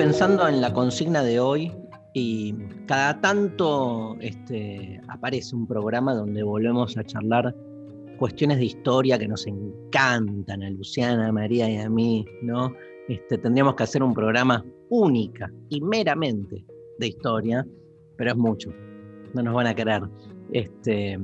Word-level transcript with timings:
pensando 0.00 0.48
en 0.48 0.62
la 0.62 0.72
consigna 0.72 1.22
de 1.22 1.38
hoy 1.40 1.70
y 2.14 2.54
cada 2.86 3.20
tanto 3.20 4.16
este, 4.20 4.98
aparece 5.08 5.54
un 5.54 5.66
programa 5.66 6.14
donde 6.14 6.42
volvemos 6.42 6.96
a 6.96 7.04
charlar 7.04 7.54
cuestiones 8.18 8.56
de 8.56 8.64
historia 8.64 9.18
que 9.18 9.28
nos 9.28 9.46
encantan 9.46 10.62
a 10.62 10.70
Luciana, 10.70 11.28
a 11.28 11.32
María 11.32 11.68
y 11.68 11.76
a 11.76 11.90
mí, 11.90 12.24
¿no? 12.40 12.72
Este, 13.10 13.36
tendríamos 13.36 13.74
que 13.74 13.82
hacer 13.82 14.02
un 14.02 14.14
programa 14.14 14.64
única 14.88 15.52
y 15.68 15.82
meramente 15.82 16.64
de 16.98 17.06
historia, 17.06 17.66
pero 18.16 18.30
es 18.30 18.36
mucho, 18.38 18.72
no 19.34 19.42
nos 19.42 19.52
van 19.52 19.66
a 19.66 19.74
querer. 19.74 20.00
Este, 20.54 21.18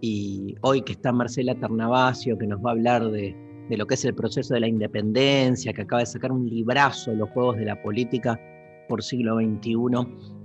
y 0.00 0.56
hoy 0.62 0.82
que 0.82 0.94
está 0.94 1.12
Marcela 1.12 1.54
Ternavasio, 1.54 2.36
que 2.36 2.48
nos 2.48 2.58
va 2.58 2.70
a 2.70 2.72
hablar 2.72 3.08
de, 3.08 3.36
de 3.68 3.76
lo 3.76 3.86
que 3.86 3.94
es 3.94 4.04
el 4.04 4.14
proceso 4.14 4.54
de 4.54 4.60
la 4.60 4.68
independencia, 4.68 5.72
que 5.72 5.82
acaba 5.82 6.00
de 6.00 6.06
sacar 6.06 6.32
un 6.32 6.48
librazo, 6.48 7.12
Los 7.12 7.30
Juegos 7.30 7.56
de 7.56 7.64
la 7.64 7.80
Política 7.82 8.40
por 8.88 9.02
siglo 9.02 9.36
XXI, 9.36 9.74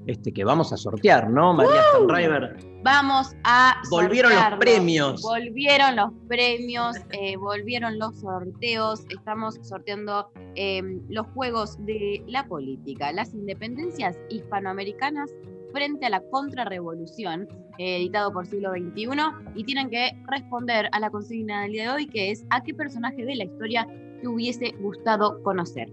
este, 0.08 0.32
que 0.34 0.44
vamos 0.44 0.74
a 0.74 0.78
sortear, 0.78 1.30
¿no, 1.30 1.54
María 1.54 1.82
Stanriver? 1.94 2.58
Vamos 2.84 3.36
a. 3.44 3.80
Volvieron 3.92 4.34
los 4.34 4.60
premios. 4.60 5.22
Volvieron 5.22 5.96
los 5.96 6.12
premios, 6.28 6.98
eh, 7.12 7.38
volvieron 7.38 8.00
los 8.00 8.20
sorteos. 8.20 9.06
Estamos 9.10 9.60
sorteando 9.62 10.32
eh, 10.56 10.82
los 11.10 11.28
juegos 11.36 11.78
de 11.86 12.24
la 12.26 12.48
política, 12.48 13.12
las 13.12 13.36
independencias 13.36 14.18
hispanoamericanas 14.30 15.30
frente 15.72 16.06
a 16.06 16.10
la 16.10 16.22
contrarrevolución, 16.30 17.48
eh, 17.78 17.98
editado 17.98 18.32
por 18.32 18.46
siglo 18.46 18.72
XXI. 18.72 19.08
Y 19.56 19.64
tienen 19.64 19.90
que 19.90 20.12
responder 20.28 20.90
a 20.92 21.00
la 21.00 21.10
consigna 21.10 21.64
del 21.64 21.72
día 21.74 21.84
de 21.84 21.96
hoy, 21.96 22.08
que 22.08 22.32
es: 22.32 22.46
¿a 22.50 22.62
qué 22.64 22.74
personaje 22.74 23.26
de 23.26 23.36
la 23.36 23.46
historia 23.46 23.88
te 24.22 24.28
hubiese 24.28 24.72
gustado 24.80 25.42
conocer? 25.44 25.90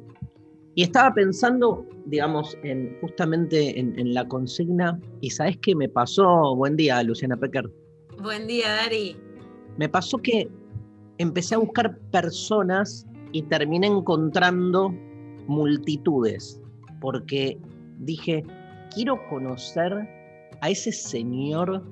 Y 0.75 0.83
estaba 0.83 1.13
pensando, 1.13 1.85
digamos, 2.07 2.57
en, 2.63 2.97
justamente 3.01 3.79
en, 3.81 3.99
en 3.99 4.15
la 4.15 4.27
consigna, 4.29 5.01
y 5.21 5.31
¿sabes 5.31 5.57
qué 5.59 5.75
me 5.75 5.89
pasó? 5.89 6.55
Buen 6.55 6.77
día, 6.77 7.03
Luciana 7.03 7.37
Pecker. 7.37 7.69
Buen 8.23 8.47
día, 8.47 8.69
Dari. 8.75 9.17
Me 9.77 9.89
pasó 9.89 10.19
que 10.19 10.49
empecé 11.19 11.57
a 11.57 11.59
buscar 11.59 11.99
personas 12.13 13.07
y 13.33 13.43
terminé 13.43 13.89
encontrando 13.89 14.95
multitudes, 15.47 16.61
porque 17.01 17.59
dije, 17.99 18.45
quiero 18.95 19.27
conocer 19.29 19.93
a 20.61 20.71
ese 20.71 20.93
señor 20.93 21.83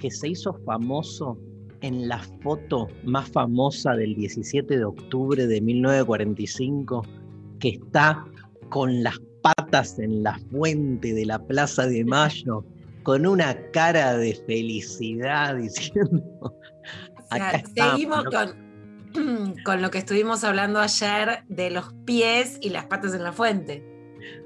que 0.00 0.10
se 0.10 0.28
hizo 0.28 0.54
famoso 0.64 1.38
en 1.80 2.08
la 2.08 2.18
foto 2.42 2.88
más 3.04 3.28
famosa 3.30 3.94
del 3.94 4.14
17 4.14 4.78
de 4.78 4.84
octubre 4.84 5.46
de 5.46 5.60
1945, 5.60 7.02
que 7.60 7.68
está 7.70 8.24
con 8.68 9.02
las 9.02 9.18
patas 9.42 9.98
en 9.98 10.22
la 10.22 10.38
fuente 10.50 11.12
de 11.12 11.26
la 11.26 11.38
Plaza 11.38 11.86
de 11.86 12.04
Mayo, 12.04 12.64
con 13.02 13.26
una 13.26 13.56
cara 13.70 14.16
de 14.16 14.34
felicidad 14.46 15.56
diciendo... 15.56 16.54
O 17.30 17.34
sea, 17.36 17.50
estamos, 17.50 17.92
seguimos 17.92 18.24
¿no? 18.24 18.30
con, 18.30 19.54
con 19.64 19.82
lo 19.82 19.90
que 19.90 19.98
estuvimos 19.98 20.44
hablando 20.44 20.80
ayer 20.80 21.44
de 21.48 21.70
los 21.70 21.92
pies 22.04 22.58
y 22.60 22.70
las 22.70 22.86
patas 22.86 23.14
en 23.14 23.22
la 23.22 23.32
fuente. 23.32 23.87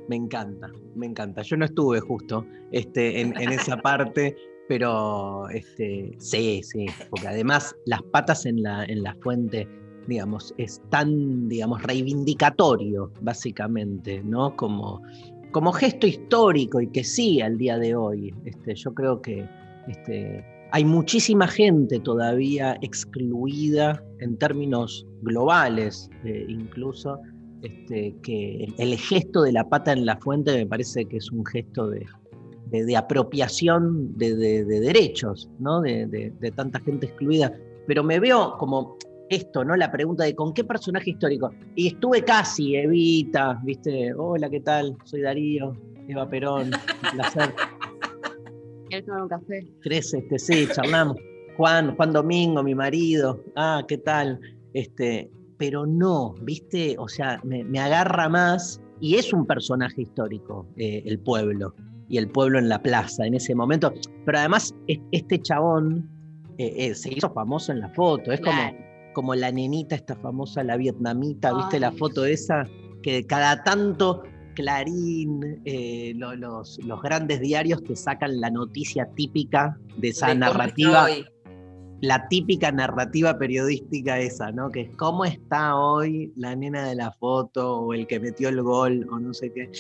Me 0.09 0.17
encanta, 0.17 0.71
me 0.95 1.07
encanta. 1.07 1.43
Yo 1.43 1.57
no 1.57 1.65
estuve 1.65 2.01
justo 2.01 2.45
este, 2.71 3.21
en, 3.21 3.37
en 3.41 3.53
esa 3.53 3.77
parte, 3.83 4.37
pero 4.69 5.49
este, 5.51 6.13
sí, 6.19 6.63
sí, 6.63 6.87
porque 7.11 7.29
además 7.29 7.77
las 7.87 8.03
patas 8.03 8.47
en 8.47 8.63
la, 8.63 8.85
en 8.85 9.03
la 9.03 9.15
fuente, 9.17 9.69
digamos, 10.07 10.55
es 10.59 10.81
tan, 10.91 11.49
digamos, 11.49 11.83
reivindicatorio, 11.83 13.13
básicamente, 13.21 14.23
¿no? 14.23 14.57
Como, 14.57 15.03
como 15.51 15.73
gesto 15.73 16.07
histórico 16.07 16.81
y 16.81 16.89
que 16.89 17.05
sí 17.05 17.41
al 17.41 17.59
día 17.59 17.79
de 17.79 17.95
hoy. 17.95 18.35
Este, 18.45 18.75
yo 18.75 18.95
creo 18.95 19.21
que 19.21 19.47
este, 19.89 20.45
hay 20.73 20.85
muchísima 20.85 21.47
gente 21.47 22.01
todavía 22.01 22.79
excluida 22.81 24.03
en 24.21 24.39
términos 24.39 25.07
globales, 25.21 26.09
eh, 26.25 26.47
incluso, 26.49 27.21
este, 27.63 28.15
que 28.23 28.65
el, 28.65 28.75
el 28.79 28.99
gesto 28.99 29.43
de 29.43 29.53
la 29.53 29.69
pata 29.69 29.93
en 29.93 30.05
la 30.07 30.17
fuente 30.19 30.53
me 30.57 30.67
parece 30.67 31.05
que 31.07 31.17
es 31.19 31.31
un 31.31 31.45
gesto 31.47 31.89
de, 31.89 32.05
de, 32.71 32.85
de 32.85 32.97
apropiación 32.97 34.17
de, 34.17 34.35
de- 34.37 34.65
de 34.65 34.81
derechos, 34.81 35.49
¿no? 35.59 35.81
De, 35.81 36.33
tanta 36.57 36.81
gente 36.81 37.07
excluida. 37.07 37.53
Pero 37.87 38.03
me 38.05 38.21
veo 38.21 38.57
como 38.59 38.97
esto, 39.29 39.65
¿no? 39.65 39.75
La 39.77 39.91
pregunta 39.91 40.25
de 40.25 40.35
con 40.35 40.53
qué 40.55 40.65
personaje 40.65 41.11
histórico. 41.11 41.51
Y 41.75 41.89
estuve 41.89 42.23
casi, 42.23 42.77
Evita, 42.77 43.61
¿viste? 43.65 44.13
Hola, 44.15 44.49
¿qué 44.51 44.61
tal? 44.61 44.97
Soy 45.05 45.23
Darío, 45.23 45.77
Eva 46.09 46.29
Perón, 46.29 46.67
un 46.67 47.11
placer. 47.13 47.55
¿Quieres 48.89 49.07
tomar 49.07 49.23
un 49.23 49.29
café? 49.29 49.67
¿Crees? 49.81 50.13
Este, 50.15 50.39
sí, 50.39 50.67
charlamos. 50.75 51.17
Juan, 51.57 51.95
Juan 51.97 52.13
Domingo, 52.13 52.63
mi 52.63 52.75
marido. 52.75 53.43
Ah, 53.57 53.83
¿qué 53.89 53.99
tal? 53.99 54.39
Este, 54.75 55.31
pero 55.59 55.87
no, 55.87 56.35
¿viste? 56.43 56.97
O 56.99 57.09
sea, 57.09 57.41
me, 57.45 57.65
me 57.65 57.79
agarra 57.79 58.29
más 58.29 58.81
y 59.01 59.17
es 59.17 59.33
un 59.33 59.47
personaje 59.47 60.03
histórico, 60.03 60.67
eh, 60.77 61.03
el 61.07 61.19
pueblo, 61.19 61.75
y 62.09 62.19
el 62.19 62.29
pueblo 62.29 62.59
en 62.59 62.69
la 62.69 62.83
plaza 62.83 63.27
en 63.27 63.35
ese 63.35 63.55
momento. 63.55 63.93
Pero 64.25 64.39
además, 64.39 64.75
es- 64.87 65.01
este 65.13 65.41
chabón 65.41 66.09
eh, 66.59 66.75
eh, 66.89 66.95
se 66.95 67.13
hizo 67.15 67.33
famoso 67.33 67.73
en 67.73 67.81
la 67.81 67.89
foto, 67.91 68.31
es 68.31 68.41
como, 68.41 68.53
Claro. 68.53 68.77
como 69.15 69.35
la 69.35 69.51
nenita 69.51 69.95
esta 69.95 70.15
famosa, 70.17 70.63
la 70.63 70.77
vietnamita, 70.77 71.55
¿viste 71.55 71.81
la 71.81 71.93
foto 71.93 72.25
esa? 72.27 72.65
Que 73.03 73.25
cada 73.27 73.63
tanto 73.65 74.23
Clarín, 74.55 75.63
eh, 75.65 76.13
lo- 76.17 76.35
los, 76.37 76.79
los 76.85 77.01
grandes 77.03 77.41
diarios 77.41 77.83
te 77.85 77.97
sacan 77.97 78.41
la 78.41 78.51
noticia 78.51 79.09
típica 79.15 79.79
de 79.97 80.09
esa 80.09 80.29
De 80.29 80.35
narrativa, 80.37 81.05
hoy. 81.05 81.25
La 82.03 82.27
típica 82.27 82.73
narrativa 82.73 83.39
periodística 83.39 84.19
esa, 84.19 84.51
¿no? 84.51 84.71
Que 84.71 84.83
es 84.83 84.97
cómo 84.97 85.25
está 85.25 85.77
hoy 85.77 86.33
la 86.37 86.57
nena 86.57 86.89
de 86.89 86.97
la 86.97 87.13
foto 87.13 87.79
o 87.79 87.95
el 87.95 88.09
que 88.09 88.19
metió 88.19 88.49
el 88.49 88.61
gol 88.61 89.07
o 89.09 89.21
no 89.21 89.33
sé 89.33 89.53
qué. 89.53 89.71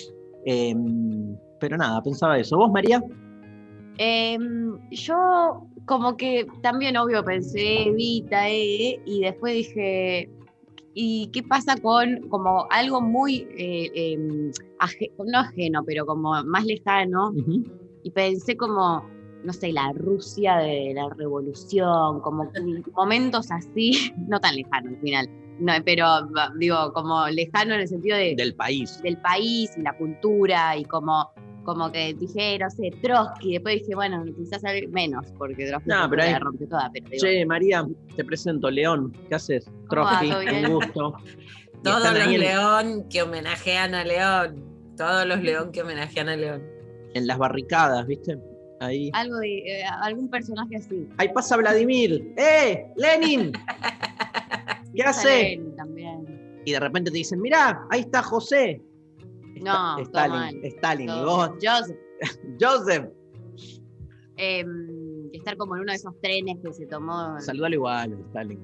Em, 0.45 1.37
pero 1.59 1.77
nada, 1.77 2.01
pensaba 2.01 2.39
eso. 2.39 2.57
¿Vos, 2.57 2.71
María? 2.71 3.03
Em, 3.99 4.79
yo 4.91 5.67
como 5.85 6.17
que 6.17 6.47
también 6.63 6.97
obvio 6.97 7.25
pensé 7.25 7.89
Evita, 7.89 8.49
eh, 8.49 9.01
y 9.05 9.21
después 9.23 9.55
dije, 9.55 10.31
¿y 10.95 11.27
qué 11.33 11.43
pasa 11.43 11.77
con 11.77 12.29
como 12.29 12.69
algo 12.71 13.01
muy, 13.01 13.49
eh, 13.59 13.91
em, 13.95 14.53
no 15.27 15.39
ajeno, 15.41 15.83
pero 15.85 16.07
como 16.07 16.41
más 16.45 16.65
lejano? 16.65 17.33
Y 18.05 18.11
pensé 18.13 18.57
como, 18.57 19.05
no 19.45 19.53
sé, 19.53 19.73
la 19.73 19.93
Rusia 19.95 20.57
de 20.57 20.93
la 20.95 21.09
revolución, 21.17 22.21
como 22.21 22.51
momentos 22.95 23.51
así, 23.51 24.13
no 24.29 24.41
tan 24.41 24.57
lejano 24.57 24.91
al 24.91 24.97
final, 24.99 25.29
no, 25.59 25.73
pero 25.85 26.07
digo, 26.59 26.93
como 26.93 27.27
lejano 27.29 27.75
en 27.75 27.81
el 27.81 27.89
sentido 27.89 28.17
de, 28.17 28.35
Del 28.37 28.55
país. 28.55 29.01
del 29.03 29.17
país 29.19 29.71
y 29.77 29.83
la 29.83 29.97
cultura 29.97 30.77
y 30.77 30.85
como, 30.85 31.31
como 31.65 31.93
que 31.93 32.15
dije, 32.15 32.59
no 32.59 32.69
sé, 32.71 32.91
Trotsky, 33.03 33.53
después 33.53 33.81
dije, 33.81 33.95
bueno, 33.95 34.25
quizás 34.37 34.63
menos, 34.91 35.27
porque 35.39 35.67
Trotsky 35.67 35.89
No, 35.91 36.09
pero 36.11 36.17
la 36.23 36.25
hay- 36.29 36.33
que 36.35 36.39
rompió 36.41 36.69
toda, 36.69 36.91
pero 36.93 37.07
digo, 37.11 37.21
Che, 37.25 37.47
María, 37.47 37.87
te 38.17 38.25
presento, 38.25 38.71
León. 38.71 39.13
¿Qué 39.29 39.35
haces? 39.37 39.71
Trotsky, 39.89 40.31
un 40.65 40.73
gusto. 40.75 41.15
Todos 41.85 42.13
los 42.13 42.27
ahí 42.27 42.39
León 42.39 43.07
que 43.11 43.23
homenajean 43.23 43.95
a 43.95 44.05
León. 44.05 44.65
Todos 44.97 45.27
los 45.27 45.43
León 45.43 45.71
que 45.73 45.83
homenajean 45.83 46.29
a 46.29 46.37
León. 46.37 46.63
en 47.15 47.27
las 47.27 47.39
barricadas, 47.39 48.07
¿viste? 48.07 48.39
Ahí. 48.83 49.11
Algo 49.15 49.39
de 49.39 49.59
eh, 49.59 49.85
algún 50.03 50.29
personaje 50.29 50.77
así. 50.77 51.09
Ahí 51.19 51.29
pasa 51.33 51.57
Vladimir. 51.57 52.33
¡Eh! 52.37 52.87
¡Lenin! 52.97 53.53
¿Qué 54.95 55.03
hace? 55.03 55.61
También. 55.77 56.61
Y 56.65 56.73
de 56.73 56.81
repente 56.81 57.11
te 57.11 57.19
dicen, 57.19 57.41
mirá, 57.41 57.87
ahí 57.91 58.01
está 58.01 58.23
José. 58.23 58.83
No, 59.63 59.99
Stalin. 59.99 60.65
Stalin. 60.65 61.09
Y 61.09 61.21
vos, 61.25 61.51
Joseph, 61.63 61.97
Joseph, 62.61 63.07
em, 64.37 65.31
estar 65.33 65.57
como 65.57 65.77
en 65.77 65.83
uno 65.83 65.93
de 65.93 65.97
esos 65.97 66.19
trenes 66.21 66.57
que 66.65 66.73
se 66.73 66.87
tomó. 66.87 67.41
saludalo 67.41 67.75
igual, 67.75 68.19
Stalin. 68.29 68.59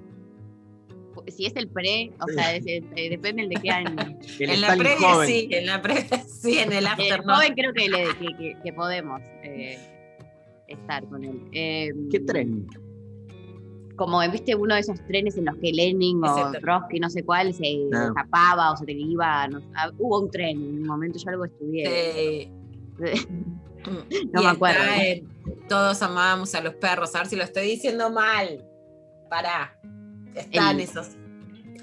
Si 1.29 1.47
es 1.47 1.57
el 1.57 1.69
pre, 1.69 2.13
o 2.21 2.29
sea, 2.33 2.55
es- 2.55 2.65
es- 2.67 2.85
eh, 2.95 3.11
depende 3.11 3.43
el 3.43 3.49
de 3.49 3.57
qué 3.57 3.71
año. 3.71 3.97
El 4.39 4.51
en 4.51 4.61
la 4.61 4.77
previa 4.77 4.97
joven. 5.15 5.27
sí, 5.29 5.49
en 5.51 5.67
la 5.67 5.83
previa 5.83 6.19
sí, 6.27 6.59
en 6.59 6.73
el 6.73 6.79
El 6.79 6.87
after 6.87 7.27
no. 7.27 7.35
joven 7.35 7.55
creo 7.55 7.73
que, 7.73 7.89
le- 7.89 8.17
que, 8.19 8.37
que- 8.37 8.57
que 8.63 8.73
podemos 8.73 9.21
eh, 9.43 9.79
estar 10.69 11.05
con 11.09 11.25
él. 11.25 11.41
Em, 11.53 12.09
¿Qué 12.11 12.21
tren? 12.21 12.67
Como 13.97 14.21
viste 14.31 14.55
uno 14.55 14.75
de 14.75 14.81
esos 14.81 15.05
trenes 15.07 15.37
en 15.37 15.47
los 15.47 15.57
que 15.57 15.73
Lenin 15.73 16.23
o. 16.25 16.53
Trotsky, 16.53 17.01
no 17.01 17.11
sé 17.11 17.25
cuál, 17.25 17.53
se 17.53 17.65
Ah. 17.93 18.07
escapaba 18.07 18.73
o 18.73 18.77
se 18.77 18.85
te 18.87 18.93
iba. 18.93 19.49
no- 19.49 19.61
ah, 19.75 19.91
hubo 19.99 20.21
un 20.21 20.31
tren 20.31 20.51
en 20.57 20.79
un 20.83 20.87
momento, 20.87 21.19
yo 21.19 21.31
algo 21.31 21.45
estudié. 21.47 22.51
Sí. 22.99 23.27
No 24.33 24.43
Y 24.43 24.45
me 24.45 24.51
acuerdo. 24.51 24.81
Todos 25.69 26.03
amábamos 26.03 26.55
a 26.55 26.61
los 26.61 26.75
perros. 26.75 27.15
A 27.15 27.19
ver 27.21 27.29
si 27.29 27.37
lo 27.37 27.45
estoy 27.45 27.65
diciendo 27.69 28.11
mal. 28.11 28.63
Pará. 29.31 29.79
Están 30.35 30.77
El- 30.77 30.83
esos. 30.83 31.17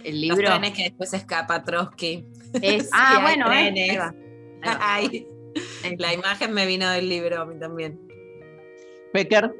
El 0.03 0.27
Los 0.27 0.37
libro 0.37 0.51
trenes 0.51 0.73
que 0.73 0.83
después 0.83 1.13
escapa 1.13 1.63
Trotsky. 1.63 2.25
es. 2.61 2.89
Ah, 2.93 3.19
bueno, 3.23 3.47
¿eh? 3.51 3.71
trenes. 3.71 3.89
Ahí 3.91 3.97
va, 3.97 4.07
ahí 4.11 4.67
va. 4.67 4.77
Ay, 4.81 5.27
Eh, 5.83 5.95
la 5.97 6.13
imagen 6.13 6.53
me 6.53 6.67
vino 6.67 6.87
del 6.89 7.07
libro 7.09 7.41
a 7.41 7.45
mí 7.45 7.57
también. 7.57 7.97
Pecker, 9.15 9.56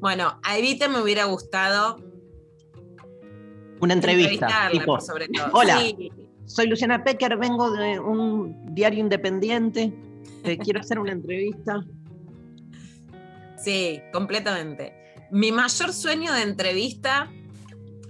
Bueno, 0.00 0.40
a 0.42 0.56
Evita 0.56 0.88
me 0.88 1.02
hubiera 1.02 1.26
gustado 1.26 1.98
una 3.78 3.92
entrevista. 3.92 4.70
Tipo, 4.72 4.86
por 4.86 5.02
sobre 5.02 5.28
todo. 5.28 5.50
Hola. 5.52 5.80
Sí, 5.80 6.10
soy 6.46 6.66
Luciana 6.66 7.04
Pecker, 7.04 7.36
vengo 7.36 7.70
de 7.72 8.00
un 8.00 8.74
diario 8.74 9.00
independiente. 9.00 9.92
Te 10.42 10.56
quiero 10.64 10.80
hacer 10.80 10.98
una 10.98 11.12
entrevista. 11.12 11.84
Sí, 13.58 14.00
completamente. 14.14 14.94
Mi 15.30 15.52
mayor 15.52 15.92
sueño 15.92 16.32
de 16.32 16.40
entrevista 16.40 17.30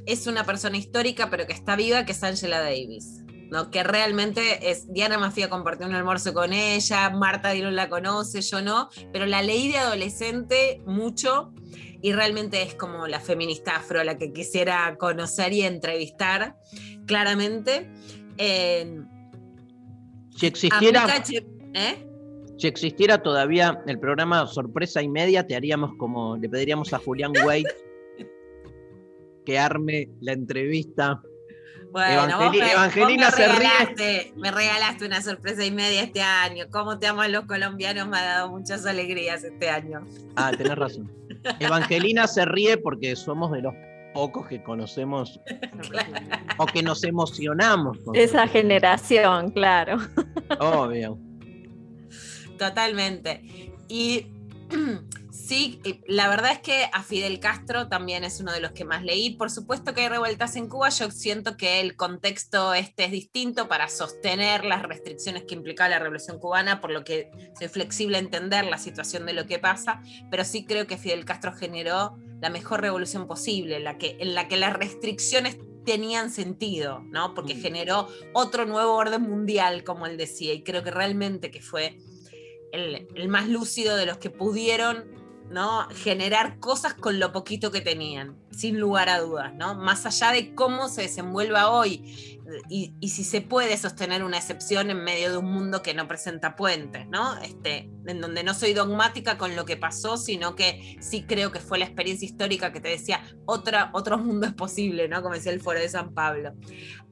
es 0.07 0.29
una 0.29 0.45
persona 0.45 0.77
histórica, 0.77 1.31
pero 1.31 1.49
que 1.49 1.53
está 1.53 1.75
viva, 1.75 2.05
que 2.05 2.13
es 2.13 2.23
Angela 2.23 2.61
Davis. 2.61 3.24
¿No? 3.55 3.71
Que 3.71 3.85
realmente 3.85 4.69
es. 4.69 4.93
Diana 4.93 5.17
Mafia 5.17 5.49
compartió 5.49 5.87
un 5.87 5.95
almuerzo 5.95 6.35
con 6.35 6.53
ella, 6.53 7.09
Marta 7.11 7.53
Dillon 7.53 7.77
la 7.77 7.89
conoce, 7.89 8.43
yo 8.43 8.61
no, 8.61 8.91
pero 9.13 9.27
la 9.27 9.43
leí 9.43 9.71
de 9.71 9.79
adolescente 9.79 10.83
mucho 10.87 11.55
y 12.03 12.13
realmente 12.13 12.63
es 12.63 12.75
como 12.75 13.07
la 13.07 13.21
feminista 13.21 13.77
afro 13.77 14.03
la 14.03 14.19
que 14.19 14.33
quisiera 14.33 14.97
conocer 14.99 15.53
y 15.53 15.63
entrevistar, 15.63 16.57
claramente. 17.07 17.89
Eh, 18.39 19.01
Si 20.37 20.47
existiera, 20.47 21.07
¿eh? 21.75 22.09
si 22.59 22.67
existiera 22.67 23.23
todavía 23.23 23.81
el 23.87 24.01
programa 24.01 24.49
Sorpresa 24.49 25.01
y 25.01 25.09
Media, 25.09 25.47
te 25.47 25.55
haríamos 25.55 25.93
como, 25.97 26.37
le 26.37 26.49
pediríamos 26.49 26.93
a 26.93 26.99
Julián 26.99 27.33
Wade 27.45 27.73
que 29.47 29.59
arme 29.61 30.11
la 30.21 30.33
entrevista. 30.33 31.23
Bueno, 31.95 32.23
Evangeli- 32.25 32.39
vos 32.45 32.57
me, 32.57 32.73
Evangelina 32.73 33.31
vos 33.31 33.39
me 33.39 33.45
se 33.45 33.49
ríe. 33.53 33.57
regalaste, 33.69 34.33
me 34.37 34.51
regalaste 34.51 35.07
una 35.07 35.23
sorpresa 35.23 35.65
y 35.65 35.71
media 35.71 36.03
este 36.03 36.23
año. 36.23 36.65
Cómo 36.73 36.99
te 36.99 37.07
aman 37.07 37.31
los 37.31 37.45
colombianos 37.47 38.09
me 38.09 38.19
ha 38.19 38.25
dado 38.25 38.51
muchas 38.51 38.85
alegrías 38.85 39.45
este 39.45 39.71
año. 39.71 40.05
Ah, 40.35 40.51
tenés 40.51 40.75
razón. 40.77 41.09
Evangelina 41.61 42.27
se 42.27 42.45
ríe 42.47 42.79
porque 42.79 43.15
somos 43.15 43.53
de 43.53 43.63
los 43.63 43.75
pocos 44.13 44.49
que 44.49 44.61
conocemos 44.65 45.39
o 46.59 46.67
que 46.67 46.83
nos 46.83 47.05
emocionamos. 47.05 47.97
con 48.05 48.17
Esa 48.17 48.47
su- 48.49 48.53
generación, 48.53 49.51
claro. 49.53 49.99
Obvio. 50.59 51.17
Totalmente. 52.59 53.73
Y 53.89 54.27
sí, 55.35 55.81
la 56.07 56.29
verdad 56.29 56.53
es 56.53 56.61
que 56.61 56.89
a 56.93 57.03
Fidel 57.03 57.41
Castro 57.41 57.89
también 57.89 58.25
es 58.25 58.41
uno 58.41 58.53
de 58.53 58.61
los 58.61 58.73
que 58.73 58.85
más 58.85 59.03
leí. 59.03 59.31
Por 59.37 59.51
supuesto 59.51 59.93
que 59.93 60.03
hay 60.03 60.09
revueltas 60.09 60.57
en 60.57 60.69
Cuba. 60.69 60.89
Yo 60.91 61.11
siento 61.11 61.57
que 61.57 61.81
el 61.81 61.97
contexto 61.97 62.73
este 62.75 63.05
es 63.05 63.11
distinto 63.11 63.69
para 63.69 63.89
sostener 63.89 64.65
las 64.65 64.83
restricciones 64.83 65.45
que 65.45 65.55
implicaba 65.55 65.91
la 65.91 65.99
revolución 65.99 66.39
cubana, 66.39 66.81
por 66.81 66.91
lo 66.91 67.05
que 67.05 67.31
soy 67.59 67.69
flexible 67.69 68.17
a 68.17 68.21
entender 68.21 68.65
la 68.65 68.79
situación 68.79 69.27
de 69.27 69.33
lo 69.33 69.47
que 69.47 69.59
pasa, 69.59 70.01
pero 70.31 70.45
sí 70.45 70.65
creo 70.65 70.87
que 70.87 70.97
Fidel 70.97 71.25
Castro 71.25 71.53
generó 71.53 72.17
la 72.41 72.51
mejor 72.51 72.81
revolución 72.81 73.27
posible, 73.27 73.81
la 73.81 73.99
que, 73.99 74.17
en 74.21 74.35
la 74.35 74.49
que 74.49 74.57
las 74.57 74.75
restricciones 74.75 75.57
tenían 75.85 76.31
sentido, 76.31 77.01
¿no? 77.11 77.35
Porque 77.35 77.55
Mm. 77.55 77.61
generó 77.61 78.09
otro 78.33 78.65
nuevo 78.67 78.95
orden 78.95 79.23
mundial, 79.23 79.85
como 79.85 80.07
él 80.07 80.17
decía, 80.17 80.55
y 80.55 80.63
creo 80.63 80.83
que 80.83 80.91
realmente 80.91 81.51
que 81.51 81.61
fue 81.61 81.99
el, 82.73 83.07
el 83.15 83.29
más 83.29 83.49
lúcido 83.49 83.97
de 83.97 84.07
los 84.07 84.19
que 84.19 84.31
pudieron 84.31 85.24
¿no? 85.51 85.89
generar 85.91 86.59
cosas 86.59 86.95
con 86.95 87.19
lo 87.19 87.33
poquito 87.33 87.71
que 87.71 87.81
tenían, 87.81 88.37
sin 88.51 88.79
lugar 88.79 89.09
a 89.09 89.21
dudas, 89.21 89.53
¿no? 89.55 89.75
Más 89.75 90.07
allá 90.07 90.33
de 90.33 90.55
cómo 90.55 90.89
se 90.89 91.03
desenvuelva 91.03 91.71
hoy 91.71 92.35
y, 92.69 92.93
si 93.09 93.25
se 93.25 93.41
puede 93.41 93.77
sostener 93.77 94.23
una 94.23 94.37
excepción 94.37 94.91
en 94.91 95.03
medio 95.03 95.31
de 95.31 95.39
un 95.39 95.51
mundo 95.51 95.83
que 95.83 95.95
no 95.95 96.07
presenta 96.07 96.57
puentes, 96.57 97.07
¿no? 97.09 97.37
Este, 97.39 97.91
en 98.07 98.21
donde 98.21 98.43
no 98.43 98.55
soy 98.55 98.75
dogmática 98.75 99.39
con 99.39 99.57
lo 99.57 99.65
que 99.65 99.77
pasó, 99.77 100.17
sino 100.17 100.55
que 100.55 100.97
sí 101.01 101.25
creo 101.25 101.53
que 101.53 101.61
fue 101.61 101.79
la 101.79 101.87
experiencia 101.87 102.27
histórica 102.27 102.73
que 102.73 102.81
te 102.81 102.89
decía, 102.89 103.23
otra, 103.47 103.91
otro 103.95 104.19
mundo 104.19 104.47
es 104.47 104.53
posible, 104.53 105.09
¿no? 105.09 105.23
Como 105.23 105.35
decía 105.35 105.53
el 105.53 105.61
foro 105.61 105.81
de 105.81 105.89
San 105.89 106.13
Pablo. 106.13 106.53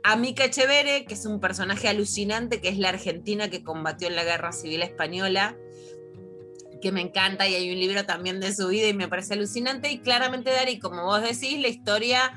A 0.04 0.16
Mica 0.16 0.44
Echevere, 0.44 1.04
que 1.04 1.14
es 1.14 1.26
un 1.26 1.40
personaje 1.40 1.88
alucinante, 1.88 2.60
que 2.60 2.68
es 2.68 2.78
la 2.78 2.90
argentina 2.90 3.48
que 3.48 3.62
combatió 3.62 4.08
en 4.08 4.16
la 4.16 4.24
Guerra 4.24 4.52
Civil 4.52 4.82
Española, 4.82 5.56
que 6.82 6.92
me 6.92 7.00
encanta 7.00 7.48
y 7.48 7.54
hay 7.54 7.72
un 7.72 7.78
libro 7.78 8.04
también 8.04 8.40
de 8.40 8.54
su 8.54 8.68
vida 8.68 8.88
y 8.88 8.94
me 8.94 9.08
parece 9.08 9.34
alucinante. 9.34 9.90
Y 9.90 10.00
claramente, 10.00 10.50
Dari, 10.50 10.78
como 10.78 11.04
vos 11.04 11.22
decís, 11.22 11.58
la 11.62 11.68
historia 11.68 12.32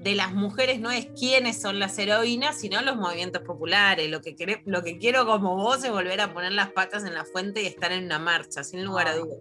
de 0.00 0.14
las 0.14 0.32
mujeres 0.32 0.78
no 0.80 0.90
es 0.92 1.06
quiénes 1.18 1.60
son 1.60 1.80
las 1.80 1.98
heroínas, 1.98 2.60
sino 2.60 2.80
los 2.82 2.96
movimientos 2.96 3.42
populares. 3.42 4.08
Lo 4.08 4.20
que, 4.22 4.36
queré- 4.36 4.62
lo 4.64 4.82
que 4.84 4.96
quiero 4.98 5.26
como 5.26 5.56
vos 5.56 5.82
es 5.84 5.90
volver 5.90 6.20
a 6.20 6.32
poner 6.32 6.52
las 6.52 6.70
patas 6.70 7.04
en 7.04 7.14
la 7.14 7.24
fuente 7.24 7.62
y 7.62 7.66
estar 7.66 7.90
en 7.90 8.04
una 8.04 8.20
marcha, 8.20 8.62
sin 8.62 8.84
lugar 8.84 9.08
a 9.08 9.10
Ah. 9.10 9.16
dudas. 9.16 9.38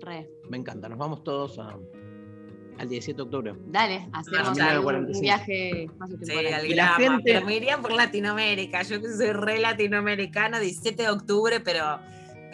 Re. 0.00 0.28
Me 0.50 0.56
encanta. 0.58 0.88
Nos 0.88 0.98
vamos 0.98 1.22
todos 1.24 1.58
a- 1.60 1.78
al 2.78 2.88
17 2.88 3.16
de 3.18 3.22
octubre. 3.22 3.54
Dale, 3.68 4.08
hacemos 4.12 4.48
un 4.48 4.82
45. 4.82 5.20
viaje 5.20 5.84
espacio 5.84 6.18
Sí, 6.20 6.32
al 6.32 6.66
Y 6.66 6.74
la 6.74 6.88
gente- 6.94 7.22
pero 7.24 7.46
me 7.46 7.56
iría 7.56 7.78
por 7.78 7.92
Latinoamérica. 7.92 8.82
Yo 8.82 9.00
que 9.00 9.08
soy 9.12 9.30
re 9.32 9.60
latinoamericana, 9.60 10.58
17 10.58 11.04
de 11.04 11.10
octubre, 11.10 11.60
pero 11.60 12.00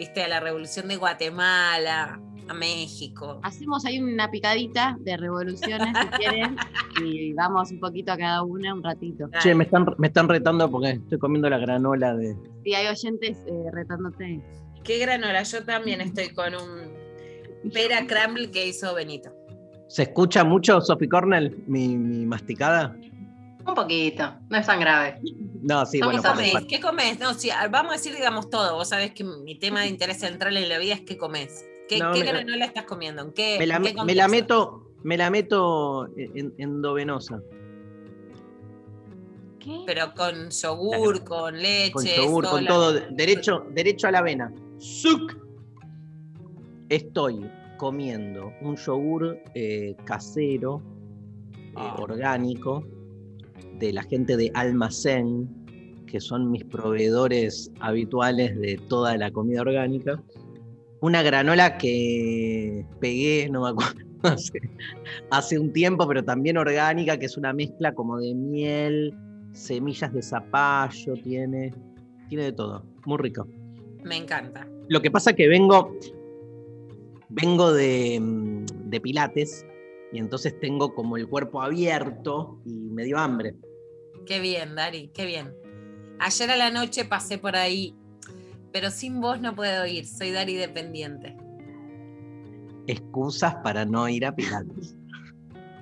viste, 0.01 0.23
a 0.23 0.27
la 0.27 0.39
revolución 0.39 0.87
de 0.87 0.95
Guatemala, 0.95 2.19
a 2.47 2.53
México. 2.55 3.39
Hacemos 3.43 3.85
ahí 3.85 3.99
una 3.99 4.31
picadita 4.31 4.97
de 4.99 5.15
revoluciones 5.15 5.95
si 5.95 6.07
quieren 6.17 6.55
y 7.05 7.33
vamos 7.33 7.69
un 7.69 7.79
poquito 7.79 8.11
a 8.11 8.17
cada 8.17 8.41
una 8.41 8.73
un 8.73 8.81
ratito. 8.81 9.29
Che, 9.43 9.53
me 9.53 9.65
están, 9.65 9.85
me 9.99 10.07
están 10.07 10.27
retando 10.27 10.71
porque 10.71 10.93
estoy 10.93 11.19
comiendo 11.19 11.47
la 11.51 11.59
granola 11.59 12.15
de. 12.15 12.35
Si 12.63 12.73
hay 12.73 12.87
oyentes 12.87 13.37
eh, 13.45 13.69
retándote. 13.71 14.41
Qué 14.83 14.97
granola, 14.97 15.43
yo 15.43 15.63
también 15.63 16.01
estoy 16.01 16.29
con 16.29 16.55
un 16.55 17.71
pera 17.71 18.07
crumble 18.07 18.49
que 18.49 18.69
hizo 18.69 18.95
Benito. 18.95 19.29
¿Se 19.87 20.03
escucha 20.03 20.43
mucho, 20.43 20.81
Sophie 20.81 21.09
Cornell, 21.09 21.63
mi, 21.67 21.95
mi 21.95 22.25
masticada? 22.25 22.97
Un 23.67 23.75
poquito, 23.75 24.33
no 24.49 24.57
es 24.57 24.65
tan 24.65 24.79
grave. 24.79 25.19
No, 25.61 25.85
sí, 25.85 25.99
Somos 25.99 26.21
bueno, 26.21 26.29
supuesto. 26.35 26.67
¿Qué 26.67 26.79
comes? 26.79 27.19
No, 27.19 27.33
sí, 27.35 27.49
vamos 27.69 27.91
a 27.93 27.95
decir, 27.97 28.15
digamos, 28.15 28.49
todo. 28.49 28.75
Vos 28.75 28.89
sabés 28.89 29.11
que 29.13 29.23
mi 29.23 29.59
tema 29.59 29.81
de 29.81 29.87
interés 29.87 30.19
central 30.19 30.57
en 30.57 30.67
la 30.67 30.77
vida 30.79 30.95
es 30.95 31.01
qué 31.01 31.17
comes. 31.17 31.65
¿Qué, 31.87 31.99
No, 31.99 32.13
qué 32.13 32.21
granola 32.23 32.65
estás 32.65 32.85
comiendo? 32.85 33.21
¿En 33.21 33.31
qué, 33.33 33.57
me 33.59 33.67
la, 33.67 33.75
qué 33.79 33.93
me- 33.93 34.03
meto, 34.27 34.91
me 35.03 35.17
la 35.17 35.29
meto 35.29 36.07
en- 36.17 36.53
endovenosa. 36.57 37.41
¿Qué? 39.59 39.83
Pero 39.85 40.13
con 40.15 40.49
yogur, 40.49 41.23
con 41.23 41.61
leche. 41.61 41.91
Con 41.91 42.05
yogur, 42.05 42.47
con 42.49 42.65
todo, 42.65 42.93
derecho, 43.11 43.65
derecho 43.71 44.07
a 44.07 44.11
la 44.11 44.19
avena. 44.19 44.51
¡Zuc! 44.79 45.37
Estoy 46.89 47.49
comiendo 47.77 48.51
un 48.61 48.75
yogur 48.75 49.37
eh, 49.53 49.95
casero, 50.05 50.81
eh, 51.53 51.73
Ah. 51.75 51.95
orgánico, 51.99 52.83
de 53.81 53.91
la 53.91 54.03
gente 54.03 54.37
de 54.37 54.51
Almacén, 54.53 55.49
que 56.05 56.21
son 56.21 56.51
mis 56.51 56.63
proveedores 56.63 57.71
habituales 57.79 58.57
de 58.59 58.79
toda 58.87 59.17
la 59.17 59.31
comida 59.31 59.61
orgánica. 59.61 60.21
Una 61.01 61.23
granola 61.23 61.79
que 61.79 62.85
pegué, 62.99 63.49
no 63.49 63.63
me 63.63 63.69
acuerdo, 63.69 63.99
hace, 64.23 64.59
hace 65.31 65.57
un 65.57 65.73
tiempo, 65.73 66.07
pero 66.07 66.23
también 66.23 66.57
orgánica, 66.57 67.17
que 67.17 67.25
es 67.25 67.37
una 67.37 67.53
mezcla 67.53 67.93
como 67.95 68.19
de 68.19 68.35
miel, 68.35 69.17
semillas 69.53 70.13
de 70.13 70.21
zapallo, 70.21 71.13
tiene, 71.23 71.73
tiene 72.29 72.45
de 72.45 72.51
todo, 72.53 72.85
muy 73.05 73.17
rico. 73.17 73.47
Me 74.03 74.15
encanta. 74.15 74.67
Lo 74.89 75.01
que 75.01 75.09
pasa 75.09 75.33
que 75.33 75.47
vengo, 75.47 75.97
vengo 77.29 77.73
de, 77.73 78.19
de 78.85 79.01
Pilates 79.01 79.65
y 80.11 80.19
entonces 80.19 80.59
tengo 80.59 80.93
como 80.93 81.17
el 81.17 81.27
cuerpo 81.27 81.63
abierto 81.63 82.61
y 82.63 82.89
me 82.91 83.05
dio 83.05 83.17
hambre. 83.17 83.55
Qué 84.25 84.39
bien, 84.39 84.75
Dari, 84.75 85.09
qué 85.09 85.25
bien. 85.25 85.53
Ayer 86.19 86.51
a 86.51 86.55
la 86.55 86.71
noche 86.71 87.05
pasé 87.05 87.37
por 87.37 87.55
ahí, 87.55 87.95
pero 88.71 88.91
sin 88.91 89.19
vos 89.21 89.41
no 89.41 89.55
puedo 89.55 89.85
ir, 89.85 90.05
soy 90.07 90.31
Dari 90.31 90.55
dependiente. 90.55 91.35
Excusas 92.87 93.55
para 93.63 93.85
no 93.85 94.07
ir 94.09 94.25
a 94.25 94.35
Pilates. 94.35 94.95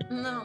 No. 0.09 0.43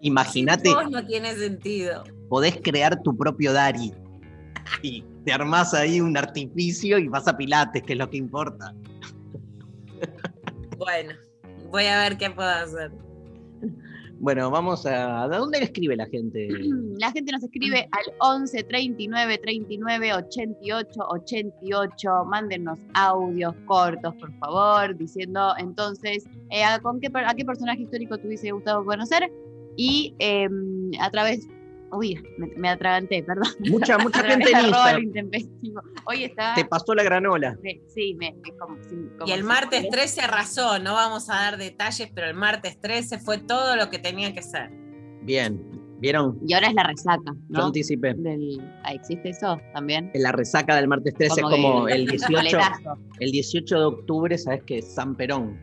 Imagínate, 0.00 0.68
Sin 0.68 0.74
vos 0.74 0.90
no 0.90 1.04
tiene 1.06 1.34
sentido. 1.34 2.04
podés 2.28 2.58
crear 2.62 3.00
tu 3.02 3.16
propio 3.16 3.52
Dari. 3.52 3.92
Y 4.82 5.04
te 5.24 5.32
armás 5.32 5.72
ahí 5.74 6.00
un 6.00 6.16
artificio 6.16 6.98
y 6.98 7.08
vas 7.08 7.26
a 7.28 7.36
Pilates, 7.36 7.82
que 7.82 7.92
es 7.92 7.98
lo 7.98 8.08
que 8.10 8.16
importa. 8.16 8.74
Bueno, 10.76 11.14
voy 11.70 11.84
a 11.86 12.00
ver 12.00 12.18
qué 12.18 12.30
puedo 12.30 12.48
hacer. 12.48 12.90
Bueno, 14.18 14.50
vamos 14.50 14.86
a. 14.86 15.28
¿De 15.28 15.36
dónde 15.36 15.58
le 15.58 15.66
escribe 15.66 15.94
la 15.94 16.06
gente? 16.06 16.48
La 16.98 17.12
gente 17.12 17.32
nos 17.32 17.42
escribe 17.42 17.86
al 17.92 18.04
11 18.20 18.64
39 18.64 19.38
39 19.38 20.14
88 20.14 21.00
88. 21.08 22.24
Mándenos 22.24 22.78
audios 22.94 23.54
cortos, 23.66 24.14
por 24.14 24.32
favor, 24.38 24.96
diciendo 24.96 25.52
entonces 25.58 26.24
eh, 26.50 26.64
a, 26.64 26.78
con 26.78 26.98
qué, 27.00 27.10
a 27.14 27.34
qué 27.34 27.44
personaje 27.44 27.82
histórico 27.82 28.16
te 28.16 28.26
hubiese 28.26 28.50
gustado 28.52 28.84
conocer 28.84 29.30
y 29.76 30.14
em, 30.18 30.92
a 31.00 31.10
través. 31.10 31.46
Uy, 31.92 32.20
me, 32.38 32.48
me 32.56 32.68
atraganté, 32.68 33.22
perdón. 33.22 33.48
Mucha, 33.70 33.96
mucha 33.98 34.22
gente 34.24 34.50
en 34.50 34.66
Instagram. 34.66 35.10
Hoy 36.06 36.24
está. 36.24 36.54
Te 36.54 36.64
pasó 36.64 36.94
la 36.94 37.02
granola. 37.02 37.56
me- 37.62 37.80
sí, 37.88 38.14
me. 38.18 38.34
me- 38.42 38.56
como- 38.58 38.76
Y 39.26 39.32
el 39.32 39.44
martes 39.44 39.88
13 39.88 40.22
arrasó, 40.22 40.78
no 40.78 40.94
vamos 40.94 41.30
a 41.30 41.34
dar 41.34 41.56
detalles, 41.58 42.10
pero 42.14 42.26
el 42.26 42.34
martes 42.34 42.80
13 42.80 43.18
fue 43.18 43.38
todo 43.38 43.76
lo 43.76 43.88
que 43.90 43.98
tenía 43.98 44.32
que 44.34 44.42
ser. 44.42 44.70
Bien. 45.22 45.62
¿Vieron? 45.98 46.38
Y 46.46 46.52
ahora 46.52 46.66
es 46.68 46.74
la 46.74 46.82
resaca, 46.82 47.22
Yo 47.24 47.34
¿no? 47.48 47.66
anticipé. 47.66 48.12
Del, 48.14 48.60
ah, 48.84 48.92
¿Existe 48.92 49.30
eso 49.30 49.58
también? 49.72 50.10
En 50.12 50.22
la 50.24 50.30
resaca 50.30 50.76
del 50.76 50.88
martes 50.88 51.14
13 51.14 51.40
Como 51.40 51.54
es 51.56 51.62
como 51.62 51.88
el 51.88 52.06
18, 52.10 52.34
coletazo. 52.36 52.98
el 53.18 53.30
18 53.30 53.78
de 53.78 53.84
octubre, 53.86 54.36
¿sabes 54.36 54.62
qué? 54.66 54.82
San 54.82 55.16
Perón. 55.16 55.58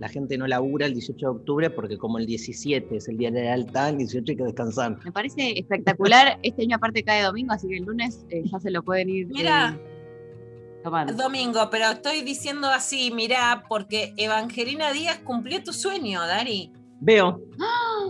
La 0.00 0.08
gente 0.08 0.38
no 0.38 0.46
labura 0.46 0.86
el 0.86 0.94
18 0.94 1.18
de 1.18 1.30
octubre 1.30 1.70
porque 1.70 1.98
como 1.98 2.18
el 2.18 2.24
17 2.24 2.96
es 2.96 3.06
el 3.06 3.18
día 3.18 3.30
de 3.30 3.44
la 3.44 3.56
lealtad, 3.56 3.90
el 3.90 3.98
18 3.98 4.32
hay 4.32 4.36
que 4.36 4.44
descansar. 4.44 4.98
Me 5.04 5.12
parece 5.12 5.58
espectacular. 5.58 6.38
Este 6.42 6.62
año 6.62 6.76
aparte 6.76 7.04
cae 7.04 7.22
domingo, 7.22 7.52
así 7.52 7.68
que 7.68 7.76
el 7.76 7.84
lunes 7.84 8.24
eh, 8.30 8.42
ya 8.50 8.58
se 8.58 8.70
lo 8.70 8.82
pueden 8.82 9.10
ir 9.10 9.26
Mira. 9.26 9.78
eh, 9.78 10.80
tomando. 10.82 11.12
Domingo, 11.12 11.68
pero 11.70 11.90
estoy 11.90 12.22
diciendo 12.22 12.68
así, 12.68 13.12
mirá, 13.14 13.64
porque 13.68 14.14
Evangelina 14.16 14.90
Díaz 14.90 15.18
cumplió 15.18 15.62
tu 15.62 15.74
sueño, 15.74 16.26
Dari. 16.26 16.72
Veo, 17.00 17.38
¡Ah! 17.60 18.08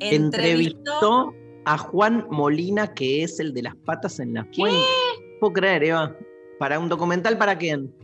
entrevistó 0.00 1.32
a 1.64 1.78
Juan 1.78 2.26
Molina, 2.28 2.92
que 2.92 3.22
es 3.22 3.38
el 3.38 3.54
de 3.54 3.62
las 3.62 3.76
patas 3.76 4.18
en 4.18 4.34
la 4.34 4.44
fuente. 4.46 4.80
¿Puedo 5.38 5.52
creer, 5.52 5.84
Eva? 5.84 6.16
¿Para 6.58 6.80
un 6.80 6.88
documental 6.88 7.38
para 7.38 7.56
quién? 7.56 7.94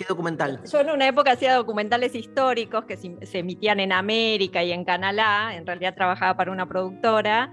¿Qué 0.00 0.06
documental? 0.08 0.62
Yo 0.64 0.80
en 0.80 0.88
una 0.88 1.08
época 1.08 1.32
hacía 1.32 1.54
documentales 1.54 2.14
históricos 2.14 2.86
que 2.86 2.96
se, 2.96 3.38
emitían 3.38 3.80
en 3.80 3.92
América 3.92 4.64
y 4.64 4.72
en 4.72 4.82
Canal 4.82 5.18
A, 5.18 5.54
en 5.54 5.66
realidad 5.66 5.94
trabajaba 5.94 6.38
para 6.38 6.50
una 6.50 6.66
productora. 6.66 7.52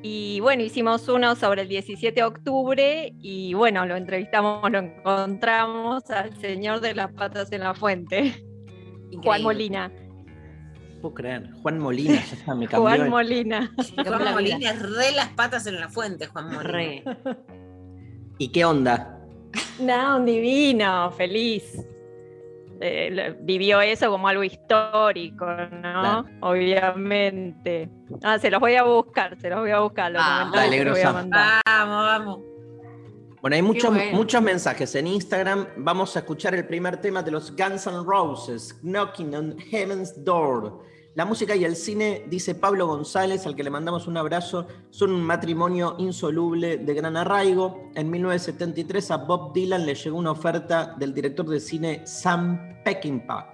Y 0.00 0.38
bueno, 0.38 0.62
hicimos 0.62 1.08
uno 1.08 1.34
sobre 1.34 1.62
el 1.62 1.68
17 1.68 2.14
de 2.14 2.22
octubre 2.22 3.12
y 3.18 3.54
bueno, 3.54 3.84
lo 3.84 3.96
entrevistamos, 3.96 4.70
lo 4.70 4.78
encontramos 4.78 6.08
al 6.08 6.32
señor 6.36 6.80
de 6.82 6.94
las 6.94 7.12
patas 7.14 7.50
en 7.50 7.62
la 7.62 7.74
fuente, 7.74 8.46
Juan. 9.20 9.42
Molina. 9.42 9.90
¿Puedo 11.00 11.14
creer? 11.14 11.50
Juan 11.62 11.80
Molina, 11.80 12.14
ya 12.14 12.36
está, 12.36 12.54
me 12.54 12.68
cambió. 12.68 12.80
Juan 12.90 13.00
el- 13.00 13.10
Molina. 13.10 13.74
Juan. 14.06 14.34
Molina 14.34 14.70
es 14.70 14.82
re 14.82 15.10
las 15.16 15.30
patas 15.30 15.66
en 15.66 15.80
la 15.80 15.88
fuente, 15.88 16.28
Juan 16.28 16.44
Molina. 16.44 16.62
Re. 16.62 17.04
¿Y 18.38 18.52
qué 18.52 18.64
onda? 18.64 19.18
No, 19.78 20.16
un 20.16 20.26
divino, 20.26 21.10
feliz. 21.12 21.84
Eh, 22.80 23.36
vivió 23.40 23.80
eso 23.80 24.10
como 24.10 24.26
algo 24.26 24.42
histórico, 24.42 25.46
¿no? 25.46 25.68
Claro. 25.80 26.24
Obviamente. 26.40 27.88
Ah, 28.22 28.38
se 28.38 28.50
los 28.50 28.60
voy 28.60 28.74
a 28.74 28.82
buscar, 28.82 29.38
se 29.40 29.48
los 29.48 29.60
voy 29.60 29.70
a 29.70 29.78
buscar. 29.80 30.10
Los 30.10 30.22
Ah, 30.24 30.50
dale, 30.52 30.90
voy 30.90 31.00
a 31.00 31.12
mandar. 31.12 31.60
Vamos, 31.64 32.04
vamos. 32.04 32.40
Bueno, 33.40 33.56
hay 33.56 33.62
muchos, 33.62 33.92
bueno. 33.94 34.16
muchos 34.16 34.42
mensajes 34.42 34.94
en 34.94 35.06
Instagram. 35.06 35.66
Vamos 35.76 36.14
a 36.16 36.20
escuchar 36.20 36.54
el 36.54 36.66
primer 36.66 36.96
tema 36.98 37.22
de 37.22 37.30
los 37.32 37.54
Guns 37.56 37.86
N' 37.86 38.04
Roses, 38.04 38.78
Knocking 38.82 39.34
on 39.34 39.58
Heaven's 39.58 40.24
Door. 40.24 40.80
La 41.14 41.26
música 41.26 41.54
y 41.54 41.64
el 41.66 41.76
cine, 41.76 42.24
dice 42.30 42.54
Pablo 42.54 42.86
González, 42.86 43.44
al 43.44 43.54
que 43.54 43.62
le 43.62 43.68
mandamos 43.68 44.06
un 44.06 44.16
abrazo, 44.16 44.66
son 44.88 45.12
un 45.12 45.22
matrimonio 45.22 45.94
insoluble 45.98 46.78
de 46.78 46.94
gran 46.94 47.18
arraigo. 47.18 47.90
En 47.94 48.10
1973 48.10 49.10
a 49.10 49.18
Bob 49.18 49.52
Dylan 49.52 49.84
le 49.84 49.94
llegó 49.94 50.16
una 50.16 50.30
oferta 50.30 50.94
del 50.98 51.12
director 51.12 51.46
de 51.46 51.60
cine 51.60 52.06
Sam 52.06 52.82
Peckinpah. 52.82 53.46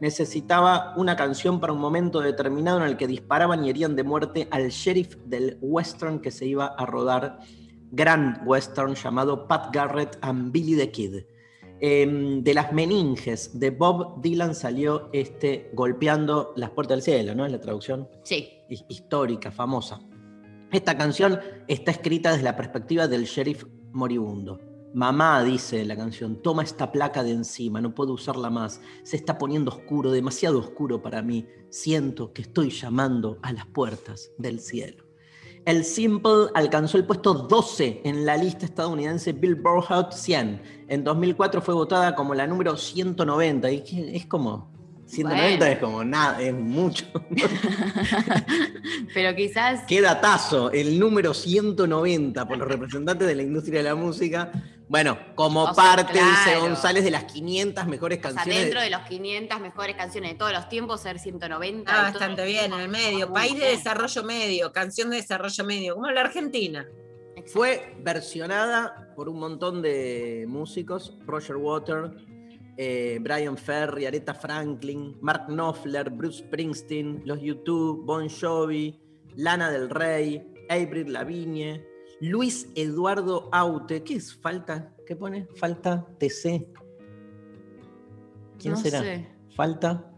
Necesitaba 0.00 0.94
una 0.96 1.16
canción 1.16 1.58
para 1.58 1.72
un 1.72 1.80
momento 1.80 2.20
determinado 2.20 2.78
en 2.78 2.84
el 2.84 2.96
que 2.96 3.08
disparaban 3.08 3.64
y 3.64 3.70
herían 3.70 3.96
de 3.96 4.04
muerte 4.04 4.46
al 4.52 4.68
sheriff 4.68 5.16
del 5.26 5.58
western 5.60 6.20
que 6.20 6.30
se 6.30 6.46
iba 6.46 6.66
a 6.66 6.86
rodar 6.86 7.40
gran 7.90 8.40
western 8.46 8.94
llamado 8.94 9.48
Pat 9.48 9.74
Garrett 9.74 10.16
and 10.20 10.52
Billy 10.52 10.76
the 10.76 10.92
Kid. 10.92 11.24
Em, 11.82 12.42
de 12.42 12.52
las 12.54 12.72
meninges 12.72 13.58
de 13.58 13.70
Bob 13.70 14.20
Dylan 14.20 14.54
salió 14.54 15.08
este 15.12 15.70
Golpeando 15.72 16.52
las 16.56 16.70
puertas 16.70 16.96
del 16.96 17.02
cielo, 17.02 17.34
¿no? 17.34 17.46
Es 17.46 17.52
la 17.52 17.60
traducción 17.60 18.08
Sí. 18.22 18.48
hi- 18.68 18.84
histórica, 18.88 19.50
famosa. 19.50 20.00
Esta 20.72 20.96
canción 20.98 21.40
está 21.68 21.90
escrita 21.90 22.30
desde 22.32 22.44
la 22.44 22.56
perspectiva 22.56 23.08
del 23.08 23.24
sheriff 23.24 23.64
moribundo. 23.92 24.60
Mamá, 24.92 25.42
dice 25.44 25.84
la 25.84 25.96
canción, 25.96 26.42
toma 26.42 26.62
esta 26.64 26.90
placa 26.92 27.22
de 27.22 27.30
encima, 27.30 27.80
no 27.80 27.94
puedo 27.94 28.12
usarla 28.12 28.50
más. 28.50 28.80
Se 29.04 29.16
está 29.16 29.38
poniendo 29.38 29.70
oscuro, 29.70 30.10
demasiado 30.10 30.58
oscuro 30.58 31.00
para 31.00 31.22
mí. 31.22 31.46
Siento 31.70 32.32
que 32.32 32.42
estoy 32.42 32.70
llamando 32.70 33.38
a 33.42 33.52
las 33.52 33.66
puertas 33.66 34.32
del 34.36 34.60
cielo. 34.60 35.04
El 35.70 35.84
Simple 35.84 36.48
alcanzó 36.54 36.98
el 36.98 37.06
puesto 37.06 37.32
12 37.32 38.00
en 38.02 38.26
la 38.26 38.36
lista 38.36 38.64
estadounidense 38.64 39.32
Billboard 39.32 39.84
Hot 39.84 40.12
100. 40.12 40.60
En 40.88 41.04
2004 41.04 41.62
fue 41.62 41.74
votada 41.74 42.16
como 42.16 42.34
la 42.34 42.48
número 42.48 42.76
190. 42.76 43.70
Y 43.70 44.10
es 44.16 44.26
como. 44.26 44.79
190 45.10 45.58
Bueno. 45.58 45.72
es 45.72 45.78
como 45.78 46.04
nada, 46.04 46.40
es 46.40 46.54
mucho. 46.54 47.04
Pero 49.14 49.34
quizás. 49.34 49.82
Qué 49.86 50.00
datazo, 50.00 50.70
el 50.72 50.98
número 50.98 51.34
190 51.34 52.46
por 52.46 52.58
los 52.58 52.68
representantes 52.68 53.26
de 53.26 53.34
la 53.34 53.42
industria 53.42 53.78
de 53.78 53.84
la 53.88 53.94
música. 53.94 54.50
Bueno, 54.88 55.16
como 55.36 55.62
O 55.64 55.74
sea, 55.74 55.74
parte, 55.74 56.18
dice. 56.18 56.58
González, 56.58 57.04
de 57.04 57.10
las 57.12 57.24
500 57.24 57.86
mejores 57.86 58.18
O 58.18 58.22
sea, 58.22 58.32
canciones. 58.34 58.62
dentro 58.62 58.80
de 58.80 58.90
los 58.90 59.00
500 59.02 59.60
mejores 59.60 59.96
canciones 59.96 60.32
de 60.32 60.36
todos 60.38 60.52
los 60.52 60.68
tiempos, 60.68 61.00
ser 61.00 61.18
190. 61.18 61.92
Ah, 61.92 62.10
bastante 62.10 62.44
bien, 62.44 62.72
en 62.72 62.80
el 62.80 62.88
medio. 62.88 63.32
País 63.32 63.58
de 63.58 63.66
desarrollo 63.66 64.24
medio, 64.24 64.72
canción 64.72 65.10
de 65.10 65.16
desarrollo 65.16 65.64
medio, 65.64 65.94
como 65.94 66.10
la 66.10 66.22
Argentina. 66.22 66.86
Exacto. 67.36 67.52
Fue 67.52 67.94
versionada 68.00 69.12
por 69.14 69.28
un 69.28 69.38
montón 69.38 69.80
de 69.80 70.44
músicos, 70.48 71.16
Roger 71.24 71.56
Water, 71.56 72.10
eh, 72.82 73.18
Brian 73.20 73.58
Ferry, 73.58 74.06
Aretha 74.06 74.32
Franklin, 74.32 75.14
Mark 75.20 75.48
Knopfler, 75.48 76.08
Bruce 76.08 76.38
Springsteen, 76.38 77.20
los 77.26 77.38
YouTube, 77.42 78.06
Bon 78.06 78.26
Jovi, 78.30 78.98
Lana 79.36 79.70
del 79.70 79.90
Rey, 79.90 80.42
Avril 80.70 81.12
Lavigne, 81.12 81.84
Luis 82.22 82.68
Eduardo 82.74 83.50
Aute. 83.52 84.02
¿Qué 84.02 84.14
es? 84.14 84.34
Falta, 84.34 84.94
¿qué 85.06 85.14
pone? 85.14 85.46
Falta 85.56 86.06
TC. 86.18 86.68
¿Quién 88.58 88.72
No 88.72 88.80
será? 88.80 89.00
sé. 89.00 89.28
Falta, 89.54 90.10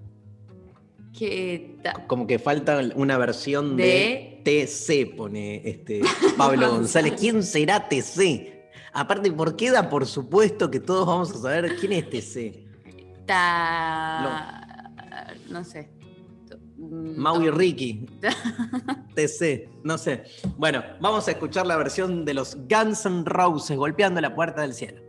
Que 1.12 1.78
como 2.06 2.28
que 2.28 2.38
falta 2.38 2.80
una 2.94 3.18
versión 3.18 3.76
de, 3.76 4.40
TC, 4.44 5.16
pone 5.16 5.68
este 5.68 6.02
Pablo 6.36 6.70
González. 6.76 7.14
¿Quién 7.18 7.42
será 7.42 7.88
TC? 7.88 8.61
Aparte, 8.94 9.32
¿por 9.32 9.56
qué 9.56 9.70
da 9.70 9.88
por 9.88 10.06
supuesto 10.06 10.70
que 10.70 10.80
todos 10.80 11.06
vamos 11.06 11.30
a 11.32 11.38
saber 11.38 11.76
quién 11.76 11.92
es 11.92 12.10
TC? 12.10 12.66
ta- 13.26 14.50
no 15.48 15.64
sé. 15.64 15.90
Mau 16.78 17.40
y 17.40 17.46
no. 17.46 17.52
Ricky. 17.52 18.06
TC, 19.14 19.68
no 19.84 19.96
sé. 19.98 20.24
Bueno, 20.56 20.82
vamos 21.00 21.28
a 21.28 21.30
escuchar 21.30 21.66
la 21.66 21.76
versión 21.76 22.24
de 22.24 22.34
los 22.34 22.56
Guns 22.68 23.06
N' 23.06 23.22
Roses 23.24 23.76
golpeando 23.76 24.20
la 24.20 24.34
puerta 24.34 24.62
del 24.62 24.74
cielo. 24.74 25.00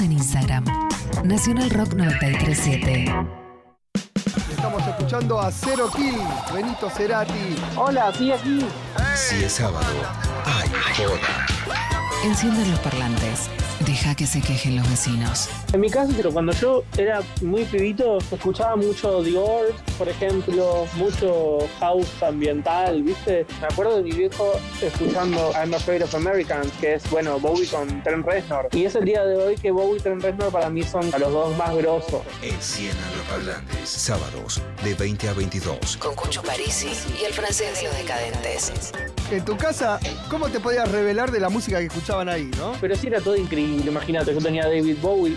En 0.00 0.12
Instagram. 0.12 0.64
Nacional 1.24 1.70
Rock 1.70 1.94
937. 1.94 3.04
Estamos 4.50 4.86
escuchando 4.86 5.40
a 5.40 5.50
Cero 5.50 5.88
Kill, 5.94 6.18
Benito 6.52 6.90
Cerati. 6.90 7.56
Hola, 7.76 8.12
sí, 8.12 8.30
aquí. 8.30 8.66
Si 9.14 9.44
es 9.44 9.52
sábado, 9.52 9.86
ay, 10.44 10.68
joda. 10.96 11.46
Encienden 12.24 12.70
los 12.70 12.80
parlantes. 12.80 13.48
Deja 13.96 14.14
que 14.14 14.26
se 14.26 14.42
quejen 14.42 14.76
los 14.76 14.86
vecinos. 14.90 15.48
En 15.72 15.80
mi 15.80 15.88
caso, 15.88 16.12
pero 16.14 16.30
cuando 16.30 16.52
yo 16.52 16.84
era 16.98 17.22
muy 17.40 17.64
pibito, 17.64 18.18
escuchaba 18.18 18.76
mucho 18.76 19.22
The 19.22 19.30
Doors, 19.30 19.74
por 19.96 20.06
ejemplo, 20.06 20.86
mucho 20.96 21.60
house 21.80 22.22
ambiental, 22.22 23.02
¿viste? 23.02 23.46
Me 23.58 23.68
acuerdo 23.68 23.96
de 23.96 24.02
mi 24.02 24.12
viejo 24.12 24.52
escuchando 24.82 25.50
I'm 25.54 25.72
Afraid 25.72 26.04
of 26.04 26.14
Americans, 26.14 26.70
que 26.78 26.96
es, 26.96 27.08
bueno, 27.08 27.40
Bowie 27.40 27.66
con 27.68 28.02
Trent 28.02 28.26
Reznor. 28.26 28.68
Y 28.72 28.84
es 28.84 28.94
el 28.96 29.06
día 29.06 29.24
de 29.24 29.34
hoy 29.34 29.54
que 29.54 29.70
Bowie 29.70 29.98
y 29.98 30.02
Trent 30.02 30.22
Reznor 30.22 30.52
para 30.52 30.68
mí 30.68 30.82
son 30.82 31.10
los 31.10 31.32
dos 31.32 31.56
más 31.56 31.74
grosos. 31.74 32.20
Enciendan 32.42 33.16
los 33.16 33.26
parlantes. 33.28 33.88
Sábados 33.88 34.60
de 34.84 34.92
20 34.92 35.30
a 35.30 35.32
22. 35.32 35.96
Con 35.96 36.14
Cucho 36.14 36.42
Parisi 36.42 36.90
y 37.18 37.24
el 37.24 37.32
francés 37.32 37.80
de 37.80 37.88
los 37.88 37.96
decadentes. 37.96 38.92
En 39.30 39.44
tu 39.44 39.56
casa, 39.56 39.98
¿cómo 40.30 40.48
te 40.48 40.60
podías 40.60 40.88
revelar 40.90 41.32
de 41.32 41.40
la 41.40 41.48
música 41.48 41.80
que 41.80 41.86
escuchaban 41.86 42.28
ahí, 42.28 42.48
no? 42.56 42.74
Pero 42.80 42.94
sí 42.94 43.08
era 43.08 43.20
todo 43.20 43.36
increíble, 43.36 43.90
imagínate, 43.90 44.32
yo 44.32 44.40
tenía 44.40 44.64
a 44.64 44.68
David 44.68 44.98
Bowie. 45.02 45.36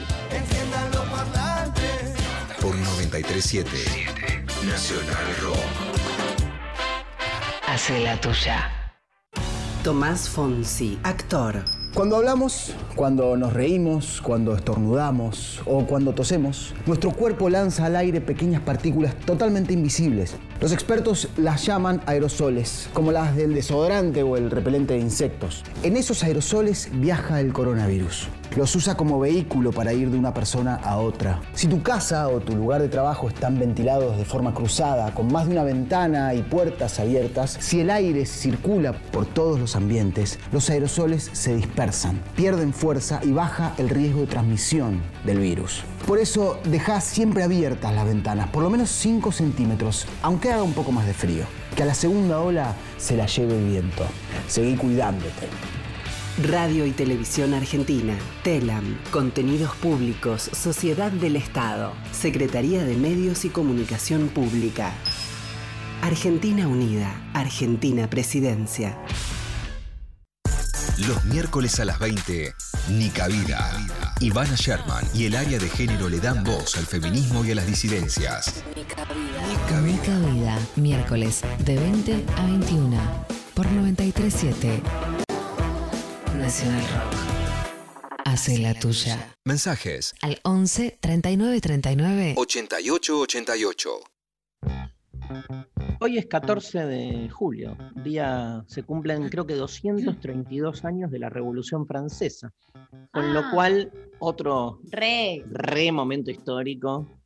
Por 2.61 2.75
937 2.75 3.69
Nacional 4.63 5.35
Rock. 5.41 5.57
Hace 7.67 7.99
la 8.01 8.19
tuya. 8.21 8.93
Tomás 9.83 10.29
Fonsi, 10.29 10.99
actor. 11.03 11.63
Cuando 11.93 12.17
hablamos, 12.17 12.75
cuando 12.95 13.35
nos 13.35 13.51
reímos, 13.51 14.21
cuando 14.21 14.55
estornudamos 14.55 15.61
o 15.65 15.85
cuando 15.87 16.13
tosemos, 16.13 16.73
nuestro 16.85 17.11
cuerpo 17.11 17.49
lanza 17.49 17.85
al 17.85 17.95
aire 17.95 18.21
pequeñas 18.21 18.61
partículas 18.61 19.15
totalmente 19.25 19.73
invisibles. 19.73 20.35
Los 20.61 20.71
expertos 20.71 21.29
las 21.35 21.65
llaman 21.65 22.01
aerosoles, 22.05 22.89
como 22.93 23.11
las 23.11 23.35
del 23.35 23.55
desodorante 23.55 24.21
o 24.21 24.37
el 24.37 24.51
repelente 24.51 24.93
de 24.93 24.99
insectos. 24.99 25.63
En 25.81 25.97
esos 25.97 26.23
aerosoles 26.23 26.89
viaja 26.93 27.41
el 27.41 27.53
coronavirus. 27.53 28.29
Los 28.55 28.75
usa 28.75 28.97
como 28.97 29.19
vehículo 29.19 29.71
para 29.71 29.93
ir 29.93 30.09
de 30.09 30.17
una 30.17 30.33
persona 30.33 30.75
a 30.75 30.97
otra. 30.97 31.39
Si 31.53 31.67
tu 31.67 31.83
casa 31.83 32.27
o 32.29 32.39
tu 32.39 32.55
lugar 32.55 32.81
de 32.81 32.89
trabajo 32.89 33.29
están 33.29 33.59
ventilados 33.59 34.17
de 34.17 34.25
forma 34.25 34.53
cruzada, 34.53 35.13
con 35.13 35.31
más 35.31 35.45
de 35.45 35.51
una 35.53 35.63
ventana 35.63 36.33
y 36.33 36.41
puertas 36.41 36.99
abiertas, 36.99 37.57
si 37.59 37.81
el 37.81 37.91
aire 37.91 38.25
circula 38.25 38.93
por 38.93 39.27
todos 39.27 39.59
los 39.59 39.75
ambientes, 39.75 40.39
los 40.51 40.69
aerosoles 40.69 41.29
se 41.31 41.55
dispersan, 41.55 42.19
pierden 42.35 42.73
fuerza 42.73 43.19
y 43.23 43.31
baja 43.31 43.73
el 43.77 43.87
riesgo 43.89 44.21
de 44.21 44.27
transmisión 44.27 45.01
del 45.25 45.39
virus. 45.39 45.83
Por 46.07 46.17
eso, 46.17 46.59
deja 46.63 47.01
siempre 47.01 47.43
abiertas 47.43 47.93
las 47.93 48.05
ventanas, 48.05 48.49
por 48.49 48.63
lo 48.63 48.71
menos 48.71 48.89
5 48.89 49.31
centímetros, 49.31 50.07
aunque 50.23 50.51
haga 50.51 50.63
un 50.63 50.73
poco 50.73 50.91
más 50.91 51.05
de 51.05 51.13
frío. 51.13 51.45
Que 51.75 51.83
a 51.83 51.85
la 51.85 51.93
segunda 51.93 52.41
ola 52.41 52.73
se 52.97 53.15
la 53.15 53.27
lleve 53.27 53.57
el 53.57 53.65
viento. 53.65 54.03
Seguí 54.47 54.75
cuidándote. 54.75 55.47
Radio 56.37 56.85
y 56.85 56.91
Televisión 56.91 57.53
Argentina, 57.53 58.17
TELAM, 58.43 58.97
Contenidos 59.11 59.75
Públicos, 59.75 60.49
Sociedad 60.53 61.11
del 61.11 61.35
Estado, 61.35 61.93
Secretaría 62.13 62.85
de 62.85 62.95
Medios 62.95 63.43
y 63.43 63.49
Comunicación 63.49 64.29
Pública. 64.29 64.93
Argentina 66.01 66.65
Unida, 66.67 67.13
Argentina 67.33 68.09
Presidencia. 68.09 68.97
Los 71.07 71.25
miércoles 71.25 71.77
a 71.81 71.85
las 71.85 71.99
20, 71.99 72.53
Nica 72.89 73.27
Vida. 73.27 73.71
Ivana 74.21 74.55
Sherman 74.55 75.03
y 75.13 75.25
el 75.25 75.35
área 75.35 75.59
de 75.59 75.69
género 75.69 76.07
le 76.07 76.19
dan 76.19 76.45
voz 76.45 76.77
al 76.77 76.85
feminismo 76.85 77.43
y 77.43 77.51
a 77.51 77.55
las 77.55 77.67
disidencias. 77.67 78.63
Nica 78.75 80.19
Vida, 80.19 80.57
miércoles 80.77 81.41
de 81.65 81.75
20 81.75 82.25
a 82.37 82.45
21 82.45 82.97
por 83.53 83.65
937 83.69 85.18
Nacional 86.49 86.81
Rock. 86.81 88.15
Hace 88.25 88.57
la 88.57 88.73
tuya. 88.73 89.35
Mensajes 89.45 90.15
Al 90.23 90.39
11 90.43 90.97
39 90.99 91.61
39 91.61 92.33
88 92.37 93.19
88. 93.19 93.89
Hoy 95.99 96.17
es 96.17 96.25
14 96.25 96.87
de 96.87 97.29
julio, 97.29 97.77
día 98.03 98.63
se 98.67 98.81
cumplen 98.81 99.29
creo 99.29 99.45
que 99.45 99.53
232 99.53 100.85
años 100.85 101.11
de 101.11 101.19
la 101.19 101.29
Revolución 101.29 101.85
Francesa, 101.85 102.51
con 103.11 103.31
lo 103.31 103.41
Ah. 103.41 103.51
cual 103.53 103.91
otro 104.17 104.79
Re, 104.89 105.43
re 105.51 105.91
momento 105.91 106.31
histórico 106.31 107.19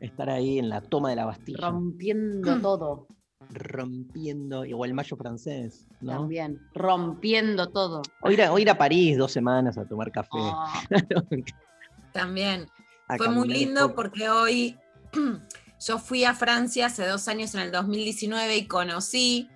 estar 0.00 0.28
ahí 0.28 0.58
en 0.58 0.68
la 0.68 0.82
toma 0.82 1.08
de 1.08 1.16
la 1.16 1.24
Bastilla, 1.24 1.70
rompiendo 1.70 2.60
todo. 2.60 3.06
Rompiendo, 3.50 4.64
el 4.64 4.94
mayo 4.94 5.16
francés, 5.16 5.86
¿no? 6.00 6.12
También, 6.12 6.60
rompiendo 6.74 7.68
todo. 7.68 8.02
O 8.20 8.30
ir, 8.30 8.42
a, 8.42 8.52
o 8.52 8.58
ir 8.58 8.68
a 8.70 8.78
París 8.78 9.16
dos 9.18 9.32
semanas 9.32 9.78
a 9.78 9.84
tomar 9.84 10.10
café. 10.12 10.28
Ah, 10.32 10.82
También. 12.12 12.68
a 13.08 13.16
Fue 13.16 13.28
muy 13.28 13.48
lindo 13.48 13.88
por- 13.94 14.10
porque 14.10 14.28
hoy 14.28 14.78
yo 15.80 15.98
fui 15.98 16.24
a 16.24 16.34
Francia 16.34 16.86
hace 16.86 17.06
dos 17.06 17.28
años, 17.28 17.54
en 17.54 17.60
el 17.62 17.72
2019, 17.72 18.56
y 18.56 18.66
conocí 18.66 19.48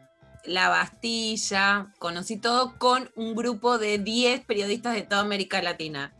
la 0.44 0.68
Bastilla, 0.68 1.92
conocí 1.98 2.38
todo 2.38 2.78
con 2.78 3.10
un 3.16 3.34
grupo 3.34 3.78
de 3.78 3.98
10 3.98 4.44
periodistas 4.46 4.94
de 4.94 5.02
toda 5.02 5.20
América 5.22 5.60
Latina. 5.62 6.14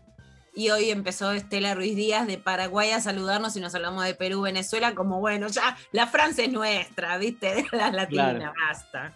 Y 0.55 0.71
hoy 0.71 0.91
empezó 0.91 1.31
Estela 1.33 1.75
Ruiz 1.75 1.95
Díaz 1.97 2.27
de 2.27 2.37
Paraguay 2.39 2.91
a 2.91 3.01
saludarnos 3.01 3.57
y 3.57 3.61
nos 3.61 3.75
hablamos 3.75 4.05
de 4.05 4.15
Perú, 4.15 4.43
Venezuela, 4.43 4.95
como 4.95 5.21
bueno, 5.21 5.47
ya 5.49 5.77
la 5.93 6.07
Francia 6.07 6.45
es 6.45 6.53
nuestra, 6.53 7.17
¿viste? 7.19 7.55
De 7.55 7.67
la 7.77 7.91
latina, 7.91 8.35
Claro. 8.37 8.53
basta. 8.69 9.13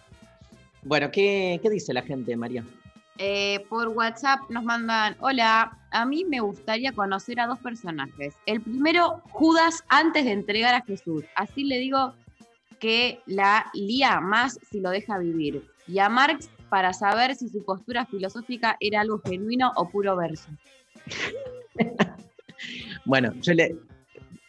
Bueno, 0.83 1.11
¿qué, 1.11 1.59
¿qué 1.61 1.69
dice 1.69 1.93
la 1.93 2.01
gente, 2.03 2.35
María? 2.37 2.63
eh, 3.17 3.65
por 3.69 3.87
WhatsApp 3.89 4.41
nos 4.49 4.65
mandan, 4.65 5.15
hola, 5.21 5.77
a 5.91 6.05
mí 6.05 6.25
me 6.25 6.41
gustaría 6.41 6.91
conocer 6.91 7.39
a 7.39 7.47
dos 7.47 7.59
personajes. 7.59 8.35
El 8.45 8.59
primero, 8.59 9.21
Judas 9.31 9.85
antes 9.87 10.25
de 10.25 10.31
entregar 10.33 10.75
a 10.75 10.81
Jesús. 10.83 11.23
Así 11.35 11.63
le 11.63 11.79
digo 11.79 12.13
que 12.79 13.21
la 13.25 13.67
lía 13.73 14.19
más 14.19 14.59
si 14.69 14.81
lo 14.81 14.89
deja 14.89 15.17
vivir. 15.17 15.65
Y 15.87 15.99
a 15.99 16.09
Marx 16.09 16.49
para 16.67 16.91
saber 16.91 17.35
si 17.35 17.47
su 17.47 17.63
postura 17.63 18.05
filosófica 18.05 18.75
era 18.81 18.99
algo 18.99 19.21
genuino 19.25 19.71
o 19.77 19.87
puro 19.89 20.17
verso. 20.17 20.49
Bueno, 23.05 23.33
yo 23.41 23.53
le 23.53 23.75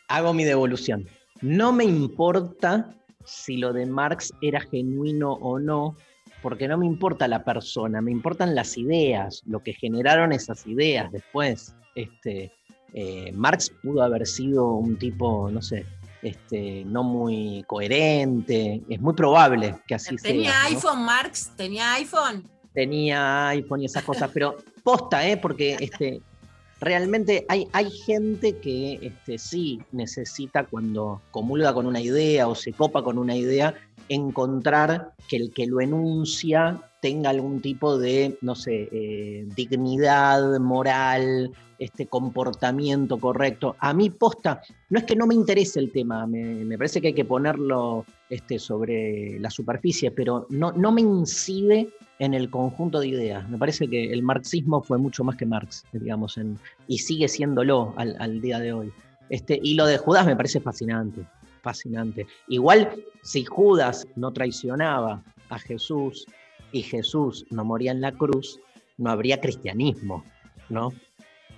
hago 0.08 0.32
mi 0.32 0.44
devolución. 0.44 1.06
No 1.42 1.72
me 1.72 1.84
importa 1.84 2.94
si 3.24 3.58
lo 3.58 3.72
de 3.74 3.84
Marx 3.84 4.32
era 4.40 4.60
genuino 4.60 5.32
o 5.32 5.58
no, 5.58 5.94
porque 6.42 6.66
no 6.66 6.78
me 6.78 6.86
importa 6.86 7.28
la 7.28 7.44
persona, 7.44 8.00
me 8.00 8.12
importan 8.12 8.54
las 8.54 8.78
ideas, 8.78 9.42
lo 9.46 9.62
que 9.62 9.74
generaron 9.74 10.32
esas 10.32 10.66
ideas 10.66 11.12
después. 11.12 11.74
Este, 11.94 12.52
eh, 12.94 13.30
Marx 13.34 13.70
pudo 13.82 14.02
haber 14.02 14.26
sido 14.26 14.72
un 14.72 14.96
tipo, 14.96 15.50
no 15.50 15.60
sé, 15.60 15.84
este, 16.22 16.84
no 16.86 17.02
muy 17.02 17.62
coherente, 17.66 18.82
es 18.88 19.00
muy 19.00 19.12
probable 19.12 19.74
que 19.86 19.96
así 19.96 20.16
¿Tenía 20.16 20.52
sea. 20.52 20.62
¿no? 20.62 20.76
iPhone, 20.76 21.04
Marx? 21.04 21.52
¿Tenía 21.56 21.92
iPhone? 21.94 22.48
tenía 22.76 23.48
iPhone 23.48 23.80
y 23.80 23.86
esas 23.86 24.04
cosas, 24.04 24.30
pero 24.34 24.58
posta, 24.84 25.26
¿eh? 25.26 25.38
porque 25.38 25.78
este, 25.80 26.20
realmente 26.80 27.44
hay, 27.48 27.68
hay 27.72 27.90
gente 27.90 28.56
que 28.58 28.98
este, 29.02 29.38
sí 29.38 29.80
necesita 29.92 30.64
cuando 30.64 31.22
comulga 31.30 31.72
con 31.72 31.86
una 31.86 32.00
idea 32.00 32.48
o 32.48 32.54
se 32.54 32.72
copa 32.72 33.02
con 33.02 33.18
una 33.18 33.36
idea, 33.36 33.74
encontrar 34.08 35.12
que 35.28 35.36
el 35.36 35.52
que 35.52 35.66
lo 35.66 35.80
enuncia 35.80 36.80
tenga 37.00 37.30
algún 37.30 37.60
tipo 37.60 37.98
de, 37.98 38.38
no 38.40 38.54
sé, 38.54 38.88
eh, 38.92 39.46
dignidad 39.54 40.58
moral, 40.58 41.52
este 41.78 42.06
comportamiento 42.06 43.18
correcto. 43.18 43.76
A 43.78 43.92
mí 43.92 44.10
posta, 44.10 44.62
no 44.90 44.98
es 44.98 45.04
que 45.04 45.16
no 45.16 45.26
me 45.26 45.34
interese 45.34 45.78
el 45.78 45.92
tema, 45.92 46.26
me, 46.26 46.42
me 46.64 46.78
parece 46.78 47.00
que 47.00 47.08
hay 47.08 47.14
que 47.14 47.24
ponerlo 47.24 48.04
este, 48.30 48.58
sobre 48.58 49.38
la 49.40 49.50
superficie, 49.50 50.10
pero 50.10 50.46
no, 50.50 50.72
no 50.72 50.92
me 50.92 51.02
incide 51.02 51.90
en 52.18 52.34
el 52.34 52.50
conjunto 52.50 53.00
de 53.00 53.08
ideas. 53.08 53.48
Me 53.48 53.58
parece 53.58 53.88
que 53.88 54.12
el 54.12 54.22
marxismo 54.22 54.82
fue 54.82 54.98
mucho 54.98 55.24
más 55.24 55.36
que 55.36 55.46
Marx, 55.46 55.84
digamos, 55.92 56.38
en, 56.38 56.58
y 56.88 56.98
sigue 56.98 57.28
siéndolo 57.28 57.92
al, 57.96 58.16
al 58.18 58.40
día 58.40 58.58
de 58.58 58.72
hoy. 58.72 58.92
Este, 59.28 59.58
y 59.62 59.74
lo 59.74 59.86
de 59.86 59.98
Judas 59.98 60.26
me 60.26 60.36
parece 60.36 60.60
fascinante, 60.60 61.26
fascinante. 61.62 62.26
Igual, 62.48 62.90
si 63.22 63.44
Judas 63.44 64.06
no 64.16 64.32
traicionaba 64.32 65.22
a 65.50 65.58
Jesús 65.58 66.26
y 66.72 66.82
Jesús 66.82 67.44
no 67.50 67.64
moría 67.64 67.90
en 67.92 68.00
la 68.00 68.12
cruz, 68.12 68.60
no 68.98 69.10
habría 69.10 69.40
cristianismo, 69.40 70.24
¿no? 70.68 70.92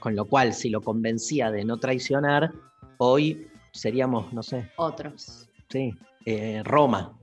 Con 0.00 0.16
lo 0.16 0.24
cual, 0.24 0.52
si 0.54 0.70
lo 0.70 0.80
convencía 0.80 1.50
de 1.50 1.64
no 1.64 1.76
traicionar, 1.76 2.52
hoy 2.98 3.48
seríamos, 3.72 4.32
no 4.32 4.42
sé, 4.42 4.70
Otros. 4.76 5.48
sí, 5.68 5.94
eh, 6.24 6.62
Roma, 6.64 7.17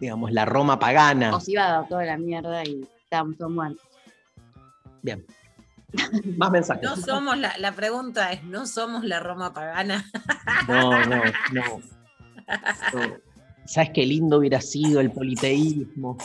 digamos, 0.00 0.32
la 0.32 0.44
Roma 0.46 0.78
pagana. 0.78 1.36
Os 1.36 1.48
iba 1.48 1.66
a 1.66 1.70
dar 1.72 1.88
toda 1.88 2.04
la 2.04 2.16
mierda 2.16 2.64
y 2.64 2.86
estábamos 3.04 3.36
todos 3.36 3.52
muertos. 3.52 3.86
Bien. 5.02 5.24
Más 6.36 6.50
mensajes. 6.50 6.82
No 6.82 6.96
somos 6.96 7.36
la, 7.38 7.56
la 7.58 7.72
pregunta 7.72 8.32
es, 8.32 8.42
¿no 8.44 8.66
somos 8.66 9.04
la 9.04 9.20
Roma 9.20 9.52
pagana? 9.52 10.04
No, 10.68 11.04
no, 11.06 11.16
no. 11.52 11.62
No. 12.94 13.16
¿Sabes 13.66 13.90
qué 13.94 14.04
lindo 14.06 14.38
hubiera 14.38 14.60
sido 14.60 15.00
el 15.00 15.10
politeísmo? 15.10 16.16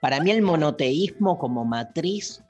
Para 0.00 0.20
mí 0.20 0.30
el 0.30 0.42
monoteísmo 0.42 1.38
como 1.38 1.64
matriz 1.64 2.42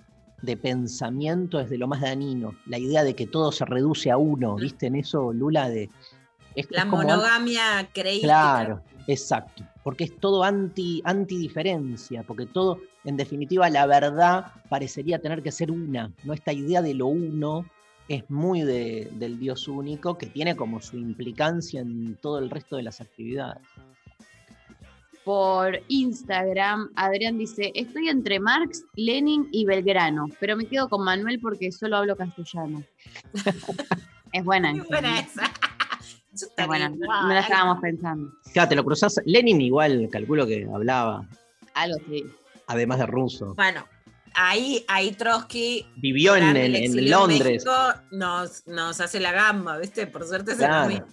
de 0.42 0.56
pensamiento 0.56 1.58
es 1.60 1.70
de 1.70 1.78
lo 1.78 1.88
más 1.88 2.00
dañino. 2.02 2.54
La 2.66 2.78
idea 2.78 3.02
de 3.04 3.14
que 3.14 3.26
todo 3.26 3.50
se 3.52 3.64
reduce 3.64 4.10
a 4.10 4.16
uno, 4.16 4.56
¿viste? 4.56 4.86
En 4.86 4.96
eso, 4.96 5.32
Lula, 5.32 5.68
de... 5.68 5.90
es- 6.54 6.66
La 6.70 6.80
es 6.82 6.84
como- 6.86 7.02
monogamia 7.02 7.88
creída. 7.92 8.22
Claro, 8.24 8.82
exacto. 9.06 9.64
Porque 9.82 10.04
es 10.04 10.16
todo 10.18 10.42
anti, 10.44 11.00
antidiferencia, 11.04 12.22
porque 12.22 12.46
todo, 12.46 12.80
en 13.04 13.16
definitiva, 13.16 13.68
la 13.70 13.86
verdad 13.86 14.52
parecería 14.68 15.20
tener 15.20 15.42
que 15.42 15.52
ser 15.52 15.70
una, 15.70 16.12
¿no? 16.24 16.32
Esta 16.32 16.52
idea 16.52 16.82
de 16.82 16.94
lo 16.94 17.06
uno 17.06 17.66
es 18.08 18.28
muy 18.30 18.62
de- 18.62 19.10
del 19.14 19.38
Dios 19.38 19.66
único, 19.68 20.16
que 20.16 20.26
tiene 20.26 20.54
como 20.56 20.80
su 20.80 20.96
implicancia 20.96 21.80
en 21.80 22.16
todo 22.16 22.38
el 22.38 22.50
resto 22.50 22.76
de 22.76 22.82
las 22.84 23.00
actividades. 23.00 23.62
Por 25.24 25.80
Instagram, 25.88 26.90
Adrián 26.94 27.36
dice, 27.36 27.72
estoy 27.74 28.08
entre 28.08 28.38
Marx, 28.38 28.84
Lenin 28.94 29.48
y 29.50 29.64
Belgrano, 29.64 30.26
pero 30.38 30.56
me 30.56 30.66
quedo 30.66 30.88
con 30.88 31.04
Manuel 31.04 31.40
porque 31.40 31.72
solo 31.72 31.96
hablo 31.96 32.14
castellano. 32.16 32.84
es 34.32 34.44
buena. 34.44 34.70
Muy 34.72 34.86
buena 34.86 35.18
esa. 35.18 35.50
Es 36.32 36.66
buena, 36.68 36.88
no 36.90 37.28
la 37.28 37.40
estábamos 37.40 37.80
pensando. 37.80 38.30
Claro, 38.56 38.68
te 38.70 38.74
lo 38.76 38.84
cruzás. 38.84 39.20
Lenin 39.26 39.60
igual, 39.60 40.08
calculo 40.10 40.46
que 40.46 40.66
hablaba, 40.72 41.28
Algo 41.74 41.98
sí. 42.08 42.24
además 42.68 42.98
de 43.00 43.04
ruso. 43.06 43.52
Bueno, 43.54 43.84
ahí, 44.34 44.82
ahí 44.88 45.12
Trotsky 45.12 45.86
Vivió 45.96 46.34
en, 46.36 46.44
en- 46.44 46.56
el 46.56 46.74
en 46.76 46.84
exilio 46.84 47.18
Londres. 47.18 47.42
México, 47.66 48.00
nos, 48.12 48.66
nos 48.66 48.98
hace 49.02 49.20
la 49.20 49.32
gamba, 49.32 49.76
¿viste? 49.76 50.06
Por 50.06 50.24
suerte 50.26 50.52
se 50.52 50.56
Claro. 50.58 51.06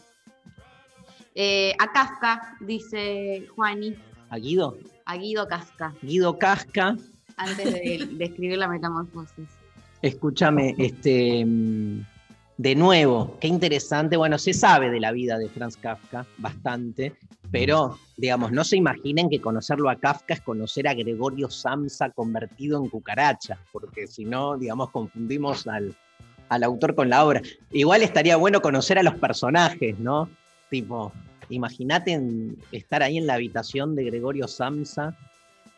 Eh, 1.36 1.74
a 1.80 1.92
Kafka, 1.92 2.56
dice 2.62 3.46
Juani, 3.56 3.94
A 4.30 4.38
Guido. 4.38 4.78
a 5.06 5.18
Guido 5.18 5.46
Kafka, 5.48 5.94
Guido 6.02 6.38
Casca. 6.38 6.96
antes 7.36 7.74
de, 7.74 8.08
de 8.10 8.24
escribir 8.26 8.58
la 8.58 8.70
metamorfosis. 8.70 9.50
Escúchame, 10.02 10.76
este, 10.78 11.44
mm, 11.46 12.06
de 12.58 12.76
nuevo, 12.76 13.38
qué 13.40 13.48
interesante. 13.48 14.18
Bueno, 14.18 14.38
se 14.38 14.54
sabe 14.54 14.90
de 14.90 15.00
la 15.00 15.12
vida 15.12 15.38
de 15.38 15.50
Franz 15.50 15.78
Kafka 15.78 16.26
bastante, 16.38 17.16
pero, 17.52 17.98
digamos, 18.18 18.52
no 18.52 18.64
se 18.64 18.78
imaginen 18.78 19.30
que 19.30 19.42
conocerlo 19.42 19.90
a 19.90 19.96
Kafka 19.96 20.36
es 20.36 20.42
conocer 20.42 20.88
a 20.88 20.94
Gregorio 20.94 21.50
Samsa 21.50 22.10
convertido 22.12 22.82
en 22.82 22.90
cucaracha, 22.90 23.60
porque 23.72 24.08
si 24.08 24.26
no, 24.26 24.58
digamos, 24.58 24.92
confundimos 24.92 25.68
al, 25.68 25.96
al 26.50 26.64
autor 26.64 26.96
con 26.96 27.10
la 27.10 27.26
obra. 27.26 27.42
Igual 27.72 28.04
estaría 28.04 28.38
bueno 28.38 28.62
conocer 28.62 29.00
a 29.00 29.04
los 29.04 29.16
personajes, 29.16 29.98
¿no? 30.00 30.30
Tipo, 30.70 31.12
imagínate 31.50 32.20
estar 32.72 33.04
ahí 33.04 33.18
en 33.18 33.28
la 33.28 33.36
habitación 33.36 33.96
de 33.96 34.06
Gregorio 34.06 34.48
Samsa 34.48 35.18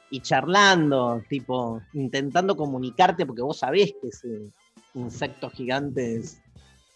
y 0.09 0.19
charlando, 0.19 1.23
tipo, 1.29 1.81
intentando 1.93 2.55
comunicarte 2.55 3.25
porque 3.25 3.41
vos 3.41 3.59
sabés 3.59 3.93
que 4.01 4.09
ese 4.09 4.51
insecto 4.93 5.49
gigante 5.49 6.17
es, 6.17 6.41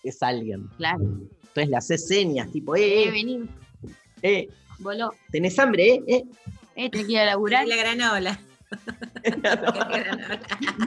es 0.04 0.22
alguien. 0.24 0.68
Claro. 0.78 1.02
Entonces 1.02 1.70
le 1.70 1.76
haces 1.78 2.08
señas, 2.08 2.52
tipo, 2.52 2.76
Eh, 2.76 3.04
eh, 3.06 3.12
vení, 3.12 3.44
eh, 4.22 4.48
voló. 4.80 5.12
¿tenés 5.32 5.58
hambre? 5.60 5.96
Eh, 5.96 6.04
eh. 6.08 6.24
Eh, 6.76 6.90
tenés 6.90 7.08
que 7.08 7.14
ir 7.14 7.20
a 7.20 7.26
laburar. 7.26 7.68
La 7.68 7.76
granola. 7.76 8.40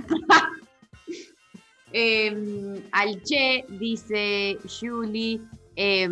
Eh, 1.94 2.82
Alche, 2.92 3.64
dice 3.68 4.56
Julie. 4.80 5.40
eh, 5.76 6.08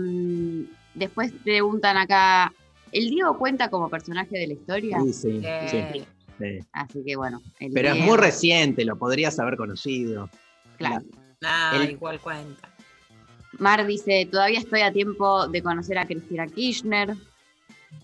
después 0.95 1.33
preguntan 1.43 1.97
acá, 1.97 2.53
¿el 2.93 3.09
Diego 3.09 3.39
cuenta 3.39 3.71
como 3.71 3.89
personaje 3.89 4.37
de 4.39 4.47
la 4.49 4.53
historia? 4.55 4.99
Sí, 5.05 5.13
sí, 5.15 5.41
Eh, 5.43 5.89
sí, 5.93 6.05
sí. 6.39 6.59
Así 6.73 7.03
que 7.05 7.17
bueno. 7.17 7.41
el 7.61 7.73
Pero 7.73 7.91
es 7.95 8.05
muy 8.05 8.19
reciente, 8.19 8.85
lo 8.85 8.99
podrías 8.99 9.39
haber 9.39 9.57
conocido. 9.57 10.29
Claro. 10.77 11.03
El- 11.73 11.93
igual 11.93 12.21
cuenta. 12.21 12.69
Mar 13.59 13.87
dice, 13.87 14.29
todavía 14.31 14.59
estoy 14.61 14.81
a 14.83 14.93
tiempo 14.93 15.47
de 15.49 15.63
conocer 15.63 15.99
a 15.99 16.07
Cristina 16.07 16.47
Kirchner. 16.47 17.17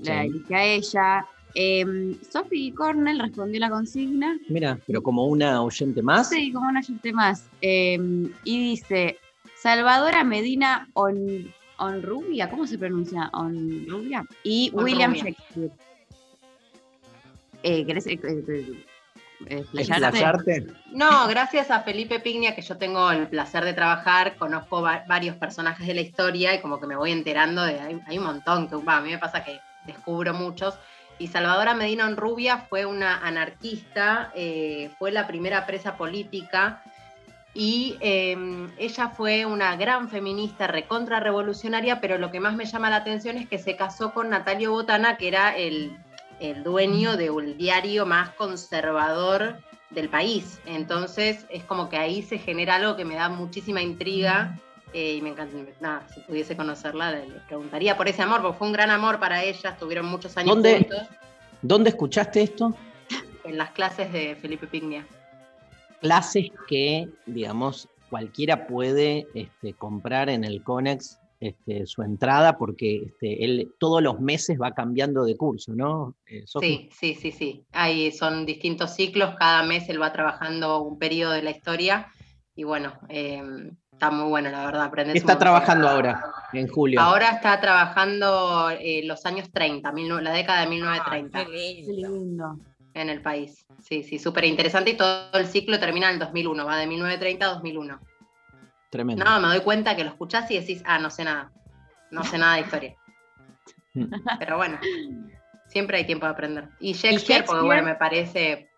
La 0.00 0.22
Sí. 0.22 0.28
elige 0.28 0.54
a 0.54 0.64
ella. 0.64 1.26
Eh, 1.54 2.16
Sophie 2.30 2.74
Cornell 2.74 3.18
respondió 3.18 3.60
la 3.60 3.70
consigna. 3.70 4.38
Mira, 4.48 4.78
pero 4.86 5.02
como 5.02 5.26
una 5.26 5.62
oyente 5.62 6.02
más. 6.02 6.28
Sí, 6.28 6.52
como 6.52 6.68
una 6.68 6.82
gente 6.82 7.12
más. 7.12 7.46
Eh, 7.62 7.98
y 8.44 8.70
dice, 8.70 9.18
Salvadora 9.56 10.22
Medina 10.24 10.88
On, 10.92 11.50
Onrubia, 11.78 12.50
¿cómo 12.50 12.66
se 12.66 12.76
pronuncia? 12.78 13.30
Onrubia. 13.32 14.26
Y 14.42 14.70
William 14.74 15.12
Onrubia. 15.12 15.32
Shakespeare. 15.32 15.70
Eh, 17.62 17.84
explayarte? 19.48 20.18
Explayarte. 20.18 20.66
No, 20.92 21.26
gracias 21.28 21.70
a 21.70 21.80
Felipe 21.80 22.20
Pignia, 22.20 22.54
que 22.54 22.62
yo 22.62 22.76
tengo 22.76 23.10
el 23.10 23.28
placer 23.28 23.64
de 23.64 23.72
trabajar, 23.72 24.36
conozco 24.36 24.82
va- 24.82 25.04
varios 25.06 25.36
personajes 25.36 25.86
de 25.86 25.94
la 25.94 26.00
historia 26.00 26.54
y 26.54 26.60
como 26.60 26.80
que 26.80 26.86
me 26.86 26.96
voy 26.96 27.12
enterando 27.12 27.62
de. 27.64 27.80
Hay, 27.80 28.00
hay 28.06 28.18
un 28.18 28.24
montón, 28.24 28.68
que 28.68 28.76
a 28.86 29.00
mí 29.00 29.10
me 29.10 29.18
pasa 29.18 29.44
que 29.44 29.60
descubro 29.84 30.34
muchos. 30.34 30.78
Y 31.18 31.28
Salvadora 31.28 31.74
Medina 31.74 32.06
Onrubia 32.06 32.66
fue 32.68 32.84
una 32.84 33.26
anarquista, 33.26 34.32
eh, 34.34 34.90
fue 34.98 35.12
la 35.12 35.26
primera 35.26 35.64
presa 35.64 35.96
política 35.96 36.82
y 37.54 37.96
eh, 38.00 38.36
ella 38.76 39.08
fue 39.08 39.46
una 39.46 39.76
gran 39.76 40.10
feminista, 40.10 40.66
recontra 40.66 41.20
revolucionaria, 41.20 42.02
pero 42.02 42.18
lo 42.18 42.30
que 42.30 42.38
más 42.38 42.54
me 42.54 42.66
llama 42.66 42.90
la 42.90 42.96
atención 42.96 43.38
es 43.38 43.48
que 43.48 43.58
se 43.58 43.76
casó 43.76 44.12
con 44.12 44.28
Natalio 44.28 44.72
Botana, 44.72 45.16
que 45.16 45.28
era 45.28 45.56
el, 45.56 45.96
el 46.40 46.62
dueño 46.62 47.16
de 47.16 47.30
un 47.30 47.56
diario 47.56 48.06
más 48.06 48.30
conservador 48.30 49.56
del 49.90 50.08
país. 50.08 50.60
Entonces 50.66 51.46
es 51.48 51.64
como 51.64 51.88
que 51.88 51.96
ahí 51.96 52.22
se 52.22 52.38
genera 52.38 52.76
algo 52.76 52.96
que 52.96 53.04
me 53.04 53.14
da 53.14 53.28
muchísima 53.28 53.82
intriga 53.82 54.58
eh, 54.92 55.14
y 55.14 55.22
me 55.22 55.30
encanta. 55.30 55.56
Nada, 55.80 56.06
si 56.12 56.20
pudiese 56.20 56.56
conocerla, 56.56 57.12
le, 57.12 57.26
preguntaría 57.46 57.96
por 57.96 58.08
ese 58.08 58.22
amor, 58.22 58.42
porque 58.42 58.58
fue 58.58 58.66
un 58.68 58.72
gran 58.72 58.90
amor 58.90 59.18
para 59.18 59.42
ella, 59.42 59.70
estuvieron 59.70 60.06
muchos 60.06 60.36
años 60.36 60.54
¿Dónde? 60.54 60.78
juntos 60.78 61.02
¿Dónde 61.62 61.90
escuchaste 61.90 62.42
esto? 62.42 62.74
en 63.44 63.58
las 63.58 63.70
clases 63.70 64.12
de 64.12 64.36
Felipe 64.36 64.66
Pignia. 64.66 65.06
Clases 66.00 66.46
que, 66.68 67.08
digamos, 67.26 67.88
cualquiera 68.10 68.66
puede 68.66 69.26
este, 69.34 69.72
comprar 69.72 70.28
en 70.28 70.44
el 70.44 70.62
Conex 70.62 71.18
este, 71.48 71.86
su 71.86 72.02
entrada 72.02 72.56
porque 72.58 73.02
este, 73.06 73.44
él 73.44 73.72
todos 73.78 74.02
los 74.02 74.20
meses 74.20 74.58
va 74.60 74.72
cambiando 74.72 75.24
de 75.24 75.36
curso, 75.36 75.72
¿no? 75.74 76.14
Eh? 76.26 76.44
Sí, 76.60 76.88
sí, 76.92 77.14
sí, 77.14 77.32
sí. 77.32 77.64
Ahí 77.72 78.12
son 78.12 78.46
distintos 78.46 78.94
ciclos, 78.94 79.34
cada 79.38 79.62
mes 79.62 79.88
él 79.88 80.00
va 80.00 80.12
trabajando 80.12 80.82
un 80.82 80.98
periodo 80.98 81.32
de 81.32 81.42
la 81.42 81.50
historia 81.50 82.08
y 82.54 82.64
bueno, 82.64 82.92
eh, 83.08 83.42
está 83.92 84.10
muy 84.10 84.28
bueno, 84.28 84.50
la 84.50 84.64
verdad. 84.66 84.82
aprendes 84.84 85.12
¿Qué 85.14 85.18
está 85.18 85.38
trabajando 85.38 85.88
ahora, 85.88 86.22
en 86.52 86.68
julio? 86.68 87.00
Ahora 87.00 87.30
está 87.30 87.60
trabajando 87.60 88.70
eh, 88.70 89.02
los 89.04 89.24
años 89.26 89.50
30, 89.52 89.92
mil 89.92 90.10
nue- 90.10 90.22
la 90.22 90.32
década 90.32 90.60
de 90.62 90.66
1930 90.68 91.44
Qué 91.44 91.50
lindo. 91.50 91.86
Qué 91.86 91.92
lindo. 92.08 92.58
en 92.94 93.10
el 93.10 93.20
país. 93.20 93.66
Sí, 93.82 94.02
sí, 94.02 94.18
súper 94.18 94.44
interesante 94.46 94.90
y 94.90 94.96
todo 94.96 95.30
el 95.34 95.46
ciclo 95.46 95.78
termina 95.78 96.08
en 96.08 96.14
el 96.14 96.18
2001, 96.18 96.64
va 96.64 96.76
de 96.78 96.86
1930 96.86 97.44
a 97.46 97.54
2001. 97.54 98.00
Tremendo. 98.90 99.24
No, 99.24 99.40
me 99.40 99.48
doy 99.48 99.60
cuenta 99.60 99.96
que 99.96 100.04
lo 100.04 100.10
escuchás 100.10 100.50
y 100.50 100.58
decís, 100.58 100.82
ah, 100.86 100.98
no 100.98 101.10
sé 101.10 101.24
nada, 101.24 101.50
no 102.10 102.22
sé 102.24 102.38
nada 102.38 102.54
de 102.56 102.60
historia. 102.62 102.94
Pero 104.38 104.56
bueno, 104.56 104.78
siempre 105.66 105.98
hay 105.98 106.04
tiempo 106.06 106.26
de 106.26 106.32
aprender. 106.32 106.68
Y 106.78 106.92
Shakespeare, 106.92 107.44
porque 107.44 107.62
Shakespeare? 107.62 107.64
bueno, 107.64 107.82
me 107.84 107.94
parece 107.96 108.70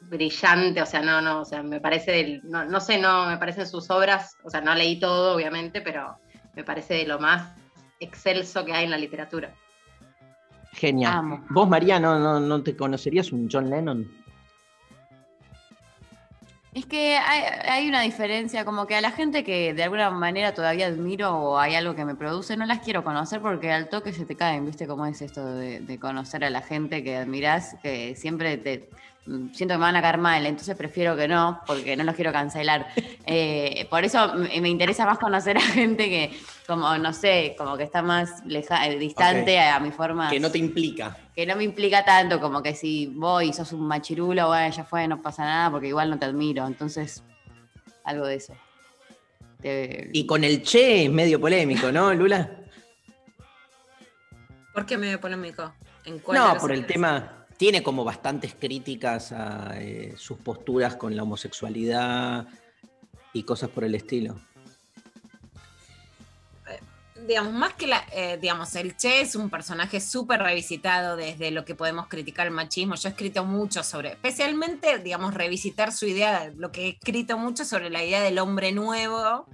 brillante, 0.00 0.82
o 0.82 0.86
sea, 0.86 1.02
no, 1.02 1.20
no, 1.20 1.40
o 1.40 1.44
sea, 1.44 1.62
me 1.62 1.80
parece, 1.80 2.12
del- 2.12 2.40
no, 2.44 2.64
no 2.64 2.80
sé, 2.80 2.98
no, 2.98 3.26
me 3.26 3.38
parecen 3.38 3.66
sus 3.66 3.90
obras, 3.90 4.36
o 4.44 4.50
sea, 4.50 4.60
no 4.60 4.74
leí 4.74 5.00
todo, 5.00 5.34
obviamente, 5.34 5.80
pero 5.80 6.18
me 6.54 6.62
parece 6.64 6.94
de 6.94 7.06
lo 7.06 7.18
más 7.18 7.54
excelso 7.98 8.64
que 8.64 8.72
hay 8.72 8.84
en 8.84 8.90
la 8.90 8.98
literatura. 8.98 9.54
Genial. 10.72 11.12
Amo. 11.16 11.46
¿Vos, 11.50 11.68
María, 11.68 11.98
no, 11.98 12.18
no, 12.18 12.38
no 12.38 12.62
te 12.62 12.76
conocerías 12.76 13.32
un 13.32 13.48
John 13.50 13.70
Lennon? 13.70 14.06
Es 16.76 16.84
que 16.84 17.16
hay, 17.16 17.88
una 17.88 18.02
diferencia, 18.02 18.66
como 18.66 18.86
que 18.86 18.94
a 18.96 19.00
la 19.00 19.10
gente 19.10 19.44
que 19.44 19.72
de 19.72 19.82
alguna 19.82 20.10
manera 20.10 20.52
todavía 20.52 20.88
admiro 20.88 21.34
o 21.34 21.58
hay 21.58 21.74
algo 21.74 21.94
que 21.94 22.04
me 22.04 22.14
produce, 22.14 22.54
no 22.54 22.66
las 22.66 22.80
quiero 22.80 23.02
conocer 23.02 23.40
porque 23.40 23.72
al 23.72 23.88
toque 23.88 24.12
se 24.12 24.26
te 24.26 24.36
caen, 24.36 24.66
¿viste 24.66 24.86
cómo 24.86 25.06
es 25.06 25.22
esto 25.22 25.54
de, 25.54 25.80
de 25.80 25.98
conocer 25.98 26.44
a 26.44 26.50
la 26.50 26.60
gente 26.60 27.02
que 27.02 27.16
admirás? 27.16 27.76
Que 27.82 28.14
siempre 28.14 28.58
te 28.58 28.90
siento 29.52 29.74
que 29.74 29.78
me 29.78 29.84
van 29.84 29.96
a 29.96 30.02
caer 30.02 30.18
mal, 30.18 30.46
entonces 30.46 30.76
prefiero 30.76 31.16
que 31.16 31.26
no, 31.28 31.60
porque 31.66 31.96
no 31.96 32.04
los 32.04 32.14
quiero 32.14 32.32
cancelar. 32.32 32.88
Eh, 33.28 33.88
por 33.90 34.04
eso 34.04 34.34
me, 34.34 34.60
me 34.60 34.68
interesa 34.68 35.04
más 35.04 35.18
conocer 35.18 35.56
a 35.56 35.60
gente 35.60 36.08
que, 36.08 36.38
como, 36.64 36.96
no 36.96 37.12
sé, 37.12 37.56
como 37.58 37.76
que 37.76 37.82
está 37.82 38.00
más 38.00 38.46
leja, 38.46 38.86
eh, 38.86 38.96
distante 39.00 39.58
a 39.58 39.80
mi 39.80 39.90
forma 39.90 40.30
Que 40.30 40.38
no 40.38 40.48
te 40.48 40.58
implica. 40.58 41.16
que 41.34 41.44
no 41.44 41.56
me 41.56 41.64
implica 41.64 42.04
tanto, 42.04 42.38
como 42.40 42.62
que 42.62 42.76
si 42.76 43.06
voy 43.08 43.48
y 43.48 43.52
sos 43.52 43.72
un 43.72 43.84
machirulo, 43.88 44.46
bueno, 44.46 44.72
ya 44.72 44.84
fue, 44.84 45.08
no 45.08 45.20
pasa 45.20 45.44
nada, 45.44 45.72
porque 45.72 45.88
igual 45.88 46.08
no 46.08 46.20
te 46.20 46.24
admiro. 46.26 46.64
Entonces, 46.68 47.24
algo 48.04 48.26
de 48.26 48.36
eso. 48.36 48.54
Te- 49.60 50.08
Y 50.12 50.24
con 50.24 50.44
el 50.44 50.62
Che 50.62 51.06
es 51.06 51.10
medio 51.10 51.40
polémico, 51.40 51.90
¿no, 51.90 52.14
Lula? 52.14 52.48
¿Por 54.72 54.86
qué 54.86 54.96
medio 54.98 55.20
polémico? 55.20 55.72
¿En 56.04 56.18
cuál 56.20 56.38
No, 56.38 56.58
por 56.58 56.70
el 56.70 56.86
tema, 56.86 57.35
tiene 57.56 57.82
como 57.82 58.04
bastantes 58.04 58.54
críticas 58.54 59.32
a 59.32 59.80
eh, 59.80 60.14
sus 60.16 60.38
posturas 60.38 60.96
con 60.96 61.16
la 61.16 61.22
homosexualidad 61.22 62.46
y 63.32 63.42
cosas 63.44 63.70
por 63.70 63.84
el 63.84 63.94
estilo. 63.94 64.36
digamos, 67.26 67.52
más 67.52 67.74
que 67.74 67.86
la, 67.86 68.06
eh, 68.12 68.38
digamos, 68.40 68.74
el 68.76 68.96
Che 68.96 69.20
es 69.20 69.34
un 69.34 69.50
personaje 69.50 70.00
súper 70.00 70.40
revisitado 70.40 71.16
desde 71.16 71.50
lo 71.50 71.64
que 71.64 71.74
podemos 71.74 72.06
criticar 72.06 72.46
el 72.46 72.52
machismo. 72.52 72.94
Yo 72.94 73.08
he 73.08 73.12
escrito 73.12 73.44
mucho 73.44 73.82
sobre, 73.82 74.10
especialmente, 74.10 74.98
digamos, 74.98 75.34
revisitar 75.34 75.92
su 75.92 76.06
idea, 76.06 76.52
lo 76.56 76.70
que 76.70 76.86
he 76.86 76.88
escrito 76.90 77.36
mucho 77.36 77.64
sobre 77.64 77.90
la 77.90 78.04
idea 78.04 78.20
del 78.20 78.38
hombre 78.38 78.70
nuevo 78.72 79.46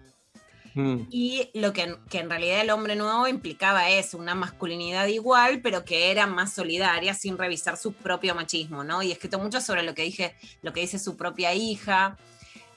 Mm. 0.75 1.07
y 1.11 1.51
lo 1.55 1.73
que, 1.73 1.97
que 2.09 2.21
en 2.21 2.31
realidad 2.31 2.63
el 2.63 2.71
hombre 2.71 2.97
nuevo 2.97 3.29
implicaba 3.29 3.91
es 3.91 4.15
una 4.15 4.35
masculinidad 4.35 5.07
igual, 5.09 5.61
pero 5.61 5.85
que 5.85 6.11
era 6.11 6.27
más 6.27 6.53
solidaria 6.55 7.13
sin 7.15 7.37
revisar 7.37 7.77
su 7.77 7.93
propio 7.93 8.35
machismo, 8.35 8.83
¿no? 8.83 9.03
Y 9.03 9.13
escrito 9.13 9.39
mucho 9.39 9.61
sobre 9.61 9.83
lo 9.83 9.95
que 9.95 10.03
dije, 10.03 10.35
lo 10.63 10.73
que 10.73 10.81
dice 10.81 10.99
su 10.99 11.17
propia 11.17 11.53
hija. 11.55 12.17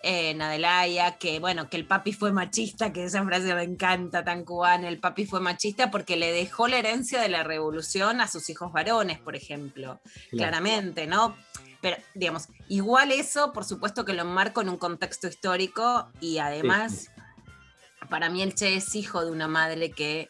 eh, 0.07 0.35
Nadelaya, 0.35 1.17
que 1.17 1.39
bueno, 1.39 1.67
que 1.67 1.77
el 1.77 1.87
papi 1.87 2.13
fue 2.13 2.31
machista, 2.31 2.93
que 2.93 3.05
esa 3.05 3.23
frase 3.25 3.55
me 3.55 3.63
encanta, 3.63 4.23
tan 4.23 4.43
cubana, 4.45 4.87
el 4.87 4.99
papi 4.99 5.25
fue 5.25 5.39
machista 5.39 5.89
porque 5.89 6.15
le 6.15 6.31
dejó 6.31 6.67
la 6.67 6.77
herencia 6.77 7.19
de 7.19 7.29
la 7.29 7.43
revolución 7.43 8.21
a 8.21 8.27
sus 8.27 8.47
hijos 8.51 8.71
varones, 8.71 9.17
por 9.17 9.35
ejemplo, 9.35 9.99
claramente, 10.29 11.07
¿no? 11.07 11.35
Pero, 11.81 11.97
digamos, 12.13 12.49
igual 12.67 13.11
eso, 13.11 13.51
por 13.51 13.63
supuesto 13.65 14.05
que 14.05 14.13
lo 14.13 14.21
enmarco 14.21 14.61
en 14.61 14.69
un 14.69 14.77
contexto 14.77 15.27
histórico 15.27 16.07
y 16.21 16.37
además, 16.37 17.09
para 18.09 18.29
mí 18.29 18.41
el 18.41 18.55
Che 18.55 18.75
es 18.75 18.95
hijo 18.95 19.23
de 19.23 19.31
una 19.31 19.47
madre 19.47 19.91
que 19.91 20.29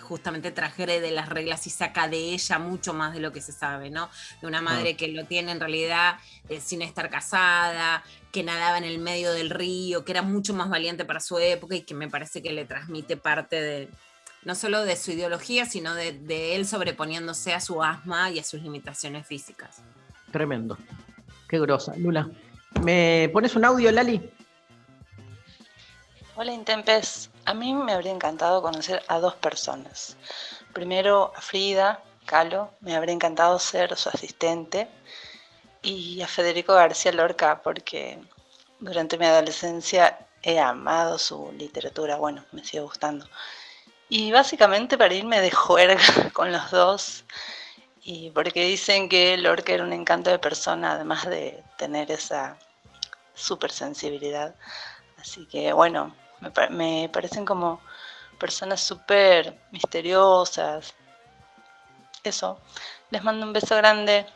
justamente 0.00 0.52
transgrede 0.52 1.10
las 1.10 1.28
reglas 1.28 1.66
y 1.66 1.70
saca 1.70 2.08
de 2.08 2.32
ella 2.32 2.58
mucho 2.58 2.94
más 2.94 3.12
de 3.12 3.20
lo 3.20 3.32
que 3.32 3.40
se 3.40 3.52
sabe, 3.52 3.90
¿no? 3.90 4.08
De 4.40 4.46
una 4.46 4.62
madre 4.62 4.96
que 4.96 5.08
lo 5.08 5.24
tiene 5.24 5.52
en 5.52 5.60
realidad 5.60 6.16
eh, 6.48 6.60
sin 6.60 6.82
estar 6.82 7.10
casada, 7.10 8.04
que 8.30 8.42
nadaba 8.42 8.78
en 8.78 8.84
el 8.84 8.98
medio 8.98 9.32
del 9.32 9.50
río, 9.50 10.04
que 10.04 10.12
era 10.12 10.22
mucho 10.22 10.54
más 10.54 10.70
valiente 10.70 11.04
para 11.04 11.20
su 11.20 11.38
época 11.38 11.74
y 11.74 11.82
que 11.82 11.94
me 11.94 12.08
parece 12.08 12.42
que 12.42 12.52
le 12.52 12.64
transmite 12.64 13.16
parte 13.16 13.60
de, 13.60 13.88
no 14.44 14.54
solo 14.54 14.84
de 14.84 14.96
su 14.96 15.10
ideología, 15.10 15.66
sino 15.66 15.94
de, 15.94 16.12
de 16.12 16.54
él 16.54 16.66
sobreponiéndose 16.66 17.52
a 17.52 17.60
su 17.60 17.82
asma 17.82 18.30
y 18.30 18.38
a 18.38 18.44
sus 18.44 18.62
limitaciones 18.62 19.26
físicas. 19.26 19.82
Tremendo. 20.30 20.78
Qué 21.48 21.58
grosa. 21.58 21.96
Lula. 21.96 22.30
¿Me 22.82 23.30
pones 23.32 23.56
un 23.56 23.64
audio, 23.64 23.90
Lali? 23.90 24.30
Hola 26.40 26.52
Intempes, 26.52 27.30
a 27.46 27.52
mí 27.52 27.74
me 27.74 27.92
habría 27.92 28.12
encantado 28.12 28.62
conocer 28.62 29.02
a 29.08 29.18
dos 29.18 29.34
personas. 29.34 30.16
Primero 30.72 31.32
a 31.34 31.40
Frida 31.40 32.00
Kahlo, 32.26 32.70
me 32.80 32.94
habría 32.94 33.12
encantado 33.12 33.58
ser 33.58 33.96
su 33.96 34.08
asistente, 34.08 34.86
y 35.82 36.22
a 36.22 36.28
Federico 36.28 36.74
García 36.74 37.10
Lorca, 37.10 37.60
porque 37.60 38.20
durante 38.78 39.18
mi 39.18 39.26
adolescencia 39.26 40.28
he 40.40 40.60
amado 40.60 41.18
su 41.18 41.50
literatura, 41.58 42.14
bueno, 42.18 42.44
me 42.52 42.62
sigue 42.62 42.82
gustando. 42.82 43.28
Y 44.08 44.30
básicamente 44.30 44.96
para 44.96 45.14
irme 45.14 45.40
de 45.40 45.50
juerga 45.50 45.98
con 46.32 46.52
los 46.52 46.70
dos, 46.70 47.24
y 48.04 48.30
porque 48.30 48.64
dicen 48.64 49.08
que 49.08 49.36
Lorca 49.38 49.72
era 49.72 49.82
un 49.82 49.92
encanto 49.92 50.30
de 50.30 50.38
persona, 50.38 50.92
además 50.92 51.26
de 51.26 51.64
tener 51.76 52.12
esa 52.12 52.56
super 53.34 53.72
sensibilidad. 53.72 54.54
Así 55.16 55.44
que 55.46 55.72
bueno, 55.72 56.14
me, 56.40 56.50
pa- 56.50 56.68
me 56.70 57.10
parecen 57.12 57.44
como 57.44 57.80
personas 58.38 58.80
súper 58.80 59.58
misteriosas. 59.72 60.94
Eso, 62.22 62.60
les 63.10 63.22
mando 63.24 63.46
un 63.46 63.52
beso 63.52 63.76
grande. 63.76 64.26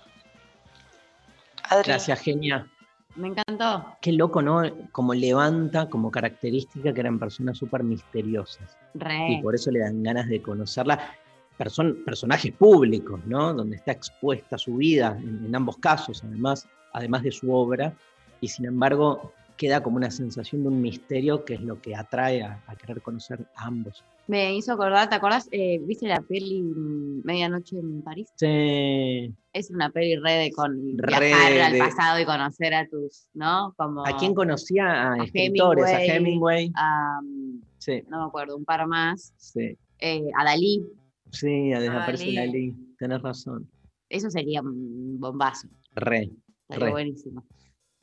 Adri. 1.69 1.89
Gracias, 1.89 2.21
genia. 2.21 2.67
Me 3.15 3.29
encantó. 3.29 3.97
Qué 4.01 4.13
loco, 4.13 4.41
¿no? 4.41 4.63
Como 4.91 5.13
levanta 5.13 5.89
como 5.91 6.11
característica 6.11 6.95
que 6.95 7.01
eran 7.01 7.19
personas 7.19 7.59
súper 7.59 7.83
misteriosas. 7.83 8.77
Re. 8.95 9.33
Y 9.33 9.43
por 9.43 9.55
eso 9.55 9.71
le 9.71 9.81
dan 9.81 10.03
ganas 10.03 10.29
de 10.29 10.41
conocerla. 10.41 11.15
Person- 11.59 12.03
personajes 12.05 12.53
públicos, 12.53 13.21
¿no? 13.27 13.53
Donde 13.53 13.77
está 13.77 13.93
expuesta 13.93 14.57
su 14.57 14.77
vida, 14.77 15.17
en, 15.21 15.45
en 15.45 15.55
ambos 15.55 15.77
casos, 15.77 16.25
además, 16.25 16.67
además 16.95 17.23
de 17.23 17.33
su 17.33 17.53
obra. 17.55 17.93
Y 18.41 18.49
sin 18.49 18.65
embargo, 18.65 19.35
queda 19.63 19.81
como 19.81 19.97
una 19.97 20.11
sensación 20.11 20.63
de 20.65 20.69
un 20.71 20.81
misterio 20.81 21.45
que 21.45 21.55
es 21.55 21.61
lo 21.61 21.81
que 21.81 21.95
atrae 21.95 22.43
a, 22.43 22.61
a 22.67 22.75
querer 22.75 23.01
conocer 23.01 23.47
a 23.55 23.67
ambos. 23.69 24.03
Me 24.27 24.57
hizo 24.57 24.73
acordar, 24.73 25.09
¿te 25.09 25.15
acordás? 25.15 25.49
Eh, 25.53 25.79
¿Viste 25.87 26.09
la 26.09 26.21
peli 26.21 26.63
mm, 26.63 27.23
Medianoche 27.25 27.79
en 27.79 28.03
París? 28.03 28.29
Sí. 28.35 29.33
Es 29.53 29.71
una 29.71 29.91
peli 29.91 30.17
re 30.17 30.33
de 30.33 30.51
con 30.51 30.99
Re 30.99 31.19
viajar 31.29 31.53
al 31.73 31.79
pasado 31.79 32.19
y 32.21 32.25
conocer 32.25 32.75
a 32.75 32.89
tus, 32.89 33.29
¿no? 33.35 33.73
Como 33.77 34.05
¿A 34.05 34.17
quién 34.17 34.35
conocía? 34.35 34.87
A, 34.87 35.13
a 35.15 35.25
escritores, 35.25 35.85
a 35.85 36.03
Hemingway, 36.03 36.17
Hemingway. 36.17 36.73
a, 36.75 37.21
mm, 37.23 37.63
Sí, 37.79 38.03
no 38.09 38.19
me 38.23 38.27
acuerdo, 38.27 38.57
un 38.57 38.65
par 38.65 38.85
más, 38.89 39.33
sí. 39.37 39.77
eh, 40.01 40.23
a 40.37 40.45
Dalí. 40.45 40.85
Sí, 41.31 41.73
a 41.73 41.79
desaparecer 41.79 42.35
Dalí. 42.35 42.37
Dalí. 42.37 42.75
Tenés 42.99 43.23
razón. 43.23 43.71
Eso 44.09 44.29
sería 44.29 44.61
un 44.61 45.21
bombazo. 45.21 45.69
Re, 45.95 46.31
Estaría 46.63 46.87
re. 46.87 46.91
buenísimo. 46.91 47.45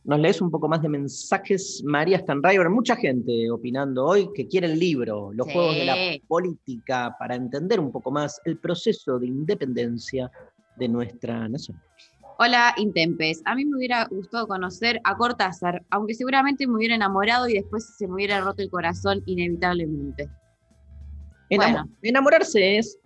Nos 0.05 0.19
lees 0.19 0.41
un 0.41 0.49
poco 0.49 0.67
más 0.69 0.81
de 0.81 0.89
mensajes, 0.89 1.83
María 1.85 2.19
Stanriver. 2.19 2.69
Mucha 2.69 2.95
gente 2.95 3.51
opinando 3.51 4.05
hoy 4.05 4.29
que 4.33 4.47
quiere 4.47 4.67
el 4.67 4.79
libro, 4.79 5.31
Los 5.33 5.47
Sí. 5.47 5.53
Juegos 5.53 5.75
de 5.75 5.85
la 5.85 5.95
Política, 6.27 7.15
para 7.19 7.35
entender 7.35 7.79
un 7.79 7.91
poco 7.91 8.09
más 8.09 8.39
el 8.45 8.57
proceso 8.57 9.19
de 9.19 9.27
independencia 9.27 10.31
de 10.77 10.87
nuestra 10.87 11.47
nación. 11.49 11.79
Hola, 12.39 12.73
Intempes. 12.77 13.41
A 13.43 13.53
mí 13.53 13.65
me 13.65 13.75
hubiera 13.75 14.05
gustado 14.05 14.47
conocer 14.47 15.01
a 15.03 15.17
Cortázar, 15.17 15.83
aunque 15.89 16.13
seguramente 16.13 16.65
me 16.65 16.75
hubiera 16.75 16.95
enamorado 16.95 17.49
y 17.49 17.53
después 17.55 17.97
se 17.97 18.07
me 18.07 18.13
hubiera 18.13 18.39
roto 18.39 18.61
el 18.61 18.69
corazón 18.69 19.21
inevitablemente. 19.25 20.29
Bueno. 21.53 21.89
Enamorarse 22.01 22.77
es 22.77 22.97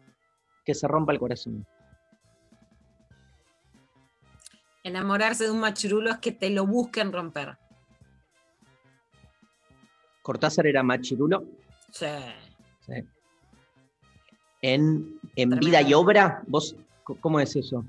que 0.63 0.75
se 0.75 0.87
rompa 0.87 1.13
el 1.13 1.19
corazón. 1.19 1.65
Enamorarse 4.83 5.45
de 5.45 5.51
un 5.51 5.59
machurulo 5.59 6.11
es 6.11 6.17
que 6.17 6.31
te 6.31 6.49
lo 6.49 6.65
busquen 6.67 7.11
romper. 7.13 7.57
Cortázar 10.21 10.67
era 10.67 10.83
machirulo. 10.83 11.43
Sí. 11.91 12.05
Sí. 12.85 12.93
En, 14.61 15.19
en 15.35 15.49
vida 15.59 15.81
y 15.81 15.93
obra, 15.93 16.41
vos, 16.47 16.75
¿cómo 17.19 17.39
es 17.39 17.55
eso? 17.55 17.85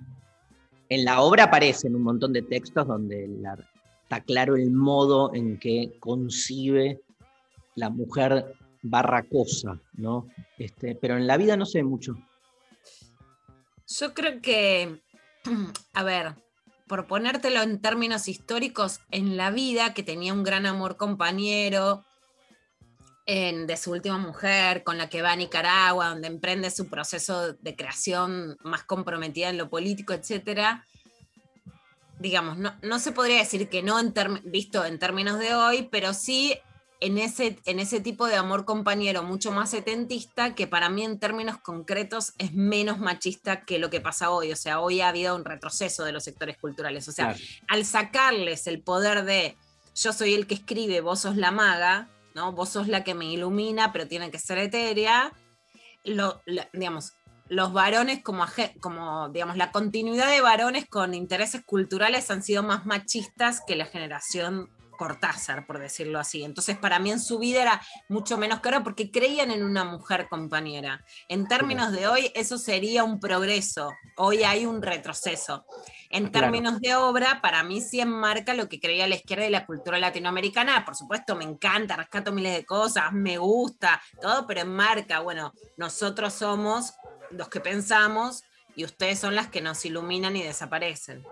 En 0.89 1.05
la 1.05 1.21
obra 1.21 1.45
aparecen 1.45 1.95
un 1.95 2.03
montón 2.03 2.33
de 2.33 2.43
textos 2.43 2.87
donde 2.87 3.29
la- 3.29 3.57
está 4.03 4.21
claro 4.21 4.57
el 4.57 4.71
modo 4.71 5.33
en 5.35 5.59
que 5.59 5.97
concibe 6.01 7.01
la 7.77 7.91
mujer 7.91 8.55
barra 8.83 9.23
cosa, 9.23 9.81
¿no? 9.95 10.29
Este, 10.59 10.95
pero 10.95 11.17
en 11.17 11.27
la 11.27 11.37
vida 11.37 11.57
no 11.57 11.65
sé 11.65 11.83
mucho. 11.83 12.15
Yo 13.89 14.13
creo 14.13 14.41
que, 14.43 15.01
a 15.95 16.03
ver, 16.03 16.35
por 16.87 17.07
ponértelo 17.07 17.63
en 17.63 17.81
términos 17.81 18.29
históricos, 18.29 19.01
en 19.11 19.37
la 19.37 19.51
vida, 19.51 19.95
que 19.95 20.03
tenía 20.03 20.33
un 20.33 20.43
gran 20.43 20.67
amor 20.67 20.97
compañero 20.97 22.05
en- 23.27 23.67
de 23.67 23.77
su 23.77 23.91
última 23.93 24.19
mujer, 24.19 24.85
con 24.85 24.99
la 24.99 25.09
que 25.09 25.23
va 25.23 25.33
a 25.33 25.37
Nicaragua, 25.37 26.09
donde 26.11 26.29
emprende 26.29 26.71
su 26.71 26.89
proceso 26.89 27.55
de 27.55 27.75
creación 27.75 28.59
más 28.63 28.83
comprometida 28.85 29.49
en 29.49 29.57
lo 29.57 29.71
político, 29.71 30.13
etcétera. 30.13 30.85
Digamos, 32.19 32.59
no, 32.59 32.75
no 32.83 32.99
se 32.99 33.13
podría 33.13 33.39
decir 33.39 33.69
que 33.69 33.83
no 33.83 33.99
en 33.99 34.13
visto 34.45 34.85
en 34.85 34.99
términos 34.99 35.39
de 35.39 35.55
hoy, 35.55 35.89
pero 35.91 36.13
sí 36.13 36.55
en 37.05 37.19
ese, 37.19 37.59
en 37.67 37.79
ese 37.81 38.01
tipo 38.01 38.27
de 38.27 38.37
amor 38.37 38.65
compañero 38.65 39.23
mucho 39.23 39.53
más 39.53 39.71
setentista, 39.71 40.55
que 40.55 40.67
para 40.67 40.89
mí 40.89 41.05
en 41.05 41.19
términos 41.19 41.59
concretos 41.59 42.33
es 42.39 42.53
menos 42.55 42.99
machista 42.99 43.65
que 43.65 43.79
lo 43.79 43.91
que 43.91 44.01
pasa 44.01 44.31
hoy. 44.31 44.53
O 44.53 44.57
sea, 44.57 44.81
hoy 44.81 45.01
ha 45.01 45.09
habido 45.09 45.37
un 45.37 45.45
retroceso 45.45 46.05
de 46.05 46.13
los 46.13 46.25
sectores 46.25 46.57
culturales. 46.59 47.07
O 47.09 47.13
sea, 47.13 47.27
Claro. 47.35 47.41
al 47.69 47.85
sacarles 47.85 48.67
el 48.67 48.81
poder 48.83 49.25
de 49.25 49.57
yo 49.97 50.13
soy 50.13 50.35
el 50.35 50.47
que 50.47 50.55
escribe, 50.55 51.01
vos 51.01 51.21
sos 51.21 51.37
la 51.37 51.51
maga, 51.51 52.09
¿no? 52.35 52.53
Vos 52.53 52.71
sos 52.71 52.89
la 52.89 53.05
que 53.05 53.15
me 53.15 53.27
ilumina, 53.27 53.93
pero 53.93 54.09
tiene 54.09 54.31
que 54.31 54.39
ser 54.39 54.59
etérea. 54.59 55.33
Lo, 56.05 56.43
la- 56.47 56.69
digamos, 56.73 57.13
los 57.49 57.73
varones 57.73 58.23
como, 58.23 58.45
como, 58.81 59.29
digamos, 59.29 59.57
la 59.57 59.71
continuidad 59.71 60.31
de 60.31 60.41
varones 60.41 60.87
con 60.89 61.15
intereses 61.15 61.63
culturales 61.65 62.31
han 62.31 62.43
sido 62.43 62.63
más 62.63 62.87
machistas 62.87 63.61
que 63.67 63.77
la 63.77 63.87
generación 63.87 64.69
Cortázar, 64.97 65.67
por 65.67 65.79
decirlo 65.79 66.19
así. 66.19 66.45
Entonces, 66.45 66.77
para 66.79 66.99
mí 66.99 67.11
en 67.11 67.21
su 67.21 67.39
vida 67.39 67.63
era 67.63 67.83
mucho 68.09 68.39
menos 68.39 68.61
que 68.61 68.69
ahora 68.69 68.83
porque 68.83 69.11
creían 69.11 69.51
en 69.51 69.65
una 69.65 69.85
mujer 69.85 70.29
compañera. 70.29 71.05
En 71.29 71.47
términos 71.47 71.93
de 71.93 72.07
hoy, 72.07 72.31
eso 72.35 72.59
sería 72.59 73.05
un 73.05 73.21
progreso. 73.21 73.93
Hoy 74.17 74.45
hay 74.45 74.67
un 74.67 74.83
retroceso. 74.83 75.67
En 76.11 76.29
Claro. 76.29 76.47
términos 76.47 76.81
de 76.81 76.95
obra, 76.95 77.41
para 77.43 77.63
mí 77.65 77.81
sí 77.81 78.01
enmarca 78.01 78.55
lo 78.55 78.69
que 78.69 78.79
creía 78.79 79.09
la 79.09 79.17
izquierda 79.17 79.47
y 79.47 79.51
la 79.51 79.67
cultura 79.67 79.99
latinoamericana. 79.99 80.85
Por 80.85 80.95
supuesto, 80.95 81.35
me 81.35 81.45
encanta, 81.45 81.97
rescato 81.97 82.33
miles 82.33 82.55
de 82.55 82.65
cosas, 82.65 83.13
me 83.13 83.39
gusta, 83.39 84.01
todo, 84.21 84.47
pero 84.47 84.61
enmarca, 84.61 85.21
bueno, 85.21 85.53
nosotros 85.77 86.33
somos 86.33 86.95
los 87.31 87.49
que 87.49 87.61
pensamos 87.61 88.43
y 88.77 88.85
ustedes 88.85 89.19
son 89.19 89.35
las 89.35 89.49
que 89.49 89.61
nos 89.61 89.85
iluminan 89.85 90.37
y 90.37 90.43
desaparecen. 90.43 91.25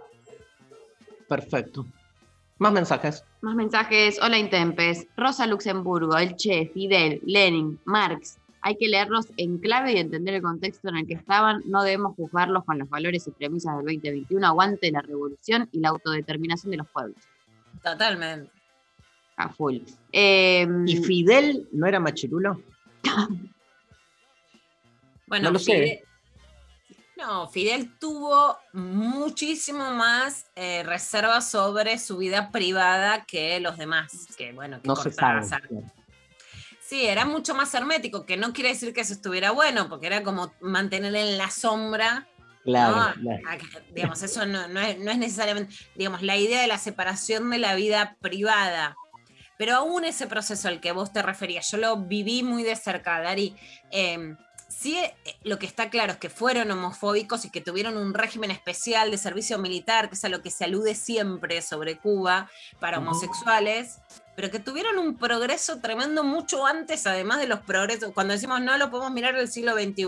Perfecto. 1.28 1.86
Más 2.62 2.72
mensajes. 2.72 3.24
Más 3.40 3.56
mensajes. 3.56 4.20
Hola 4.22 4.38
Intempes. 4.38 5.08
Rosa 5.16 5.48
Luxemburgo, 5.48 6.16
El 6.16 6.36
Che, 6.36 6.70
Fidel, 6.72 7.20
Lenin, 7.26 7.80
Marx. 7.86 8.38
Hay 8.60 8.76
que 8.76 8.86
leerlos 8.86 9.26
en 9.36 9.58
clave 9.58 9.94
y 9.94 9.96
entender 9.96 10.34
el 10.34 10.42
contexto 10.42 10.88
en 10.88 10.98
el 10.98 11.06
que 11.08 11.14
estaban. 11.14 11.62
No 11.66 11.82
debemos 11.82 12.14
juzgarlos 12.14 12.64
con 12.64 12.78
los 12.78 12.88
valores 12.88 13.26
y 13.26 13.32
premisas 13.32 13.78
del 13.78 13.86
2021. 13.86 14.46
Aguante 14.46 14.92
la 14.92 15.02
revolución 15.02 15.68
y 15.72 15.80
la 15.80 15.88
autodeterminación 15.88 16.70
de 16.70 16.76
los 16.76 16.88
pueblos. 16.88 17.16
Totalmente. 17.82 18.48
A 19.38 19.48
full. 19.48 19.78
Eh, 20.12 20.64
¿Y 20.86 20.96
Fidel 20.98 21.66
no 21.72 21.88
era 21.88 21.98
machirulo? 21.98 22.62
Bueno, 25.26 25.46
No 25.46 25.52
lo 25.52 25.58
sé. 25.58 26.04
Fidel, 27.53 27.99
tuvo 27.99 28.59
muchísimo 28.73 29.93
más 29.93 30.47
eh, 30.57 30.83
reservas 30.85 31.51
sobre 31.51 31.99
su 31.99 32.18
vida 32.18 32.51
privada 32.51 33.25
que 33.27 33.61
los 33.61 33.77
demás, 33.77 34.27
que 34.37 34.53
bueno, 34.53 34.81
que 34.81 34.89
No 34.89 34.97
se 34.97 35.12
sabe. 35.12 35.43
Sí, 36.81 37.07
era 37.07 37.25
mucho 37.25 37.55
más 37.55 37.73
hermético, 37.75 38.27
que 38.27 38.37
no 38.37 38.53
quiere 38.53 38.70
decir 38.70 38.93
que 38.93 39.01
eso 39.01 39.14
estuviera 39.14 39.51
bueno, 39.51 39.89
porque 39.89 40.09
era 40.09 40.23
como 40.23 40.53
mantener 40.61 41.14
en 41.14 41.39
la 41.39 41.51
sombra. 41.51 42.27
Claro, 42.64 42.97
¿no? 42.97 43.23
claro. 43.23 43.43
A 43.49 43.57
que, 43.57 43.66
digamos, 43.93 44.23
eso 44.23 44.45
no, 44.47 44.68
no 44.68 44.81
es, 44.81 44.99
no 44.99 45.11
es 45.11 45.18
necesariamente, 45.18 45.75
digamos, 45.95 46.23
la 46.23 46.37
idea 46.37 46.61
de 46.61 46.66
la 46.66 46.79
separación 46.79 47.51
de 47.51 47.59
la 47.59 47.75
vida 47.75 48.16
privada. 48.20 48.95
Pero 49.59 49.77
aún 49.77 50.05
ese 50.05 50.27
proceso 50.27 50.68
al 50.68 50.81
que 50.81 50.93
vos 50.93 51.12
te 51.12 51.23
referías, 51.23 51.70
yo 51.70 51.79
lo 51.79 51.97
viví 51.97 52.43
muy 52.43 52.62
de 52.62 52.77
cerca, 52.77 53.20
Dari. 53.20 53.57
Eh, 53.91 54.35
sí, 54.73 54.99
eh, 54.99 55.14
lo 55.43 55.59
que 55.59 55.66
está 55.66 55.91
claro 55.91 56.12
es 56.12 56.18
que 56.18 56.31
fueron 56.31 56.70
homofóbicos 56.70 57.45
y 57.45 57.51
que 57.51 57.61
tuvieron 57.61 57.97
un 57.97 58.14
régimen 58.14 58.51
especial 58.51 59.11
de 59.11 59.18
servicio 59.18 59.59
militar, 59.59 60.09
que 60.09 60.14
es 60.14 60.25
a 60.25 60.29
lo 60.29 60.43
que 60.43 60.51
se 60.51 60.64
alude 60.64 60.95
siempre 60.95 61.62
sobre 61.62 61.99
Cuba 61.99 62.51
para 62.81 62.99
homosexuales, 62.99 63.99
pero 64.35 64.51
que 64.51 64.59
tuvieron 64.59 64.99
un 64.99 65.16
progreso 65.16 65.81
tremendo 65.81 66.25
mucho 66.25 66.66
antes, 66.66 67.07
además 67.07 67.39
de 67.41 67.49
los 67.49 67.61
progresos. 67.61 68.12
Cuando 68.12 68.33
decimos 68.33 68.61
no 68.61 68.77
lo 68.79 68.91
podemos 68.91 69.12
mirar 69.12 69.37
del 69.37 69.51
siglo 69.51 69.75
XXI, 69.75 70.05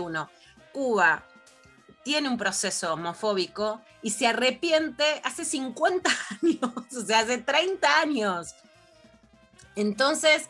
Cuba 0.73 1.23
tiene 2.03 2.29
un 2.29 2.37
proceso 2.37 2.93
homofóbico 2.93 3.81
y 4.01 4.11
se 4.11 4.27
arrepiente 4.27 5.03
hace 5.23 5.45
50 5.45 6.09
años, 6.43 6.95
o 6.95 7.05
sea, 7.05 7.19
hace 7.19 7.37
30 7.37 7.99
años. 7.99 8.55
Entonces, 9.75 10.49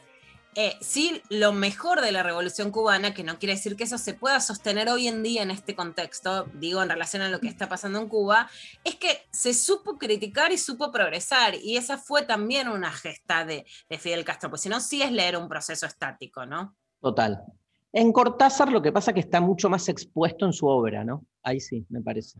eh, 0.55 0.77
sí, 0.79 1.21
lo 1.29 1.51
mejor 1.51 1.99
de 1.99 2.13
la 2.13 2.23
revolución 2.23 2.71
cubana, 2.71 3.13
que 3.13 3.23
no 3.23 3.37
quiere 3.37 3.55
decir 3.55 3.75
que 3.75 3.83
eso 3.83 3.97
se 3.97 4.13
pueda 4.13 4.39
sostener 4.39 4.87
hoy 4.87 5.07
en 5.07 5.21
día 5.21 5.43
en 5.43 5.51
este 5.51 5.75
contexto, 5.75 6.45
digo 6.53 6.81
en 6.81 6.89
relación 6.89 7.21
a 7.21 7.29
lo 7.29 7.41
que 7.41 7.49
está 7.49 7.67
pasando 7.67 7.99
en 7.99 8.07
Cuba, 8.07 8.49
es 8.85 8.95
que 8.95 9.19
se 9.31 9.53
supo 9.53 9.97
criticar 9.97 10.53
y 10.53 10.57
supo 10.57 10.91
progresar. 10.91 11.55
Y 11.55 11.75
esa 11.75 11.97
fue 11.97 12.23
también 12.23 12.69
una 12.69 12.91
gesta 12.91 13.43
de, 13.43 13.65
de 13.89 13.97
Fidel 13.97 14.23
Castro, 14.23 14.49
pues 14.49 14.61
si 14.61 14.69
no, 14.69 14.79
sí 14.79 15.01
es 15.01 15.11
leer 15.11 15.35
un 15.35 15.49
proceso 15.49 15.85
estático, 15.85 16.45
¿no? 16.45 16.75
Total. 17.01 17.43
En 17.91 18.13
Cortázar 18.13 18.71
lo 18.71 18.81
que 18.81 18.93
pasa 18.93 19.11
es 19.11 19.15
que 19.15 19.21
está 19.21 19.41
mucho 19.41 19.69
más 19.69 19.89
expuesto 19.89 20.45
en 20.45 20.53
su 20.53 20.67
obra, 20.67 21.03
¿no? 21.03 21.25
Ahí 21.43 21.59
sí, 21.59 21.85
me 21.89 22.01
parece. 22.01 22.39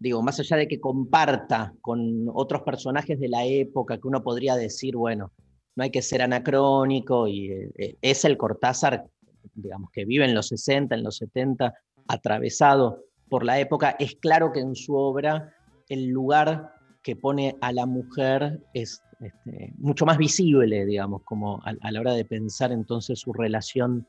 Digo, 0.00 0.20
más 0.22 0.38
allá 0.40 0.56
de 0.56 0.68
que 0.68 0.80
comparta 0.80 1.72
con 1.80 2.28
otros 2.32 2.62
personajes 2.62 3.18
de 3.20 3.28
la 3.28 3.44
época, 3.44 3.98
que 3.98 4.06
uno 4.08 4.22
podría 4.22 4.56
decir, 4.56 4.96
bueno, 4.96 5.32
no 5.78 5.84
hay 5.84 5.90
que 5.90 6.02
ser 6.02 6.22
anacrónico, 6.22 7.28
y 7.28 7.52
eh, 7.52 7.96
es 8.02 8.24
el 8.24 8.36
Cortázar, 8.36 9.06
digamos, 9.54 9.92
que 9.92 10.04
vive 10.04 10.24
en 10.24 10.34
los 10.34 10.48
60, 10.48 10.96
en 10.96 11.04
los 11.04 11.18
70, 11.18 11.72
atravesado 12.08 13.04
por 13.28 13.44
la 13.44 13.60
época, 13.60 13.94
es 14.00 14.16
claro 14.16 14.50
que 14.50 14.58
en 14.58 14.74
su 14.74 14.96
obra 14.96 15.54
el 15.88 16.08
lugar 16.08 16.72
que 17.00 17.14
pone 17.14 17.56
a 17.60 17.72
la 17.72 17.86
mujer 17.86 18.60
es 18.74 19.00
este, 19.20 19.72
mucho 19.76 20.04
más 20.04 20.18
visible, 20.18 20.84
digamos, 20.84 21.22
como 21.22 21.62
a, 21.62 21.92
la 21.92 22.00
hora 22.00 22.14
de 22.14 22.24
pensar 22.24 22.72
entonces 22.72 23.20
su 23.20 23.32
relación 23.32 24.04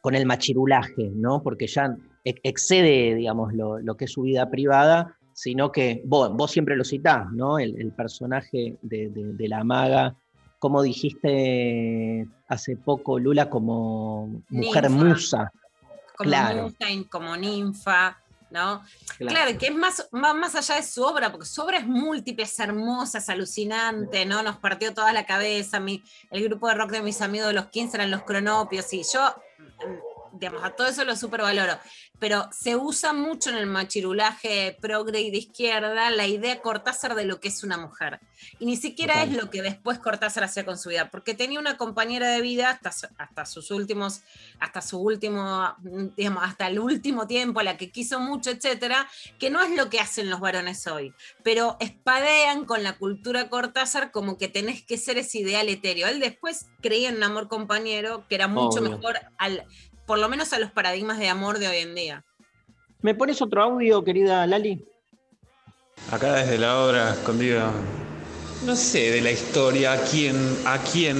con 0.00 0.16
el 0.16 0.26
machirulaje, 0.26 1.12
¿no? 1.14 1.44
Porque 1.44 1.68
ya 1.68 1.94
ex- 2.24 2.40
excede, 2.42 3.14
digamos, 3.14 3.54
lo, 3.54 3.78
lo 3.78 3.96
que 3.96 4.06
es 4.06 4.12
su 4.12 4.22
vida 4.22 4.50
privada, 4.50 5.16
sino 5.32 5.70
que 5.70 6.02
vos, 6.04 6.34
vos 6.34 6.50
siempre 6.50 6.76
lo 6.76 6.82
citás, 6.82 7.30
¿no? 7.32 7.60
El, 7.60 7.92
personaje 7.92 8.78
de 8.82 9.48
la 9.48 9.62
maga, 9.62 10.16
como 10.60 10.82
dijiste 10.82 12.28
hace 12.46 12.76
poco, 12.76 13.18
Lula, 13.18 13.50
como 13.50 14.42
mujer 14.50 14.88
Ninfa. 14.90 15.04
musa. 15.04 15.52
Como 16.16 16.30
Claro. 16.30 16.62
musa, 16.64 16.86
como 17.08 17.36
ninfa, 17.36 18.18
¿no? 18.50 18.82
Claro. 19.16 19.34
Claro, 19.34 19.58
que 19.58 19.66
es 19.68 19.74
más, 19.74 20.08
más, 20.12 20.34
más 20.34 20.54
allá 20.54 20.76
de 20.76 20.82
su 20.82 21.02
obra, 21.02 21.32
porque 21.32 21.46
su 21.46 21.62
obra 21.62 21.78
es 21.78 21.86
múltiple, 21.86 22.44
es 22.44 22.58
hermosa, 22.60 23.18
es 23.18 23.28
alucinante, 23.30 24.26
¿no? 24.26 24.42
Nos 24.42 24.58
partió 24.58 24.92
toda 24.92 25.12
la 25.14 25.24
cabeza. 25.24 25.80
Mi, 25.80 26.02
el 26.30 26.44
grupo 26.44 26.68
de 26.68 26.74
rock 26.74 26.90
de 26.90 27.02
mis 27.02 27.22
amigos 27.22 27.48
de 27.48 27.54
los 27.54 27.66
15 27.66 27.96
eran 27.96 28.10
los 28.10 28.22
cronopios, 28.24 28.92
y 28.92 29.02
yo, 29.02 29.34
digamos, 30.32 30.62
a 30.64 30.70
todo 30.70 30.86
eso 30.86 31.04
lo 31.04 31.16
supervaloro. 31.16 31.78
Pero 32.18 32.48
se 32.52 32.76
usa 32.76 33.12
mucho 33.12 33.50
en 33.50 33.56
el 33.56 33.66
machirulaje 33.66 34.76
progre 34.80 35.20
y 35.20 35.30
de 35.30 35.38
izquierda 35.38 36.10
la 36.10 36.26
idea 36.26 36.60
Cortázar 36.60 37.14
de 37.14 37.24
lo 37.24 37.40
que 37.40 37.48
es 37.48 37.64
una 37.64 37.78
mujer. 37.78 38.20
Y 38.58 38.66
ni 38.66 38.76
siquiera 38.76 39.22
es 39.22 39.32
lo 39.32 39.50
que 39.50 39.62
después 39.62 39.98
Cortázar 39.98 40.44
hacía 40.44 40.64
con 40.64 40.78
su 40.78 40.90
vida, 40.90 41.10
porque 41.10 41.34
tenía 41.34 41.58
una 41.58 41.76
compañera 41.76 42.30
de 42.30 42.40
vida 42.40 42.70
hasta, 42.70 42.90
hasta 43.18 43.46
sus 43.46 43.70
últimos, 43.70 44.22
hasta 44.58 44.82
su 44.82 44.98
último, 44.98 45.74
digamos, 46.16 46.42
hasta 46.44 46.66
el 46.66 46.78
último 46.78 47.26
tiempo, 47.26 47.60
a 47.60 47.64
la 47.64 47.76
que 47.76 47.90
quiso 47.90 48.20
mucho, 48.20 48.50
etcétera, 48.50 49.08
que 49.38 49.50
no 49.50 49.62
es 49.62 49.70
lo 49.76 49.88
que 49.88 50.00
hacen 50.00 50.30
los 50.30 50.40
varones 50.40 50.86
hoy, 50.86 51.14
pero 51.42 51.76
espadean 51.80 52.64
con 52.64 52.82
la 52.82 52.98
cultura 52.98 53.48
Cortázar 53.48 54.10
como 54.10 54.36
que 54.36 54.48
tenés 54.48 54.82
que 54.82 54.96
ser 54.96 55.18
ese 55.18 55.38
ideal 55.38 55.68
etéreo. 55.68 56.08
Él 56.08 56.20
después 56.20 56.66
creía 56.80 57.08
en 57.08 57.16
un 57.16 57.24
amor 57.24 57.48
compañero 57.48 58.26
que 58.28 58.34
era 58.34 58.48
mucho 58.48 58.80
Obvio. 58.80 58.90
mejor 58.90 59.18
al, 59.38 59.66
por 60.10 60.18
lo 60.18 60.28
menos 60.28 60.52
a 60.52 60.58
los 60.58 60.72
paradigmas 60.72 61.20
de 61.20 61.28
amor 61.28 61.60
de 61.60 61.68
hoy 61.68 61.76
en 61.76 61.94
día. 61.94 62.24
¿Me 63.00 63.14
pones 63.14 63.40
otro 63.40 63.62
audio, 63.62 64.02
querida 64.02 64.44
Lali? 64.44 64.84
Acá 66.10 66.32
desde 66.32 66.58
la 66.58 66.84
obra 66.84 67.12
escondida. 67.12 67.70
No 68.66 68.74
sé 68.74 69.12
de 69.12 69.20
la 69.20 69.30
historia 69.30 69.92
a 69.92 69.98
quién, 69.98 70.34
a 70.66 70.78
quién. 70.78 71.16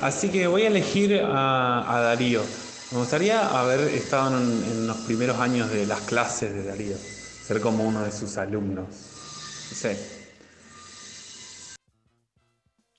Así 0.00 0.28
que 0.28 0.48
voy 0.48 0.62
a 0.62 0.66
elegir 0.66 1.22
a, 1.22 1.88
a 1.88 2.00
Darío. 2.00 2.42
Me 2.90 2.98
gustaría 2.98 3.46
haber 3.46 3.78
estado 3.94 4.36
en, 4.36 4.64
en 4.72 4.86
los 4.88 4.96
primeros 5.02 5.38
años 5.38 5.70
de 5.70 5.86
las 5.86 6.00
clases 6.00 6.52
de 6.52 6.64
Darío. 6.64 6.96
Ser 6.96 7.60
como 7.60 7.84
uno 7.84 8.02
de 8.02 8.10
sus 8.10 8.36
alumnos. 8.38 8.86
No 8.88 9.76
sé. 9.76 9.96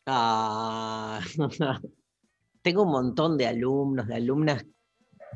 Ah, 0.05 1.19
tengo 2.61 2.83
un 2.83 2.91
montón 2.91 3.37
de 3.37 3.47
alumnos, 3.47 4.07
de 4.07 4.15
alumnas 4.15 4.63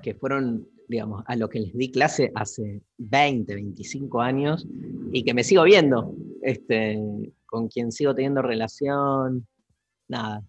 que 0.01 0.13
fueron, 0.13 0.67
digamos, 0.87 1.23
a 1.27 1.35
lo 1.35 1.49
que 1.49 1.59
les 1.59 1.73
di 1.73 1.91
clase 1.91 2.31
hace 2.35 2.81
20, 2.97 3.53
25 3.53 4.21
años 4.21 4.67
y 5.11 5.23
que 5.23 5.33
me 5.33 5.43
sigo 5.43 5.63
viendo, 5.63 6.13
este, 6.41 6.99
con 7.45 7.67
quien 7.67 7.91
sigo 7.91 8.15
teniendo 8.15 8.41
relación, 8.41 9.47
nada. 10.07 10.43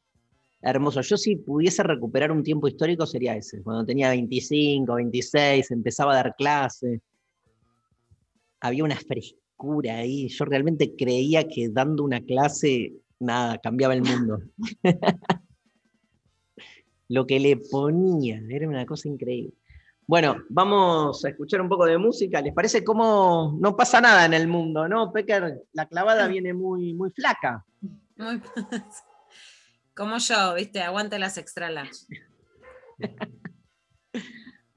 Hermoso. 0.60 1.00
Yo 1.00 1.16
si 1.16 1.36
pudiese 1.36 1.82
recuperar 1.82 2.30
un 2.30 2.44
tiempo 2.44 2.68
histórico 2.68 3.04
sería 3.04 3.36
ese, 3.36 3.62
cuando 3.62 3.84
tenía 3.84 4.10
25, 4.10 4.94
26, 4.94 5.70
empezaba 5.72 6.12
a 6.12 6.16
dar 6.16 6.34
clase. 6.36 7.00
Había 8.60 8.84
una 8.84 8.96
frescura 8.96 9.96
ahí. 9.96 10.28
Yo 10.28 10.44
realmente 10.44 10.94
creía 10.96 11.48
que 11.48 11.68
dando 11.68 12.04
una 12.04 12.20
clase, 12.20 12.92
nada, 13.18 13.58
cambiaba 13.58 13.94
el 13.94 14.02
mundo. 14.02 14.38
Lo 17.12 17.26
que 17.26 17.38
le 17.38 17.58
ponía, 17.58 18.40
era 18.48 18.66
una 18.66 18.86
cosa 18.86 19.06
increíble. 19.06 19.52
Bueno, 20.06 20.44
vamos 20.48 21.22
a 21.26 21.28
escuchar 21.28 21.60
un 21.60 21.68
poco 21.68 21.84
de 21.84 21.98
música. 21.98 22.40
¿Les 22.40 22.54
parece 22.54 22.82
cómo 22.82 23.54
no 23.60 23.76
pasa 23.76 24.00
nada 24.00 24.24
en 24.24 24.32
el 24.32 24.48
mundo, 24.48 24.88
no? 24.88 25.12
Pecker, 25.12 25.62
la 25.74 25.86
clavada 25.86 26.26
viene 26.26 26.54
muy, 26.54 26.94
muy 26.94 27.10
flaca. 27.10 27.66
Muy- 28.16 28.40
Como 29.94 30.16
yo, 30.16 30.54
¿viste? 30.54 30.80
Aguante 30.80 31.18
las 31.18 31.36
extra 31.36 31.70
large. 31.70 32.06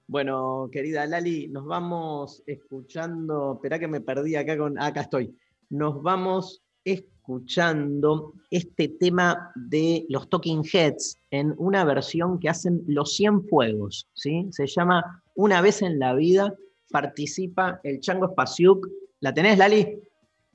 Bueno, 0.07 0.69
querida 0.71 1.05
Lali, 1.07 1.47
nos 1.47 1.65
vamos 1.65 2.43
escuchando. 2.45 3.53
Esperá 3.55 3.79
que 3.79 3.87
me 3.87 4.01
perdí 4.01 4.35
acá 4.35 4.55
con. 4.55 4.79
Acá 4.79 5.01
estoy. 5.01 5.35
Nos 5.69 6.01
vamos 6.03 6.63
escuchando 6.85 8.33
este 8.51 8.87
tema 8.87 9.51
de 9.55 10.05
los 10.09 10.29
Talking 10.29 10.63
Heads 10.63 11.19
en 11.31 11.53
una 11.57 11.83
versión 11.83 12.39
que 12.39 12.49
hacen 12.49 12.83
Los 12.87 13.15
Cien 13.15 13.43
Fuegos, 13.47 14.07
¿sí? 14.13 14.47
Se 14.51 14.67
llama 14.67 15.23
Una 15.35 15.61
vez 15.61 15.81
en 15.81 15.99
la 15.99 16.13
vida. 16.13 16.53
Participa 16.91 17.79
el 17.83 17.99
Chango 17.99 18.29
Spasiuk. 18.29 18.87
¿La 19.19 19.33
tenés, 19.33 19.57
Lali? 19.57 19.99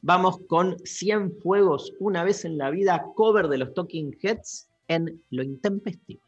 Vamos 0.02 0.38
con 0.46 0.78
100 0.84 1.40
Fuegos, 1.42 1.92
Una 1.98 2.24
vez 2.24 2.44
en 2.44 2.56
la 2.56 2.70
vida, 2.70 3.04
cover 3.14 3.48
de 3.48 3.58
los 3.58 3.74
Talking 3.74 4.16
Heads 4.22 4.68
en 4.88 5.22
Lo 5.30 5.42
Intempestivo. 5.42 6.22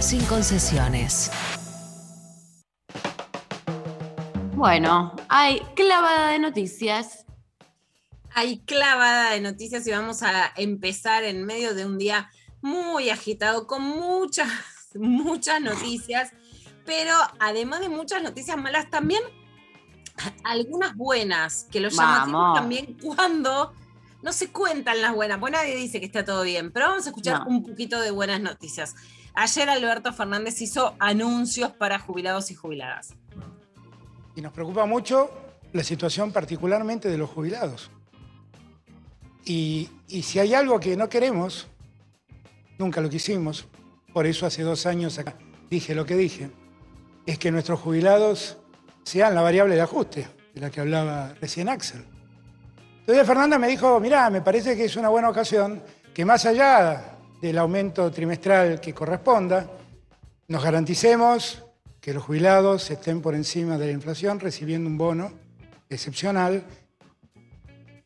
Sin 0.00 0.24
concesiones. 0.26 1.30
Bueno, 4.54 5.14
hay 5.28 5.60
clavada 5.74 6.30
de 6.30 6.38
noticias. 6.38 7.26
Hay 8.34 8.60
clavada 8.60 9.32
de 9.32 9.40
noticias 9.40 9.86
y 9.86 9.90
vamos 9.90 10.22
a 10.22 10.52
empezar 10.56 11.24
en 11.24 11.44
medio 11.44 11.74
de 11.74 11.84
un 11.84 11.98
día 11.98 12.30
muy 12.60 13.10
agitado 13.10 13.66
con 13.66 13.82
muchas, 13.82 14.48
muchas 14.94 15.60
noticias, 15.60 16.32
pero 16.84 17.14
además 17.40 17.80
de 17.80 17.88
muchas 17.88 18.22
noticias 18.22 18.56
malas, 18.56 18.88
también 18.90 19.22
algunas 20.44 20.96
buenas, 20.96 21.66
que 21.70 21.80
lo 21.80 21.88
llamativo 21.88 22.54
también 22.54 22.96
cuando 23.02 23.74
no 24.22 24.32
se 24.32 24.50
cuentan 24.52 25.00
las 25.02 25.14
buenas, 25.14 25.38
pues 25.38 25.52
nadie 25.52 25.74
dice 25.76 26.00
que 26.00 26.06
está 26.06 26.24
todo 26.24 26.42
bien, 26.42 26.70
pero 26.72 26.86
vamos 26.88 27.06
a 27.06 27.10
escuchar 27.10 27.40
No. 27.40 27.46
un 27.48 27.62
poquito 27.64 28.00
de 28.00 28.10
buenas 28.10 28.40
noticias. 28.40 28.94
Ayer 29.34 29.68
Alberto 29.68 30.12
Fernández 30.12 30.60
hizo 30.60 30.94
anuncios 30.98 31.72
para 31.72 31.98
jubilados 31.98 32.50
y 32.50 32.54
jubiladas. 32.54 33.14
Y 34.36 34.40
nos 34.42 34.52
preocupa 34.52 34.86
mucho 34.86 35.30
la 35.72 35.82
situación 35.84 36.32
particularmente 36.32 37.08
de 37.08 37.18
los 37.18 37.30
jubilados. 37.30 37.90
Y, 39.44 39.88
y 40.08 40.22
si 40.22 40.38
hay 40.38 40.54
algo 40.54 40.78
que 40.78 40.96
no 40.96 41.08
queremos, 41.08 41.66
nunca 42.78 43.00
lo 43.00 43.08
quisimos, 43.10 43.66
por 44.12 44.26
eso 44.26 44.46
hace 44.46 44.62
dos 44.62 44.86
años 44.86 45.18
acá 45.18 45.36
dije 45.70 45.94
lo 45.94 46.04
que 46.04 46.16
dije, 46.16 46.50
es 47.26 47.38
que 47.38 47.50
nuestros 47.50 47.80
jubilados 47.80 48.58
sean 49.04 49.34
la 49.34 49.40
variable 49.40 49.74
de 49.74 49.80
ajuste, 49.80 50.28
de 50.54 50.60
la 50.60 50.70
que 50.70 50.80
hablaba 50.80 51.34
recién 51.40 51.68
Axel. 51.70 52.04
Entonces 53.02 53.26
Fernanda 53.26 53.58
me 53.58 53.66
dijo, 53.66 53.98
mirá, 53.98 54.30
me 54.30 54.42
parece 54.42 54.76
que 54.76 54.84
es 54.84 54.94
una 54.94 55.08
buena 55.08 55.28
ocasión 55.28 55.82
que 56.14 56.24
más 56.24 56.46
allá 56.46 57.16
del 57.40 57.58
aumento 57.58 58.08
trimestral 58.12 58.80
que 58.80 58.94
corresponda, 58.94 59.66
nos 60.46 60.62
garanticemos 60.62 61.64
que 62.00 62.14
los 62.14 62.22
jubilados 62.22 62.88
estén 62.92 63.20
por 63.20 63.34
encima 63.34 63.76
de 63.76 63.86
la 63.86 63.92
inflación 63.92 64.38
recibiendo 64.38 64.88
un 64.88 64.96
bono 64.96 65.32
excepcional 65.90 66.62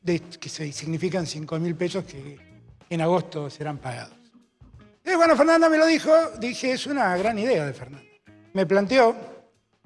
de, 0.01 0.21
que 0.21 0.49
significan 0.49 1.27
5 1.27 1.59
mil 1.59 1.75
pesos 1.75 2.05
que 2.05 2.39
en 2.89 3.01
agosto 3.03 3.51
serán 3.51 3.77
pagados. 3.77 4.17
Y 5.05 5.15
bueno, 5.15 5.37
Fernanda 5.37 5.69
me 5.69 5.77
lo 5.77 5.87
dijo, 5.87 6.11
dije, 6.39 6.73
es 6.73 6.87
una 6.87 7.15
gran 7.19 7.39
idea 7.39 7.67
de 7.67 7.75
Fernanda. 7.75 8.09
Me 8.55 8.65
planteó 8.65 9.15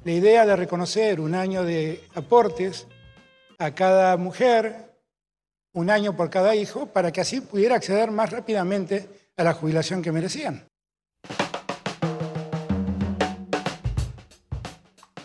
la 0.05 0.13
idea 0.13 0.47
de 0.47 0.55
reconocer 0.55 1.21
un 1.21 1.35
año 1.35 1.65
de 1.65 2.05
aportes 2.15 2.87
a 3.59 3.73
cada 3.73 4.17
mujer, 4.17 4.90
un 5.73 5.91
año 5.91 6.17
por 6.17 6.31
cada 6.31 6.55
hijo, 6.55 6.87
para 6.87 7.13
que 7.13 7.21
así 7.21 7.41
pudiera 7.41 7.77
acceder 7.77 8.11
más 8.11 8.31
rápidamente 8.31 9.09
a 9.37 9.45
la 9.45 9.55
jubilación 9.55 10.03
que 10.03 10.13
merecían. 10.13 10.67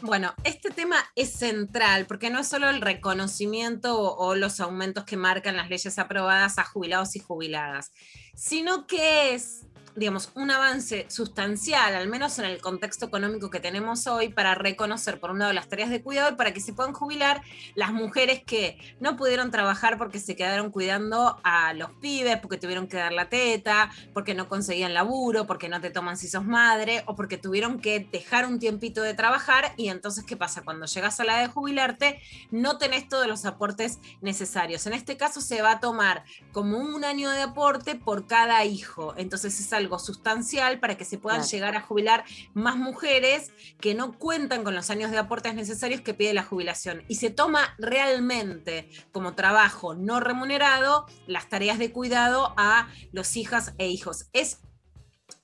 Bueno, 0.06 0.36
este 0.44 0.70
tema 0.70 0.98
es 1.16 1.32
central 1.32 2.06
porque 2.06 2.30
no 2.30 2.40
es 2.40 2.48
solo 2.48 2.70
el 2.70 2.80
reconocimiento 2.80 4.00
o, 4.00 4.36
los 4.36 4.60
aumentos 4.60 5.04
que 5.04 5.18
marcan 5.18 5.58
las 5.58 5.68
leyes 5.68 5.98
aprobadas 5.98 6.60
a 6.60 6.64
jubilados 6.64 7.16
y 7.16 7.20
jubiladas, 7.20 7.92
sino 8.36 8.86
que 8.86 9.34
es, 9.34 9.65
digamos, 9.96 10.32
un 10.36 10.52
avance 10.52 11.06
sustancial, 11.10 11.96
al 11.96 12.08
menos 12.08 12.38
en 12.40 12.46
el 12.46 12.62
contexto 12.62 13.06
económico 13.06 13.50
que 13.50 13.60
tenemos 13.60 14.08
hoy, 14.08 14.30
para 14.30 14.56
reconocer, 14.56 15.20
por 15.20 15.32
un 15.32 15.40
lado, 15.40 15.54
las 15.54 15.70
tareas 15.70 15.90
de 15.90 16.02
cuidado 16.02 16.32
y 16.32 16.36
para 16.36 16.54
que 16.54 16.60
se 16.60 16.74
puedan 16.74 16.94
jubilar 16.94 17.42
las 17.76 17.94
mujeres 17.94 18.44
que 18.44 18.78
no 19.00 19.16
pudieron 19.16 19.52
trabajar 19.52 19.98
porque 19.98 20.20
se 20.20 20.36
quedaron 20.36 20.72
cuidando 20.72 21.40
a 21.44 21.74
los 21.74 21.92
pibes, 22.02 22.38
porque 22.38 22.58
tuvieron 22.58 22.88
que 22.88 22.98
dar 22.98 23.14
la 23.14 23.30
teta, 23.30 23.92
porque 24.14 24.34
no 24.34 24.50
conseguían 24.50 24.94
laburo, 24.94 25.48
porque 25.48 25.70
no 25.70 25.80
te 25.80 25.90
toman 25.90 26.18
si 26.18 26.28
sos 26.28 26.46
madre, 26.46 27.04
o 27.08 27.16
porque 27.16 27.38
tuvieron 27.38 27.80
que 27.80 28.08
dejar 28.12 28.46
un 28.46 28.60
tiempito 28.60 29.02
de 29.02 29.14
trabajar 29.14 29.74
y 29.78 29.90
entonces, 29.90 30.26
¿qué 30.26 30.36
pasa? 30.36 30.64
Cuando 30.64 30.86
llegas 30.86 31.20
a 31.20 31.24
la 31.24 31.38
de 31.40 31.48
jubilarte, 31.48 32.22
no 32.52 32.78
tenés 32.78 33.08
todos 33.08 33.28
los 33.28 33.46
aportes 33.46 34.00
necesarios. 34.22 34.86
En 34.88 34.94
este 34.94 35.18
caso 35.18 35.42
se 35.42 35.62
va 35.62 35.72
a 35.72 35.80
tomar 35.80 36.24
como 36.52 36.78
un 36.78 37.04
año 37.06 37.30
de 37.30 37.42
aporte 37.42 37.96
por 37.96 38.28
cada 38.28 38.66
hijo. 38.66 39.14
Entonces 39.18 39.60
es 39.60 39.74
algo 39.86 40.00
sustancial 40.00 40.80
para 40.80 40.98
que 40.98 41.06
se 41.06 41.18
puedan 41.18 41.40
Claro. 41.42 41.52
llegar 41.52 41.76
a 41.76 41.82
jubilar 41.82 42.24
más 42.54 42.76
mujeres 42.76 43.52
que 43.80 43.94
no 43.94 44.18
cuentan 44.18 44.64
con 44.64 44.76
los 44.76 44.90
años 44.90 45.12
de 45.12 45.18
aportes 45.20 45.54
necesarios 45.54 46.02
que 46.02 46.14
pide 46.14 46.34
la 46.34 46.44
jubilación. 46.44 47.04
Y 47.08 47.16
se 47.16 47.30
toma 47.30 47.76
realmente 47.78 48.90
como 49.12 49.34
trabajo 49.36 49.94
no 49.96 50.20
remunerado 50.20 51.06
las 51.28 51.48
tareas 51.50 51.78
de 51.78 51.92
cuidado 51.92 52.54
a 52.58 52.90
los 53.12 53.38
hijas 53.38 53.74
e 53.78 53.88
hijos. 53.88 54.28
Es 54.34 54.60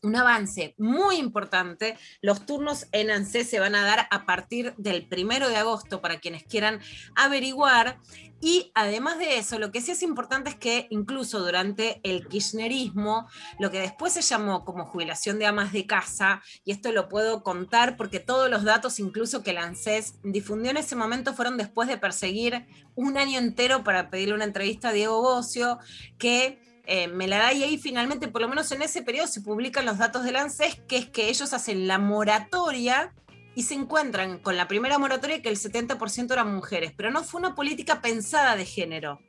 un 0.01 0.15
avance 0.15 0.73
muy 0.77 1.17
importante. 1.17 1.97
Los 2.21 2.45
turnos 2.45 2.87
en 2.91 3.11
ANSES 3.11 3.49
se 3.49 3.59
van 3.59 3.75
a 3.75 3.85
dar 3.85 4.07
a 4.09 4.25
partir 4.25 4.73
del 4.77 5.07
primero 5.07 5.47
de 5.49 5.57
agosto 5.57 6.01
para 6.01 6.19
quienes 6.19 6.43
quieran 6.43 6.79
averiguar. 7.15 7.99
Y 8.43 8.71
además 8.73 9.19
de 9.19 9.37
eso, 9.37 9.59
lo 9.59 9.71
que 9.71 9.81
sí 9.81 9.91
es 9.91 10.01
importante 10.01 10.49
es 10.49 10.55
que 10.55 10.87
incluso 10.89 11.39
durante 11.39 12.01
el 12.03 12.27
kirchnerismo, 12.27 13.27
lo 13.59 13.69
que 13.69 13.79
después 13.79 14.13
se 14.13 14.23
llamó 14.23 14.65
como 14.65 14.87
jubilación 14.87 15.37
de 15.37 15.45
amas 15.45 15.71
de 15.71 15.85
casa, 15.85 16.41
y 16.65 16.71
esto 16.71 16.91
lo 16.91 17.07
puedo 17.07 17.43
contar 17.43 17.97
porque 17.97 18.19
todos 18.19 18.49
los 18.49 18.63
datos, 18.63 18.99
incluso 18.99 19.43
que 19.43 19.53
la 19.53 19.63
ANSES 19.63 20.15
difundió 20.23 20.71
en 20.71 20.77
ese 20.77 20.95
momento, 20.95 21.35
fueron 21.35 21.57
después 21.57 21.87
de 21.87 21.99
perseguir 21.99 22.65
un 22.95 23.19
año 23.19 23.37
entero 23.37 23.83
para 23.83 24.09
pedirle 24.09 24.33
una 24.33 24.45
entrevista 24.45 24.89
a 24.89 24.93
Diego 24.93 25.21
Bocio, 25.21 25.77
que 26.17 26.59
eh, 26.85 27.07
me 27.07 27.27
la 27.27 27.37
da 27.37 27.53
y 27.53 27.63
ahí 27.63 27.77
finalmente, 27.77 28.27
por 28.27 28.41
lo 28.41 28.47
menos 28.47 28.71
en 28.71 28.81
ese 28.81 29.01
periodo, 29.01 29.27
se 29.27 29.41
publican 29.41 29.85
los 29.85 29.97
datos 29.97 30.23
del 30.23 30.35
ANSES, 30.35 30.81
que 30.87 30.97
es 30.97 31.09
que 31.09 31.29
ellos 31.29 31.53
hacen 31.53 31.87
la 31.87 31.99
moratoria 31.99 33.13
y 33.55 33.63
se 33.63 33.73
encuentran 33.73 34.39
con 34.39 34.57
la 34.57 34.67
primera 34.67 34.97
moratoria 34.97 35.41
que 35.41 35.49
el 35.49 35.57
70% 35.57 36.31
eran 36.31 36.53
mujeres, 36.53 36.93
pero 36.95 37.11
no 37.11 37.23
fue 37.23 37.39
una 37.39 37.55
política 37.55 38.01
pensada 38.01 38.55
de 38.55 38.65
género. 38.65 39.19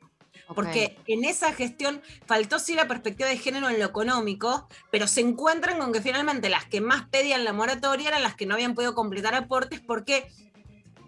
Porque 0.55 0.97
en 1.07 1.23
esa 1.23 1.53
gestión 1.53 2.01
faltó 2.25 2.59
sí 2.59 2.75
la 2.75 2.87
perspectiva 2.87 3.29
de 3.29 3.37
género 3.37 3.69
en 3.69 3.79
lo 3.79 3.85
económico, 3.85 4.67
pero 4.91 5.07
se 5.07 5.21
encuentran 5.21 5.79
con 5.79 5.93
que 5.93 6.01
finalmente 6.01 6.49
las 6.49 6.65
que 6.65 6.81
más 6.81 7.07
pedían 7.09 7.45
la 7.45 7.53
moratoria 7.53 8.09
eran 8.09 8.23
las 8.23 8.35
que 8.35 8.45
no 8.45 8.53
habían 8.55 8.75
podido 8.75 8.93
completar 8.93 9.35
aportes 9.35 9.79
porque 9.79 10.27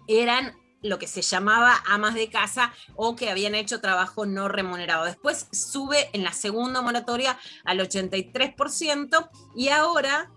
eran 0.08 0.54
lo 0.82 0.98
que 0.98 1.06
se 1.06 1.22
llamaba 1.22 1.82
amas 1.86 2.14
de 2.14 2.28
casa 2.28 2.72
o 2.94 3.16
que 3.16 3.30
habían 3.30 3.54
hecho 3.54 3.80
trabajo 3.80 4.26
no 4.26 4.48
remunerado. 4.48 5.04
Después 5.04 5.48
sube 5.52 6.10
en 6.12 6.24
la 6.24 6.32
segunda 6.32 6.82
moratoria 6.82 7.38
al 7.64 7.80
83% 7.80 9.28
y 9.56 9.68
ahora 9.68 10.30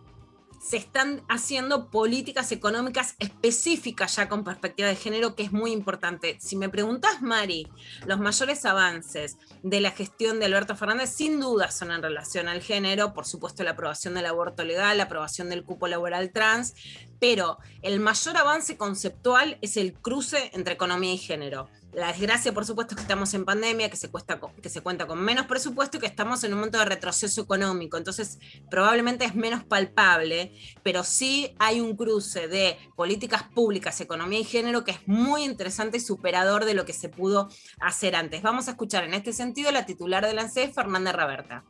se 0.60 0.78
están 0.78 1.22
haciendo 1.30 1.90
políticas 1.90 2.52
económicas 2.52 3.16
específicas 3.20 4.16
ya 4.16 4.28
con 4.28 4.44
perspectiva 4.44 4.90
de 4.90 4.96
género, 4.96 5.36
que 5.36 5.44
es 5.44 5.52
muy 5.52 5.72
importante. 5.72 6.38
Si 6.40 6.56
me 6.56 6.70
preguntas, 6.70 7.22
Mari, 7.22 7.68
los 8.06 8.20
mayores 8.20 8.66
avances 8.66 9.38
de 9.64 9.82
la 9.82 9.92
gestión 9.92 10.40
de 10.40 10.46
Alberto 10.46 10.76
Fernández 10.76 11.12
sin 11.12 11.40
duda 11.40 11.72
son 11.72 11.92
en 11.92 12.04
relación 12.04 12.48
al 12.48 12.62
género, 12.62 13.14
por 13.14 13.26
supuesto 13.26 13.64
la 13.64 13.72
aprobación 13.72 14.14
del 14.14 14.26
aborto 14.26 14.64
legal, 14.64 14.98
la 14.98 15.04
aprobación 15.04 15.50
del 15.50 15.64
cupo 15.64 15.88
laboral 15.88 16.32
trans, 16.32 16.76
pero 17.20 17.58
el 17.82 18.00
mayor 18.00 18.38
avance 18.38 18.78
conceptual 18.78 19.58
es 19.62 19.78
el 19.78 19.94
cruce 19.94 20.52
entre 20.54 20.74
economía 20.74 21.14
y 21.14 21.18
género. 21.18 21.70
La 21.92 22.08
desgracia, 22.08 22.54
por 22.54 22.66
supuesto, 22.66 22.94
es 22.94 22.98
que 22.98 23.02
estamos 23.02 23.34
en 23.34 23.46
pandemia, 23.46 23.90
que 23.90 23.98
se, 23.98 24.12
cuesta 24.12 24.40
que 24.62 24.70
se 24.70 24.82
cuenta 24.82 25.08
con 25.08 25.20
menos 25.22 25.48
presupuesto 25.48 25.98
y 25.98 26.00
que 26.00 26.06
estamos 26.06 26.44
en 26.44 26.54
un 26.54 26.60
momento 26.60 26.78
de 26.78 26.86
retroceso 26.86 27.42
económico. 27.42 27.98
Entonces, 27.98 28.38
probablemente 28.70 29.26
es 29.26 29.34
menos 29.34 29.64
palpable, 29.64 30.54
pero 30.84 31.04
sí 31.04 31.56
hay 31.58 31.82
un 31.82 31.96
cruce 31.96 32.48
de 32.48 32.78
políticas 32.96 33.44
públicas, 33.44 34.00
economía 34.02 34.40
y 34.40 34.44
género 34.44 34.84
que 34.84 34.92
es 34.92 35.08
muy 35.08 35.44
interesante 35.44 35.98
y 35.98 36.00
superador 36.00 36.66
de 36.66 36.76
lo 36.76 36.86
que 36.86 36.94
se 36.94 37.10
pudo 37.10 37.50
hacer 37.80 38.16
antes. 38.16 38.44
Vamos 38.44 38.68
a 38.68 38.72
escuchar 38.72 39.04
en 39.04 39.16
este 39.16 39.34
sentido 39.34 39.72
la 39.72 39.88
titular 39.88 40.24
de 40.26 40.34
la 40.34 40.44
ANSES, 40.44 40.76
Fernanda 40.76 41.12
Raberta. 41.12 41.64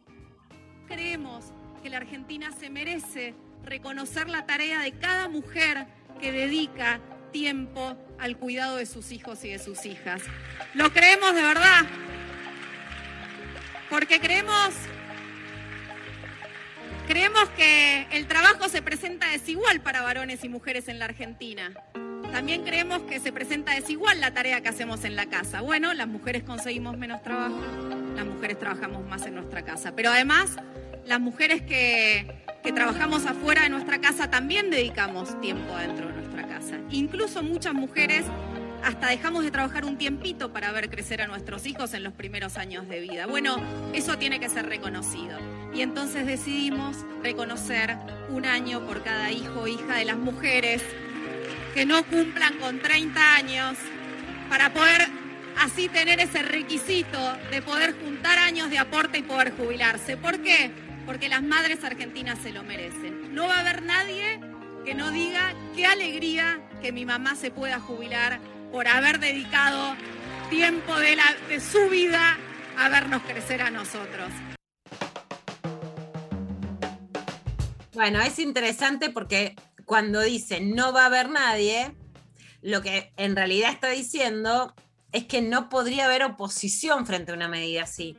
Creemos 0.87 1.45
que 1.81 1.89
la 1.89 1.97
Argentina 1.97 2.51
se 2.51 2.69
merece 2.69 3.35
reconocer 3.63 4.27
la 4.27 4.45
tarea 4.45 4.81
de 4.81 4.91
cada 4.91 5.29
mujer 5.29 5.87
que 6.19 6.33
dedica 6.33 6.99
tiempo 7.31 7.97
al 8.19 8.37
cuidado 8.37 8.77
de 8.77 8.85
sus 8.85 9.11
hijos 9.11 9.43
y 9.43 9.49
de 9.49 9.59
sus 9.59 9.85
hijas. 9.85 10.21
Lo 10.73 10.91
creemos 10.91 11.33
de 11.35 11.41
verdad. 11.41 11.85
Porque 13.89 14.19
creemos 14.19 14.73
creemos 17.07 17.49
que 17.57 18.05
el 18.11 18.27
trabajo 18.27 18.69
se 18.69 18.83
presenta 18.83 19.27
desigual 19.31 19.81
para 19.81 20.03
varones 20.03 20.43
y 20.43 20.49
mujeres 20.49 20.87
en 20.89 20.99
la 20.99 21.05
Argentina. 21.05 21.73
También 22.31 22.63
creemos 22.63 23.01
que 23.03 23.19
se 23.19 23.31
presenta 23.31 23.73
desigual 23.73 24.21
la 24.21 24.31
tarea 24.31 24.61
que 24.61 24.69
hacemos 24.69 25.03
en 25.03 25.15
la 25.15 25.25
casa. 25.25 25.61
Bueno, 25.61 25.93
las 25.95 26.07
mujeres 26.07 26.43
conseguimos 26.43 26.95
menos 26.97 27.23
trabajo, 27.23 27.59
las 28.15 28.25
mujeres 28.25 28.59
trabajamos 28.59 29.03
más 29.07 29.25
en 29.25 29.33
nuestra 29.33 29.63
casa, 29.63 29.95
pero 29.95 30.11
además 30.11 30.55
las 31.05 31.19
mujeres 31.19 31.63
que, 31.63 32.27
que 32.63 32.71
trabajamos 32.71 33.25
afuera 33.25 33.63
de 33.63 33.69
nuestra 33.69 33.99
casa 33.99 34.29
también 34.29 34.69
dedicamos 34.69 35.39
tiempo 35.41 35.75
dentro 35.77 36.07
de 36.07 36.13
nuestra 36.13 36.47
casa. 36.47 36.77
Incluso 36.89 37.43
muchas 37.43 37.73
mujeres 37.73 38.25
hasta 38.83 39.07
dejamos 39.07 39.43
de 39.43 39.51
trabajar 39.51 39.85
un 39.85 39.97
tiempito 39.97 40.51
para 40.51 40.71
ver 40.71 40.89
crecer 40.89 41.21
a 41.21 41.27
nuestros 41.27 41.65
hijos 41.65 41.93
en 41.93 42.03
los 42.03 42.13
primeros 42.13 42.57
años 42.57 42.87
de 42.87 42.99
vida. 42.99 43.27
Bueno, 43.27 43.57
eso 43.93 44.17
tiene 44.17 44.39
que 44.39 44.49
ser 44.49 44.67
reconocido. 44.67 45.37
Y 45.73 45.81
entonces 45.81 46.25
decidimos 46.25 46.97
reconocer 47.21 47.97
un 48.29 48.45
año 48.45 48.85
por 48.85 49.03
cada 49.03 49.31
hijo 49.31 49.61
o 49.61 49.67
hija 49.67 49.95
de 49.95 50.05
las 50.05 50.17
mujeres 50.17 50.81
que 51.73 51.85
no 51.85 52.03
cumplan 52.05 52.57
con 52.57 52.79
30 52.79 53.35
años 53.35 53.77
para 54.49 54.73
poder 54.73 55.07
así 55.59 55.87
tener 55.89 56.19
ese 56.19 56.41
requisito 56.41 57.19
de 57.51 57.61
poder 57.61 57.95
juntar 58.01 58.39
años 58.39 58.69
de 58.69 58.79
aporte 58.79 59.19
y 59.19 59.23
poder 59.23 59.51
jubilarse. 59.55 60.17
¿Por 60.17 60.39
qué? 60.41 60.88
Porque 61.09 61.27
las 61.27 61.41
madres 61.41 61.83
argentinas 61.83 62.37
se 62.37 62.51
lo 62.51 62.61
merecen. 62.61 63.33
No 63.33 63.47
va 63.47 63.55
a 63.55 63.59
haber 63.61 63.81
nadie 63.81 64.39
que 64.85 64.93
no 64.93 65.09
diga 65.09 65.55
qué 65.75 65.87
alegría 65.87 66.61
que 66.83 66.91
mi 66.91 67.03
mamá 67.03 67.35
se 67.35 67.49
pueda 67.49 67.79
jubilar 67.79 68.39
por 68.71 68.87
haber 68.87 69.19
dedicado 69.19 69.95
tiempo 70.51 70.93
de, 70.99 71.17
su 71.59 71.89
vida 71.89 72.37
a 72.77 72.89
vernos 72.89 73.23
crecer 73.23 73.63
a 73.63 73.71
nosotros. 73.71 74.31
Bueno, 77.95 78.21
es 78.21 78.37
interesante 78.37 79.09
porque 79.09 79.55
cuando 79.85 80.21
dice 80.21 80.61
no 80.61 80.93
va 80.93 81.05
a 81.05 81.07
haber 81.07 81.31
nadie, 81.31 81.95
lo 82.61 82.83
que 82.83 83.13
en 83.17 83.35
realidad 83.35 83.71
está 83.71 83.89
diciendo 83.89 84.75
es 85.11 85.25
que 85.25 85.41
no 85.41 85.69
podría 85.69 86.05
haber 86.05 86.21
oposición 86.21 87.07
frente 87.07 87.31
a 87.31 87.35
una 87.35 87.47
medida 87.47 87.81
así. 87.81 88.15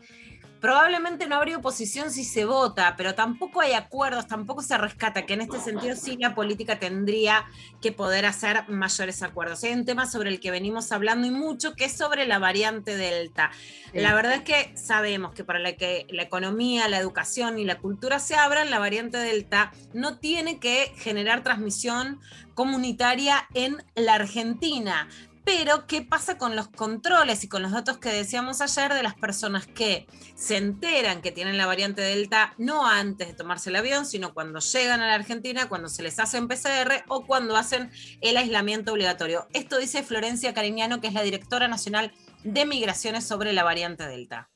Probablemente 0.60 1.26
no 1.26 1.36
habría 1.36 1.56
oposición 1.56 2.10
si 2.10 2.24
se 2.24 2.44
vota, 2.44 2.94
pero 2.96 3.14
tampoco 3.14 3.60
hay 3.60 3.72
acuerdos, 3.72 4.26
tampoco 4.26 4.62
se 4.62 4.76
rescata, 4.76 5.24
que 5.24 5.34
en 5.34 5.40
este 5.40 5.58
sentido 5.58 5.96
sí 5.96 6.16
la 6.18 6.34
política 6.34 6.78
tendría 6.78 7.46
que 7.80 7.92
poder 7.92 8.26
hacer 8.26 8.68
mayores 8.68 9.22
acuerdos. 9.22 9.64
Hay 9.64 9.72
un 9.72 9.84
tema 9.84 10.06
sobre 10.06 10.28
el 10.28 10.38
que 10.38 10.50
venimos 10.50 10.92
hablando 10.92 11.26
y 11.26 11.30
mucho, 11.30 11.74
que 11.74 11.86
es 11.86 11.96
sobre 11.96 12.26
la 12.26 12.38
variante 12.38 12.96
Delta. 12.96 13.50
Sí. 13.52 14.00
La 14.00 14.14
verdad 14.14 14.34
es 14.34 14.42
que 14.42 14.76
sabemos 14.76 15.32
que 15.32 15.44
para 15.44 15.58
la 15.58 15.72
que 15.72 16.06
la 16.10 16.22
economía, 16.22 16.88
la 16.88 16.98
educación 16.98 17.58
y 17.58 17.64
la 17.64 17.78
cultura 17.78 18.18
se 18.18 18.34
abran, 18.34 18.70
la 18.70 18.78
variante 18.78 19.18
Delta 19.18 19.72
no 19.94 20.18
tiene 20.18 20.58
que 20.58 20.92
generar 20.98 21.42
transmisión 21.42 22.20
comunitaria 22.54 23.48
en 23.54 23.82
la 23.94 24.14
Argentina. 24.14 25.08
Pero, 25.44 25.86
¿qué 25.86 26.02
pasa 26.02 26.36
con 26.36 26.54
los 26.54 26.68
controles 26.68 27.44
y 27.44 27.48
con 27.48 27.62
los 27.62 27.72
datos 27.72 27.98
que 27.98 28.10
decíamos 28.10 28.60
ayer 28.60 28.92
de 28.92 29.02
las 29.02 29.14
personas 29.14 29.66
que 29.66 30.06
se 30.34 30.56
enteran 30.56 31.22
que 31.22 31.32
tienen 31.32 31.56
la 31.56 31.66
variante 31.66 32.02
Delta 32.02 32.54
no 32.58 32.86
antes 32.86 33.28
de 33.28 33.34
tomarse 33.34 33.70
el 33.70 33.76
avión, 33.76 34.04
sino 34.04 34.34
cuando 34.34 34.60
llegan 34.60 35.00
a 35.00 35.06
la 35.06 35.14
Argentina, 35.14 35.68
cuando 35.68 35.88
se 35.88 36.02
les 36.02 36.18
hacen 36.18 36.46
PCR 36.46 37.04
o 37.08 37.26
cuando 37.26 37.56
hacen 37.56 37.90
el 38.20 38.36
aislamiento 38.36 38.92
obligatorio? 38.92 39.48
Esto 39.52 39.78
dice 39.78 40.02
Florencia 40.02 40.52
Cariñano, 40.52 41.00
que 41.00 41.06
es 41.08 41.14
la 41.14 41.22
directora 41.22 41.68
nacional 41.68 42.12
de 42.44 42.66
migraciones 42.66 43.26
sobre 43.26 43.52
la 43.52 43.64
variante 43.64 44.06
Delta. 44.06 44.50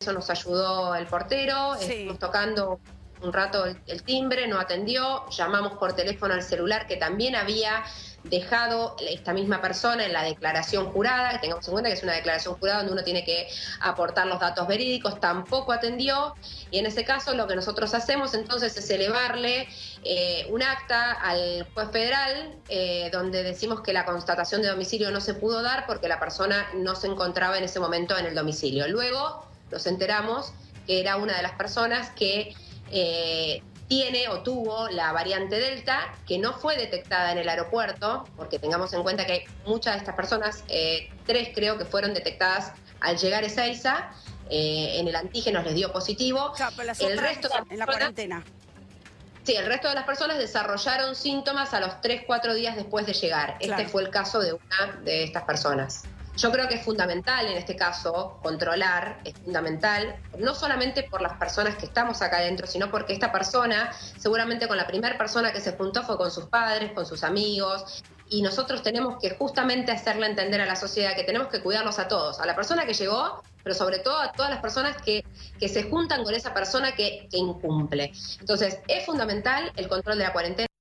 Eso 0.00 0.12
nos 0.12 0.30
ayudó 0.30 0.94
el 0.94 1.06
portero, 1.06 1.74
estuvimos 1.74 2.18
tocando 2.18 2.80
un 3.22 3.32
rato 3.32 3.66
el, 3.66 3.80
el 3.86 4.02
timbre, 4.02 4.48
no 4.48 4.58
atendió, 4.58 5.28
llamamos 5.30 5.78
por 5.78 5.92
teléfono 5.94 6.34
al 6.34 6.42
celular 6.42 6.86
que 6.86 6.96
también 6.96 7.36
había 7.36 7.84
dejado 8.24 8.96
esta 9.00 9.32
misma 9.32 9.60
persona 9.60 10.06
en 10.06 10.12
la 10.12 10.22
declaración 10.22 10.86
jurada, 10.92 11.32
que 11.32 11.38
tengamos 11.38 11.66
en 11.66 11.72
cuenta 11.72 11.90
que 11.90 11.96
es 11.96 12.02
una 12.02 12.14
declaración 12.14 12.54
jurada 12.54 12.78
donde 12.78 12.92
uno 12.92 13.04
tiene 13.04 13.24
que 13.24 13.48
aportar 13.80 14.26
los 14.26 14.38
datos 14.38 14.66
verídicos, 14.68 15.20
tampoco 15.20 15.72
atendió 15.72 16.34
y 16.70 16.78
en 16.78 16.86
ese 16.86 17.04
caso 17.04 17.34
lo 17.34 17.46
que 17.46 17.56
nosotros 17.56 17.94
hacemos 17.94 18.34
entonces 18.34 18.76
es 18.76 18.90
elevarle 18.90 19.68
eh, 20.04 20.46
un 20.50 20.62
acta 20.62 21.12
al 21.12 21.66
juez 21.74 21.90
federal 21.90 22.56
eh, 22.68 23.10
donde 23.12 23.42
decimos 23.42 23.80
que 23.80 23.92
la 23.92 24.04
constatación 24.04 24.62
de 24.62 24.68
domicilio 24.68 25.10
no 25.10 25.20
se 25.20 25.34
pudo 25.34 25.62
dar 25.62 25.86
porque 25.86 26.08
la 26.08 26.20
persona 26.20 26.68
no 26.74 26.94
se 26.94 27.08
encontraba 27.08 27.58
en 27.58 27.64
ese 27.64 27.80
momento 27.80 28.16
en 28.16 28.26
el 28.26 28.34
domicilio. 28.34 28.86
Luego 28.88 29.44
nos 29.70 29.86
enteramos 29.86 30.52
que 30.86 31.00
era 31.00 31.16
una 31.16 31.36
de 31.36 31.42
las 31.42 31.52
personas 31.52 32.10
que 32.10 32.54
eh, 32.90 33.62
tiene 33.92 34.26
o 34.28 34.42
tuvo 34.42 34.88
la 34.88 35.12
variante 35.12 35.56
Delta, 35.60 36.14
que 36.26 36.38
no 36.38 36.54
fue 36.54 36.78
detectada 36.78 37.30
en 37.32 37.36
el 37.36 37.46
aeropuerto, 37.46 38.24
porque 38.38 38.58
tengamos 38.58 38.94
en 38.94 39.02
cuenta 39.02 39.26
que 39.26 39.32
hay 39.32 39.44
muchas 39.66 39.92
de 39.92 39.98
estas 39.98 40.14
personas, 40.14 40.64
eh, 40.68 41.10
tres 41.26 41.50
creo 41.54 41.76
que 41.76 41.84
fueron 41.84 42.14
detectadas 42.14 42.72
al 43.00 43.18
llegar 43.18 43.42
a 43.44 43.46
Ezeiza, 43.48 44.10
eh, 44.48 44.94
en 44.98 45.08
el 45.08 45.14
antígeno 45.16 45.60
les 45.62 45.74
dio 45.74 45.92
positivo. 45.92 46.54
el 47.00 47.18
resto 47.18 47.48
de 47.48 47.54
las 47.54 47.70
en 47.70 47.78
la 47.78 47.84
personas- 47.84 47.86
cuarentena. 47.86 48.44
Sí, 49.44 49.56
el 49.56 49.66
resto 49.66 49.88
de 49.88 49.94
las 49.94 50.04
personas 50.04 50.38
desarrollaron 50.38 51.14
síntomas 51.14 51.74
a 51.74 51.80
los 51.80 52.00
3-4 52.00 52.54
días 52.54 52.76
después 52.76 53.04
de 53.04 53.12
llegar. 53.12 53.58
Claro. 53.58 53.82
Este 53.82 53.92
fue 53.92 54.02
el 54.04 54.08
caso 54.08 54.40
de 54.40 54.54
una 54.54 55.00
de 55.04 55.24
estas 55.24 55.42
personas. 55.42 56.04
Yo 56.36 56.50
creo 56.50 56.66
que 56.66 56.76
es 56.76 56.84
fundamental 56.84 57.46
en 57.46 57.58
este 57.58 57.76
caso 57.76 58.38
controlar, 58.42 59.20
es 59.24 59.34
fundamental, 59.34 60.16
no 60.38 60.54
solamente 60.54 61.02
por 61.02 61.20
las 61.20 61.34
personas 61.34 61.76
que 61.76 61.84
estamos 61.84 62.22
acá 62.22 62.38
adentro, 62.38 62.66
sino 62.66 62.90
porque 62.90 63.12
esta 63.12 63.30
persona, 63.30 63.92
seguramente 64.16 64.66
con 64.66 64.78
la 64.78 64.86
primera 64.86 65.18
persona 65.18 65.52
que 65.52 65.60
se 65.60 65.72
juntó 65.72 66.02
fue 66.02 66.16
con 66.16 66.30
sus 66.30 66.46
padres, 66.46 66.92
con 66.92 67.04
sus 67.04 67.22
amigos, 67.22 68.02
y 68.30 68.40
nosotros 68.40 68.82
tenemos 68.82 69.18
que 69.20 69.30
justamente 69.36 69.92
hacerle 69.92 70.26
entender 70.26 70.62
a 70.62 70.66
la 70.66 70.76
sociedad 70.76 71.14
que 71.14 71.24
tenemos 71.24 71.48
que 71.48 71.60
cuidarlos 71.60 71.98
a 71.98 72.08
todos, 72.08 72.40
a 72.40 72.46
la 72.46 72.56
persona 72.56 72.86
que 72.86 72.94
llegó, 72.94 73.42
pero 73.62 73.74
sobre 73.74 73.98
todo 73.98 74.18
a 74.18 74.32
todas 74.32 74.50
las 74.50 74.60
personas 74.60 74.96
que, 75.02 75.24
que 75.60 75.68
se 75.68 75.84
juntan 75.90 76.24
con 76.24 76.34
esa 76.34 76.54
persona 76.54 76.94
que, 76.94 77.28
que 77.30 77.36
incumple. 77.36 78.10
Entonces, 78.40 78.78
es 78.88 79.04
fundamental 79.04 79.70
el 79.76 79.86
control 79.86 80.16
de 80.16 80.24
la 80.24 80.32
cuarentena. 80.32 80.71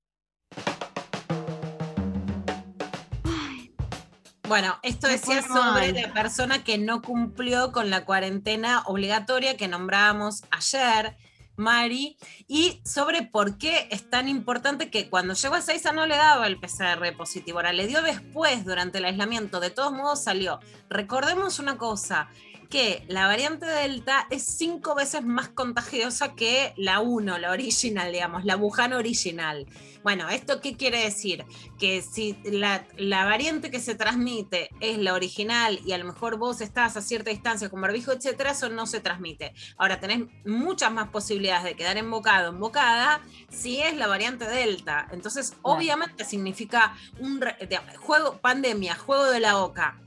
Bueno, 4.51 4.77
esto 4.83 5.07
decía 5.07 5.41
sobre 5.41 5.93
la 5.93 6.11
persona 6.11 6.61
que 6.61 6.77
no 6.77 7.01
cumplió 7.01 7.71
con 7.71 7.89
la 7.89 8.03
cuarentena 8.03 8.83
obligatoria 8.85 9.55
que 9.55 9.69
nombrábamos 9.69 10.43
ayer, 10.51 11.15
Mari, 11.55 12.17
y 12.49 12.81
sobre 12.83 13.21
por 13.21 13.57
qué 13.57 13.87
es 13.91 14.09
tan 14.09 14.27
importante 14.27 14.89
que 14.89 15.09
cuando 15.09 15.35
llegó 15.35 15.55
a 15.55 15.61
Seiza 15.61 15.93
no 15.93 16.05
le 16.05 16.17
daba 16.17 16.47
el 16.47 16.59
PCR 16.59 17.15
positivo, 17.15 17.59
ahora 17.59 17.71
le 17.71 17.87
dio 17.87 18.01
después 18.01 18.65
durante 18.65 18.97
el 18.97 19.05
aislamiento, 19.05 19.61
de 19.61 19.69
todos 19.69 19.93
modos 19.93 20.21
salió. 20.21 20.59
Recordemos 20.89 21.59
una 21.59 21.77
cosa, 21.77 22.27
que 22.72 23.03
la 23.09 23.28
variante 23.28 23.65
Delta 23.65 24.26
es 24.32 24.43
cinco 24.43 24.95
veces 24.95 25.24
más 25.24 25.49
contagiosa 25.49 26.34
que 26.36 26.74
la 26.78 27.01
1, 27.01 27.38
la 27.38 27.51
original, 27.51 28.11
digamos, 28.11 28.45
la 28.45 28.55
Wuhan 28.57 28.93
original. 28.93 29.67
Bueno, 30.03 30.30
¿esto 30.30 30.61
qué 30.61 30.78
quiere 30.78 31.03
decir? 31.03 31.45
Que 31.78 32.01
si 32.01 32.36
la, 32.45 32.88
la 32.97 33.26
variante 33.26 33.69
que 33.69 33.80
se 33.82 33.93
transmite 33.93 34.69
es 34.80 34.97
la 34.97 35.13
original 35.13 35.80
y 35.86 35.91
a 35.91 35.97
lo 35.97 36.05
mejor 36.05 36.38
vos 36.38 36.61
estás 36.61 36.95
a 36.97 37.01
cierta 37.01 37.30
distancia 37.30 37.69
con 37.69 37.82
barbijo, 37.82 38.11
etcétera, 38.13 38.51
eso 38.51 38.69
no 38.69 38.88
se 38.88 39.01
transmite. 39.01 39.53
Ahora 39.78 39.99
tenés 39.99 40.22
muchas 40.45 40.91
más 40.93 41.09
posibilidades 41.09 41.65
de 41.65 41.76
quedar 41.76 41.97
embocado, 41.97 42.49
embocada, 42.49 43.22
si 43.49 43.82
es 43.82 43.95
la 43.97 44.07
variante 44.07 44.47
Delta. 44.47 45.07
Entonces, 45.11 45.53
obviamente 45.61 46.24
significa 46.26 46.95
un 47.19 47.41
re- 47.41 47.57
de- 47.69 47.80
juego, 47.97 48.38
pandemia, 48.39 48.95
juego 48.95 49.26
de 49.26 49.41
la 49.41 49.57
oca. 49.59 49.99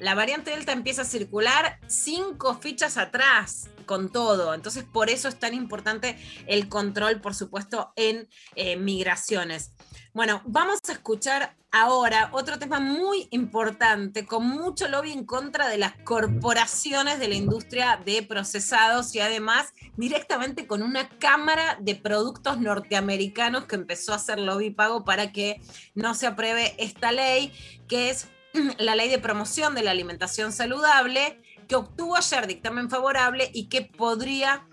La 0.00 0.14
variante 0.14 0.52
Delta 0.52 0.72
empieza 0.72 1.02
a 1.02 1.04
circular 1.04 1.80
cinco 1.88 2.54
fichas 2.54 2.96
atrás 2.96 3.68
con 3.84 4.10
todo. 4.10 4.54
Entonces, 4.54 4.84
por 4.84 5.10
eso 5.10 5.28
es 5.28 5.38
tan 5.38 5.54
importante 5.54 6.16
el 6.46 6.68
control, 6.68 7.20
por 7.20 7.34
supuesto, 7.34 7.92
en 7.96 8.28
eh, 8.54 8.76
migraciones. 8.76 9.72
Bueno, 10.14 10.42
vamos 10.44 10.80
a 10.88 10.92
escuchar 10.92 11.56
ahora 11.70 12.30
otro 12.32 12.58
tema 12.58 12.80
muy 12.80 13.28
importante, 13.30 14.24
con 14.24 14.46
mucho 14.46 14.88
lobby 14.88 15.12
en 15.12 15.24
contra 15.24 15.68
de 15.68 15.78
las 15.78 15.94
corporaciones 16.04 17.18
de 17.18 17.28
la 17.28 17.34
industria 17.34 18.00
de 18.04 18.22
procesados 18.22 19.14
y 19.14 19.20
además 19.20 19.72
directamente 19.96 20.66
con 20.66 20.82
una 20.82 21.08
cámara 21.08 21.76
de 21.80 21.94
productos 21.94 22.58
norteamericanos 22.58 23.64
que 23.64 23.76
empezó 23.76 24.12
a 24.12 24.16
hacer 24.16 24.38
lobby 24.38 24.70
pago 24.70 25.04
para 25.04 25.32
que 25.32 25.60
no 25.94 26.14
se 26.14 26.26
apruebe 26.26 26.74
esta 26.78 27.12
ley, 27.12 27.52
que 27.86 28.10
es 28.10 28.28
la 28.78 28.94
ley 28.94 29.08
de 29.08 29.18
promoción 29.18 29.74
de 29.74 29.82
la 29.82 29.90
alimentación 29.90 30.52
saludable, 30.52 31.40
que 31.68 31.76
obtuvo 31.76 32.16
ayer 32.16 32.46
dictamen 32.46 32.90
favorable 32.90 33.50
y 33.52 33.68
que 33.68 33.82
podría 33.82 34.66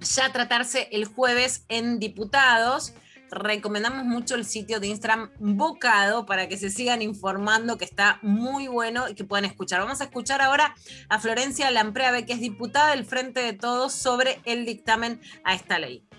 ya 0.00 0.32
tratarse 0.32 0.88
el 0.92 1.04
jueves 1.04 1.64
en 1.68 1.98
diputados. 1.98 2.94
Recomendamos 3.30 4.04
mucho 4.04 4.34
el 4.34 4.44
sitio 4.44 4.80
de 4.80 4.88
Instagram 4.88 5.30
Bocado 5.38 6.26
para 6.26 6.48
que 6.48 6.56
se 6.56 6.70
sigan 6.70 7.00
informando, 7.00 7.78
que 7.78 7.84
está 7.84 8.18
muy 8.22 8.66
bueno 8.66 9.08
y 9.08 9.14
que 9.14 9.24
puedan 9.24 9.44
escuchar. 9.44 9.80
Vamos 9.80 10.00
a 10.00 10.04
escuchar 10.04 10.42
ahora 10.42 10.74
a 11.08 11.20
Florencia 11.20 11.70
Lampreave, 11.70 12.26
que 12.26 12.32
es 12.32 12.40
diputada 12.40 12.90
del 12.90 13.04
Frente 13.04 13.40
de 13.40 13.52
Todos 13.52 13.92
sobre 13.92 14.40
el 14.44 14.66
dictamen 14.66 15.20
a 15.44 15.54
esta 15.54 15.78
ley. 15.78 16.09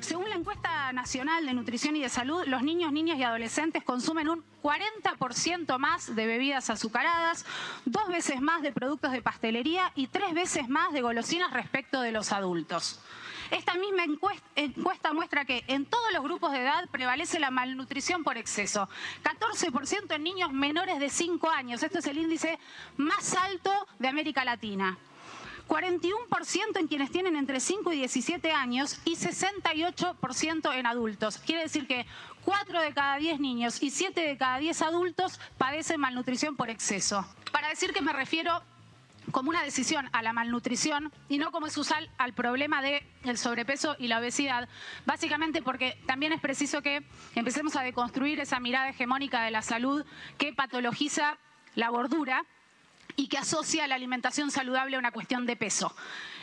Según 0.00 0.28
la 0.30 0.36
encuesta 0.36 0.92
nacional 0.92 1.44
de 1.46 1.52
nutrición 1.54 1.94
y 1.96 2.00
de 2.02 2.08
salud, 2.08 2.42
los 2.46 2.62
niños, 2.62 2.90
niñas 2.92 3.18
y 3.18 3.22
adolescentes 3.22 3.84
consumen 3.84 4.28
un 4.28 4.42
40% 4.62 5.78
más 5.78 6.14
de 6.14 6.26
bebidas 6.26 6.70
azucaradas, 6.70 7.44
dos 7.84 8.08
veces 8.08 8.40
más 8.40 8.62
de 8.62 8.72
productos 8.72 9.12
de 9.12 9.22
pastelería 9.22 9.92
y 9.94 10.06
tres 10.08 10.32
veces 10.34 10.68
más 10.68 10.92
de 10.92 11.02
golosinas 11.02 11.52
respecto 11.52 12.00
de 12.00 12.12
los 12.12 12.32
adultos. 12.32 13.00
Esta 13.50 13.74
misma 13.74 14.04
encuest- 14.04 14.42
encuesta 14.56 15.12
muestra 15.12 15.44
que 15.44 15.64
en 15.66 15.84
todos 15.84 16.12
los 16.12 16.22
grupos 16.22 16.52
de 16.52 16.60
edad 16.62 16.88
prevalece 16.90 17.40
la 17.40 17.50
malnutrición 17.50 18.22
por 18.24 18.38
exceso. 18.38 18.88
14% 19.24 20.14
en 20.14 20.22
niños 20.22 20.52
menores 20.52 20.98
de 21.00 21.10
5 21.10 21.50
años. 21.50 21.82
Esto 21.82 21.98
es 21.98 22.06
el 22.06 22.18
índice 22.18 22.58
más 22.96 23.34
alto 23.34 23.72
de 23.98 24.08
América 24.08 24.44
Latina. 24.44 24.96
41% 25.70 26.80
en 26.80 26.88
quienes 26.88 27.12
tienen 27.12 27.36
entre 27.36 27.60
5 27.60 27.92
y 27.92 27.98
17 27.98 28.50
años 28.50 29.00
y 29.04 29.14
68% 29.14 30.74
en 30.74 30.84
adultos. 30.84 31.38
Quiere 31.38 31.62
decir 31.62 31.86
que 31.86 32.06
4 32.44 32.80
de 32.80 32.92
cada 32.92 33.16
10 33.18 33.38
niños 33.38 33.80
y 33.80 33.90
7 33.90 34.20
de 34.20 34.36
cada 34.36 34.58
10 34.58 34.82
adultos 34.82 35.38
padecen 35.58 36.00
malnutrición 36.00 36.56
por 36.56 36.70
exceso. 36.70 37.24
Para 37.52 37.68
decir 37.68 37.92
que 37.92 38.02
me 38.02 38.12
refiero 38.12 38.64
como 39.30 39.50
una 39.50 39.62
decisión 39.62 40.08
a 40.10 40.22
la 40.22 40.32
malnutrición 40.32 41.12
y 41.28 41.38
no 41.38 41.52
como 41.52 41.68
es 41.68 41.78
usual 41.78 42.10
al 42.18 42.32
problema 42.32 42.82
del 42.82 43.04
el 43.22 43.38
sobrepeso 43.38 43.94
y 43.96 44.08
la 44.08 44.18
obesidad, 44.18 44.68
básicamente 45.06 45.62
porque 45.62 45.96
también 46.04 46.32
es 46.32 46.40
preciso 46.40 46.82
que 46.82 47.04
empecemos 47.36 47.76
a 47.76 47.82
deconstruir 47.82 48.40
esa 48.40 48.58
mirada 48.58 48.88
hegemónica 48.88 49.44
de 49.44 49.52
la 49.52 49.62
salud 49.62 50.04
que 50.36 50.52
patologiza 50.52 51.38
la 51.76 51.90
gordura 51.90 52.44
y 53.16 53.28
que 53.28 53.38
asocia 53.38 53.86
la 53.86 53.94
alimentación 53.94 54.50
saludable 54.50 54.96
a 54.96 54.98
una 54.98 55.12
cuestión 55.12 55.46
de 55.46 55.56
peso. 55.56 55.94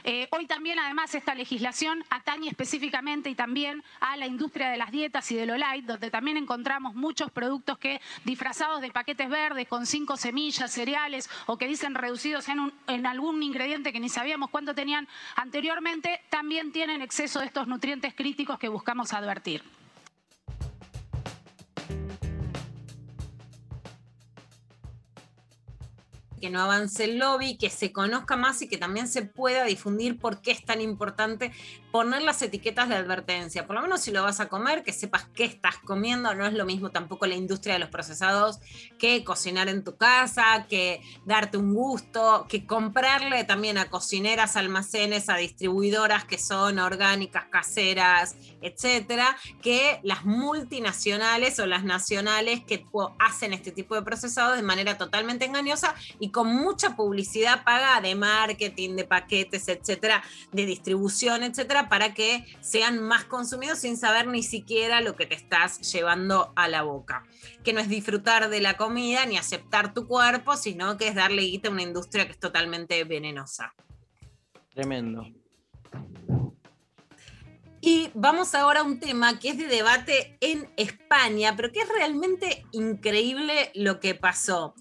Eh, 0.04 0.28
hoy 0.32 0.46
también, 0.46 0.80
además, 0.80 1.14
esta 1.16 1.36
legislación 1.36 2.04
atañe 2.10 2.50
específicamente 2.50 3.30
y 3.30 3.36
también 3.36 3.84
a 4.00 4.16
la 4.16 4.26
industria 4.26 4.70
de 4.70 4.78
las 4.78 4.92
dietas 4.92 5.30
y 5.32 5.36
de 5.36 5.46
lo 5.46 5.58
light, 5.58 5.86
donde 5.86 6.10
también 6.10 6.38
encontramos 6.38 6.96
muchos 6.96 7.32
productos 7.32 7.78
que, 7.78 8.00
disfrazados 8.24 8.82
de 8.82 8.92
paquetes 8.92 9.30
verdes 9.30 9.68
con 9.68 9.86
cinco 9.86 10.16
semillas, 10.16 10.72
cereales, 10.72 11.30
o 11.46 11.58
que 11.58 11.68
dicen 11.68 11.96
reducidos 11.96 12.48
en, 12.48 12.72
en 12.88 13.06
algún 13.06 13.44
ingrediente 13.44 13.92
que 13.92 14.00
ni 14.00 14.10
sabíamos 14.10 14.50
cuánto 14.50 14.74
tenían 14.74 15.08
anteriormente, 15.36 16.22
también 16.30 16.72
tienen 16.72 17.02
exceso 17.02 17.40
de 17.40 17.48
estos 17.48 17.68
nutrientes 17.68 18.14
críticos 18.14 18.60
que 18.60 18.70
buscamos 18.70 19.14
advertir. 19.14 19.64
Que 26.40 26.50
no 26.50 26.62
avance 26.62 27.06
el 27.06 27.18
lobby, 27.18 27.58
que 27.58 27.70
se 27.70 27.92
conozca 27.92 28.36
más 28.36 28.62
y 28.62 28.68
que 28.68 28.78
también 28.78 29.08
se 29.08 29.24
pueda 29.24 29.66
difundir 29.66 30.20
por 30.20 30.42
qué 30.42 30.52
es 30.52 30.64
tan 30.64 30.82
importante 30.82 31.52
poner 31.92 32.22
las 32.22 32.42
etiquetas 32.42 32.90
de 32.90 32.96
advertencia. 32.96 33.66
Por 33.66 33.76
lo 33.76 33.82
menos 33.82 34.02
si 34.02 34.12
lo 34.12 34.24
vas 34.24 34.40
a 34.40 34.50
comer, 34.50 34.84
que 34.84 34.94
sepas 34.94 35.28
qué 35.34 35.46
estás 35.46 35.78
comiendo. 35.78 36.34
No 36.36 36.46
es 36.46 36.54
lo 36.54 36.66
mismo 36.66 36.92
tampoco 36.92 37.26
la 37.26 37.36
industria 37.36 37.74
de 37.76 37.80
los 37.80 37.90
procesados 37.90 38.60
que 38.98 39.24
cocinar 39.24 39.70
en 39.70 39.84
tu 39.84 39.96
casa, 39.96 40.66
que 40.70 41.02
darte 41.26 41.58
un 41.58 41.74
gusto, 41.74 42.46
que 42.50 42.66
comprarle 42.66 43.44
también 43.44 43.78
a 43.78 43.90
cocineras, 43.90 44.58
almacenes, 44.58 45.30
a 45.30 45.38
distribuidoras 45.38 46.26
que 46.26 46.38
son 46.38 46.80
orgánicas, 46.80 47.46
caseras, 47.50 48.36
etcétera, 48.62 49.38
que 49.62 50.00
las 50.04 50.26
multinacionales 50.26 51.60
o 51.60 51.66
las 51.66 51.84
nacionales 51.84 52.64
que 52.66 52.86
hacen 53.20 53.54
este 53.54 53.72
tipo 53.72 53.96
de 53.96 54.02
procesados 54.02 54.58
de 54.58 54.64
manera 54.64 54.98
totalmente 54.98 55.46
engañosa 55.46 55.96
y 56.20 56.32
con 56.32 56.54
mucha 56.54 56.96
publicidad 56.96 57.64
paga 57.64 58.02
de 58.02 58.16
marketing, 58.16 58.96
de 58.96 59.06
paquetes, 59.06 59.68
etcétera, 59.68 60.24
de 60.52 60.66
distribución, 60.66 61.44
etcétera, 61.44 61.77
para 61.90 62.14
que 62.14 62.46
sean 62.60 63.00
más 63.00 63.24
consumidos 63.26 63.80
sin 63.80 63.98
saber 63.98 64.28
ni 64.28 64.44
siquiera 64.44 65.02
lo 65.02 65.16
que 65.16 65.26
te 65.26 65.36
estás 65.36 65.82
llevando 65.92 66.52
a 66.56 66.68
la 66.68 66.82
boca. 66.82 67.24
Que 67.64 67.74
no 67.74 67.80
es 67.80 67.90
disfrutar 67.90 68.50
de 68.50 68.60
la 68.60 68.76
comida 68.76 69.26
ni 69.26 69.38
aceptar 69.38 69.94
tu 69.94 70.08
cuerpo, 70.08 70.58
sino 70.58 70.98
que 70.98 71.08
es 71.08 71.16
darle 71.16 71.44
guita 71.44 71.70
a 71.70 71.72
una 71.72 71.84
industria 71.84 72.26
que 72.26 72.32
es 72.32 72.40
totalmente 72.40 73.04
venenosa. 73.04 73.74
Tremendo. 74.74 75.26
Y 77.82 78.10
vamos 78.14 78.54
ahora 78.54 78.82
a 78.82 78.84
un 78.84 79.00
tema 79.00 79.40
que 79.40 79.50
es 79.50 79.58
de 79.58 79.68
debate 79.68 80.38
en 80.42 80.70
España, 80.78 81.56
pero 81.56 81.72
que 81.72 81.80
es 81.80 81.90
realmente 81.90 82.66
increíble 82.72 83.72
lo 83.76 84.00
que 84.00 84.14
pasó. 84.16 84.74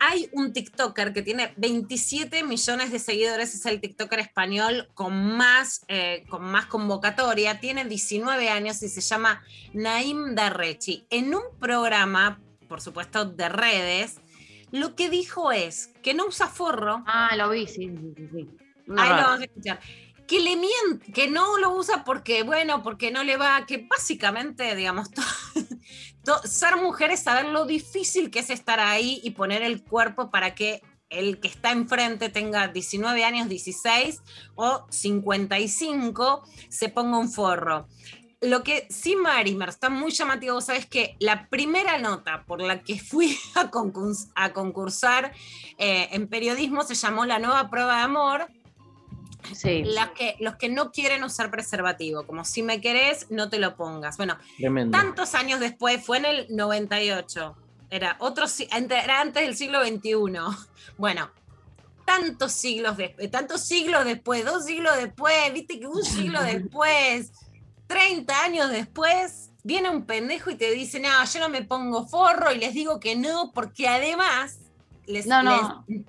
Hay 0.00 0.28
un 0.32 0.52
TikToker 0.52 1.12
que 1.12 1.22
tiene 1.22 1.52
27 1.56 2.42
millones 2.44 2.92
de 2.92 2.98
seguidores, 2.98 3.54
es 3.54 3.66
el 3.66 3.80
TikToker 3.80 4.18
español 4.20 4.88
con 4.94 5.36
más, 5.36 5.82
eh, 5.88 6.24
con 6.28 6.44
más 6.44 6.66
convocatoria, 6.66 7.60
tiene 7.60 7.84
19 7.84 8.48
años 8.48 8.82
y 8.82 8.88
se 8.88 9.00
llama 9.00 9.42
Naim 9.72 10.34
Darrechi. 10.34 11.06
En 11.10 11.34
un 11.34 11.42
programa, 11.58 12.40
por 12.68 12.80
supuesto, 12.80 13.24
de 13.24 13.48
redes, 13.48 14.16
lo 14.70 14.94
que 14.94 15.08
dijo 15.10 15.50
es 15.52 15.90
que 16.02 16.14
no 16.14 16.26
usa 16.26 16.46
forro. 16.48 17.02
Ah, 17.06 17.34
lo 17.36 17.48
vi, 17.50 17.66
sí, 17.66 17.90
sí, 18.16 18.28
sí. 18.32 18.48
Ahí 18.96 19.08
lo 19.10 19.16
vamos 19.16 19.40
a 19.40 19.44
escuchar. 19.44 19.80
que 20.26 20.40
le 20.40 20.56
miente, 20.56 21.10
que 21.12 21.28
no 21.28 21.56
lo 21.56 21.74
usa 21.74 22.04
porque, 22.04 22.42
bueno, 22.42 22.82
porque 22.82 23.10
no 23.10 23.24
le 23.24 23.38
va, 23.38 23.64
que 23.66 23.86
básicamente, 23.88 24.76
digamos, 24.76 25.10
to- 25.12 25.22
to- 25.22 25.76
ser 26.44 26.76
mujer 26.76 27.10
es 27.10 27.20
saber 27.22 27.46
lo 27.46 27.64
difícil 27.64 28.30
que 28.30 28.40
es 28.40 28.50
estar 28.50 28.80
ahí 28.80 29.20
y 29.22 29.30
poner 29.30 29.62
el 29.62 29.82
cuerpo 29.82 30.30
para 30.30 30.54
que 30.54 30.82
el 31.08 31.40
que 31.40 31.48
está 31.48 31.72
enfrente 31.72 32.28
tenga 32.28 32.68
19 32.68 33.24
años, 33.24 33.48
16 33.48 34.20
o 34.56 34.86
55, 34.90 36.44
se 36.68 36.88
ponga 36.90 37.18
un 37.18 37.30
forro. 37.30 37.88
Lo 38.40 38.62
que 38.62 38.86
sí, 38.88 39.16
Marimer, 39.16 39.68
está 39.70 39.90
muy 39.90 40.12
llamativo, 40.12 40.60
sabes 40.60 40.86
que 40.86 41.16
la 41.18 41.48
primera 41.48 41.98
nota 41.98 42.44
por 42.44 42.60
la 42.60 42.82
que 42.82 43.00
fui 43.00 43.36
a, 43.56 43.70
concurs- 43.70 44.30
a 44.36 44.52
concursar 44.52 45.32
eh, 45.78 46.08
en 46.12 46.28
periodismo 46.28 46.84
se 46.84 46.94
llamó 46.94 47.24
La 47.24 47.38
nueva 47.40 47.68
prueba 47.68 47.96
de 47.96 48.02
amor. 48.02 48.46
Las 49.84 50.10
que, 50.10 50.36
los 50.40 50.56
que 50.56 50.68
no 50.68 50.90
quieren 50.92 51.22
usar 51.24 51.50
preservativo, 51.50 52.26
como 52.26 52.44
si 52.44 52.62
me 52.62 52.80
querés, 52.80 53.30
no 53.30 53.48
te 53.48 53.58
lo 53.58 53.76
pongas. 53.76 54.16
Bueno, 54.16 54.36
Tremendo. 54.58 54.96
tantos 54.96 55.34
años 55.34 55.60
después, 55.60 56.04
fue 56.04 56.18
en 56.18 56.24
el 56.26 56.46
98, 56.50 57.56
era, 57.90 58.16
otro, 58.20 58.46
era 58.70 59.20
antes 59.20 59.42
del 59.44 59.56
siglo 59.56 59.82
XXI. 59.84 60.12
Bueno, 60.98 61.30
tantos 62.04 62.52
siglos 62.52 62.96
después, 62.96 63.30
tantos 63.30 63.60
siglos 63.60 64.04
después, 64.04 64.44
dos 64.44 64.64
siglos 64.64 64.96
después, 64.96 65.34
viste 65.52 65.78
que 65.78 65.86
un 65.86 66.02
siglo 66.02 66.42
después, 66.44 67.32
30 67.86 68.42
años 68.42 68.70
después, 68.70 69.50
viene 69.62 69.90
un 69.90 70.04
pendejo 70.06 70.50
y 70.50 70.56
te 70.56 70.70
dice, 70.72 70.98
no, 71.00 71.08
yo 71.24 71.40
no 71.40 71.48
me 71.48 71.62
pongo 71.62 72.06
forro 72.08 72.52
y 72.52 72.58
les 72.58 72.74
digo 72.74 72.98
que 72.98 73.14
no, 73.16 73.52
porque 73.52 73.86
además 73.88 74.58
les, 75.06 75.26
No, 75.26 75.42
no. 75.42 75.84
les- 75.86 76.00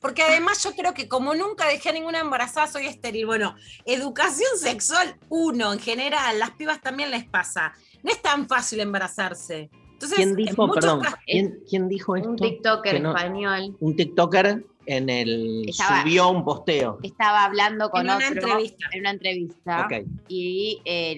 porque 0.00 0.22
además 0.22 0.62
yo 0.62 0.72
creo 0.72 0.94
que 0.94 1.08
como 1.08 1.34
nunca 1.34 1.66
dejé 1.68 1.88
a 1.88 1.92
ninguna 1.92 2.20
embarazada, 2.20 2.66
soy 2.66 2.86
estéril. 2.86 3.26
Bueno, 3.26 3.54
educación 3.84 4.50
sexual, 4.56 5.16
uno, 5.28 5.72
en 5.72 5.78
general, 5.80 6.38
las 6.38 6.52
pibas 6.52 6.80
también 6.80 7.10
les 7.10 7.24
pasa. 7.24 7.72
No 8.02 8.10
es 8.10 8.20
tan 8.22 8.46
fácil 8.48 8.80
embarazarse. 8.80 9.70
Entonces, 9.94 10.16
¿Quién 10.18 10.36
dijo, 10.36 10.70
perdón, 10.72 11.00
casos- 11.00 11.18
¿quién, 11.26 11.58
quién 11.68 11.88
dijo 11.88 12.14
esto? 12.14 12.30
Un 12.30 12.36
TikToker 12.36 13.00
no- 13.00 13.16
español 13.16 13.76
Un 13.80 13.96
TikToker 13.96 14.64
en 14.86 15.10
el 15.10 15.68
Estaba- 15.68 16.02
subió 16.02 16.28
un 16.30 16.44
posteo. 16.44 16.98
estaba 17.02 17.44
hablando 17.44 17.90
con 17.90 18.08
En 18.08 18.14
una 18.16 18.28
entrevista. 18.28 18.86
en 18.92 19.00
una 19.00 19.10
entrevista 19.10 19.86
Ok. 19.86 20.06
y 20.28 20.80
eh, 20.84 21.16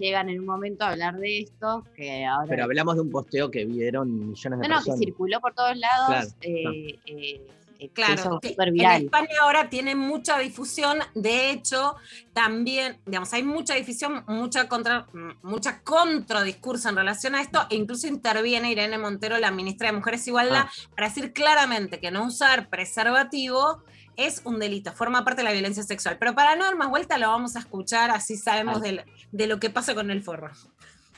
llegan 0.00 0.30
en 0.30 0.40
un 0.40 0.46
momento 0.46 0.84
a 0.84 0.92
hablar 0.92 1.18
de 1.18 1.40
esto 1.40 1.84
que 1.94 2.24
ahora 2.24 2.46
Pero 2.48 2.64
hablamos 2.64 2.94
de 2.96 3.02
un 3.02 3.10
posteo 3.10 3.50
que 3.50 3.66
vieron 3.66 4.30
millones 4.30 4.42
de 4.42 4.48
no, 4.50 4.56
no, 4.56 4.80
que 4.80 4.86
personas. 4.86 4.98
circuló 4.98 5.40
por 5.40 5.52
todos 5.54 5.76
lados, 5.76 6.06
Claro, 6.08 6.28
eh, 6.40 6.64
eh, 6.88 6.98
eh, 7.06 7.46
Claro, 7.90 8.38
que 8.40 8.54
en. 8.96 9.04
España 9.04 9.28
ahora 9.42 9.68
tiene 9.70 9.94
mucha 9.94 10.38
difusión, 10.38 10.98
de 11.14 11.50
hecho, 11.50 11.96
también, 12.32 13.00
digamos, 13.06 13.32
hay 13.32 13.42
mucha 13.42 13.74
difusión, 13.74 14.24
mucha 14.28 14.68
contra, 14.68 15.06
mucha 15.42 15.80
contradiscurso 15.82 16.88
en 16.88 16.96
relación 16.96 17.34
a 17.34 17.40
esto, 17.42 17.66
e 17.70 17.76
incluso 17.76 18.06
interviene 18.06 18.70
Irene 18.70 18.98
Montero, 18.98 19.38
la 19.38 19.50
ministra 19.50 19.88
de 19.90 19.92
Mujeres 19.96 20.26
e 20.26 20.30
Igualdad, 20.30 20.66
para 20.94 21.08
decir 21.08 21.32
claramente 21.32 22.00
que 22.00 22.10
no 22.10 22.24
usar 22.24 22.68
preservativo 22.68 23.82
es 24.16 24.42
un 24.44 24.58
delito, 24.58 24.92
forma 24.92 25.24
parte 25.24 25.40
de 25.40 25.44
la 25.44 25.52
violencia 25.52 25.82
sexual. 25.82 26.18
Pero 26.18 26.34
para 26.34 26.54
no 26.56 26.64
dar 26.64 26.76
más 26.76 26.90
vuelta, 26.90 27.16
lo 27.18 27.28
vamos 27.28 27.56
a 27.56 27.60
escuchar, 27.60 28.10
así 28.10 28.36
sabemos 28.36 28.82
del- 28.82 29.04
de 29.32 29.46
lo 29.46 29.58
que 29.58 29.70
pasa 29.70 29.94
con 29.94 30.10
el 30.10 30.22
forro. 30.22 30.50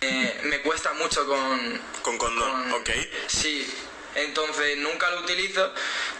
Eh, 0.00 0.40
me 0.48 0.60
cuesta 0.62 0.92
mucho 0.94 1.26
con... 1.26 1.80
Con 2.02 2.18
condón, 2.18 2.72
ok. 2.72 2.90
Sí, 3.26 3.66
entonces 4.14 4.76
nunca 4.78 5.10
lo 5.10 5.20
utilizo, 5.20 5.72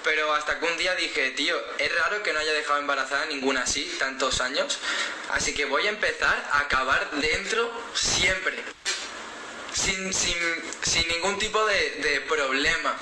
pero 0.02 0.32
hasta 0.34 0.58
que 0.58 0.66
un 0.66 0.76
día 0.76 0.94
dije, 0.94 1.30
tío, 1.30 1.56
es 1.78 1.94
raro 1.96 2.22
que 2.22 2.32
no 2.32 2.40
haya 2.40 2.52
dejado 2.52 2.78
embarazada 2.78 3.26
ninguna 3.26 3.62
así, 3.62 3.84
tantos 3.98 4.40
años, 4.40 4.78
así 5.30 5.54
que 5.54 5.64
voy 5.64 5.86
a 5.86 5.90
empezar 5.90 6.48
a 6.52 6.60
acabar 6.60 7.10
dentro 7.12 7.70
siempre, 7.94 8.54
sin, 9.72 10.12
sin, 10.12 10.36
sin 10.82 11.08
ningún 11.08 11.38
tipo 11.38 11.64
de, 11.66 11.90
de 11.90 12.20
problema. 12.22 12.96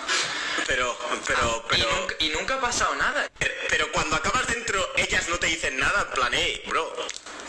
Pero, 0.66 0.97
pero, 1.26 1.64
pero. 1.68 1.82
Y 1.82 1.95
nunca, 1.95 2.14
y 2.18 2.28
nunca 2.30 2.55
ha 2.55 2.61
pasado 2.61 2.95
nada. 2.97 3.30
Pero 3.68 3.90
cuando 3.90 4.16
acabas 4.16 4.47
dentro, 4.47 4.93
ellas 4.97 5.28
no 5.28 5.38
te 5.38 5.47
dicen 5.47 5.78
nada, 5.78 6.03
en 6.03 6.11
plan, 6.11 6.30
hey, 6.32 6.62
bro. 6.66 6.93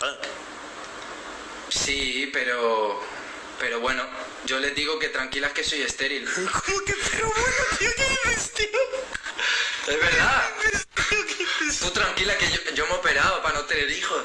ah, 0.02 0.16
Sí, 1.68 2.30
pero... 2.32 3.00
Pero 3.58 3.80
bueno, 3.80 4.04
yo 4.46 4.58
les 4.60 4.74
digo 4.74 4.98
que 4.98 5.08
tranquilas 5.08 5.52
que 5.52 5.64
soy 5.64 5.82
estéril. 5.82 6.24
¿Cómo 6.34 6.84
que 6.84 6.94
pero 7.10 7.26
bueno, 7.26 7.78
tío, 7.78 7.88
qué 7.96 8.62
tío? 8.62 9.94
Es 9.94 10.00
verdad. 10.00 10.42
Tú 11.80 11.90
tranquila 11.90 12.36
que 12.38 12.46
yo, 12.46 12.74
yo 12.74 12.86
me 12.86 12.92
he 12.92 12.96
operado 12.96 13.42
para 13.42 13.58
no 13.58 13.64
tener 13.64 13.90
hijos. 13.90 14.22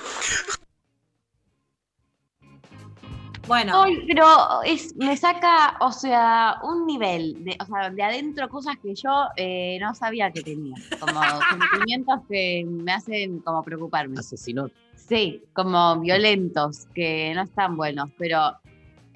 Bueno. 3.47 3.81
Ay, 3.81 4.05
pero 4.07 4.61
es, 4.63 4.95
me 4.95 5.17
saca, 5.17 5.75
o 5.79 5.91
sea, 5.91 6.59
un 6.61 6.85
nivel, 6.85 7.43
de, 7.43 7.57
o 7.59 7.65
sea, 7.65 7.89
de 7.89 8.03
adentro 8.03 8.47
cosas 8.47 8.75
que 8.77 8.93
yo 8.93 9.27
eh, 9.35 9.79
no 9.81 9.95
sabía 9.95 10.31
que 10.31 10.43
tenía, 10.43 10.75
como 10.99 11.19
sentimientos 11.49 12.19
que 12.29 12.63
me 12.67 12.91
hacen 12.91 13.39
como 13.39 13.63
preocuparme. 13.63 14.19
Asesinó. 14.19 14.69
Sí, 14.95 15.43
como 15.53 15.99
violentos, 15.99 16.85
que 16.93 17.33
no 17.33 17.41
están 17.41 17.75
buenos, 17.75 18.11
pero 18.19 18.55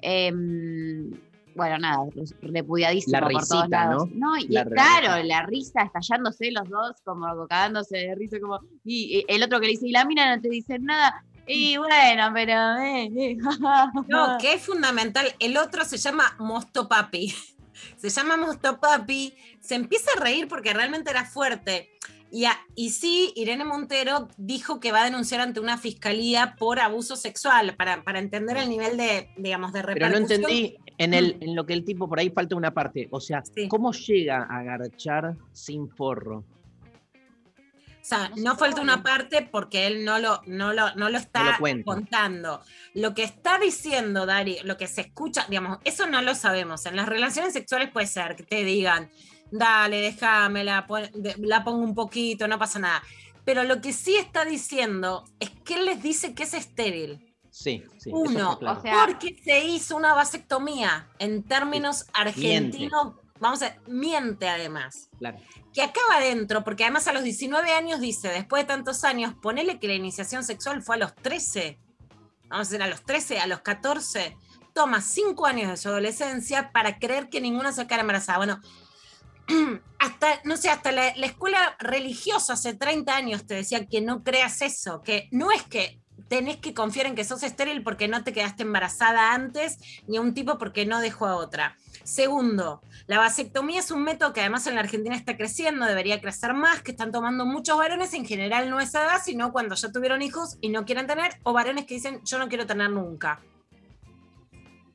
em, 0.04 1.10
bueno, 1.54 1.78
nada, 1.78 2.04
repudiadísimo 2.42 3.12
La 3.12 3.20
por 3.20 3.32
todos 3.32 3.62
risita, 3.62 3.68
lados. 3.68 4.08
¿no? 4.12 4.36
y 4.36 4.48
La 4.48 4.64
claro, 4.64 5.22
la 5.24 5.46
risa 5.46 5.82
estallándose 5.82 6.50
los 6.50 6.68
dos, 6.68 6.96
como 7.04 7.46
cagándose 7.46 7.98
de 7.98 8.14
risa, 8.14 8.38
como, 8.40 8.60
y, 8.84 9.18
y 9.18 9.24
el 9.28 9.42
otro 9.42 9.60
que 9.60 9.66
le 9.66 9.72
dice, 9.72 9.88
y 9.88 9.92
la 9.92 10.04
mina 10.04 10.34
no 10.34 10.42
te 10.42 10.48
dice 10.48 10.78
nada, 10.78 11.24
y 11.46 11.76
bueno, 11.76 12.30
pero 12.32 12.76
eh, 12.78 13.10
eh, 13.16 13.36
No, 14.08 14.38
que 14.38 14.54
es 14.54 14.62
fundamental. 14.62 15.26
El 15.38 15.56
otro 15.56 15.84
se 15.84 15.98
llama 15.98 16.34
Mosto 16.38 16.88
Papi. 16.88 17.34
Se 17.96 18.08
llama 18.08 18.36
Mosto 18.36 18.80
Papi. 18.80 19.34
Se 19.60 19.74
empieza 19.74 20.10
a 20.16 20.20
reír 20.20 20.48
porque 20.48 20.72
realmente 20.72 21.10
era 21.10 21.24
fuerte. 21.24 21.90
Y, 22.36 22.46
a- 22.46 22.58
y 22.74 22.90
sí, 22.90 23.32
Irene 23.36 23.64
Montero 23.64 24.26
dijo 24.36 24.80
que 24.80 24.90
va 24.90 25.02
a 25.02 25.04
denunciar 25.04 25.40
ante 25.40 25.60
una 25.60 25.78
fiscalía 25.78 26.56
por 26.58 26.80
abuso 26.80 27.14
sexual, 27.14 27.76
para, 27.76 28.02
para 28.02 28.18
entender 28.18 28.56
el 28.56 28.68
nivel 28.68 28.96
de, 28.96 29.30
digamos, 29.36 29.72
de 29.72 29.84
Pero 29.84 30.08
no 30.08 30.14
repercusión. 30.16 30.40
entendí 30.42 30.76
en, 30.98 31.14
el, 31.14 31.36
en 31.40 31.54
lo 31.54 31.64
que 31.64 31.74
el 31.74 31.84
tipo, 31.84 32.08
por 32.08 32.18
ahí 32.18 32.30
falta 32.30 32.56
una 32.56 32.74
parte. 32.74 33.06
O 33.12 33.20
sea, 33.20 33.40
¿cómo 33.68 33.92
llega 33.92 34.42
a 34.50 34.64
garchar 34.64 35.36
sin 35.52 35.88
forro? 35.88 36.38
O 38.02 38.06
sea, 38.06 38.32
no 38.36 38.56
falta 38.56 38.80
una 38.80 39.02
parte 39.04 39.48
porque 39.50 39.86
él 39.86 40.04
no 40.04 40.18
lo, 40.18 40.40
no 40.46 40.72
lo, 40.72 40.92
no 40.96 41.08
lo 41.10 41.16
está 41.18 41.44
No 41.44 41.52
lo 41.52 41.58
cuenta. 41.58 41.84
contando. 41.84 42.60
Lo 42.94 43.14
que 43.14 43.22
está 43.22 43.58
diciendo 43.60 44.26
Dari, 44.26 44.58
lo 44.64 44.76
que 44.76 44.88
se 44.88 45.02
escucha, 45.02 45.46
digamos, 45.48 45.78
eso 45.84 46.08
no 46.08 46.20
lo 46.20 46.34
sabemos. 46.34 46.84
En 46.84 46.96
las 46.96 47.08
relaciones 47.08 47.52
sexuales 47.52 47.90
puede 47.92 48.08
ser 48.08 48.34
que 48.34 48.42
te 48.42 48.64
digan, 48.64 49.08
dale, 49.50 50.00
déjame, 50.00 50.64
la, 50.64 50.86
pon- 50.86 51.10
de- 51.14 51.36
la 51.38 51.64
pongo 51.64 51.82
un 51.84 51.94
poquito, 51.94 52.48
no 52.48 52.58
pasa 52.58 52.78
nada. 52.78 53.02
Pero 53.44 53.62
lo 53.64 53.80
que 53.80 53.92
sí 53.92 54.16
está 54.16 54.44
diciendo 54.44 55.24
es 55.38 55.50
que 55.50 55.74
él 55.74 55.84
les 55.86 56.02
dice 56.02 56.34
que 56.34 56.44
es 56.44 56.54
estéril. 56.54 57.34
Sí, 57.50 57.84
sí. 57.98 58.10
Uno, 58.12 58.58
claro. 58.58 58.80
porque 59.06 59.36
se 59.44 59.64
hizo 59.64 59.96
una 59.96 60.12
vasectomía 60.14 61.08
en 61.20 61.44
términos 61.44 62.06
argentinos, 62.12 63.14
vamos 63.38 63.62
a 63.62 63.76
miente 63.86 64.48
además 64.48 65.08
Claro. 65.18 65.38
que 65.72 65.82
acaba 65.82 66.16
adentro, 66.16 66.64
porque 66.64 66.82
además 66.84 67.06
a 67.06 67.12
los 67.12 67.22
19 67.22 67.72
años 67.72 68.00
dice, 68.00 68.28
después 68.28 68.64
de 68.64 68.66
tantos 68.66 69.04
años, 69.04 69.34
ponele 69.40 69.78
que 69.78 69.86
la 69.86 69.94
iniciación 69.94 70.42
sexual 70.42 70.82
fue 70.82 70.96
a 70.96 70.98
los 70.98 71.14
13, 71.14 71.78
vamos 72.48 72.66
a 72.66 72.70
decir 72.70 72.82
a 72.82 72.88
los 72.88 73.02
13, 73.04 73.38
a 73.38 73.46
los 73.46 73.60
14, 73.60 74.36
toma 74.72 75.00
5 75.00 75.46
años 75.46 75.70
de 75.70 75.76
su 75.76 75.88
adolescencia 75.88 76.72
para 76.72 76.98
creer 76.98 77.28
que 77.28 77.40
ninguna 77.40 77.70
se 77.70 77.82
va 77.82 77.84
a 77.84 77.86
quedar 77.86 78.00
embarazada. 78.00 78.38
Bueno, 78.38 78.60
hasta, 79.98 80.40
no 80.44 80.56
sé, 80.56 80.70
hasta 80.70 80.92
la, 80.92 81.14
la 81.16 81.26
escuela 81.26 81.76
religiosa 81.78 82.54
hace 82.54 82.74
30 82.74 83.14
años 83.14 83.46
te 83.46 83.54
decía 83.54 83.86
que 83.86 84.00
no 84.00 84.22
creas 84.22 84.62
eso, 84.62 85.02
que 85.02 85.28
no 85.30 85.50
es 85.50 85.62
que 85.62 86.00
tenés 86.28 86.56
que 86.56 86.74
confiar 86.74 87.06
en 87.06 87.14
que 87.14 87.24
sos 87.24 87.42
estéril 87.42 87.82
porque 87.82 88.08
no 88.08 88.24
te 88.24 88.32
quedaste 88.32 88.62
embarazada 88.62 89.32
antes, 89.32 89.78
ni 90.06 90.16
a 90.16 90.20
un 90.20 90.34
tipo 90.34 90.58
porque 90.58 90.86
no 90.86 91.00
dejó 91.00 91.26
a 91.26 91.36
otra. 91.36 91.76
Segundo, 92.02 92.82
la 93.06 93.18
vasectomía 93.18 93.80
es 93.80 93.90
un 93.90 94.02
método 94.02 94.32
que 94.32 94.40
además 94.40 94.66
en 94.66 94.74
la 94.74 94.80
Argentina 94.80 95.16
está 95.16 95.36
creciendo, 95.36 95.86
debería 95.86 96.20
crecer 96.20 96.54
más, 96.54 96.82
que 96.82 96.90
están 96.90 97.12
tomando 97.12 97.46
muchos 97.46 97.78
varones, 97.78 98.14
en 98.14 98.26
general 98.26 98.70
no 98.70 98.78
a 98.78 98.82
esa 98.82 99.04
edad, 99.04 99.20
sino 99.24 99.52
cuando 99.52 99.74
ya 99.74 99.92
tuvieron 99.92 100.22
hijos 100.22 100.58
y 100.60 100.68
no 100.68 100.84
quieren 100.84 101.06
tener, 101.06 101.38
o 101.42 101.52
varones 101.52 101.86
que 101.86 101.94
dicen 101.94 102.20
yo 102.24 102.38
no 102.38 102.48
quiero 102.48 102.66
tener 102.66 102.90
nunca. 102.90 103.40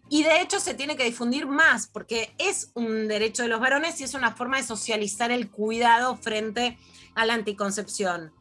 Y 0.10 0.24
de 0.24 0.41
hecho 0.41 0.60
se 0.60 0.74
tiene 0.74 0.95
que 0.97 1.03
difundir 1.03 1.45
más, 1.45 1.88
porque 1.88 2.34
es 2.39 2.72
un 2.74 3.07
derecho 3.07 3.43
de 3.43 3.49
los 3.49 3.60
varones 3.60 3.99
y 4.01 4.03
es 4.03 4.14
una 4.16 4.32
forma 4.36 4.57
de 4.57 4.64
socializar 4.64 5.32
el 5.32 5.49
cuidado 5.51 6.16
frente 6.18 6.78
a 7.16 7.26
la 7.26 7.36
anticoncepción. 7.36 8.32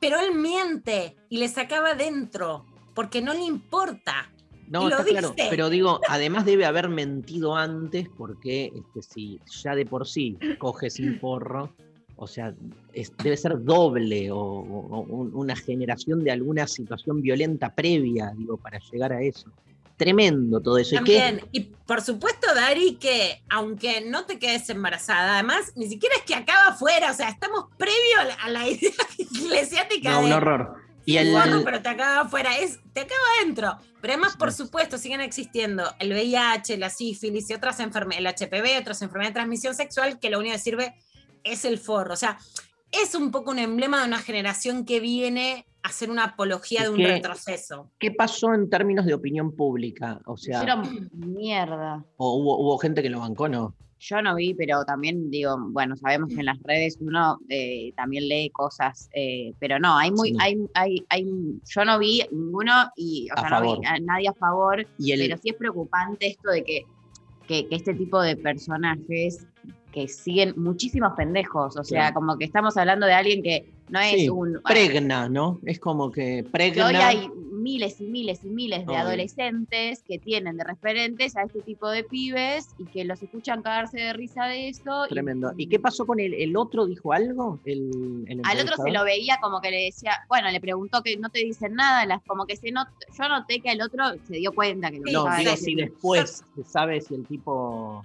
Pero 0.00 0.20
él 0.20 0.34
miente 0.34 1.16
y 1.30 1.38
le 1.38 1.48
sacaba 1.48 1.94
dentro, 1.94 2.66
porque 2.94 3.22
no 3.22 3.32
le 3.32 3.42
importa. 3.44 4.30
No, 4.68 4.88
está 4.88 5.04
claro. 5.04 5.30
dice. 5.30 5.46
Pero 5.50 5.70
digo, 5.70 6.00
además 6.08 6.44
debe 6.44 6.66
haber 6.66 6.88
mentido 6.88 7.56
antes, 7.56 8.08
porque 8.16 8.66
este, 8.74 9.02
si 9.02 9.40
ya 9.62 9.74
de 9.74 9.86
por 9.86 10.06
sí 10.06 10.36
coge 10.58 10.90
sin 10.90 11.18
forro, 11.20 11.74
O 12.16 12.28
sea, 12.28 12.54
es- 12.92 13.12
debe 13.24 13.36
ser 13.36 13.60
doble 13.64 14.30
o, 14.30 14.38
o- 14.38 14.86
o 14.88 15.00
un- 15.00 15.34
una 15.34 15.56
generación 15.56 16.22
de 16.22 16.30
alguna 16.30 16.68
situación 16.68 17.20
violenta 17.20 17.74
previa, 17.74 18.32
digo, 18.36 18.56
para 18.56 18.78
llegar 18.78 19.12
a 19.12 19.20
eso. 19.20 19.50
Tremendo 19.96 20.60
todo 20.60 20.78
eso. 20.78 20.94
¿Y? 20.94 20.98
También, 20.98 21.46
y 21.52 21.60
por 21.60 22.02
supuesto, 22.02 22.52
Dari, 22.54 22.96
que 22.96 23.42
aunque 23.48 24.00
no 24.00 24.24
te 24.24 24.38
quedes 24.38 24.68
embarazada, 24.70 25.34
además, 25.34 25.72
ni 25.76 25.88
siquiera 25.88 26.16
es 26.16 26.22
que 26.22 26.34
acaba 26.34 26.68
afuera, 26.68 27.12
o 27.12 27.14
sea, 27.14 27.28
estamos 27.28 27.66
previo 27.76 28.20
a 28.20 28.24
la, 28.24 28.34
a 28.34 28.50
la 28.50 28.68
idea 28.68 28.90
eclesiástica 29.18 30.10
No, 30.10 30.20
de 30.20 30.26
un 30.26 30.32
horror. 30.32 30.84
Y 31.06 31.18
el, 31.18 31.32
gordo, 31.32 31.62
pero 31.64 31.82
te 31.82 31.88
acaba 31.90 32.20
afuera, 32.22 32.56
es, 32.56 32.80
te 32.92 33.02
acaba 33.02 33.20
adentro. 33.38 33.78
Pero 34.00 34.14
además, 34.14 34.36
por 34.36 34.52
supuesto, 34.52 34.96
siguen 34.96 35.20
existiendo 35.20 35.94
el 35.98 36.12
VIH, 36.12 36.78
la 36.78 36.88
sífilis 36.88 37.50
y 37.50 37.54
otras 37.54 37.78
enfermedades, 37.80 38.40
el 38.40 38.48
HPV, 38.48 38.80
otras 38.80 39.02
enfermedades 39.02 39.34
de 39.34 39.40
transmisión 39.40 39.74
sexual, 39.74 40.18
que 40.18 40.30
lo 40.30 40.38
único 40.38 40.54
que 40.54 40.60
sirve 40.60 40.94
es 41.42 41.64
el 41.66 41.78
forro. 41.78 42.14
O 42.14 42.16
sea, 42.16 42.38
es 42.90 43.14
un 43.14 43.30
poco 43.30 43.50
un 43.50 43.58
emblema 43.58 44.00
de 44.00 44.08
una 44.08 44.18
generación 44.18 44.86
que 44.86 45.00
viene 45.00 45.66
hacer 45.84 46.10
una 46.10 46.24
apología 46.24 46.82
de 46.82 46.88
un 46.88 46.96
¿Qué- 46.96 47.06
retroceso. 47.06 47.90
¿Qué 47.98 48.10
pasó 48.10 48.52
en 48.54 48.68
términos 48.68 49.04
de 49.06 49.14
opinión 49.14 49.54
pública? 49.54 50.20
O 50.26 50.36
sea, 50.36 50.58
Hicieron 50.62 51.10
mierda. 51.12 52.04
o 52.16 52.36
hubo, 52.38 52.58
hubo 52.58 52.78
gente 52.78 53.02
que 53.02 53.10
lo 53.10 53.20
bancó, 53.20 53.48
¿no? 53.48 53.74
Yo 54.00 54.20
no 54.20 54.34
vi, 54.34 54.52
pero 54.54 54.84
también 54.84 55.30
digo, 55.30 55.56
bueno, 55.70 55.96
sabemos 55.96 56.28
que 56.30 56.40
en 56.40 56.46
las 56.46 56.58
redes 56.62 56.98
uno 57.00 57.38
eh, 57.48 57.92
también 57.96 58.28
lee 58.28 58.50
cosas, 58.50 59.08
eh, 59.14 59.52
pero 59.58 59.78
no, 59.78 59.96
hay 59.96 60.10
muy, 60.10 60.30
Sí. 60.30 60.36
hay, 60.40 60.56
hay, 60.74 61.04
hay, 61.08 61.24
yo 61.64 61.84
no 61.84 61.98
vi 61.98 62.22
ninguno 62.30 62.72
y, 62.96 63.28
o 63.30 63.34
A 63.38 63.40
sea, 63.40 63.50
no 63.50 63.56
favor. 63.60 63.80
vi 63.80 63.86
a 63.86 63.98
nadie 64.00 64.28
a 64.28 64.34
favor, 64.34 64.86
Y 64.98 65.12
el- 65.12 65.20
pero 65.20 65.36
sí 65.40 65.50
es 65.50 65.56
preocupante 65.56 66.26
esto 66.26 66.50
de 66.50 66.64
que, 66.64 66.82
que, 67.46 67.66
que 67.68 67.76
este 67.76 67.94
tipo 67.94 68.20
de 68.20 68.36
personajes 68.36 69.46
que 69.94 70.08
siguen 70.08 70.54
muchísimos 70.56 71.12
pendejos, 71.16 71.76
o 71.76 71.84
sea, 71.84 72.12
como 72.12 72.36
que 72.36 72.44
estamos 72.44 72.76
hablando 72.76 73.06
de 73.06 73.12
alguien 73.12 73.44
que 73.44 73.64
no 73.88 74.00
es 74.00 74.10
Sí, 74.22 74.28
un... 74.28 74.60
pregna, 74.66 75.28
¿no? 75.28 75.60
Es 75.64 75.78
como 75.78 76.10
que 76.10 76.42
que 76.42 76.50
pregna. 76.50 76.86
hoy 76.88 76.94
hay 76.96 77.28
miles 77.52 78.00
y 78.00 78.04
miles 78.08 78.40
y 78.44 78.48
miles 78.48 78.84
de 78.86 78.96
adolescentes 78.96 80.02
que 80.02 80.18
tienen 80.18 80.56
de 80.56 80.64
referentes 80.64 81.36
a 81.36 81.42
este 81.44 81.60
tipo 81.60 81.88
de 81.88 82.02
pibes 82.02 82.68
y 82.78 82.86
que 82.86 83.04
los 83.04 83.22
escuchan 83.22 83.62
cagarse 83.62 83.98
de 83.98 84.12
risa 84.14 84.46
de 84.46 84.68
eso. 84.68 85.06
Tremendo. 85.08 85.52
¿Y 85.56 85.68
qué 85.68 85.78
pasó 85.78 86.04
con 86.06 86.18
el, 86.18 86.34
el 86.34 86.56
otro? 86.56 86.86
¿Dijo 86.86 87.12
algo? 87.12 87.60
El, 87.64 88.24
el 88.26 88.40
al 88.44 88.60
otro 88.60 88.76
se 88.84 88.90
lo 88.90 89.04
veía 89.04 89.38
como 89.40 89.60
que 89.60 89.70
le 89.70 89.84
decía, 89.84 90.12
bueno, 90.28 90.50
le 90.50 90.60
preguntó 90.60 91.02
que 91.02 91.16
no 91.16 91.30
te 91.30 91.38
dicen 91.38 91.74
nada, 91.74 92.04
las, 92.04 92.20
como 92.24 92.46
que 92.46 92.56
se 92.56 92.72
not, 92.72 92.88
yo 93.16 93.28
noté 93.28 93.60
que 93.60 93.70
el 93.70 93.80
otro 93.80 94.04
se 94.26 94.38
dio 94.38 94.52
cuenta 94.52 94.90
que 94.90 94.98
lo 94.98 95.12
No, 95.12 95.36
digo, 95.36 95.56
si 95.56 95.76
después 95.76 96.42
se 96.56 96.64
sabe 96.64 97.00
si 97.00 97.14
el 97.14 97.24
tipo 97.26 98.04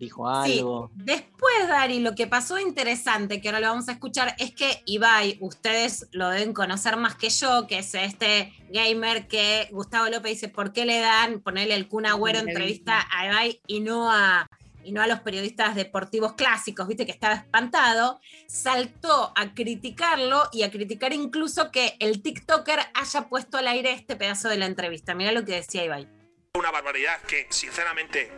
dijo 0.00 0.26
Sí, 0.44 0.58
algo. 0.58 0.90
después, 0.94 1.68
Dari, 1.68 2.00
lo 2.00 2.14
que 2.16 2.26
pasó 2.26 2.58
interesante, 2.58 3.40
que 3.40 3.48
ahora 3.48 3.60
lo 3.60 3.68
vamos 3.68 3.88
a 3.88 3.92
escuchar, 3.92 4.34
es 4.38 4.52
que 4.52 4.82
Ibai, 4.86 5.38
ustedes 5.40 6.08
lo 6.10 6.28
deben 6.30 6.52
conocer 6.52 6.96
más 6.96 7.14
que 7.14 7.30
yo, 7.30 7.66
que 7.68 7.78
es 7.78 7.94
este 7.94 8.52
gamer 8.70 9.28
que 9.28 9.68
Gustavo 9.70 10.08
López 10.08 10.32
dice, 10.32 10.48
¿por 10.48 10.72
qué 10.72 10.84
le 10.86 10.98
dan 10.98 11.40
ponerle 11.40 11.74
el 11.74 11.86
Kun 11.86 12.06
Agüero 12.06 12.38
entrevista 12.40 13.06
a 13.12 13.26
Ibai 13.26 13.60
y 13.66 13.80
no 13.80 14.10
a, 14.10 14.48
y 14.82 14.92
no 14.92 15.02
a 15.02 15.06
los 15.06 15.20
periodistas 15.20 15.74
deportivos 15.74 16.32
clásicos? 16.32 16.88
Viste 16.88 17.04
que 17.04 17.12
estaba 17.12 17.34
espantado. 17.34 18.20
Saltó 18.46 19.32
a 19.36 19.54
criticarlo 19.54 20.48
y 20.52 20.62
a 20.62 20.70
criticar 20.70 21.12
incluso 21.12 21.70
que 21.70 21.96
el 22.00 22.22
TikToker 22.22 22.80
haya 22.94 23.28
puesto 23.28 23.58
al 23.58 23.68
aire 23.68 23.92
este 23.92 24.16
pedazo 24.16 24.48
de 24.48 24.56
la 24.56 24.66
entrevista. 24.66 25.14
Mira 25.14 25.32
lo 25.32 25.44
que 25.44 25.52
decía 25.52 25.84
Ibai. 25.84 26.08
Una 26.58 26.72
barbaridad 26.72 27.20
que, 27.28 27.46
sinceramente, 27.50 28.32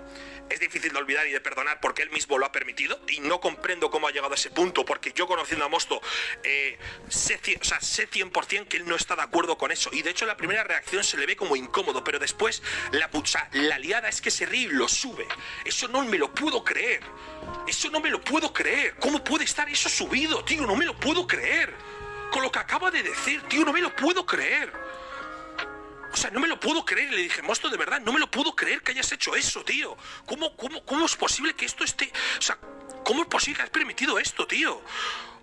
es 0.52 0.60
difícil 0.60 0.92
de 0.92 0.98
olvidar 0.98 1.26
y 1.26 1.32
de 1.32 1.40
perdonar 1.40 1.80
porque 1.80 2.02
él 2.02 2.10
mismo 2.10 2.38
lo 2.38 2.46
ha 2.46 2.52
permitido 2.52 3.00
y 3.08 3.20
no 3.20 3.40
comprendo 3.40 3.90
cómo 3.90 4.08
ha 4.08 4.10
llegado 4.10 4.32
a 4.32 4.36
ese 4.36 4.50
punto 4.50 4.84
porque 4.84 5.12
yo 5.12 5.26
conociendo 5.26 5.64
a 5.64 5.68
Mosto 5.68 6.00
eh, 6.44 6.78
sé, 7.08 7.40
o 7.60 7.64
sea, 7.64 7.80
sé 7.80 8.08
100% 8.08 8.68
que 8.68 8.76
él 8.78 8.86
no 8.86 8.96
está 8.96 9.16
de 9.16 9.22
acuerdo 9.22 9.58
con 9.58 9.72
eso. 9.72 9.90
Y 9.92 10.02
de 10.02 10.10
hecho 10.10 10.26
la 10.26 10.36
primera 10.36 10.64
reacción 10.64 11.02
se 11.04 11.16
le 11.16 11.26
ve 11.26 11.36
como 11.36 11.56
incómodo 11.56 12.04
pero 12.04 12.18
después 12.18 12.62
la, 12.92 13.10
pu- 13.10 13.22
o 13.22 13.26
sea, 13.26 13.48
la 13.52 13.78
liada 13.78 14.08
es 14.08 14.20
que 14.20 14.30
se 14.30 14.46
ríe 14.46 14.62
y 14.62 14.66
lo 14.68 14.88
sube. 14.88 15.26
Eso 15.64 15.88
no 15.88 16.02
me 16.04 16.18
lo 16.18 16.32
puedo 16.34 16.64
creer. 16.64 17.02
Eso 17.66 17.90
no 17.90 18.00
me 18.00 18.10
lo 18.10 18.20
puedo 18.20 18.52
creer. 18.52 18.94
¿cómo 19.00 19.22
puede 19.24 19.44
estar 19.44 19.68
eso 19.68 19.88
subido 19.88 20.44
tío? 20.44 20.66
no 20.66 20.76
me 20.76 20.84
lo 20.86 20.98
puedo 20.98 21.26
creer. 21.26 21.74
Con 22.30 22.42
lo 22.42 22.50
que 22.52 22.58
acaba 22.58 22.90
de 22.90 23.02
decir 23.02 23.42
tío 23.42 23.64
no 23.64 23.72
me 23.72 23.80
lo 23.80 23.94
puedo 23.94 24.24
creer 24.24 24.72
o 26.12 26.16
sea, 26.16 26.30
no 26.30 26.40
me 26.40 26.48
lo 26.48 26.60
puedo 26.60 26.84
creer. 26.84 27.12
Y 27.12 27.16
le 27.16 27.22
dije, 27.22 27.42
Mosto, 27.42 27.68
de 27.68 27.76
verdad, 27.76 28.00
no 28.00 28.12
me 28.12 28.20
lo 28.20 28.30
puedo 28.30 28.54
creer 28.54 28.82
que 28.82 28.92
hayas 28.92 29.10
hecho 29.12 29.34
eso, 29.34 29.64
tío. 29.64 29.96
¿Cómo, 30.26 30.56
cómo, 30.56 30.84
cómo 30.84 31.06
es 31.06 31.16
posible 31.16 31.54
que 31.54 31.64
esto 31.64 31.84
esté... 31.84 32.12
O 32.38 32.42
sea, 32.42 32.58
¿cómo 33.04 33.22
es 33.22 33.28
posible 33.28 33.56
que 33.58 33.62
has 33.62 33.70
permitido 33.70 34.18
esto, 34.18 34.46
tío? 34.46 34.82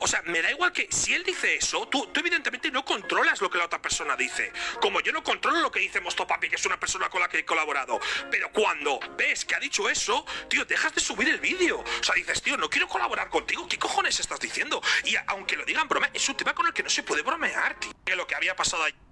O 0.01 0.07
sea, 0.07 0.22
me 0.26 0.41
da 0.41 0.49
igual 0.49 0.72
que 0.72 0.88
si 0.91 1.13
él 1.13 1.24
dice 1.24 1.55
eso, 1.55 1.88
tú, 1.89 2.07
tú 2.07 2.22
evidentemente 2.22 2.72
no 2.72 2.86
controlas 2.86 3.41
lo 3.41 3.49
que 3.49 3.57
la 3.57 3.65
otra 3.65 3.82
persona 3.82 4.15
dice. 4.15 4.53
Como 4.82 5.01
yo 5.01 5.11
no 5.11 5.24
controlo 5.24 5.59
lo 5.59 5.72
que 5.72 5.80
dice 5.80 5.99
Mosto 5.99 6.26
Papi, 6.26 6.49
que 6.49 6.55
es 6.55 6.65
una 6.65 6.80
persona 6.80 7.09
con 7.09 7.20
la 7.20 7.28
que 7.28 7.39
he 7.39 7.45
colaborado. 7.45 7.99
Pero 8.32 8.49
cuando 8.51 8.99
ves 9.17 9.43
que 9.43 9.55
ha 9.55 9.59
dicho 9.59 9.89
eso, 9.89 10.26
tío, 10.49 10.63
dejas 10.63 10.95
de 10.95 11.01
subir 11.01 11.28
el 11.28 11.39
vídeo. 11.39 11.80
O 11.80 12.03
sea, 12.03 12.15
dices, 12.15 12.41
tío, 12.41 12.55
no 12.55 12.70
quiero 12.70 12.88
colaborar 12.88 13.30
contigo. 13.30 13.67
¿Qué 13.67 13.78
cojones 13.78 14.20
estás 14.20 14.39
diciendo? 14.39 14.82
Y 15.03 15.15
aunque 15.28 15.57
lo 15.57 15.65
digan 15.65 15.88
broma, 15.88 16.09
es 16.13 16.30
un 16.30 16.38
tema 16.38 16.53
con 16.53 16.65
el 16.65 16.74
que 16.74 16.84
no 16.84 16.89
se 16.89 17.03
puede 17.03 17.22
bromear, 17.22 17.78
tío. 17.80 17.91
Que 18.05 18.15
lo 18.15 18.26
que 18.26 18.36
había 18.36 18.55
pasado 18.55 18.84
ahí. 18.84 19.09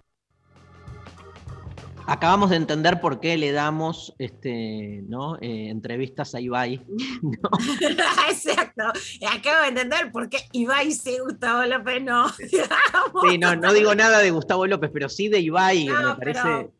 Acabamos 2.09 2.49
de 2.49 2.55
entender 2.55 3.01
por 3.01 3.19
qué 3.19 3.35
le 3.37 3.51
damos 3.51 4.15
este, 4.17 5.03
¿no? 5.09 5.35
Eh, 5.41 5.67
entrevistas 5.69 6.33
a 6.35 6.39
Ibai. 6.39 6.81
Exacto. 8.29 8.83
Acabo 9.29 9.61
de 9.63 9.67
entender 9.67 10.11
por 10.11 10.29
qué 10.29 10.37
Ibai 10.53 10.91
sí, 10.91 11.17
Gustavo 11.19 11.63
López 11.65 12.01
no. 12.01 12.29
Sí, 12.29 13.37
no, 13.37 13.55
no 13.55 13.73
digo 13.73 13.93
nada 13.95 14.19
de 14.19 14.31
Gustavo 14.31 14.65
López, 14.67 14.89
pero 14.93 15.09
sí 15.09 15.27
de 15.27 15.39
Ibai, 15.39 15.85
No, 15.85 16.09
me 16.09 16.15
parece 16.15 16.41
pero- 16.43 16.71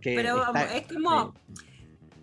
que. 0.00 0.14
Pero 0.14 0.36
está- 0.38 0.52
vamos, 0.52 0.72
es 0.74 0.86
como. 0.92 1.34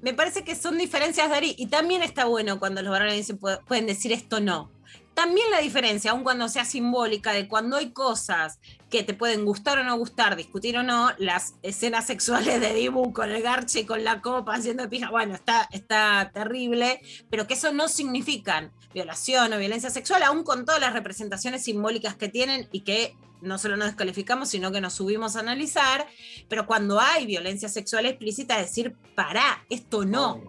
Me 0.02 0.14
parece 0.14 0.44
que 0.44 0.56
son 0.56 0.78
diferencias, 0.78 1.30
Dari, 1.30 1.56
y 1.58 1.68
también 1.68 2.04
está 2.04 2.26
bueno 2.26 2.60
cuando 2.60 2.82
los 2.82 2.92
varones 2.92 3.16
dicen, 3.16 3.40
pu- 3.40 3.60
pueden 3.66 3.88
decir 3.88 4.12
esto 4.12 4.42
no. 4.42 4.70
También 5.14 5.50
la 5.52 5.60
diferencia, 5.60 6.12
aun 6.12 6.24
cuando 6.24 6.50
sea 6.50 6.66
simbólica, 6.66 7.34
de 7.34 7.48
cuando 7.48 7.78
hay 7.78 7.92
cosas 7.92 8.60
que 8.90 9.04
te 9.04 9.14
pueden 9.14 9.46
gustar 9.46 9.78
o 9.80 9.84
no 9.84 9.96
gustar, 9.98 10.36
discutir 10.36 10.78
o 10.78 10.84
no, 10.84 11.12
las 11.18 11.54
escenas 11.62 12.08
sexuales 12.08 12.60
de 12.60 12.74
Dibu 12.74 13.14
con 13.14 13.30
el 13.32 13.42
garche 13.42 13.86
con 13.86 14.04
la 14.04 14.22
copa 14.22 14.56
haciendo 14.56 14.90
pija, 14.90 15.10
bueno, 15.12 15.36
está, 15.36 15.68
está 15.72 16.32
terrible, 16.34 17.02
pero 17.30 17.46
que 17.48 17.54
eso 17.54 17.72
no 17.72 17.88
significan 17.88 18.72
violación 18.94 19.54
o 19.54 19.58
violencia 19.60 19.90
sexual, 19.90 20.24
aun 20.24 20.44
con 20.44 20.66
todas 20.66 20.82
las 20.82 20.94
representaciones 20.94 21.64
simbólicas 21.64 22.16
que 22.16 22.30
tienen 22.30 22.68
y 22.72 22.82
que 22.82 23.16
no 23.42 23.58
solo 23.58 23.76
nos 23.78 23.88
descalificamos, 23.88 24.50
sino 24.50 24.72
que 24.72 24.80
nos 24.82 24.94
subimos 24.94 25.36
a 25.36 25.42
analizar, 25.42 26.08
pero 26.48 26.66
cuando 26.66 27.00
hay 27.00 27.26
violencia 27.26 27.70
sexual 27.70 28.06
explícita, 28.06 28.58
decir, 28.58 28.96
pará, 29.16 29.64
esto 29.70 30.06
no. 30.06 30.42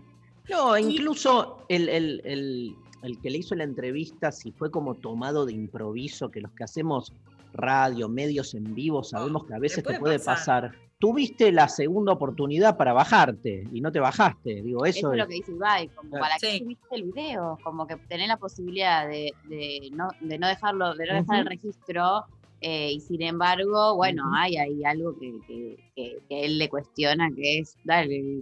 No, 0.49 0.77
incluso 0.77 1.65
el- 1.69 1.89
el- 1.89 2.77
el 3.07 3.21
que 3.21 3.31
le 3.31 3.39
hizo 3.39 3.55
la 3.55 3.65
entrevista, 3.65 4.33
si 4.33 4.53
fue 4.53 4.71
como 4.71 4.95
tomado 4.95 5.47
de 5.47 5.53
improviso, 5.53 6.31
que 6.31 6.41
los 6.41 6.53
que 6.53 6.65
hacemos 6.65 7.13
radio, 7.53 8.09
medios 8.09 8.55
en 8.55 8.75
vivo, 8.75 9.03
sabemos 9.05 9.45
que 9.47 9.55
a 9.55 9.59
veces 9.59 9.85
te 9.85 9.99
puede 9.99 10.19
pasar. 10.19 10.71
pasar. 10.71 10.81
Tuviste 10.99 11.53
la 11.53 11.69
segunda 11.69 12.13
oportunidad 12.13 12.77
para 12.77 12.93
bajarte 12.93 13.69
y 13.73 13.81
no 13.81 13.93
te 13.93 14.01
bajaste. 14.01 14.63
Digo, 14.63 14.87
eso, 14.87 14.99
Eso 14.99 15.13
es 15.13 15.19
lo 15.19 15.27
que 15.27 15.35
dice 15.35 15.53
Ibai, 15.53 15.89
como 15.89 16.11
Claro. 16.11 16.25
para 16.25 16.37
que 16.39 16.59
subiste 16.59 16.87
el 16.93 17.03
video, 17.05 17.59
como 17.63 17.87
que 17.87 17.97
tener 18.09 18.29
la 18.29 18.39
posibilidad 18.39 19.07
de, 19.07 19.33
de 19.49 19.91
no, 19.93 20.09
de 20.21 20.39
no 20.39 20.49
dejarlo, 20.49 20.95
de 20.95 21.07
no 21.07 21.15
dejar 21.15 21.41
el 21.41 21.47
registro, 21.47 22.25
eh, 22.61 22.93
y 22.93 23.01
sin 23.01 23.21
embargo, 23.23 23.95
bueno, 23.97 24.23
hay 24.35 24.57
ahí 24.57 24.83
algo 24.85 25.15
que, 25.19 25.33
que, 25.47 25.77
que- 25.95 26.19
que 26.29 26.45
él 26.47 26.59
le 26.59 26.69
cuestiona, 26.71 27.29
que 27.37 27.59
es, 27.59 27.77
dale, 27.85 28.41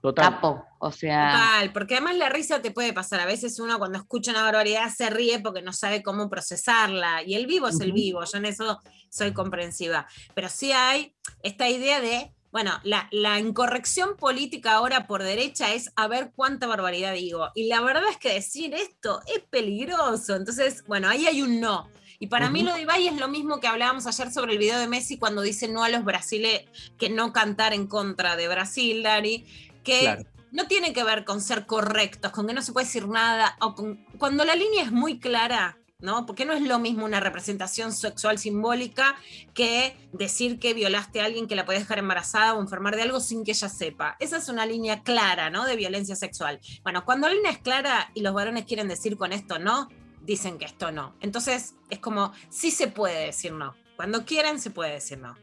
Total. 0.00 0.34
capo, 0.34 0.64
o 0.78 0.92
sea... 0.92 1.32
Total, 1.32 1.72
porque 1.72 1.94
además 1.94 2.16
la 2.16 2.28
risa 2.28 2.62
te 2.62 2.70
puede 2.70 2.92
pasar. 2.92 3.20
A 3.20 3.26
veces 3.26 3.58
uno 3.58 3.78
cuando 3.78 3.98
escucha 3.98 4.30
una 4.30 4.42
barbaridad 4.42 4.88
se 4.94 5.10
ríe 5.10 5.40
porque 5.40 5.62
no 5.62 5.72
sabe 5.72 6.02
cómo 6.02 6.30
procesarla. 6.30 7.22
Y 7.24 7.34
el 7.34 7.46
vivo 7.46 7.68
es 7.68 7.80
el 7.80 7.92
vivo, 7.92 8.22
yo 8.24 8.38
en 8.38 8.46
eso 8.46 8.80
soy 9.10 9.32
comprensiva. 9.32 10.06
Pero 10.34 10.48
sí 10.48 10.72
hay 10.72 11.14
esta 11.42 11.68
idea 11.68 12.00
de, 12.00 12.32
bueno, 12.52 12.78
la, 12.84 13.08
la 13.10 13.40
incorrección 13.40 14.16
política 14.16 14.74
ahora 14.74 15.06
por 15.06 15.22
derecha 15.22 15.74
es 15.74 15.90
a 15.96 16.06
ver 16.06 16.32
cuánta 16.34 16.66
barbaridad 16.66 17.14
digo. 17.14 17.48
Y 17.54 17.66
la 17.66 17.80
verdad 17.80 18.04
es 18.10 18.18
que 18.18 18.32
decir 18.34 18.74
esto 18.74 19.20
es 19.26 19.40
peligroso. 19.50 20.36
Entonces, 20.36 20.84
bueno, 20.86 21.08
ahí 21.08 21.26
hay 21.26 21.42
un 21.42 21.60
no. 21.60 21.88
Y 22.20 22.26
para 22.26 22.50
mí 22.50 22.62
lo 22.62 22.74
de 22.74 22.82
Ibai 22.82 23.06
es 23.06 23.16
lo 23.16 23.28
mismo 23.28 23.60
que 23.60 23.68
hablábamos 23.68 24.06
ayer 24.08 24.32
sobre 24.32 24.52
el 24.52 24.58
video 24.58 24.78
de 24.78 24.88
Messi 24.88 25.18
cuando 25.18 25.40
dice 25.40 25.68
no 25.68 25.84
a 25.84 25.88
los 25.88 26.04
brasileños, 26.04 26.64
que 26.98 27.10
no 27.10 27.32
cantar 27.32 27.72
en 27.72 27.86
contra 27.86 28.34
de 28.34 28.48
Brasil, 28.48 29.04
Dari, 29.04 29.46
que 29.88 30.00
Claro. 30.00 30.22
no 30.52 30.66
tiene 30.66 30.92
que 30.92 31.02
ver 31.04 31.24
con 31.24 31.40
ser 31.40 31.66
correctos, 31.66 32.30
con 32.32 32.46
que 32.46 32.52
no 32.54 32.62
se 32.62 32.72
puede 32.72 32.86
decir 32.86 33.08
nada, 33.08 33.56
o 33.60 33.74
con- 33.74 34.04
cuando 34.18 34.44
la 34.44 34.54
línea 34.54 34.82
es 34.84 34.92
muy 34.92 35.18
clara, 35.18 35.78
¿no? 36.00 36.26
Porque 36.26 36.44
no 36.44 36.52
es 36.52 36.62
lo 36.62 36.78
mismo 36.78 37.04
una 37.04 37.18
representación 37.20 37.92
sexual 37.92 38.38
simbólica 38.38 39.16
que 39.54 39.96
decir 40.12 40.58
que 40.60 40.72
violaste 40.74 41.20
a 41.20 41.24
alguien 41.24 41.48
que 41.48 41.56
la 41.56 41.64
puede 41.64 41.80
dejar 41.80 41.98
embarazada 41.98 42.54
o 42.54 42.60
enfermar 42.60 42.94
de 42.94 43.02
algo 43.02 43.18
sin 43.18 43.44
que 43.44 43.50
ella 43.50 43.68
sepa. 43.68 44.16
Esa 44.20 44.36
es 44.36 44.48
una 44.48 44.64
línea 44.64 45.02
clara, 45.02 45.50
¿no? 45.50 45.64
De 45.64 45.74
violencia 45.74 46.14
sexual. 46.14 46.60
Bueno, 46.84 47.04
cuando 47.04 47.26
la 47.28 47.34
línea 47.34 47.50
es 47.50 47.58
clara 47.58 48.10
y 48.14 48.20
los 48.20 48.32
varones 48.32 48.64
quieren 48.64 48.86
decir 48.86 49.16
con 49.16 49.32
esto 49.32 49.58
no, 49.58 49.88
dicen 50.22 50.58
que 50.58 50.66
esto 50.66 50.92
no. 50.92 51.16
Entonces 51.20 51.74
es 51.90 51.98
como, 51.98 52.32
sí 52.50 52.70
se 52.70 52.86
puede 52.88 53.26
decir 53.26 53.52
no. 53.52 53.74
Cuando 53.96 54.24
quieren 54.24 54.60
se 54.60 54.70
puede 54.70 54.92
decir 54.92 55.18
no. 55.18 55.34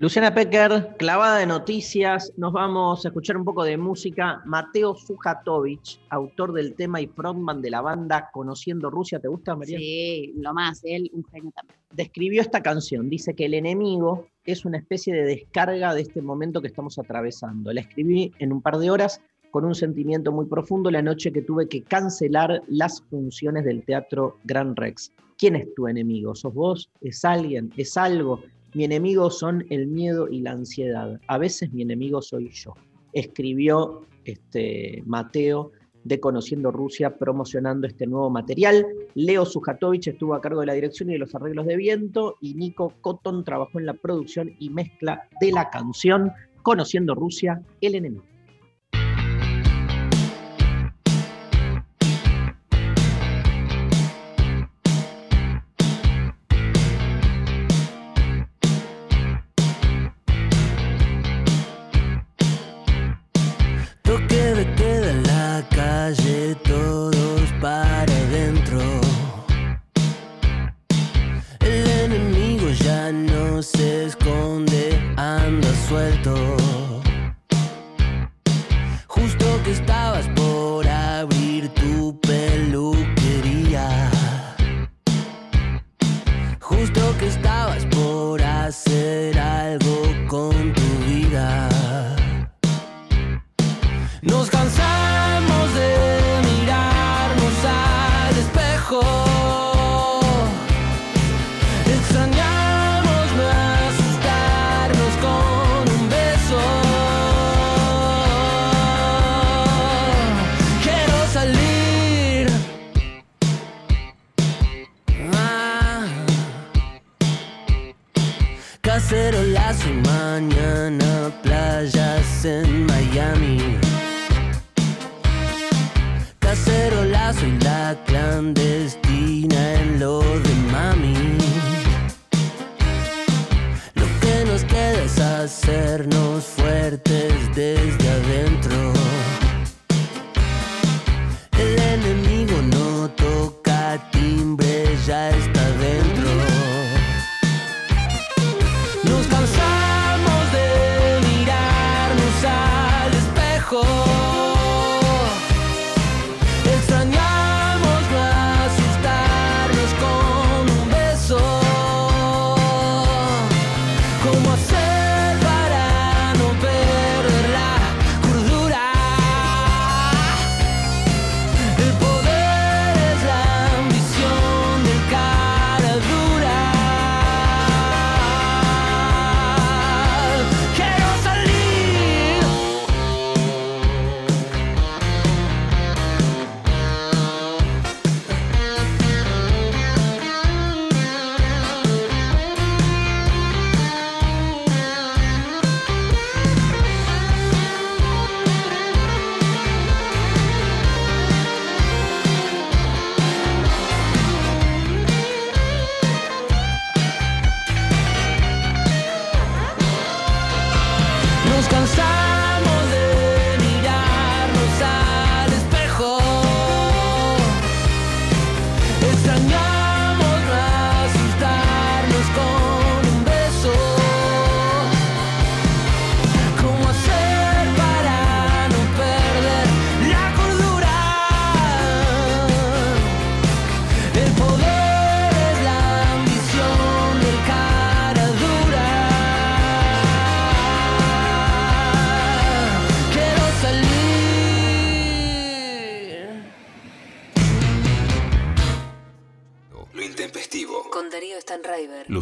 Luciana 0.00 0.32
Pecker, 0.32 0.94
clavada 0.96 1.38
de 1.38 1.46
noticias. 1.46 2.32
Nos 2.36 2.52
vamos 2.52 3.04
a 3.04 3.08
escuchar 3.08 3.36
un 3.36 3.44
poco 3.44 3.64
de 3.64 3.76
música. 3.76 4.40
Mateo 4.46 4.94
Sujatovic, 4.94 5.98
autor 6.10 6.52
del 6.52 6.74
tema 6.74 7.00
y 7.00 7.08
frontman 7.08 7.60
de 7.60 7.70
la 7.70 7.80
banda 7.80 8.30
Conociendo 8.32 8.90
Rusia. 8.90 9.18
¿Te 9.18 9.26
gusta, 9.26 9.56
María? 9.56 9.76
Sí, 9.76 10.34
lo 10.36 10.54
más, 10.54 10.82
él, 10.84 11.10
un 11.12 11.24
genio 11.24 11.50
también. 11.50 11.80
Describió 11.92 12.40
esta 12.42 12.62
canción. 12.62 13.10
Dice 13.10 13.34
que 13.34 13.46
el 13.46 13.54
enemigo 13.54 14.28
es 14.44 14.64
una 14.64 14.78
especie 14.78 15.12
de 15.12 15.24
descarga 15.24 15.92
de 15.92 16.02
este 16.02 16.22
momento 16.22 16.60
que 16.60 16.68
estamos 16.68 16.96
atravesando. 17.00 17.72
La 17.72 17.80
escribí 17.80 18.32
en 18.38 18.52
un 18.52 18.62
par 18.62 18.78
de 18.78 18.92
horas 18.92 19.20
con 19.50 19.64
un 19.64 19.74
sentimiento 19.74 20.30
muy 20.30 20.46
profundo 20.46 20.92
la 20.92 21.02
noche 21.02 21.32
que 21.32 21.42
tuve 21.42 21.68
que 21.68 21.82
cancelar 21.82 22.62
las 22.68 23.02
funciones 23.02 23.64
del 23.64 23.82
Teatro 23.82 24.38
Gran 24.44 24.76
Rex. 24.76 25.10
¿Quién 25.36 25.56
es 25.56 25.74
tu 25.74 25.88
enemigo? 25.88 26.36
¿Sos 26.36 26.54
vos? 26.54 26.88
¿Es 27.00 27.24
alguien? 27.24 27.72
¿Es 27.76 27.96
algo? 27.96 28.44
Mi 28.74 28.84
enemigo 28.84 29.30
son 29.30 29.64
el 29.70 29.86
miedo 29.86 30.28
y 30.28 30.40
la 30.40 30.52
ansiedad. 30.52 31.20
A 31.26 31.38
veces 31.38 31.72
mi 31.72 31.82
enemigo 31.82 32.20
soy 32.22 32.50
yo. 32.50 32.74
Escribió 33.12 34.02
este, 34.24 35.02
Mateo 35.06 35.72
de 36.04 36.20
Conociendo 36.20 36.70
Rusia 36.70 37.16
promocionando 37.16 37.86
este 37.86 38.06
nuevo 38.06 38.30
material. 38.30 38.86
Leo 39.14 39.44
Sujatovic 39.44 40.06
estuvo 40.06 40.34
a 40.34 40.40
cargo 40.40 40.60
de 40.60 40.66
la 40.66 40.72
dirección 40.74 41.10
y 41.10 41.14
de 41.14 41.18
los 41.18 41.34
arreglos 41.34 41.66
de 41.66 41.76
viento 41.76 42.36
y 42.40 42.54
Nico 42.54 42.94
Cotton 43.00 43.44
trabajó 43.44 43.78
en 43.78 43.86
la 43.86 43.94
producción 43.94 44.54
y 44.58 44.70
mezcla 44.70 45.28
de 45.40 45.52
la 45.52 45.70
canción 45.70 46.32
Conociendo 46.62 47.14
Rusia, 47.14 47.62
el 47.80 47.94
enemigo. 47.94 48.24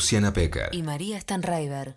Luciana 0.07 0.33
Pecker. 0.33 0.69
Y 0.71 0.85
María 0.85 1.21
Stanraiver. 1.21 1.97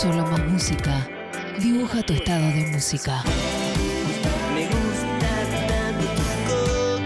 Solo 0.00 0.24
más 0.26 0.40
música. 0.46 1.06
Dibuja 1.58 2.02
tu 2.02 2.14
estado 2.14 2.40
de 2.40 2.68
música. 2.72 3.22
Me 4.54 4.66
gusta 4.66 5.32
tanto 5.68 6.06
tu 6.16 6.54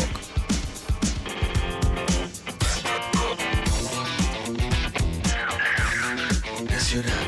Nacional. 6.68 7.24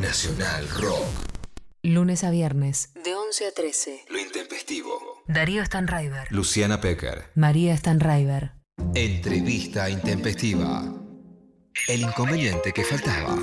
Nacional 0.00 0.68
Rock. 0.80 1.06
Lunes 1.84 2.24
a 2.24 2.30
viernes. 2.30 2.90
De 3.04 3.14
11 3.26 3.46
a 3.46 3.52
13. 3.52 4.04
Lo 4.10 4.18
intempestivo. 4.18 5.22
Darío 5.26 5.64
Stanraiver. 5.64 6.30
Luciana 6.30 6.80
Pecker. 6.80 7.30
María 7.34 7.74
Stanraiver. 7.76 8.52
Entrevista 8.94 9.88
intempestiva. 9.88 10.92
El 11.88 12.02
inconveniente 12.02 12.72
que 12.72 12.84
faltaba. 12.84 13.38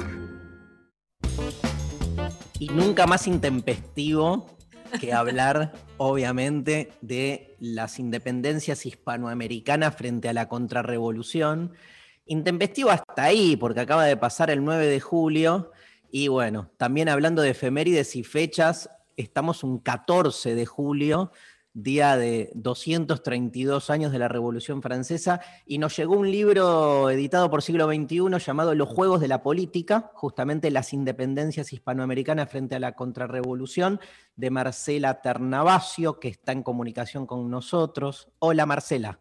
Y 2.60 2.68
nunca 2.68 3.08
más 3.08 3.26
intempestivo 3.28 4.56
que 5.00 5.14
hablar, 5.14 5.74
obviamente, 5.98 6.92
de 7.02 7.56
las 7.60 7.98
independencias 7.98 8.86
hispanoamericanas 8.86 9.96
frente 9.96 10.30
a 10.30 10.34
la 10.34 10.48
contrarrevolución. 10.48 11.74
Intempestivo 12.26 12.92
hasta 12.92 13.24
ahí, 13.24 13.56
porque 13.56 13.80
acaba 13.80 14.06
de 14.06 14.18
pasar 14.18 14.52
el 14.52 14.64
9 14.64 14.86
de 14.86 15.00
julio. 15.00 15.72
Y 16.12 16.28
bueno, 16.28 16.70
también 16.78 17.10
hablando 17.10 17.42
de 17.42 17.52
efemérides 17.52 18.16
y 18.16 18.24
fechas, 18.24 18.90
estamos 19.22 19.64
un 19.64 19.80
14 19.80 20.56
de 20.56 20.66
julio, 20.66 21.32
día 21.74 22.18
de 22.18 22.52
232 22.54 23.90
años 23.90 24.12
de 24.12 24.20
la 24.20 24.28
Revolución 24.28 24.82
Francesa, 24.82 25.40
y 25.66 25.78
nos 25.78 25.96
llegó 25.96 26.16
un 26.16 26.30
libro 26.30 27.10
editado 27.10 27.50
por 27.50 27.62
siglo 27.62 27.88
XXI 27.88 28.40
llamado 28.46 28.76
Los 28.76 28.90
Juegos 28.90 29.22
de 29.22 29.30
la 29.30 29.42
Política, 29.42 30.12
justamente 30.14 30.70
las 30.70 30.92
independencias 30.92 31.72
hispanoamericanas 31.72 32.50
frente 32.50 32.76
a 32.76 32.80
la 32.80 32.94
contrarrevolución, 32.94 34.00
de 34.36 34.50
Marcela 34.50 35.22
Ternavasio, 35.22 36.20
que 36.20 36.28
está 36.28 36.52
en 36.52 36.64
comunicación 36.64 37.26
con 37.26 37.50
nosotros. 37.50 38.30
Hola 38.40 38.66
Marcela. 38.66 39.20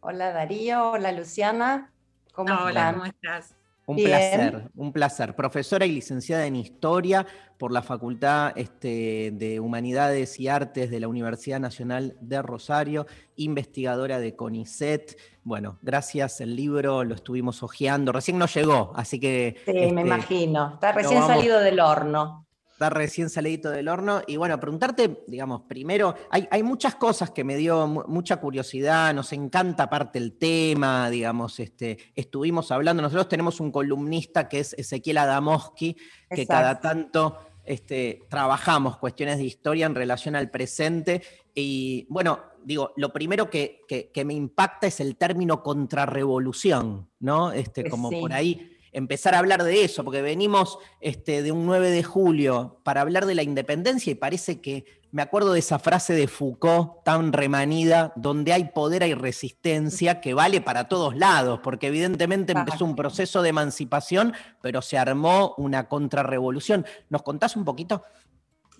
Hola 0.00 0.32
Darío, 0.32 0.92
hola 0.92 1.12
Luciana. 1.12 1.92
¿Cómo 2.32 2.52
Hola, 2.54 2.68
están? 2.68 2.94
¿cómo 2.94 3.04
estás? 3.04 3.54
Un 3.84 3.96
Bien. 3.96 4.08
placer, 4.08 4.70
un 4.76 4.92
placer. 4.92 5.34
Profesora 5.34 5.84
y 5.84 5.92
licenciada 5.92 6.46
en 6.46 6.54
Historia 6.56 7.26
por 7.58 7.72
la 7.72 7.82
Facultad 7.82 8.52
este, 8.56 9.32
de 9.34 9.58
Humanidades 9.58 10.38
y 10.38 10.48
Artes 10.48 10.90
de 10.90 11.00
la 11.00 11.08
Universidad 11.08 11.58
Nacional 11.58 12.16
de 12.20 12.42
Rosario, 12.42 13.06
investigadora 13.36 14.20
de 14.20 14.36
CONICET. 14.36 15.18
Bueno, 15.42 15.78
gracias, 15.82 16.40
el 16.40 16.54
libro 16.54 17.02
lo 17.02 17.14
estuvimos 17.16 17.62
hojeando, 17.62 18.12
recién 18.12 18.38
nos 18.38 18.54
llegó, 18.54 18.92
así 18.94 19.18
que... 19.18 19.56
Sí, 19.64 19.72
este, 19.74 19.92
me 19.92 20.02
imagino. 20.02 20.74
Está 20.74 20.92
recién 20.92 21.20
vamos- 21.20 21.36
salido 21.36 21.58
del 21.60 21.80
horno. 21.80 22.46
Está 22.82 22.90
recién 22.90 23.30
salidito 23.30 23.70
del 23.70 23.86
horno. 23.88 24.22
Y 24.26 24.36
bueno, 24.36 24.58
preguntarte, 24.58 25.22
digamos, 25.28 25.62
primero, 25.68 26.16
hay, 26.30 26.48
hay 26.50 26.64
muchas 26.64 26.96
cosas 26.96 27.30
que 27.30 27.44
me 27.44 27.54
dio 27.56 27.86
mu- 27.86 28.02
mucha 28.08 28.38
curiosidad, 28.38 29.14
nos 29.14 29.32
encanta 29.32 29.84
aparte 29.84 30.18
el 30.18 30.32
tema, 30.36 31.08
digamos, 31.08 31.60
este, 31.60 31.96
estuvimos 32.16 32.72
hablando, 32.72 33.00
nosotros 33.00 33.28
tenemos 33.28 33.60
un 33.60 33.70
columnista 33.70 34.48
que 34.48 34.58
es 34.58 34.72
Ezequiel 34.76 35.18
Adamoski, 35.18 35.94
que 35.94 36.42
Exacto. 36.42 36.48
cada 36.48 36.80
tanto 36.80 37.38
este, 37.64 38.22
trabajamos 38.28 38.96
cuestiones 38.98 39.38
de 39.38 39.44
historia 39.44 39.86
en 39.86 39.94
relación 39.94 40.34
al 40.34 40.50
presente. 40.50 41.22
Y 41.54 42.04
bueno, 42.10 42.40
digo, 42.64 42.92
lo 42.96 43.12
primero 43.12 43.48
que, 43.48 43.82
que- 43.86 44.10
que 44.10 44.24
me 44.24 44.34
impacta 44.34 44.88
es 44.88 44.98
el 44.98 45.14
término 45.16 45.62
contrarrevolución, 45.62 47.08
¿no? 47.20 47.52
Este, 47.52 47.88
como 47.88 48.08
sí. 48.10 48.16
por 48.20 48.32
ahí 48.32 48.71
empezar 48.92 49.34
a 49.34 49.38
hablar 49.38 49.64
de 49.64 49.84
eso, 49.84 50.04
porque 50.04 50.22
venimos 50.22 50.78
este, 51.00 51.42
de 51.42 51.50
un 51.50 51.66
9 51.66 51.90
de 51.90 52.02
julio 52.02 52.80
para 52.84 53.00
hablar 53.00 53.26
de 53.26 53.34
la 53.34 53.42
independencia 53.42 54.10
y 54.10 54.14
parece 54.14 54.60
que 54.60 54.84
me 55.10 55.22
acuerdo 55.22 55.52
de 55.52 55.58
esa 55.58 55.78
frase 55.78 56.14
de 56.14 56.26
Foucault 56.26 57.02
tan 57.04 57.32
remanida, 57.32 58.12
donde 58.16 58.52
hay 58.52 58.64
poder 58.64 59.02
hay 59.02 59.12
resistencia, 59.12 60.20
que 60.22 60.32
vale 60.32 60.62
para 60.62 60.88
todos 60.88 61.14
lados, 61.16 61.60
porque 61.62 61.88
evidentemente 61.88 62.52
empezó 62.52 62.86
un 62.86 62.96
proceso 62.96 63.42
de 63.42 63.50
emancipación, 63.50 64.32
pero 64.62 64.80
se 64.80 64.96
armó 64.96 65.54
una 65.58 65.88
contrarrevolución. 65.88 66.86
¿Nos 67.10 67.22
contás 67.22 67.56
un 67.56 67.64
poquito? 67.64 68.04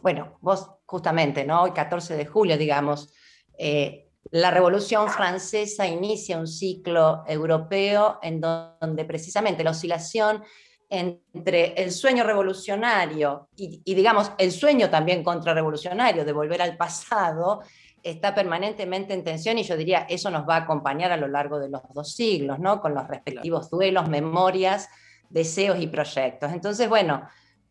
Bueno, 0.01 0.39
vos 0.41 0.71
justamente, 0.87 1.45
¿no? 1.45 1.63
Hoy 1.63 1.73
14 1.73 2.17
de 2.17 2.27
julio, 2.27 2.57
digamos, 2.57 3.13
eh, 3.59 4.12
la 4.33 4.51
Revolución 4.51 5.09
Francesa 5.11 5.87
inicia 5.87 6.39
un 6.39 6.47
ciclo 6.47 7.23
europeo 7.27 8.19
en 8.23 8.41
donde 8.41 9.05
precisamente 9.05 9.63
la 9.63 9.73
oscilación 9.73 10.43
entre 10.89 11.75
el 11.75 11.93
sueño 11.93 12.25
revolucionario 12.25 13.49
y, 13.57 13.83
y, 13.85 13.95
digamos, 13.95 14.33
el 14.39 14.53
sueño 14.53 14.89
también 14.89 15.23
contrarrevolucionario 15.23 16.25
de 16.25 16.33
volver 16.33 16.63
al 16.63 16.79
pasado 16.79 17.61
está 18.03 18.35
permanentemente 18.35 19.13
en 19.13 19.23
tensión 19.23 19.59
y 19.59 19.65
yo 19.65 19.77
diría 19.77 20.07
eso 20.09 20.31
nos 20.31 20.49
va 20.49 20.57
a 20.57 20.61
acompañar 20.61 21.13
a 21.13 21.19
lo 21.19 21.29
largo 21.29 21.59
de 21.59 21.69
los 21.69 21.83
dos 21.93 22.15
siglos, 22.15 22.59
¿no? 22.59 22.81
Con 22.81 22.95
los 22.95 23.07
respectivos 23.09 23.69
duelos, 23.69 24.09
memorias, 24.09 24.89
deseos 25.29 25.79
y 25.79 25.89
proyectos. 25.89 26.53
Entonces, 26.53 26.89
bueno, 26.89 27.23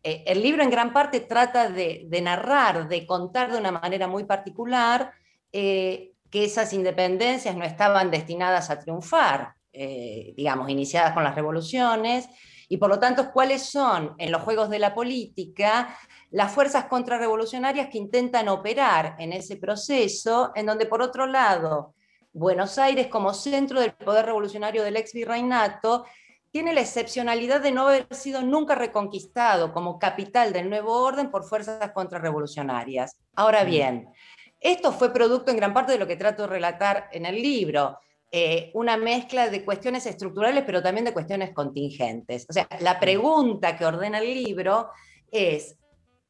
eh, 0.04 0.22
el 0.26 0.40
libro 0.40 0.62
en 0.62 0.70
gran 0.70 0.92
parte 0.92 1.20
trata 1.20 1.68
de, 1.68 2.04
de, 2.06 2.20
narrar, 2.22 2.88
de 2.88 3.04
contar 3.04 3.50
de 3.50 3.58
una 3.58 3.72
manera 3.72 4.06
muy 4.06 4.24
particular 4.24 5.12
eh, 5.52 6.11
que 6.32 6.44
esas 6.44 6.72
independencias 6.72 7.54
no 7.54 7.64
estaban 7.64 8.10
destinadas 8.10 8.70
a 8.70 8.78
triunfar, 8.78 9.52
eh, 9.70 10.32
digamos, 10.34 10.70
iniciadas 10.70 11.12
con 11.12 11.22
las 11.22 11.34
revoluciones, 11.34 12.26
y 12.70 12.78
por 12.78 12.88
lo 12.88 12.98
tanto, 12.98 13.30
cuáles 13.32 13.66
son 13.66 14.14
en 14.16 14.32
los 14.32 14.40
juegos 14.40 14.70
de 14.70 14.78
la 14.78 14.94
política 14.94 15.94
las 16.30 16.50
fuerzas 16.50 16.86
contrarrevolucionarias 16.86 17.88
que 17.90 17.98
intentan 17.98 18.48
operar 18.48 19.14
en 19.18 19.34
ese 19.34 19.58
proceso, 19.58 20.52
en 20.54 20.64
donde 20.64 20.86
por 20.86 21.02
otro 21.02 21.26
lado, 21.26 21.94
Buenos 22.32 22.78
Aires 22.78 23.08
como 23.08 23.34
centro 23.34 23.78
del 23.78 23.92
poder 23.92 24.24
revolucionario 24.24 24.82
del 24.82 24.96
ex 24.96 25.12
virreinato 25.12 26.06
tiene 26.50 26.72
la 26.72 26.80
excepcionalidad 26.80 27.60
de 27.60 27.72
no 27.72 27.88
haber 27.88 28.06
sido 28.10 28.40
nunca 28.42 28.74
reconquistado 28.74 29.74
como 29.74 29.98
capital 29.98 30.54
del 30.54 30.70
nuevo 30.70 30.94
orden 31.02 31.30
por 31.30 31.44
fuerzas 31.44 31.92
contrarrevolucionarias. 31.92 33.18
Ahora 33.34 33.64
bien, 33.64 34.08
esto 34.62 34.92
fue 34.92 35.12
producto 35.12 35.50
en 35.50 35.56
gran 35.56 35.74
parte 35.74 35.92
de 35.92 35.98
lo 35.98 36.06
que 36.06 36.16
trato 36.16 36.42
de 36.42 36.48
relatar 36.48 37.08
en 37.12 37.26
el 37.26 37.34
libro, 37.42 37.98
eh, 38.30 38.70
una 38.74 38.96
mezcla 38.96 39.48
de 39.50 39.64
cuestiones 39.64 40.06
estructurales, 40.06 40.64
pero 40.64 40.82
también 40.82 41.04
de 41.04 41.12
cuestiones 41.12 41.52
contingentes. 41.52 42.46
O 42.48 42.52
sea, 42.52 42.68
la 42.80 42.98
pregunta 42.98 43.76
que 43.76 43.84
ordena 43.84 44.20
el 44.20 44.32
libro 44.32 44.88
es, 45.30 45.76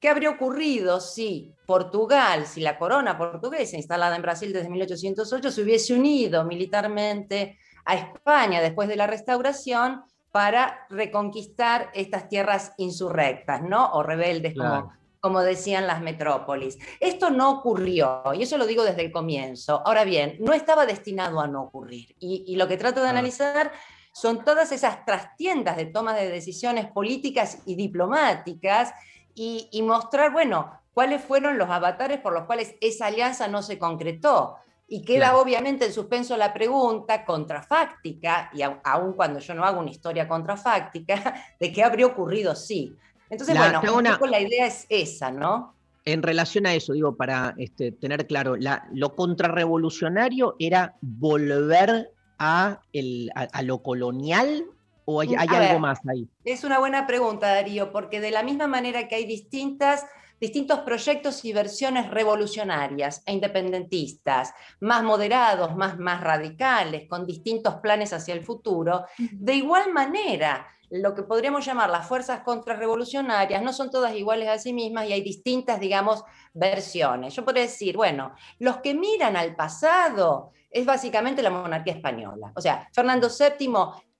¿qué 0.00 0.08
habría 0.08 0.30
ocurrido 0.30 0.98
si 0.98 1.54
Portugal, 1.66 2.46
si 2.46 2.60
la 2.60 2.78
corona 2.78 3.16
portuguesa, 3.16 3.76
instalada 3.76 4.16
en 4.16 4.22
Brasil 4.22 4.52
desde 4.52 4.68
1808, 4.68 5.50
se 5.50 5.62
hubiese 5.62 5.94
unido 5.94 6.44
militarmente 6.44 7.58
a 7.84 7.94
España 7.94 8.60
después 8.60 8.88
de 8.88 8.96
la 8.96 9.06
restauración 9.06 10.02
para 10.32 10.86
reconquistar 10.88 11.90
estas 11.94 12.28
tierras 12.28 12.72
insurrectas, 12.78 13.62
¿no? 13.62 13.92
O 13.92 14.02
rebeldes, 14.02 14.54
Claro. 14.54 14.80
como, 14.80 14.92
como 15.22 15.40
decían 15.40 15.86
las 15.86 16.02
metrópolis. 16.02 16.78
Esto 16.98 17.30
no 17.30 17.50
ocurrió, 17.52 18.22
y 18.34 18.42
eso 18.42 18.58
lo 18.58 18.66
digo 18.66 18.82
desde 18.82 19.02
el 19.06 19.12
comienzo. 19.12 19.80
Ahora 19.86 20.02
bien, 20.02 20.36
no 20.40 20.52
estaba 20.52 20.84
destinado 20.84 21.40
a 21.40 21.46
no 21.46 21.62
ocurrir. 21.62 22.16
Y, 22.18 22.44
y 22.48 22.56
lo 22.56 22.66
que 22.66 22.76
trato 22.76 22.96
de 23.00 23.04
Claro. 23.06 23.18
analizar 23.18 23.70
son 24.12 24.44
todas 24.44 24.72
esas 24.72 25.04
trastiendas 25.06 25.76
de 25.76 25.86
toma 25.86 26.12
de 26.14 26.28
decisiones 26.28 26.86
políticas 26.90 27.58
y 27.66 27.76
diplomáticas 27.76 28.92
y, 29.32 29.68
y 29.70 29.82
mostrar, 29.82 30.32
bueno, 30.32 30.72
cuáles 30.92 31.22
fueron 31.22 31.56
los 31.56 31.70
avatares 31.70 32.18
por 32.20 32.32
los 32.32 32.44
cuales 32.44 32.74
esa 32.80 33.06
alianza 33.06 33.46
no 33.46 33.62
se 33.62 33.78
concretó. 33.78 34.56
Y 34.88 35.04
queda 35.04 35.28
Claro. 35.28 35.40
obviamente 35.40 35.86
en 35.86 35.92
suspenso 35.92 36.36
la 36.36 36.52
pregunta 36.52 37.24
contrafáctica, 37.24 38.50
y 38.52 38.62
au- 38.62 38.80
aun 38.84 39.12
cuando 39.14 39.38
yo 39.38 39.54
no 39.54 39.64
hago 39.64 39.78
una 39.80 39.90
historia 39.90 40.26
contrafáctica, 40.26 41.14
de 41.60 41.72
qué 41.72 41.84
habría 41.84 42.06
ocurrido 42.06 42.56
sí. 42.56 42.92
Entonces, 43.32 43.54
La- 43.54 43.80
bueno, 43.80 44.10
un 44.10 44.14
poco 44.14 44.26
la 44.26 44.40
idea 44.40 44.66
es 44.66 44.84
esa, 44.90 45.30
¿no? 45.30 45.74
En 46.04 46.22
relación 46.22 46.66
a 46.66 46.74
eso, 46.74 46.92
digo, 46.92 47.16
para 47.16 47.54
este, 47.56 47.90
tener 47.92 48.26
claro, 48.26 48.56
la- 48.56 48.86
lo 48.92 49.14
contrarrevolucionario 49.16 50.54
era 50.58 50.96
volver 51.00 52.10
a, 52.38 52.80
el- 52.92 53.30
a- 53.34 53.48
a 53.50 53.62
lo 53.62 53.82
colonial 53.82 54.64
o 55.06 55.20
hay, 55.22 55.28
ver. 55.28 55.38
algo 55.50 55.78
más 55.80 55.98
ahí. 56.06 56.28
Es 56.44 56.62
una 56.64 56.78
buena 56.78 57.06
pregunta, 57.06 57.48
Darío, 57.54 57.90
porque 57.90 58.20
de 58.20 58.32
la 58.32 58.42
misma 58.42 58.66
manera 58.66 59.08
que 59.08 59.14
hay 59.14 59.24
distintas, 59.24 60.04
distintos 60.38 60.80
proyectos 60.80 61.42
y 61.46 61.54
versiones 61.54 62.10
revolucionarias 62.10 63.22
e 63.24 63.32
independentistas, 63.32 64.52
más 64.80 65.02
moderados, 65.04 65.74
más, 65.76 65.98
más 65.98 66.20
radicales, 66.20 67.08
con 67.08 67.24
distintos 67.26 67.76
planes 67.76 68.12
hacia 68.12 68.34
el 68.34 68.42
futuro, 68.44 69.04
de 69.18 69.54
igual 69.54 69.90
manera, 69.92 70.66
lo 70.92 71.14
que 71.14 71.22
podríamos 71.22 71.64
llamar 71.64 71.88
las 71.88 72.06
fuerzas 72.06 72.40
contrarrevolucionarias 72.40 73.62
no 73.62 73.72
son 73.72 73.90
todas 73.90 74.14
iguales 74.14 74.48
a 74.48 74.58
sí 74.58 74.74
mismas 74.74 75.06
y 75.06 75.14
hay 75.14 75.22
distintas, 75.22 75.80
digamos, 75.80 76.22
versiones. 76.52 77.34
Yo 77.34 77.46
podría 77.46 77.62
decir, 77.62 77.96
bueno, 77.96 78.34
los 78.58 78.76
que 78.78 78.92
miran 78.92 79.36
al 79.36 79.56
pasado 79.56 80.52
es 80.70 80.84
básicamente 80.84 81.42
la 81.42 81.48
monarquía 81.48 81.94
española. 81.94 82.52
O 82.54 82.60
sea, 82.60 82.86
Fernando 82.92 83.28
VII 83.28 83.68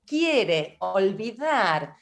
quiere 0.07 0.77
olvidar 0.81 1.95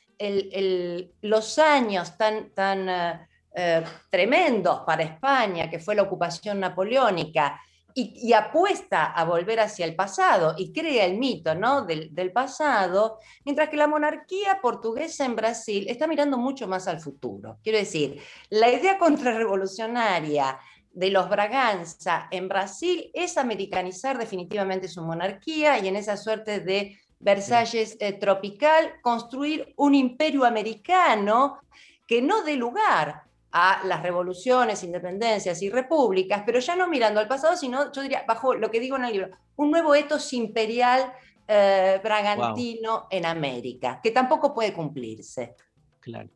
los 1.23 1.59
años 1.59 2.17
tan, 2.17 2.51
tan 2.51 2.89
eh, 2.89 3.27
eh, 3.57 3.85
tremendos 4.09 4.83
para 4.87 5.03
España, 5.03 5.69
que 5.69 5.81
fue 5.81 5.97
la 5.97 6.03
ocupación 6.03 6.61
napoleónica, 6.61 7.61
y, 7.95 8.33
apuesta 8.33 9.05
a 9.07 9.25
volver 9.25 9.61
hacia 9.61 9.85
el 9.85 9.95
pasado 9.95 10.55
y 10.57 10.73
crea 10.73 11.05
el 11.05 11.19
mito 11.19 11.55
¿no? 11.55 11.83
del, 11.83 12.15
del 12.15 12.33
pasado, 12.33 13.19
mientras 13.45 13.69
que 13.69 13.77
la 13.77 13.87
monarquía 13.87 14.61
portuguesa 14.61 15.25
en 15.25 15.37
Brasil 15.37 15.87
está 15.89 16.07
mirando 16.07 16.39
mucho 16.39 16.67
más 16.69 16.89
al 16.89 17.01
futuro. 17.01 17.59
Quiero 17.63 17.79
decir, 17.79 18.21
la 18.51 18.71
idea 18.71 18.99
contrarrevolucionaria 18.99 20.59
de 20.93 21.11
los 21.11 21.29
Braganza 21.29 22.29
en 22.31 22.49
Brasil 22.49 23.11
es 23.15 23.39
americanizar 23.39 24.19
definitivamente 24.19 24.89
su 24.89 25.03
monarquía 25.03 25.79
y 25.79 25.89
en 25.89 25.97
esa 25.97 26.17
suerte 26.17 26.61
de 26.61 26.99
Versalles 27.21 27.97
eh, 28.01 28.15
tropical, 28.15 28.95
construir 29.03 29.75
un 29.77 29.95
imperio 29.95 30.45
americano 30.45 31.61
que 32.07 32.23
no 32.23 32.43
dé 32.43 32.57
lugar 32.57 33.30
a 33.53 33.83
las 33.85 34.03
revoluciones, 34.03 34.85
independencias 34.85 35.61
y 35.63 35.71
repúblicas, 35.71 36.43
pero 36.47 36.61
ya 36.61 36.77
no 36.77 36.89
mirando 36.89 37.21
al 37.21 37.29
pasado, 37.29 37.57
sino, 37.57 37.93
yo 37.93 38.03
diría, 38.03 38.25
bajo 38.27 38.55
lo 38.55 38.71
que 38.71 38.81
digo 38.81 38.97
en 38.97 39.05
el 39.05 39.13
libro, 39.13 39.31
un 39.57 39.71
nuevo 39.71 39.95
etos 39.95 40.33
imperial 40.33 41.13
eh, 41.49 42.01
bragantino 42.03 43.09
en 43.11 43.27
América, 43.27 44.01
que 44.03 44.13
tampoco 44.13 44.55
puede 44.55 44.73
cumplirse. 44.73 45.57
Claro. 45.99 46.31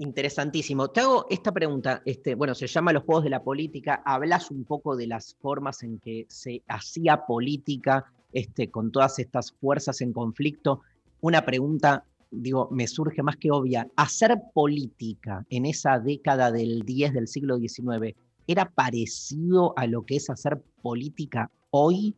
Interesantísimo. 0.00 0.88
Te 0.88 1.00
hago 1.00 1.26
esta 1.28 1.50
pregunta. 1.50 2.02
Este, 2.04 2.36
bueno, 2.36 2.54
se 2.54 2.68
llama 2.68 2.92
Los 2.92 3.02
Juegos 3.02 3.24
de 3.24 3.30
la 3.30 3.42
Política. 3.42 4.00
Hablas 4.04 4.50
un 4.50 4.64
poco 4.64 4.94
de 4.94 5.08
las 5.08 5.34
formas 5.40 5.82
en 5.82 5.98
que 5.98 6.24
se 6.28 6.62
hacía 6.68 7.26
política 7.26 8.04
este, 8.32 8.70
con 8.70 8.92
todas 8.92 9.18
estas 9.18 9.52
fuerzas 9.52 10.00
en 10.00 10.12
conflicto. 10.12 10.82
Una 11.20 11.44
pregunta, 11.44 12.04
digo, 12.30 12.68
me 12.70 12.86
surge 12.86 13.22
más 13.22 13.36
que 13.36 13.50
obvia. 13.50 13.88
¿Hacer 13.96 14.38
política 14.54 15.44
en 15.50 15.66
esa 15.66 15.98
década 15.98 16.50
del 16.50 16.82
10 16.82 17.12
del 17.12 17.28
siglo 17.28 17.58
XIX 17.58 18.14
era 18.46 18.70
parecido 18.70 19.74
a 19.76 19.86
lo 19.86 20.04
que 20.04 20.16
es 20.16 20.30
hacer 20.30 20.62
política 20.82 21.50
hoy? 21.70 22.16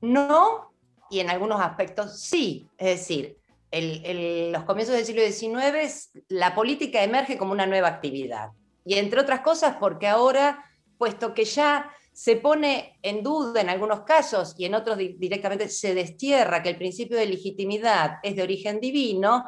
No, 0.00 0.72
y 1.10 1.20
en 1.20 1.30
algunos 1.30 1.60
aspectos 1.60 2.20
sí. 2.20 2.66
Es 2.78 3.00
decir, 3.00 3.36
el- 3.70 4.52
los 4.52 4.64
comienzos 4.64 4.94
del 4.94 5.04
siglo 5.04 5.22
XIX, 5.22 6.10
la 6.28 6.54
política 6.54 7.02
emerge 7.02 7.38
como 7.38 7.52
una 7.52 7.66
nueva 7.66 7.88
actividad. 7.88 8.50
Y 8.84 8.94
entre 8.94 9.20
otras 9.20 9.40
cosas, 9.40 9.76
porque 9.80 10.06
ahora, 10.06 10.64
puesto 10.98 11.34
que 11.34 11.44
ya 11.44 11.90
se 12.14 12.36
pone 12.36 12.98
en 13.02 13.22
duda 13.22 13.60
en 13.60 13.68
algunos 13.68 14.02
casos 14.02 14.54
y 14.56 14.64
en 14.64 14.74
otros 14.74 14.96
di- 14.96 15.16
directamente 15.18 15.68
se 15.68 15.94
destierra 15.94 16.62
que 16.62 16.70
el 16.70 16.78
principio 16.78 17.18
de 17.18 17.26
legitimidad 17.26 18.18
es 18.22 18.36
de 18.36 18.42
origen 18.42 18.80
divino, 18.80 19.44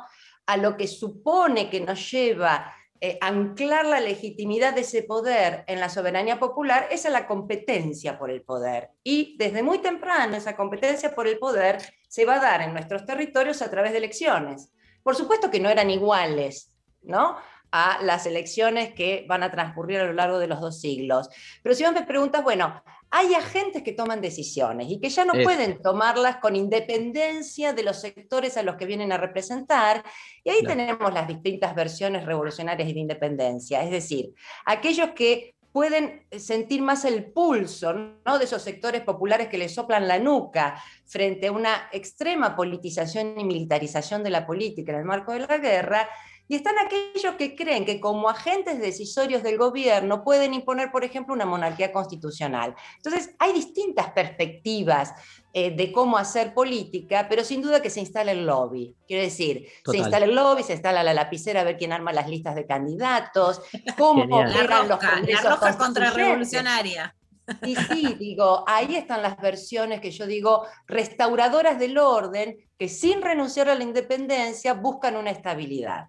a 0.47 0.57
lo 0.57 0.77
que 0.77 0.87
supone 0.87 1.71
que 1.71 1.81
nos 1.81 2.11
lleva 2.11 2.73
eh, 3.01 3.19
anclar 3.21 3.87
la 3.87 4.01
legitimidad 4.01 4.75
de 4.75 4.81
ese 4.81 5.03
poder 5.03 5.65
en 5.67 5.81
la 5.81 5.89
soberanía 5.89 6.39
popular 6.39 6.89
es 6.91 7.05
a 7.07 7.11
la 7.11 7.27
competencia 7.27 8.19
por 8.19 8.31
el 8.31 8.43
poder. 8.43 8.91
Y 9.05 9.37
desde 9.39 9.63
muy 9.63 9.79
temprano 9.79 10.37
esa 10.37 10.57
competencia 10.57 11.15
por 11.15 11.29
el 11.29 11.39
poder 11.39 11.79
se 12.09 12.25
va 12.25 12.37
a 12.37 12.41
dar 12.41 12.63
en 12.63 12.73
nuestros 12.73 13.05
territorios 13.05 13.63
a 13.63 13.71
través 13.71 13.93
de 13.93 13.99
elecciones. 13.99 14.73
Por 15.03 15.15
supuesto 15.15 15.51
que 15.51 15.61
no 15.61 15.69
eran 15.69 15.91
iguales, 15.91 16.73
¿no? 17.03 17.37
A 17.79 18.03
las 18.03 18.25
elecciones 18.27 18.95
que 18.95 19.27
van 19.29 19.43
a 19.43 19.51
transcurrir 19.51 19.99
a 20.01 20.05
lo 20.07 20.13
largo 20.15 20.39
de 20.39 20.47
los 20.47 20.61
dos 20.61 20.81
siglos. 20.81 21.29
Pero 21.63 21.75
si 21.75 21.85
vos 21.85 21.93
me 21.93 22.03
preguntas, 22.03 22.43
bueno, 22.43 22.83
hay 23.11 23.35
agentes 23.35 23.83
que 23.83 23.93
toman 23.93 24.21
decisiones 24.21 24.89
y 24.91 24.99
que 24.99 25.11
ya 25.11 25.25
no 25.25 25.35
Eso. 25.35 25.45
pueden 25.45 25.83
tomarlas 25.83 26.37
con 26.39 26.57
independencia 26.57 27.73
de 27.73 27.83
los 27.83 28.01
sectores 28.01 28.57
a 28.57 28.63
los 28.63 28.77
que 28.77 28.87
vienen 28.87 29.13
a 29.13 29.19
representar, 29.19 30.03
y 30.43 30.51
ahí 30.51 30.61
Claro. 30.61 30.77
tenemos 30.77 31.15
las 31.15 31.29
distintas 31.29 31.75
versiones 31.75 32.25
revolucionarias 32.25 32.89
y 32.89 32.95
de 32.95 33.01
independencia, 33.01 33.83
es 33.83 33.91
decir, 33.91 34.33
aquellos 34.65 35.11
que 35.11 35.55
pueden 35.73 36.25
sentir 36.39 36.81
más 36.81 37.05
el 37.05 37.27
pulso 37.27 37.93
¿no? 37.93 38.39
de 38.39 38.45
esos 38.47 38.63
sectores 38.63 39.03
populares 39.03 39.49
que 39.49 39.59
les 39.59 39.75
soplan 39.75 40.09
la 40.09 40.19
nuca 40.19 40.83
frente 41.05 41.49
a 41.49 41.53
una 41.53 41.91
extrema 41.93 42.57
politización 42.57 43.39
y 43.39 43.45
militarización 43.45 44.23
de 44.25 44.31
la 44.31 44.47
política 44.47 44.93
en 44.93 45.01
el 45.01 45.05
marco 45.05 45.33
de 45.33 45.41
la 45.41 45.59
guerra, 45.59 46.09
y 46.49 46.55
están 46.55 46.75
aquellos 46.79 47.35
que 47.37 47.57
creen 47.57 47.85
que 47.85 48.01
como 48.01 48.29
agentes 48.29 48.79
decisorios 48.81 49.43
del 49.43 49.59
gobierno 49.59 50.23
pueden 50.23 50.55
imponer, 50.55 50.93
por 50.93 51.05
ejemplo, 51.05 51.35
una 51.35 51.47
monarquía 51.47 51.93
constitucional. 51.93 52.75
Entonces, 52.97 53.35
hay 53.39 53.53
distintas 53.53 54.11
perspectivas 54.11 55.13
eh, 55.53 55.75
de 55.75 55.91
cómo 55.91 56.19
hacer 56.19 56.55
política, 56.55 57.27
pero 57.29 57.43
sin 57.43 57.63
duda 57.63 57.81
que 57.81 57.91
se 57.91 58.01
instala 58.01 58.33
el 58.33 58.47
lobby. 58.47 58.95
Quiero 59.09 59.23
decir, 59.23 59.67
Total. 59.83 59.93
se 59.93 59.99
instala 59.99 60.27
el 60.27 60.35
lobby, 60.35 60.63
se 60.63 60.75
instala 60.75 61.03
la 61.03 61.15
lapicera 61.15 61.63
a 61.63 61.65
ver 61.65 61.77
quién 61.77 61.93
arma 61.93 62.13
las 62.13 62.29
listas 62.29 62.55
de 62.55 62.67
candidatos, 62.67 63.63
cómo 63.99 64.25
operan 64.25 64.89
los 64.89 65.01
roja, 65.01 65.07
la 65.07 65.17
congresos 65.17 65.51
roja 65.51 65.79
contrarrevolucionaria. 65.79 67.17
Y 67.65 67.77
sí, 67.77 68.17
digo, 68.19 68.65
ahí 68.67 68.97
están 68.97 69.23
las 69.23 69.37
versiones 69.39 70.01
que 70.01 70.11
yo 70.11 70.27
digo 70.27 70.67
restauradoras 70.87 71.79
del 71.79 71.97
orden 71.97 72.57
que 72.77 72.89
sin 72.89 73.23
renunciar 73.23 73.69
a 73.69 73.75
la 73.75 73.85
independencia 73.85 74.75
buscan 74.75 75.17
una 75.17 75.31
estabilidad. 75.31 76.09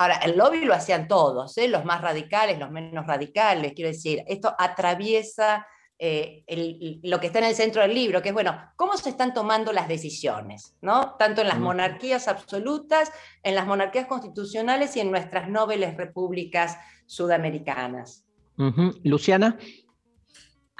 Ahora, 0.00 0.14
el 0.24 0.34
lobby 0.38 0.64
lo 0.64 0.72
hacían 0.72 1.06
todos, 1.08 1.58
¿eh? 1.58 1.68
los 1.68 1.84
más 1.84 2.00
radicales, 2.00 2.58
los 2.58 2.70
menos 2.70 3.06
radicales, 3.06 3.74
quiero 3.74 3.90
decir, 3.90 4.24
esto 4.26 4.54
atraviesa 4.58 5.66
eh, 6.02 6.42
el- 6.46 6.98
lo 7.02 7.20
que 7.20 7.26
está 7.26 7.40
en 7.40 7.44
el 7.44 7.54
centro 7.54 7.82
del 7.82 7.92
libro, 7.94 8.22
que 8.22 8.30
es, 8.30 8.34
bueno, 8.34 8.58
cómo 8.76 8.96
se 8.96 9.10
están 9.10 9.34
tomando 9.34 9.70
las 9.74 9.86
decisiones, 9.86 10.74
¿no? 10.80 11.16
Tanto 11.18 11.42
en 11.42 11.48
las 11.48 11.58
monarquías 11.64 12.26
absolutas, 12.28 13.12
en 13.42 13.54
las 13.54 13.66
monarquías 13.66 14.06
constitucionales 14.06 14.96
y 14.96 15.00
en 15.00 15.10
nuestras 15.10 15.50
nobles 15.50 15.98
repúblicas 15.98 16.78
sudamericanas. 17.04 18.24
Luciana. 19.04 19.58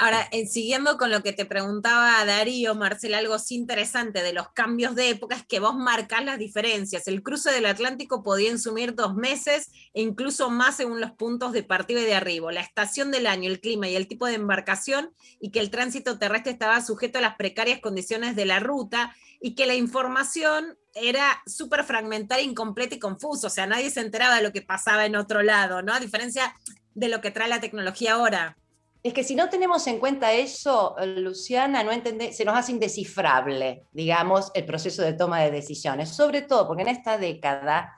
Ahora, 0.02 0.26
eh, 0.32 0.46
siguiendo 0.46 0.96
con 0.96 1.10
lo 1.10 1.22
que 1.22 1.34
te 1.34 1.44
preguntaba 1.44 2.24
Darío, 2.24 2.74
Marcela, 2.74 3.18
algo 3.18 3.38
sí 3.38 3.54
interesante 3.54 4.22
de 4.22 4.32
los 4.32 4.48
cambios 4.48 4.94
de 4.94 5.10
época 5.10 5.36
es 5.36 5.44
que 5.44 5.60
vos 5.60 5.74
marcás 5.74 6.24
las 6.24 6.38
diferencias. 6.38 7.06
El 7.06 7.22
cruce 7.22 7.50
del 7.50 7.66
Atlántico 7.66 8.22
podía 8.22 8.50
insumir 8.50 8.94
dos 8.94 9.14
meses 9.14 9.70
e 9.92 10.00
incluso 10.00 10.48
más 10.48 10.78
según 10.78 11.02
los 11.02 11.10
puntos 11.10 11.52
de 11.52 11.64
partida 11.64 12.00
y 12.00 12.06
de 12.06 12.14
arribo, 12.14 12.50
la 12.50 12.62
estación 12.62 13.10
del 13.10 13.26
año, 13.26 13.50
el 13.50 13.60
clima 13.60 13.90
y 13.90 13.94
el 13.94 14.08
tipo 14.08 14.24
de 14.24 14.36
embarcación, 14.36 15.12
y 15.38 15.50
que 15.50 15.60
el 15.60 15.68
tránsito 15.68 16.18
terrestre 16.18 16.52
estaba 16.52 16.80
sujeto 16.80 17.18
a 17.18 17.20
las 17.20 17.36
precarias 17.36 17.80
condiciones 17.80 18.34
de 18.36 18.46
la 18.46 18.58
ruta 18.58 19.14
y 19.38 19.54
que 19.54 19.66
la 19.66 19.74
información 19.74 20.78
era 20.94 21.42
súper 21.44 21.84
fragmentaria, 21.84 22.46
incompleta 22.46 22.94
y 22.94 22.98
confusa. 22.98 23.48
O 23.48 23.50
sea, 23.50 23.66
nadie 23.66 23.90
se 23.90 24.00
enteraba 24.00 24.36
de 24.36 24.42
lo 24.44 24.52
que 24.52 24.62
pasaba 24.62 25.04
en 25.04 25.14
otro 25.14 25.42
lado, 25.42 25.82
¿no? 25.82 25.92
A 25.92 26.00
diferencia 26.00 26.56
de 26.94 27.10
lo 27.10 27.20
que 27.20 27.30
trae 27.30 27.50
la 27.50 27.60
tecnología 27.60 28.14
ahora. 28.14 28.56
Es 29.02 29.14
que 29.14 29.24
si 29.24 29.34
no 29.34 29.48
tenemos 29.48 29.86
en 29.86 29.98
cuenta 29.98 30.32
eso, 30.32 30.94
eh, 30.98 31.06
Luciana, 31.06 31.82
no 31.82 31.90
entende- 31.90 32.32
se 32.32 32.44
nos 32.44 32.56
hace 32.56 32.72
indescifrable, 32.72 33.84
digamos, 33.92 34.50
el 34.54 34.66
proceso 34.66 35.02
de 35.02 35.14
toma 35.14 35.40
de 35.40 35.50
decisiones. 35.50 36.10
Sobre 36.10 36.42
todo 36.42 36.66
porque 36.66 36.82
en 36.82 36.88
esta 36.88 37.16
década 37.16 37.94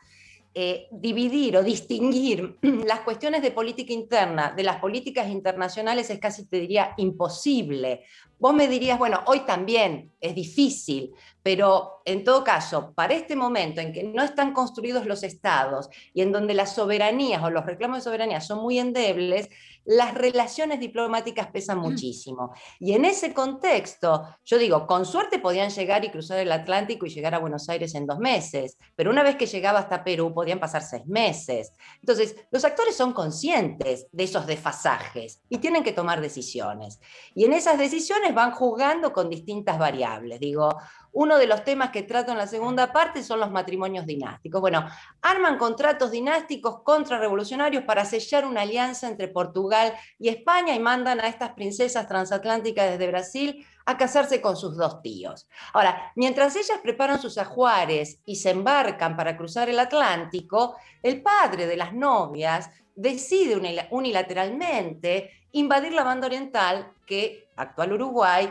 eh, 0.54 0.86
dividir 0.92 1.56
o 1.56 1.62
distinguir 1.62 2.58
las 2.86 3.00
cuestiones 3.00 3.40
de 3.42 3.50
política 3.52 3.92
interna 3.94 4.52
de 4.54 4.62
las 4.62 4.76
políticas 4.76 5.28
internacionales 5.28 6.10
es 6.10 6.18
casi, 6.18 6.46
te 6.46 6.60
diría, 6.60 6.92
imposible. 6.98 8.04
Vos 8.38 8.52
me 8.52 8.68
dirías, 8.68 8.98
bueno, 8.98 9.22
hoy 9.26 9.40
también 9.40 10.12
es 10.20 10.34
difícil, 10.34 11.12
pero 11.42 12.02
en 12.04 12.22
todo 12.22 12.44
caso, 12.44 12.92
para 12.94 13.14
este 13.14 13.34
momento 13.34 13.80
en 13.80 13.92
que 13.92 14.02
no 14.04 14.22
están 14.22 14.52
construidos 14.52 15.06
los 15.06 15.22
estados 15.22 15.88
y 16.12 16.20
en 16.22 16.32
donde 16.32 16.52
las 16.54 16.74
soberanías 16.74 17.42
o 17.42 17.50
los 17.50 17.64
reclamos 17.64 17.98
de 17.98 18.02
soberanía 18.02 18.40
son 18.40 18.60
muy 18.60 18.78
endebles, 18.78 19.48
las 19.84 20.14
relaciones 20.14 20.80
diplomáticas 20.80 21.48
pesan 21.48 21.78
muchísimo. 21.78 22.52
Y 22.78 22.92
en 22.92 23.04
ese 23.04 23.34
contexto, 23.34 24.22
yo 24.44 24.58
digo, 24.58 24.86
con 24.86 25.04
suerte 25.04 25.38
podían 25.38 25.70
llegar 25.70 26.04
y 26.04 26.10
cruzar 26.10 26.38
el 26.38 26.52
Atlántico 26.52 27.06
y 27.06 27.10
llegar 27.10 27.34
a 27.34 27.38
Buenos 27.38 27.68
Aires 27.68 27.94
en 27.94 28.06
dos 28.06 28.18
meses, 28.18 28.78
pero 28.94 29.10
una 29.10 29.22
vez 29.22 29.36
que 29.36 29.46
llegaba 29.46 29.80
hasta 29.80 30.04
Perú 30.04 30.32
podían 30.32 30.60
pasar 30.60 30.82
seis 30.82 31.06
meses. 31.06 31.72
Entonces, 32.00 32.36
los 32.50 32.64
actores 32.64 32.96
son 32.96 33.12
conscientes 33.12 34.06
de 34.12 34.24
esos 34.24 34.46
desfasajes 34.46 35.42
y 35.48 35.58
tienen 35.58 35.82
que 35.82 35.92
tomar 35.92 36.20
decisiones. 36.20 37.00
Y 37.34 37.44
en 37.44 37.52
esas 37.52 37.78
decisiones 37.78 38.34
van 38.34 38.52
jugando 38.52 39.12
con 39.12 39.28
distintas 39.28 39.78
variables. 39.78 40.40
Digo, 40.40 40.70
uno 41.12 41.36
de 41.36 41.46
los 41.46 41.62
temas 41.62 41.90
que 41.90 42.02
trato 42.02 42.32
en 42.32 42.38
la 42.38 42.46
segunda 42.46 42.92
parte 42.92 43.22
son 43.22 43.38
los 43.38 43.50
matrimonios 43.50 44.06
dinásticos. 44.06 44.60
Bueno, 44.60 44.86
arman 45.20 45.58
contratos 45.58 46.10
dinásticos 46.10 46.82
contrarrevolucionarios 46.82 47.84
para 47.84 48.04
sellar 48.04 48.46
una 48.46 48.62
alianza 48.62 49.08
entre 49.08 49.28
Portugal 49.28 49.94
y 50.18 50.28
España 50.28 50.74
y 50.74 50.80
mandan 50.80 51.20
a 51.20 51.28
estas 51.28 51.50
princesas 51.50 52.08
transatlánticas 52.08 52.90
desde 52.90 53.08
Brasil 53.08 53.66
a 53.84 53.96
casarse 53.96 54.40
con 54.40 54.56
sus 54.56 54.76
dos 54.76 55.02
tíos. 55.02 55.48
Ahora, 55.72 56.12
mientras 56.16 56.56
ellas 56.56 56.78
preparan 56.82 57.20
sus 57.20 57.36
ajuares 57.36 58.20
y 58.24 58.36
se 58.36 58.50
embarcan 58.50 59.16
para 59.16 59.36
cruzar 59.36 59.68
el 59.68 59.78
Atlántico, 59.78 60.76
el 61.02 61.20
padre 61.20 61.66
de 61.66 61.76
las 61.76 61.92
novias 61.92 62.70
decide 62.94 63.56
unil- 63.56 63.88
unilateralmente 63.90 65.30
invadir 65.52 65.92
la 65.92 66.04
banda 66.04 66.26
oriental 66.26 66.92
que, 67.06 67.48
actual 67.56 67.92
Uruguay, 67.92 68.48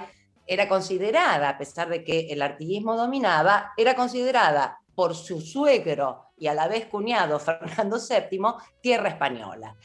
era 0.47 0.67
considerada, 0.67 1.49
a 1.49 1.57
pesar 1.57 1.89
de 1.89 2.03
que 2.03 2.27
el 2.29 2.41
artillismo 2.41 2.95
dominaba, 2.95 3.73
era 3.77 3.95
considerada 3.95 4.79
por 4.95 5.15
su 5.15 5.41
suegro 5.41 6.31
y 6.37 6.47
a 6.47 6.53
la 6.53 6.67
vez 6.67 6.85
cuñado 6.87 7.39
Fernando 7.39 7.97
VII, 7.97 8.39
tierra 8.81 9.09
española. 9.09 9.75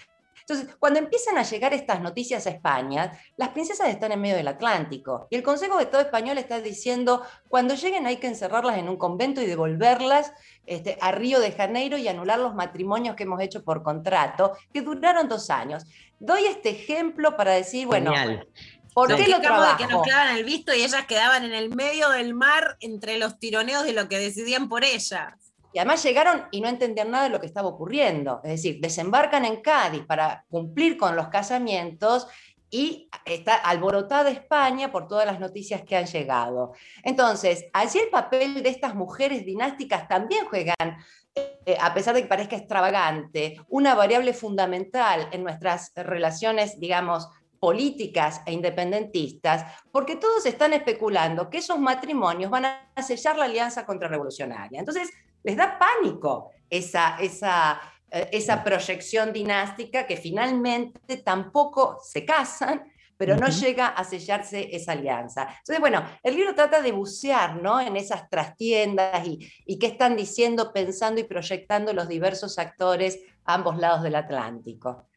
Entonces, 0.48 0.76
cuando 0.78 1.00
empiezan 1.00 1.36
a 1.38 1.42
llegar 1.42 1.74
estas 1.74 2.00
noticias 2.00 2.46
a 2.46 2.50
España, 2.50 3.18
las 3.36 3.48
princesas 3.48 3.88
están 3.88 4.12
en 4.12 4.20
medio 4.20 4.36
del 4.36 4.46
Atlántico 4.46 5.26
y 5.28 5.34
el 5.34 5.42
Consejo 5.42 5.76
de 5.76 5.84
Estado 5.84 6.04
español 6.04 6.38
está 6.38 6.60
diciendo, 6.60 7.22
cuando 7.48 7.74
lleguen 7.74 8.06
hay 8.06 8.18
que 8.18 8.28
encerrarlas 8.28 8.78
en 8.78 8.88
un 8.88 8.96
convento 8.96 9.42
y 9.42 9.46
devolverlas 9.46 10.32
este, 10.64 10.98
a 11.00 11.10
Río 11.10 11.40
de 11.40 11.50
Janeiro 11.50 11.98
y 11.98 12.06
anular 12.06 12.38
los 12.38 12.54
matrimonios 12.54 13.16
que 13.16 13.24
hemos 13.24 13.40
hecho 13.40 13.64
por 13.64 13.82
contrato, 13.82 14.52
que 14.72 14.82
duraron 14.82 15.28
dos 15.28 15.50
años. 15.50 15.84
Doy 16.20 16.44
este 16.44 16.70
ejemplo 16.70 17.36
para 17.36 17.50
decir, 17.50 17.88
bueno, 17.88 18.12
Genial. 18.14 18.48
¿Por 18.96 19.14
qué 19.14 19.28
lo 19.28 19.40
quejamos 19.42 19.68
de 19.68 19.76
que 19.76 19.84
trabajo? 19.84 19.90
nos 19.90 20.02
clavan 20.02 20.36
el 20.38 20.44
visto 20.44 20.74
y 20.74 20.82
ellas 20.82 21.04
quedaban 21.06 21.44
en 21.44 21.52
el 21.52 21.68
medio 21.68 22.08
del 22.08 22.32
mar 22.32 22.78
entre 22.80 23.18
los 23.18 23.38
tironeos 23.38 23.84
de 23.84 23.92
lo 23.92 24.08
que 24.08 24.18
decidían 24.18 24.70
por 24.70 24.84
ellas. 24.84 25.34
Y 25.74 25.78
además 25.78 26.02
llegaron 26.02 26.46
y 26.50 26.62
no 26.62 26.68
entendían 26.68 27.10
nada 27.10 27.24
de 27.24 27.30
lo 27.30 27.38
que 27.38 27.46
estaba 27.46 27.68
ocurriendo. 27.68 28.40
Es 28.42 28.52
decir, 28.52 28.80
desembarcan 28.80 29.44
en 29.44 29.60
Cádiz 29.60 30.02
para 30.06 30.46
cumplir 30.48 30.96
con 30.96 31.14
los 31.14 31.28
casamientos 31.28 32.26
y 32.70 33.10
está 33.26 33.56
alborotada 33.56 34.30
España 34.30 34.90
por 34.90 35.08
todas 35.08 35.26
las 35.26 35.40
noticias 35.40 35.82
que 35.82 35.96
han 35.96 36.06
llegado. 36.06 36.72
Entonces, 37.02 37.66
allí 37.74 37.98
el 37.98 38.08
papel 38.08 38.62
de 38.62 38.70
estas 38.70 38.94
mujeres 38.94 39.44
dinásticas 39.44 40.08
también 40.08 40.46
juegan, 40.46 40.96
eh, 41.34 41.76
a 41.78 41.92
pesar 41.92 42.14
de 42.14 42.22
que 42.22 42.28
parezca 42.28 42.56
extravagante, 42.56 43.60
una 43.68 43.94
variable 43.94 44.32
fundamental 44.32 45.28
en 45.32 45.44
nuestras 45.44 45.92
relaciones, 45.94 46.80
digamos, 46.80 47.28
políticas 47.66 48.42
e 48.46 48.52
independentistas, 48.52 49.64
porque 49.90 50.14
todos 50.14 50.46
están 50.46 50.72
especulando 50.72 51.50
que 51.50 51.58
esos 51.58 51.80
matrimonios 51.80 52.48
van 52.48 52.64
a 52.64 53.02
sellar 53.02 53.36
la 53.36 53.46
alianza 53.46 53.84
contrarrevolucionaria. 53.84 54.78
Entonces, 54.78 55.10
les 55.42 55.56
da 55.56 55.76
pánico 55.76 56.52
esa, 56.70 57.16
esa, 57.18 57.80
eh, 58.08 58.28
esa 58.30 58.62
proyección 58.62 59.32
dinástica 59.32 60.06
que 60.06 60.16
finalmente 60.16 61.16
tampoco 61.24 61.98
se 62.04 62.24
casan, 62.24 62.84
pero 63.16 63.34
no 63.34 63.48
llega 63.48 63.88
a 63.88 64.04
sellarse 64.04 64.68
esa 64.70 64.92
alianza. 64.92 65.48
Entonces, 65.58 65.80
bueno, 65.80 66.04
el 66.22 66.36
libro 66.36 66.54
trata 66.54 66.80
de 66.80 66.92
bucear 66.92 67.60
¿no? 67.60 67.80
en 67.80 67.96
esas 67.96 68.30
trastiendas 68.30 69.26
y, 69.26 69.44
y 69.66 69.80
qué 69.80 69.88
están 69.88 70.14
diciendo, 70.14 70.72
pensando 70.72 71.20
y 71.20 71.24
proyectando 71.24 71.92
los 71.92 72.06
diversos 72.06 72.60
actores 72.60 73.18
a 73.44 73.54
ambos 73.54 73.76
lados 73.76 74.04
del 74.04 74.14
Atlántico. 74.14 75.08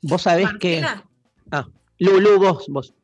Vos 0.00 0.22
sabés 0.22 0.48
que. 0.58 0.80
Marcela. 0.80 1.04
Ah, 1.50 1.66
Lulu, 1.98 2.38
vos, 2.38 2.66
vos. 2.68 2.94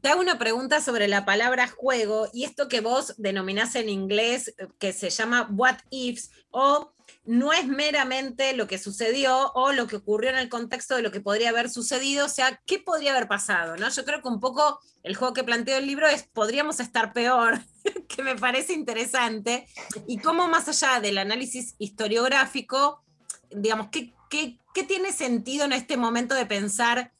Te 0.00 0.08
hago 0.08 0.20
una 0.20 0.36
pregunta 0.36 0.80
sobre 0.80 1.06
la 1.06 1.24
palabra 1.24 1.68
juego 1.68 2.26
y 2.32 2.42
esto 2.42 2.66
que 2.66 2.80
vos 2.80 3.14
denominás 3.18 3.76
en 3.76 3.88
inglés 3.88 4.48
eh, 4.58 4.66
que 4.80 4.92
se 4.92 5.10
llama 5.10 5.48
what 5.52 5.76
ifs 5.90 6.32
o 6.50 6.92
no 7.24 7.52
es 7.52 7.68
meramente 7.68 8.56
lo 8.56 8.66
que 8.66 8.78
sucedió 8.78 9.52
o 9.52 9.70
lo 9.72 9.86
que 9.86 9.96
ocurrió 9.96 10.30
en 10.30 10.38
el 10.38 10.48
contexto 10.48 10.96
de 10.96 11.02
lo 11.02 11.12
que 11.12 11.20
podría 11.20 11.50
haber 11.50 11.70
sucedido, 11.70 12.26
o 12.26 12.28
sea, 12.28 12.60
¿qué 12.66 12.80
podría 12.80 13.12
haber 13.12 13.28
pasado? 13.28 13.76
¿no? 13.76 13.88
Yo 13.88 14.04
creo 14.04 14.20
que 14.20 14.28
un 14.28 14.40
poco 14.40 14.80
el 15.04 15.14
juego 15.14 15.34
que 15.34 15.44
planteo 15.44 15.78
el 15.78 15.86
libro 15.86 16.08
es 16.08 16.24
podríamos 16.24 16.80
estar 16.80 17.12
peor, 17.12 17.60
que 18.08 18.24
me 18.24 18.34
parece 18.34 18.72
interesante, 18.72 19.68
y 20.08 20.18
cómo 20.18 20.48
más 20.48 20.66
allá 20.68 21.00
del 21.00 21.18
análisis 21.18 21.76
historiográfico, 21.78 23.04
digamos, 23.50 23.88
¿qué, 23.92 24.12
qué, 24.28 24.58
qué 24.74 24.82
tiene 24.82 25.12
sentido 25.12 25.64
en 25.64 25.74
este 25.74 25.96
momento 25.96 26.34
de 26.34 26.46
pensar 26.46 27.12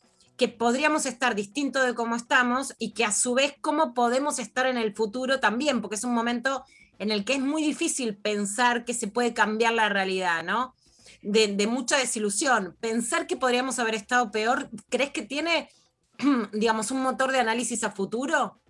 que 0.43 0.49
podríamos 0.49 1.07
estar 1.07 1.37
distinto 1.37 1.81
de 1.85 1.95
cómo 1.95 2.17
estamos 2.17 2.75
y 2.81 2.95
que 2.95 3.05
a 3.05 3.13
su 3.13 3.33
vez 3.33 3.55
cómo 3.61 3.95
podemos 3.95 4.41
estar 4.41 4.67
en 4.67 4.77
el 4.77 4.93
futuro 4.93 5.39
también, 5.39 5.81
porque 5.81 5.95
es 5.95 6.03
un 6.03 6.13
momento 6.13 6.65
en 6.99 7.13
el 7.13 7.25
que 7.25 7.35
es 7.35 7.39
muy 7.39 7.63
difícil 7.63 8.17
pensar 8.17 8.85
que 8.85 8.93
se 8.93 9.07
puede 9.07 9.35
cambiar 9.35 9.75
la 9.75 9.89
realidad, 9.89 10.43
¿no? 10.43 10.75
De, 11.23 11.47
de 11.47 11.67
mucha 11.69 11.97
desilusión. 11.97 12.77
Pensar 12.81 13.29
que 13.29 13.37
podríamos 13.37 13.79
haber 13.79 13.95
estado 13.95 14.33
peor, 14.33 14.69
¿crees 14.89 15.11
que 15.11 15.23
tiene, 15.23 15.71
digamos, 16.53 16.91
un 16.91 17.03
motor 17.03 17.31
de 17.31 17.39
análisis 17.39 17.85
a 17.85 17.93
futuro? 17.93 18.61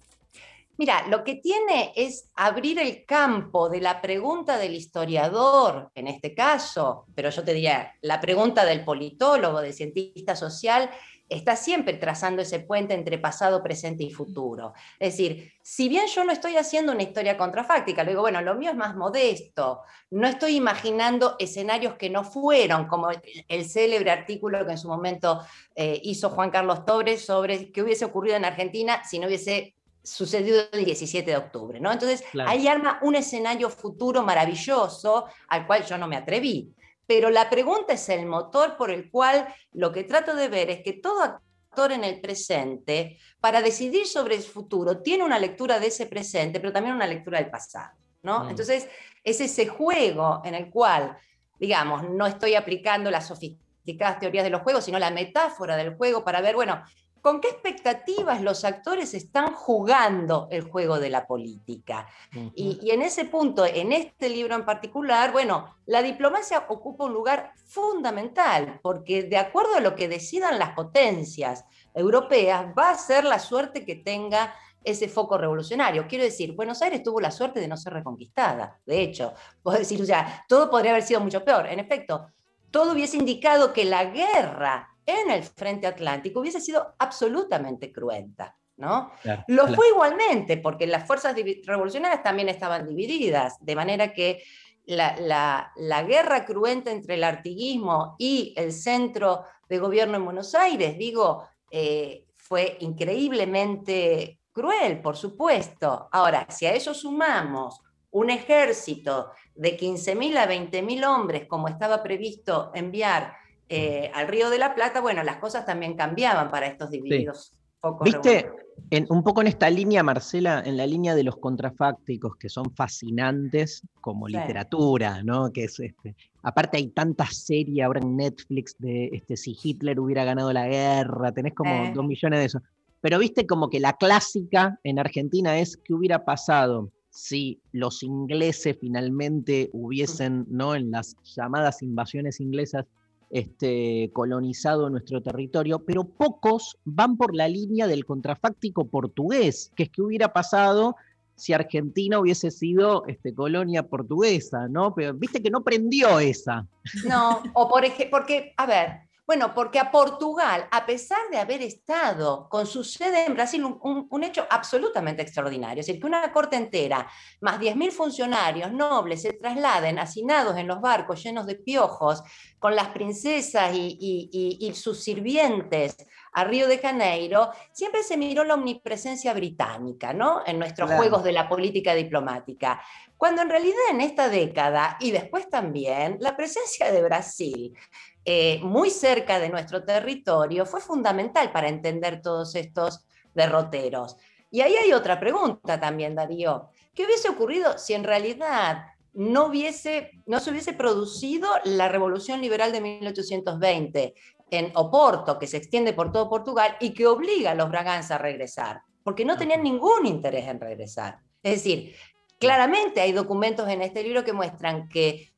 Mira, 0.77 1.07
lo 1.09 1.24
que 1.24 1.36
tiene 1.36 1.94
es 1.97 2.28
abrir 2.35 2.78
el 2.78 3.07
campo 3.07 3.70
de 3.70 3.81
la 3.81 4.03
pregunta 4.03 4.59
del 4.59 4.74
historiador, 4.74 5.90
en 5.94 6.09
este 6.09 6.35
caso, 6.35 7.07
pero 7.15 7.31
yo 7.31 7.43
te 7.43 7.55
diría, 7.55 7.94
la 8.03 8.20
pregunta 8.20 8.66
del 8.66 8.85
politólogo, 8.85 9.62
del 9.62 9.73
cientista 9.73 10.36
social, 10.36 10.90
está 11.28 11.57
siempre 11.57 11.94
trazando 11.94 12.43
ese 12.43 12.61
puente 12.61 12.94
entre 12.94 13.19
pasado, 13.19 13.62
presente 13.62 14.05
y 14.05 14.11
futuro. 14.11 14.74
Es 14.99 15.12
decir, 15.12 15.53
si 15.62 15.89
bien 15.89 16.07
yo 16.07 16.24
no 16.24 16.32
estoy 16.32 16.57
haciendo 16.57 16.93
una 16.93 17.03
historia 17.03 17.36
contrafáctica, 17.36 18.05
le 18.05 18.11
digo, 18.11 18.23
bueno, 18.23 18.43
lo 18.43 18.55
mío 18.55 18.70
es 18.70 18.77
más 18.77 18.94
modesto, 18.97 19.81
no 20.11 20.27
estoy 20.27 20.57
imaginando 20.57 21.36
escenarios 21.39 21.94
que 21.94 22.11
no 22.11 22.24
fueron, 22.24 22.86
como 22.86 23.09
el, 23.49 23.65
célebre 23.65 24.11
artículo 24.11 24.65
que 24.66 24.73
en 24.73 24.78
su 24.78 24.89
momento 24.89 25.40
eh, 25.74 26.01
hizo 26.03 26.31
Juan 26.31 26.51
Carlos 26.51 26.85
Tobres 26.85 27.24
sobre 27.24 27.73
qué 27.73 27.82
hubiese 27.82 28.05
ocurrido 28.05 28.36
en 28.36 28.44
Argentina 28.44 29.03
si 29.05 29.19
no 29.19 29.27
hubiese 29.27 29.74
sucedido 30.03 30.65
el 30.73 30.85
17 30.85 31.31
de 31.31 31.36
octubre, 31.36 31.81
¿no? 31.81 31.93
Entonces, 31.93 32.23
Claro. 32.32 32.51
ahí 32.51 32.66
arma 32.66 32.99
un 33.03 33.15
escenario 33.15 33.70
futuro 33.70 34.23
maravilloso 34.23 35.27
al 35.49 35.66
cual 35.66 35.85
yo 35.85 35.97
no 35.97 36.09
me 36.09 36.16
atreví. 36.16 36.74
Pero 37.06 37.30
la 37.30 37.50
pregunta 37.50 37.92
es 37.94 38.08
el 38.08 38.26
motor 38.26 38.76
por 38.76 38.90
el 38.90 39.10
cual 39.10 39.46
lo 39.72 39.92
que 39.92 40.04
trato 40.04 40.34
de 40.34 40.48
ver 40.48 40.70
es 40.70 40.82
que 40.82 40.94
todo 40.94 41.22
actor 41.22 41.92
en 41.92 42.04
el 42.04 42.20
presente, 42.20 43.18
para 43.40 43.62
decidir 43.62 44.06
sobre 44.06 44.36
el 44.36 44.42
futuro, 44.42 45.00
tiene 45.00 45.24
una 45.24 45.38
lectura 45.38 45.80
de 45.80 45.86
ese 45.86 46.06
presente, 46.06 46.60
pero 46.60 46.72
también 46.72 46.94
una 46.94 47.06
lectura 47.06 47.38
del 47.38 47.50
pasado, 47.50 47.96
¿no? 48.22 48.44
Mm. 48.44 48.50
Entonces, 48.50 48.88
es 49.24 49.40
ese 49.40 49.66
juego 49.66 50.42
en 50.44 50.54
el 50.54 50.70
cual, 50.70 51.16
digamos, 51.58 52.08
no 52.10 52.26
estoy 52.26 52.54
aplicando 52.54 53.10
las 53.10 53.28
sofisticadas 53.28 54.18
teorías 54.18 54.44
de 54.44 54.50
los 54.50 54.62
juegos, 54.62 54.84
sino 54.84 54.98
la 54.98 55.10
metáfora 55.10 55.76
del 55.76 55.96
juego 55.96 56.24
para 56.24 56.40
ver, 56.40 56.54
bueno, 56.54 56.82
¿Con 57.23 57.40
qué 57.40 57.51
expectativas 57.51 58.43
los 58.43 58.65
actores 58.65 59.15
están 59.15 59.55
jugando 59.55 60.49
el 60.51 60.62
juego 60.62 60.99
de 60.99 61.09
la 61.09 61.24
política? 61.24 62.09
y, 62.57 62.81
y, 62.82 62.90
en 62.90 63.01
ese 63.01 63.27
punto, 63.27 63.65
en 63.65 63.93
este 63.93 64.28
libro 64.28 64.57
en 64.57 64.65
particular, 64.65 65.31
bueno, 65.31 65.77
la 65.86 66.03
diplomacia 66.03 66.66
ocupa 66.69 67.05
un 67.05 67.12
lugar 67.12 67.53
fundamental, 67.65 68.81
porque 68.82 69.23
de 69.23 69.36
acuerdo 69.36 69.77
a 69.77 69.81
lo 69.81 69.94
que 69.94 70.09
decidan 70.09 70.59
las 70.59 70.70
potencias 70.70 71.65
europeas, 71.94 72.66
va 72.77 72.90
a 72.90 72.99
ser 72.99 73.24
la 73.24 73.39
suerte 73.39 73.85
que 73.85 73.94
tenga 73.94 74.53
ese 74.82 75.09
foco 75.09 75.39
revolucionario. 75.39 76.09
Quiero 76.09 76.24
decir, 76.24 76.57
Buenos 76.57 76.82
Aires 76.82 77.05
tuvo 77.05 77.20
la 77.20 77.31
suerte 77.31 77.61
de 77.61 77.69
no 77.69 77.77
ser 77.77 77.93
reconquistada. 77.93 78.81
De 78.85 79.01
hecho, 79.01 79.32
puedo 79.62 79.78
decir, 79.78 80.03
o 80.03 80.05
sea, 80.05 80.44
todo 80.49 80.69
podría 80.69 80.90
haber 80.90 81.05
sido 81.05 81.20
mucho 81.20 81.44
peor. 81.44 81.69
En 81.69 81.78
efecto, 81.78 82.27
todo 82.73 82.93
hubiese 82.93 83.16
indicado 83.16 83.73
que 83.73 83.85
la 83.85 84.07
guerra 84.07 84.91
en 85.06 85.30
el 85.30 85.42
frente 85.42 85.86
atlántico 85.86 86.40
hubiese 86.40 86.60
sido 86.60 86.94
absolutamente 86.98 87.92
cruenta. 87.92 88.56
¿no? 88.76 89.12
Claro, 89.22 89.44
Lo 89.48 89.62
claro. 89.64 89.74
fue 89.76 89.88
igualmente, 89.88 90.56
porque 90.56 90.86
las 90.86 91.06
fuerzas 91.06 91.36
revolucionarias 91.64 92.22
también 92.22 92.48
estaban 92.48 92.86
divididas, 92.88 93.56
de 93.60 93.76
manera 93.76 94.12
que 94.12 94.42
la, 94.86 95.14
la- 95.20 95.72
la 95.76 96.02
guerra 96.02 96.44
cruenta 96.44 96.90
entre 96.90 97.14
el 97.14 97.22
artiguismo 97.24 98.16
y 98.18 98.54
el 98.56 98.72
centro 98.72 99.44
de 99.68 99.78
gobierno 99.78 100.16
en 100.16 100.24
Buenos 100.24 100.54
Aires, 100.54 100.98
digo, 100.98 101.46
eh, 101.70 102.24
fue 102.36 102.76
increíblemente 102.80 104.40
cruel, 104.52 105.00
por 105.00 105.16
supuesto. 105.16 106.08
Ahora, 106.12 106.46
si 106.50 106.66
a 106.66 106.74
eso 106.74 106.92
sumamos 106.94 107.80
un 108.10 108.30
ejército 108.30 109.30
de 109.54 109.76
15.000 109.76 110.36
a 110.36 110.46
20.000 110.46 111.04
hombres, 111.04 111.46
como 111.46 111.68
estaba 111.68 112.02
previsto 112.02 112.70
enviar 112.74 113.34
eh, 113.74 114.11
al 114.15 114.28
Río 114.28 114.51
de 114.51 114.59
la 114.59 114.74
Plata, 114.74 115.01
bueno, 115.01 115.23
las 115.23 115.36
cosas 115.36 115.65
también 115.65 115.97
cambiaban 115.97 116.51
para 116.51 116.66
estos 116.66 116.90
divididos 116.90 117.53
focos 117.81 118.05
¿Viste? 118.05 118.51
En, 118.90 119.07
un 119.09 119.23
poco 119.23 119.40
en 119.40 119.47
esta 119.47 119.70
línea, 119.70 120.03
Marcela, 120.03 120.62
en 120.65 120.77
la 120.77 120.86
línea 120.86 121.15
de 121.15 121.24
los 121.24 121.36
contrafácticos 121.39 122.36
que 122.36 122.49
son 122.49 122.74
fascinantes 122.74 123.82
como 124.01 124.28
Sí. 124.28 124.35
literatura, 124.36 125.23
¿no? 125.23 125.51
Que 125.53 125.65
es 125.65 125.81
este. 125.81 126.15
Aparte 126.43 126.77
hay 126.77 126.89
tantas 126.89 127.36
series 127.44 127.85
ahora 127.85 128.01
en 128.01 128.16
Netflix 128.16 128.74
de 128.78 129.07
este, 129.12 129.36
si 129.36 129.57
Hitler 129.62 129.99
hubiera 129.99 130.24
ganado 130.24 130.53
la 130.53 130.66
guerra, 130.69 131.32
tenés 131.32 131.55
como 131.55 131.86
Eh. 131.86 131.93
dos 131.94 132.05
millones 132.07 132.39
de 132.40 132.44
eso. 132.47 132.61
Pero 133.01 133.19
viste 133.19 133.47
como 133.47 133.69
que 133.69 133.81
la 133.81 133.94
clásica 133.94 134.78
en 134.85 134.99
Argentina 134.99 135.59
es 135.59 135.77
qué 135.77 135.94
hubiera 135.94 136.24
pasado 136.24 136.90
si 137.11 137.61
los 137.73 138.03
ingleses 138.03 138.77
finalmente 138.81 139.69
hubiesen, 139.73 140.47
¿no? 140.49 140.74
En 140.74 140.90
las 140.90 141.16
llamadas 141.36 141.82
invasiones 141.82 142.40
inglesas, 142.40 142.86
este, 143.32 144.10
colonizado 144.12 144.90
nuestro 144.90 145.22
territorio, 145.22 145.80
pero 145.80 146.04
pocos 146.04 146.78
van 146.84 147.16
por 147.16 147.34
la 147.34 147.48
línea 147.48 147.86
del 147.86 148.04
contrafáctico 148.04 148.86
portugués, 148.86 149.72
que 149.74 149.84
es 149.84 149.90
que 149.90 150.02
hubiera 150.02 150.34
pasado 150.34 150.96
si 151.34 151.54
Argentina 151.54 152.20
hubiese 152.20 152.50
sido 152.50 153.06
este, 153.06 153.34
colonia 153.34 153.88
portuguesa, 153.88 154.68
¿no? 154.68 154.94
Pero 154.94 155.14
viste 155.14 155.42
que 155.42 155.50
no 155.50 155.64
prendió 155.64 156.20
esa. 156.20 156.66
No, 157.09 157.42
o 157.54 157.68
por 157.68 157.84
ejemplo, 157.86 158.18
porque, 158.18 158.52
a 158.59 158.66
ver, 158.66 159.00
bueno, 159.27 159.55
porque 159.55 159.78
a 159.78 159.90
Portugal, 159.90 160.66
a 160.70 160.85
pesar 160.85 161.19
de 161.31 161.39
haber 161.39 161.62
estado 161.62 162.49
con 162.49 162.66
su 162.66 162.82
sede 162.82 163.24
en 163.24 163.35
Brasil, 163.35 163.65
un, 163.65 163.78
un- 163.82 164.07
un 164.11 164.24
hecho 164.24 164.47
absolutamente 164.51 165.23
extraordinario, 165.23 165.81
es 165.81 165.86
decir, 165.86 166.01
que 166.01 166.07
una 166.09 166.32
corte 166.32 166.57
entera, 166.57 167.09
más 167.40 167.59
10.000 167.61 167.93
funcionarios 167.93 168.73
nobles 168.73 169.23
se 169.23 169.32
trasladen 169.35 169.99
hacinados 169.99 170.57
en 170.59 170.66
los 170.66 170.81
barcos 170.81 171.23
llenos 171.23 171.47
de 171.47 171.55
piojos, 171.55 172.23
con 172.59 172.74
las 172.77 172.89
princesas 172.89 173.74
y, 173.74 173.97
y- 174.01 174.28
y- 174.32 174.66
y 174.69 174.74
sus 174.74 175.03
sirvientes 175.03 175.97
a 176.35 176.44
Río 176.44 176.66
de 176.66 176.78
Janeiro, 176.78 177.51
siempre 177.73 178.03
se 178.03 178.16
miró 178.16 178.43
la 178.44 178.55
omnipresencia 178.55 179.35
británica, 179.35 180.12
¿no? 180.12 180.43
En 180.47 180.59
nuestros 180.59 180.86
Claro. 180.89 181.01
juegos 181.03 181.24
de 181.24 181.32
la 181.32 181.49
política 181.49 181.94
diplomática. 181.94 182.82
Cuando 183.16 183.43
en 183.43 183.51
realidad 183.51 183.77
en 183.90 184.01
esta 184.01 184.28
década 184.28 184.97
y 184.99 185.11
después 185.12 185.49
también, 185.49 186.16
la 186.20 186.36
presencia 186.36 186.90
de 186.90 187.03
Brasil 187.03 187.77
eh, 188.24 188.61
muy 188.62 188.90
cerca 188.90 189.39
de 189.39 189.49
nuestro 189.49 189.85
territorio 189.85 190.65
fue 190.65 190.81
fundamental 190.81 191.51
para 191.51 191.69
entender 191.69 192.23
todos 192.23 192.55
estos 192.55 193.05
derroteros. 193.35 194.16
Y 194.51 194.61
ahí 194.61 194.77
hay 194.77 194.93
otra 194.93 195.19
pregunta 195.19 195.81
también, 195.81 196.15
Darío. 196.15 196.69
¿Qué 196.94 197.05
hubiese 197.05 197.28
ocurrido 197.31 197.78
si 197.78 197.94
en 197.94 198.05
realidad 198.05 198.85
no, 199.15 199.47
hubiese, 199.47 200.11
no 200.27 200.40
se 200.40 200.51
hubiese 200.51 200.74
producido 200.74 201.49
la 201.65 201.89
revolución 201.89 202.40
liberal 202.40 202.70
de 202.70 202.81
1820 202.81 204.15
en 204.51 204.70
Oporto, 204.74 205.39
que 205.39 205.47
se 205.47 205.57
extiende 205.57 205.94
por 205.94 206.12
todo 206.12 206.28
Portugal 206.28 206.77
y 206.81 206.93
que 206.93 207.07
obliga 207.07 207.53
a 207.53 207.55
los 207.55 207.70
Braganza 207.70 208.16
a 208.16 208.19
regresar? 208.19 208.82
Porque 209.03 209.24
no 209.24 209.36
tenían 209.36 209.62
ningún 209.62 210.07
interés 210.07 210.47
en 210.47 210.61
regresar. 210.61 211.19
Es 211.43 211.55
decir, 211.55 211.97
claramente 212.39 213.01
hay 213.01 213.12
documentos 213.12 213.69
en 213.69 213.82
este 213.82 214.03
libro 214.03 214.23
que 214.23 214.32
muestran 214.32 214.89
que 214.89 215.31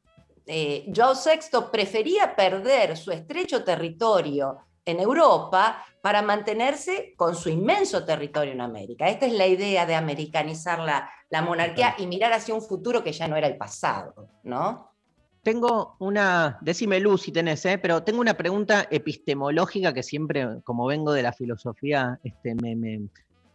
eh, 0.47 0.91
Joao 0.95 1.15
VI 1.15 1.59
prefería 1.73 2.35
perder 2.37 2.97
su 2.97 3.11
estrecho 3.11 3.65
territorio 3.65 4.59
en 4.85 5.01
Europa 5.01 5.83
para 6.03 6.21
mantenerse 6.21 7.15
con 7.17 7.35
su 7.35 7.49
inmenso 7.49 8.05
territorio 8.05 8.53
en 8.53 8.61
América. 8.61 9.09
Esta 9.09 9.25
es 9.27 9.33
la 9.33 9.47
idea 9.47 9.87
de 9.87 9.95
americanizar 9.95 10.79
la, 10.81 11.09
la 11.31 11.41
monarquía 11.41 11.95
y 11.99 12.07
mirar 12.07 12.33
hacia 12.35 12.55
un 12.55 12.61
futuro 12.61 13.03
que 13.03 13.13
ya 13.13 13.27
no 13.27 13.37
era 13.37 13.47
el 13.47 13.57
pasado, 13.57 14.29
¿no? 14.43 14.91
Tengo 15.43 15.97
una, 15.99 16.59
decime 16.63 17.01
luz 17.01 17.23
si 17.23 17.33
tenés, 17.33 17.65
¿eh? 17.67 17.79
pero 17.79 18.03
tengo 18.03 18.21
una 18.21 18.35
pregunta 18.35 18.87
epistemológica 18.91 19.93
que 19.93 20.03
siempre, 20.03 20.61
como 20.65 20.87
vengo 20.87 21.13
de 21.13 21.23
la 21.23 21.33
filosofía, 21.33 22.19
este, 22.23 22.55
me, 22.55 22.75
me- 22.77 23.09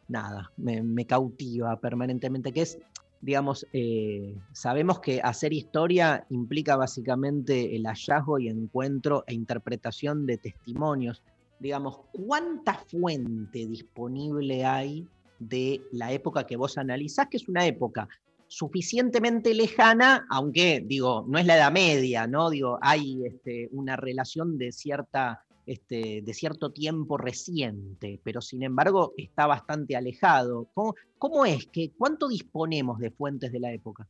nada, 0.07 0.51
me, 0.57 0.81
me 0.83 1.05
cautiva 1.05 1.79
permanentemente, 1.79 2.51
que 2.51 2.61
es, 2.61 2.77
digamos, 3.21 3.67
eh, 3.73 4.35
sabemos 4.53 4.99
que 4.99 5.21
hacer 5.21 5.53
historia 5.53 6.25
implica 6.29 6.75
básicamente 6.75 7.75
el 7.75 7.85
hallazgo 7.85 8.39
y 8.39 8.47
encuentro 8.47 9.23
e 9.27 9.33
interpretación 9.33 10.25
de 10.25 10.37
testimonios. 10.37 11.21
Digamos, 11.59 11.99
¿cuánta 12.13 12.75
fuente 12.75 13.67
disponible 13.67 14.65
hay 14.65 15.05
de 15.39 15.81
la 15.91 16.11
época 16.11 16.45
que 16.45 16.55
vos 16.55 16.77
analizás, 16.77 17.27
que 17.29 17.37
es 17.37 17.47
una 17.49 17.65
época 17.65 18.07
suficientemente 18.47 19.53
lejana, 19.53 20.25
aunque 20.29 20.83
digo, 20.85 21.23
no 21.27 21.37
es 21.37 21.45
la 21.45 21.55
Edad 21.55 21.71
Media, 21.71 22.27
¿no? 22.27 22.49
Digo, 22.49 22.79
hay 22.81 23.23
este, 23.25 23.69
una 23.71 23.95
relación 23.95 24.57
de 24.57 24.71
cierta, 24.71 25.45
este, 25.69 26.21
de 26.23 26.33
cierto 26.33 26.71
tiempo 26.71 27.15
reciente, 27.15 28.19
pero 28.23 28.41
sin 28.41 28.63
embargo 28.63 29.13
está 29.17 29.45
bastante 29.45 29.95
alejado. 29.95 30.67
¿Cómo, 30.73 31.45
es 31.45 31.67
que 31.67 31.91
cuánto 31.95 32.27
disponemos 32.27 32.97
de 32.97 33.11
fuentes 33.11 33.51
de 33.51 33.59
la 33.59 33.71
época? 33.71 34.07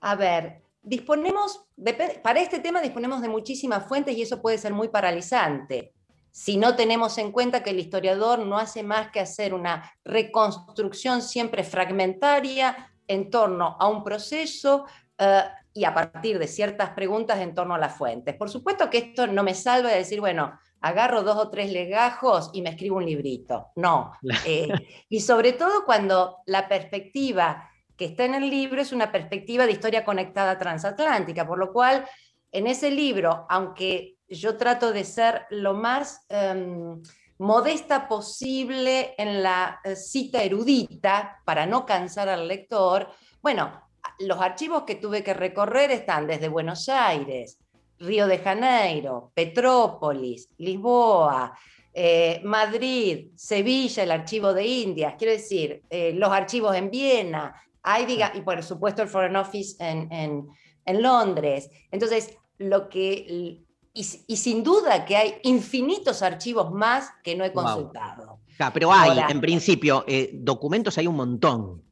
A 0.00 0.16
ver, 0.16 0.62
disponemos, 0.82 1.66
para 2.22 2.40
este 2.40 2.58
tema 2.58 2.80
disponemos 2.80 3.20
de 3.20 3.28
muchísimas 3.28 3.86
fuentes 3.86 4.16
y 4.16 4.22
eso 4.22 4.40
puede 4.40 4.56
ser 4.56 4.72
muy 4.72 4.88
paralizante. 4.88 5.92
Si 6.30 6.56
no 6.56 6.74
tenemos 6.74 7.18
en 7.18 7.32
cuenta 7.32 7.62
que 7.62 7.68
el 7.68 7.78
historiador 7.78 8.38
no 8.38 8.56
hace 8.56 8.82
más 8.82 9.10
que 9.10 9.20
hacer 9.20 9.52
una 9.52 9.92
reconstrucción 10.06 11.20
siempre 11.20 11.64
fragmentaria 11.64 12.90
en 13.06 13.28
torno 13.28 13.76
a 13.78 13.88
un 13.88 14.02
proceso 14.02 14.86
eh, 15.18 15.42
y 15.74 15.84
a 15.84 15.94
partir 15.94 16.38
de 16.38 16.46
ciertas 16.46 16.90
preguntas 16.90 17.40
en 17.40 17.54
torno 17.54 17.74
a 17.74 17.78
las 17.78 17.96
fuentes. 17.96 18.34
Por 18.36 18.50
supuesto 18.50 18.90
que 18.90 18.98
esto 18.98 19.26
no 19.26 19.42
me 19.42 19.54
salva 19.54 19.90
de 19.90 19.98
decir, 19.98 20.20
bueno, 20.20 20.58
agarro 20.80 21.22
dos 21.22 21.36
o 21.36 21.50
tres 21.50 21.72
legajos 21.72 22.50
y 22.52 22.62
me 22.62 22.70
escribo 22.70 22.96
un 22.96 23.06
librito. 23.06 23.68
No. 23.76 24.12
Eh, 24.46 24.68
y 25.08 25.20
sobre 25.20 25.52
todo 25.52 25.84
cuando 25.84 26.38
la 26.46 26.68
perspectiva 26.68 27.70
que 27.96 28.06
está 28.06 28.24
en 28.24 28.34
el 28.34 28.50
libro 28.50 28.80
es 28.80 28.92
una 28.92 29.12
perspectiva 29.12 29.66
de 29.66 29.72
historia 29.72 30.04
conectada 30.04 30.58
transatlántica, 30.58 31.46
por 31.46 31.58
lo 31.58 31.72
cual 31.72 32.04
en 32.50 32.66
ese 32.66 32.90
libro, 32.90 33.46
aunque 33.48 34.16
yo 34.28 34.56
trato 34.56 34.92
de 34.92 35.04
ser 35.04 35.46
lo 35.50 35.74
más 35.74 36.24
em, 36.28 37.00
modesta 37.38 38.08
posible 38.08 39.14
en 39.18 39.42
la 39.42 39.80
eh, 39.84 39.94
cita 39.94 40.42
erudita 40.42 41.40
para 41.44 41.66
no 41.66 41.86
cansar 41.86 42.28
al 42.28 42.48
lector, 42.48 43.08
bueno, 43.40 43.82
los 44.20 44.40
archivos 44.40 44.82
que 44.84 44.96
tuve 44.96 45.22
que 45.22 45.34
recorrer 45.34 45.90
están 45.90 46.26
desde 46.26 46.48
Buenos 46.48 46.88
Aires, 46.88 47.58
Río 47.98 48.26
de 48.26 48.38
Janeiro, 48.38 49.30
Petrópolis, 49.34 50.48
Lisboa, 50.58 51.56
eh, 51.94 52.40
Madrid, 52.44 53.28
Sevilla, 53.36 54.02
el 54.02 54.10
archivo 54.10 54.52
de 54.54 54.66
Indias, 54.66 55.14
quiero 55.18 55.32
decir, 55.32 55.82
eh, 55.90 56.12
los 56.14 56.30
archivos 56.30 56.74
en 56.74 56.90
Viena, 56.90 57.54
hay, 57.82 58.06
diga, 58.06 58.32
y 58.34 58.40
por 58.40 58.62
supuesto 58.62 59.02
el 59.02 59.08
Foreign 59.08 59.36
Office 59.36 59.76
en, 59.84 60.10
en- 60.12 60.48
en 60.84 61.02
Londres. 61.02 61.70
Entonces, 61.92 62.36
lo 62.58 62.88
que, 62.88 63.12
y, 63.12 63.64
y 64.26 64.36
sin 64.36 64.64
duda 64.64 65.04
que 65.04 65.16
hay 65.16 65.34
infinitos 65.44 66.22
archivos 66.22 66.72
más 66.72 67.10
que 67.22 67.36
no 67.36 67.44
he 67.44 67.50
Wow. 67.50 67.62
consultado. 67.64 68.38
Ah, 68.58 68.70
pero 68.72 68.92
hay, 68.92 69.10
Ahora- 69.10 69.28
en 69.30 69.40
principio, 69.40 70.04
eh, 70.08 70.30
documentos 70.34 70.96
hay 70.98 71.06
un 71.06 71.16
montón. 71.16 71.82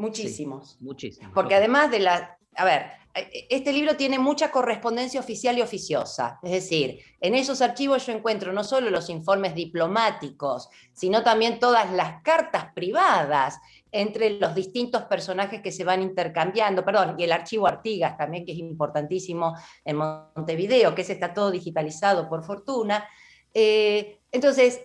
Muchísimos. 0.00 0.78
Muchísimos. 0.80 1.30
Porque 1.34 1.54
además 1.54 1.90
de 1.90 2.00
la... 2.00 2.38
A 2.56 2.64
ver, 2.64 2.86
eh, 3.14 3.46
este 3.50 3.70
libro 3.70 3.96
tiene 3.96 4.18
mucha 4.18 4.50
correspondencia 4.50 5.20
oficial 5.20 5.58
y 5.58 5.62
oficiosa. 5.62 6.40
Es 6.42 6.52
decir, 6.52 7.00
en 7.20 7.34
esos 7.34 7.60
archivos 7.60 8.06
yo 8.06 8.14
encuentro 8.14 8.50
no 8.52 8.64
solo 8.64 8.88
los 8.88 9.10
informes 9.10 9.54
diplomáticos, 9.54 10.70
sino 10.94 11.22
también 11.22 11.60
todas 11.60 11.92
las 11.92 12.22
cartas 12.22 12.72
privadas 12.74 13.58
entre 13.92 14.30
los 14.38 14.54
distintos 14.54 15.02
personajes 15.02 15.60
que 15.60 15.70
se 15.70 15.84
van 15.84 16.00
intercambiando. 16.00 16.82
Perdón, 16.82 17.16
y 17.18 17.24
el 17.24 17.32
archivo 17.32 17.66
Artigas 17.66 18.16
también, 18.16 18.46
que 18.46 18.52
es 18.52 18.58
importantísimo 18.58 19.54
en 19.84 19.96
Montevideo, 19.96 20.94
que 20.94 21.02
ese 21.02 21.12
está 21.12 21.34
todo 21.34 21.50
digitalizado 21.50 22.26
por 22.26 22.42
fortuna. 22.42 23.06
Eh, 23.52 24.20
entonces, 24.32 24.80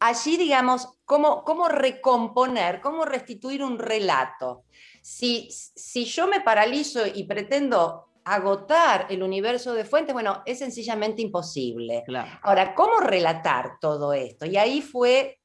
allí, 0.00 0.36
digamos, 0.36 0.88
cómo, 1.04 1.44
cómo 1.44 1.68
recomponer, 1.68 2.80
cómo 2.80 3.04
restituir 3.04 3.62
un 3.62 3.78
relato. 3.78 4.64
Si, 5.02 5.48
si 5.50 6.04
yo 6.04 6.26
me 6.26 6.40
paralizo 6.40 7.06
y 7.06 7.24
pretendo 7.24 8.08
agotar 8.24 9.06
el 9.08 9.22
universo 9.22 9.72
de 9.72 9.84
fuentes, 9.84 10.12
bueno, 10.12 10.42
es 10.44 10.58
sencillamente 10.58 11.22
imposible. 11.22 12.04
Ahora, 12.42 12.74
¿cómo 12.74 13.00
relatar 13.00 13.78
todo 13.80 14.12
esto? 14.12 14.44
Y 14.44 14.56
ahí 14.56 14.82
fue, 14.82 15.40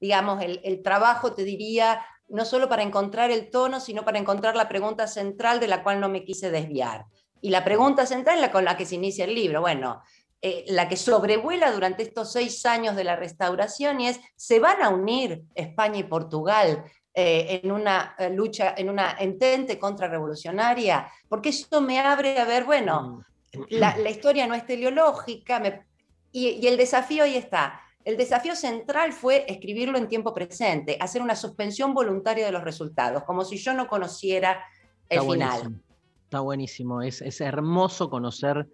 digamos, 0.00 0.42
el, 0.42 0.60
el 0.64 0.82
trabajo, 0.82 1.34
te 1.34 1.44
diría, 1.44 2.04
no 2.28 2.44
solo 2.44 2.68
para 2.68 2.82
encontrar 2.82 3.30
el 3.30 3.50
tono, 3.50 3.78
sino 3.78 4.04
para 4.04 4.18
encontrar 4.18 4.56
la 4.56 4.68
pregunta 4.68 5.06
central 5.06 5.60
de 5.60 5.68
la 5.68 5.84
cual 5.84 6.00
no 6.00 6.08
me 6.08 6.24
quise 6.24 6.50
desviar. 6.50 7.06
Y 7.40 7.50
la 7.50 7.64
pregunta 7.64 8.06
central 8.06 8.36
es 8.36 8.40
la 8.40 8.50
con 8.50 8.64
la 8.64 8.76
que 8.76 8.86
se 8.86 8.96
inicia 8.96 9.24
el 9.24 9.34
libro. 9.34 9.60
Bueno, 9.60 10.02
eh, 10.48 10.64
la 10.68 10.84
que 10.88 10.96
sobrevuela 10.96 11.72
durante 11.72 12.02
estos 12.04 12.30
seis 12.32 12.64
años 12.66 12.94
de 12.94 13.02
la 13.04 13.16
restauración 13.16 14.00
y 14.00 14.08
es, 14.08 14.20
¿se 14.36 14.60
van 14.60 14.80
a 14.80 14.90
unir 14.90 15.42
España 15.54 15.98
y 15.98 16.04
Portugal 16.04 16.84
eh, 17.12 17.60
en 17.64 17.72
una 17.72 18.14
eh, 18.18 18.30
lucha, 18.30 18.74
en 18.76 18.88
una 18.88 19.16
entente 19.18 19.76
contrarrevolucionaria? 19.78 21.08
Porque 21.28 21.48
eso 21.48 21.80
me 21.80 21.98
abre 21.98 22.38
a 22.38 22.44
ver, 22.44 22.64
bueno, 22.64 23.24
la, 23.70 23.96
la 23.96 24.10
historia 24.10 24.46
no 24.46 24.54
es 24.54 24.64
teleológica 24.66 25.58
me- 25.58 25.84
y, 26.30 26.48
y 26.62 26.66
el 26.68 26.76
desafío 26.76 27.24
ahí 27.24 27.36
está. 27.36 27.80
El 28.04 28.16
desafío 28.16 28.54
central 28.54 29.12
fue 29.12 29.44
escribirlo 29.48 29.98
en 29.98 30.06
tiempo 30.08 30.32
presente, 30.32 30.96
hacer 31.00 31.22
una 31.22 31.34
suspensión 31.34 31.92
voluntaria 31.92 32.46
de 32.46 32.52
los 32.52 32.62
resultados, 32.62 33.24
como 33.24 33.44
si 33.44 33.56
yo 33.56 33.74
no 33.74 33.88
conociera 33.88 34.62
el 35.08 35.18
Está 35.18 35.32
final. 35.32 35.48
buenísimo. 35.50 35.80
Está 36.24 36.40
buenísimo. 36.40 37.02
Es, 37.02 37.20
es 37.22 37.40
hermoso 37.40 38.08
conocer 38.10 38.68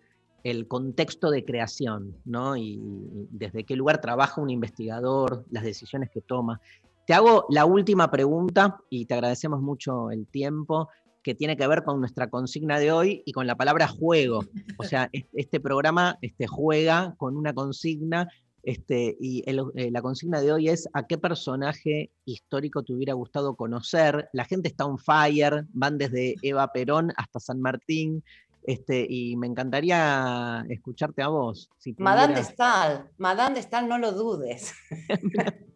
el 0.45 0.67
contexto 0.69 1.31
de 1.31 1.45
creación, 1.45 2.17
¿no? 2.25 2.57
Y, 2.57 2.75
y 2.75 3.29
desde 3.31 3.65
qué 3.65 3.77
lugar 3.77 4.01
trabaja 4.01 4.41
un 4.41 4.51
investigador, 4.51 5.45
las 5.51 5.65
decisiones 5.65 6.11
que 6.11 6.21
toma. 6.21 6.61
Te 7.07 7.15
hago 7.15 7.47
la 7.51 7.65
última 7.65 8.11
pregunta 8.11 8.79
y 8.91 9.07
te 9.07 9.15
agradecemos 9.15 9.61
mucho 9.61 10.11
el 10.11 10.27
tiempo 10.27 10.89
que 11.23 11.35
tiene 11.37 11.57
que 11.57 11.67
ver 11.69 11.85
con 11.85 12.01
nuestra 12.01 12.29
consigna 12.29 12.79
de 12.81 12.91
hoy 12.91 13.23
y 13.25 13.33
con 13.33 13.47
la 13.47 13.55
palabra 13.57 13.87
juego. 13.89 14.45
O 14.79 14.83
sea, 14.85 15.09
es- 15.13 15.27
este 15.35 15.61
programa 15.61 16.19
este, 16.21 16.47
juega 16.47 17.15
con 17.17 17.37
una 17.37 17.53
consigna 17.55 18.29
este, 18.65 19.17
y 19.21 19.43
el- 19.49 19.63
eh, 19.75 19.91
la 19.91 20.03
consigna 20.03 20.41
de 20.41 20.53
hoy 20.53 20.69
es 20.69 20.89
¿a 20.93 21.05
qué 21.07 21.19
personaje 21.19 22.11
histórico 22.25 22.83
te 22.85 22.93
hubiera 22.93 23.13
gustado 23.15 23.55
conocer? 23.57 24.29
La 24.33 24.45
gente 24.45 24.69
está 24.69 24.85
on 24.87 24.99
fire, 24.99 25.67
van 25.73 25.99
desde 25.99 26.37
Eva 26.43 26.69
Perón 26.73 27.13
hasta 27.17 27.41
San 27.41 27.61
Martín, 27.61 28.23
este, 28.65 29.07
y 29.09 29.37
me 29.37 29.47
encantaría 29.47 30.65
escucharte 30.69 31.23
a 31.23 31.29
vos. 31.29 31.71
Si 31.79 31.95
Madame 31.99 32.35
de 32.35 32.45
Stael, 32.45 33.05
Madame 33.19 33.57
de 33.57 33.63
Stael, 33.63 33.89
no 33.89 33.99
lo 33.99 34.13
dudes. 34.13 34.75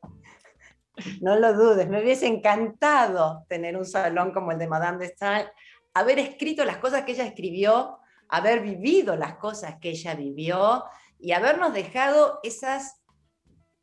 no 1.20 1.36
lo 1.36 1.52
dudes, 1.54 1.88
me 1.88 2.02
hubiese 2.02 2.26
encantado 2.26 3.44
tener 3.48 3.76
un 3.76 3.84
salón 3.84 4.32
como 4.32 4.52
el 4.52 4.58
de 4.58 4.68
Madame 4.68 4.98
de 4.98 5.12
Stael, 5.12 5.48
haber 5.94 6.18
escrito 6.18 6.64
las 6.64 6.78
cosas 6.78 7.04
que 7.04 7.12
ella 7.12 7.26
escribió, 7.26 7.98
haber 8.28 8.60
vivido 8.60 9.16
las 9.16 9.36
cosas 9.36 9.76
que 9.80 9.90
ella 9.90 10.14
vivió 10.14 10.84
y 11.18 11.32
habernos 11.32 11.72
dejado 11.72 12.40
esas, 12.42 13.00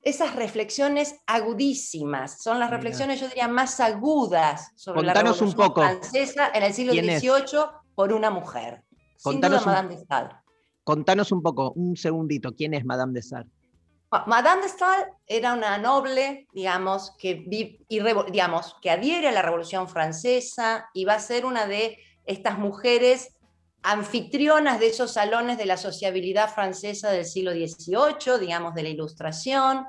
esas 0.01 0.35
reflexiones 0.35 1.15
agudísimas. 1.27 2.41
Son 2.41 2.59
las 2.59 2.69
Mira. 2.69 2.77
reflexiones, 2.77 3.19
yo 3.19 3.27
diría, 3.27 3.47
más 3.47 3.79
agudas 3.79 4.71
sobre 4.75 5.03
la 5.03 5.13
Contanos 5.13 5.41
un 5.41 5.51
Revolución 5.51 5.67
poco. 5.67 5.81
Francesa 5.81 6.51
en 6.53 6.63
el 6.63 6.73
siglo. 6.73 6.93
XVIII 6.93 7.59
por 7.95 8.13
una 8.13 8.29
mujer. 8.29 8.83
Sin 9.23 9.33
Contanos 9.33 9.63
duda, 9.63 9.79
un- 9.81 9.87
Madame 9.87 9.95
de. 9.95 10.29
Contanos 10.83 11.31
un 11.31 11.41
poco, 11.41 11.71
un 11.71 11.95
segundito, 11.95 12.53
¿quién 12.53 12.73
es 12.73 12.83
Madame 12.83 13.13
de? 13.13 13.45
Ma- 14.11 14.25
Madame 14.27 14.63
de 14.63 14.67
Stael 14.69 15.05
era 15.25 15.53
una 15.53 15.77
noble, 15.77 16.45
digamos, 16.53 17.15
que, 17.17 17.35
vi- 17.47 17.79
y 17.87 17.99
digamos, 18.31 18.75
que 18.81 18.91
adhiere 18.91 19.29
a 19.29 19.31
la 19.31 19.41
Revolución 19.41 19.87
Francesa 19.87 20.89
y 20.93 21.05
va 21.05 21.13
a 21.13 21.19
ser 21.19 21.45
una 21.45 21.67
de 21.67 21.97
estas 22.25 22.57
mujeres 22.59 23.37
anfitrionas 23.81 24.79
de 24.79 24.87
esos 24.87 25.13
salones 25.13 25.57
de 25.57 25.65
la 25.65 25.77
sociabilidad 25.77 26.49
francesa 26.53 27.09
del 27.11 27.25
siglo 27.25 27.51
XVIII, 27.51 28.39
digamos, 28.39 28.73
de 28.73 28.83
la 28.83 28.89
Ilustración. 28.89 29.85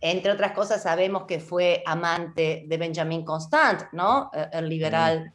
Entre 0.00 0.32
otras 0.32 0.52
cosas, 0.52 0.82
sabemos 0.82 1.24
que 1.26 1.40
fue 1.40 1.82
amante 1.84 2.64
de 2.66 2.76
Benjamin 2.78 3.24
Constant, 3.24 3.84
¿no? 3.92 4.30
Eh, 4.32 4.48
El 4.52 4.68
liberal 4.68 5.32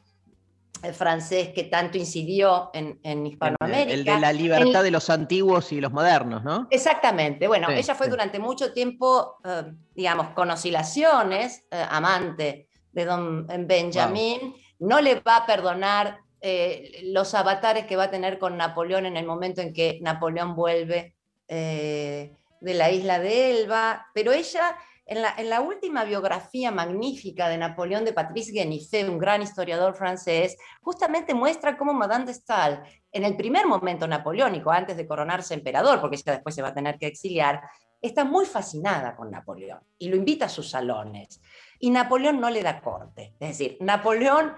eh, 0.84 0.93
francés 0.93 1.49
que 1.55 1.64
tanto 1.64 1.97
incidió 1.97 2.69
en, 2.73 2.99
en 3.03 3.26
Hispanoamérica. 3.26 3.93
El 3.93 4.03
de 4.03 4.19
la 4.19 4.34
libertad 4.34 4.84
de 4.84 4.91
los 4.91 5.10
antiguos 5.10 5.72
y 5.72 5.81
los 5.81 5.91
modernos, 5.91 6.43
¿no? 6.43 6.68
Exactamente. 6.69 7.47
Bueno, 7.47 7.68
Sí, 7.69 7.76
ella 7.77 7.95
fue 7.95 8.07
sí. 8.07 8.11
durante 8.11 8.38
mucho 8.39 8.73
tiempo, 8.73 9.38
eh, 9.45 9.64
digamos, 9.95 10.30
con 10.30 10.51
oscilaciones, 10.51 11.65
eh, 11.72 11.85
amante 11.89 12.68
de 12.91 13.05
don 13.05 13.47
Benjamín. 13.68 14.55
No 14.80 15.01
le 15.01 15.19
va 15.22 15.38
a 15.38 15.45
perdonar 15.45 16.19
eh, 16.41 16.99
los 17.05 17.34
avatares 17.35 17.85
que 17.85 17.95
va 17.95 18.03
a 18.03 18.11
tener 18.11 18.38
con 18.38 18.57
Napoleón 18.57 19.05
en 19.05 19.15
el 19.15 19.26
momento 19.26 19.61
en 19.61 19.73
que 19.73 19.99
Napoleón 20.01 20.55
vuelve 20.55 21.15
eh, 21.47 22.35
de 22.60 22.73
la 22.73 22.91
isla 22.91 23.19
de 23.19 23.61
Elba. 23.61 24.07
Pero 24.14 24.34
ella, 24.34 24.76
en 25.05 25.49
la, 25.49 25.61
última 25.61 26.05
biografía 26.05 26.71
magnífica 26.71 27.49
de 27.49 27.57
Napoleón 27.57 28.05
de 28.05 28.13
Patrice 28.13 28.53
Guénifé, 28.53 29.07
un 29.09 29.17
gran 29.17 29.41
historiador 29.41 29.95
francés, 29.95 30.55
justamente 30.81 31.34
muestra 31.34 31.77
cómo 31.77 31.93
Madame 31.93 32.25
de 32.25 32.34
Stael, 32.34 32.80
en 33.11 33.25
el 33.25 33.35
primer 33.35 33.67
momento 33.67 34.07
napoleónico, 34.07 34.71
antes 34.71 34.95
de 34.95 35.05
coronarse 35.05 35.53
emperador, 35.53 35.99
porque 35.99 36.15
ella 36.15 36.34
después 36.34 36.55
se 36.55 36.61
va 36.61 36.69
a 36.69 36.73
tener 36.73 36.97
que 36.97 37.07
exiliar, 37.07 37.61
está 38.01 38.23
muy 38.23 38.45
fascinada 38.45 39.15
con 39.15 39.30
Napoleón 39.30 39.80
y 39.97 40.09
lo 40.09 40.15
invita 40.15 40.45
a 40.45 40.49
sus 40.49 40.69
salones. 40.69 41.41
Y 41.80 41.89
Napoleón 41.89 42.39
no 42.39 42.49
le 42.49 42.63
da 42.63 42.81
corte. 42.81 43.34
Es 43.39 43.49
decir, 43.49 43.77
Napoleón 43.81 44.53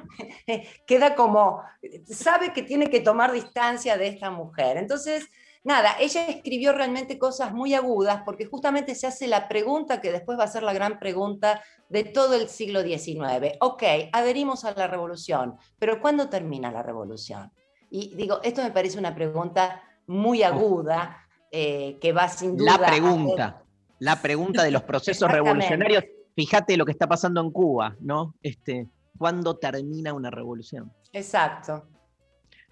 queda 0.88 1.16
como, 1.16 1.64
sabe 2.06 2.54
que 2.54 2.62
tiene 2.62 2.90
que 2.90 3.02
tomar 3.02 3.32
distancia 3.32 3.98
de 3.98 4.08
esta 4.08 4.30
mujer. 4.30 4.78
Entonces, 4.78 5.28
nada, 5.66 5.96
ella 6.00 6.28
escribió 6.28 6.72
realmente 6.72 7.20
cosas 7.20 7.52
muy 7.52 7.74
agudas 7.74 8.22
porque 8.24 8.46
justamente 8.46 8.96
se 8.96 9.08
hace 9.08 9.28
la 9.28 9.50
pregunta 9.50 10.00
que 10.00 10.12
después 10.12 10.40
va 10.40 10.44
a 10.46 10.48
ser 10.48 10.64
la 10.64 10.74
gran 10.74 11.00
pregunta 11.00 11.62
de 11.90 12.04
todo 12.06 12.36
el 12.36 12.48
siglo 12.48 12.82
XIX. 12.82 13.58
Ok, 13.60 13.84
adherimos 14.14 14.64
a 14.64 14.74
la 14.74 14.88
revolución, 14.88 15.58
pero 15.78 16.00
¿cuándo 16.00 16.30
termina 16.30 16.72
la 16.72 16.84
revolución? 16.84 17.52
Y 17.90 18.16
digo, 18.16 18.40
esto 18.44 18.62
me 18.64 18.72
parece 18.72 19.00
una 19.00 19.14
pregunta 19.14 19.82
muy 20.08 20.44
aguda 20.44 21.28
eh, 21.52 21.98
que 22.00 22.14
va 22.14 22.30
sin 22.30 22.56
duda 22.56 22.78
La 22.78 22.88
pregunta, 22.88 23.64
la 24.00 24.22
pregunta 24.22 24.64
de 24.64 24.72
los 24.72 24.84
procesos 24.84 25.30
revolucionarios. 25.32 26.06
Fíjate 26.36 26.78
lo 26.78 26.86
que 26.86 26.92
está 26.92 27.08
pasando 27.08 27.42
en 27.42 27.50
Cuba, 27.50 27.96
¿no? 28.02 28.36
Este, 28.44 28.88
¿Cuándo 29.18 29.58
termina 29.58 30.14
una 30.14 30.30
revolución? 30.30 30.92
Exacto. 31.14 31.88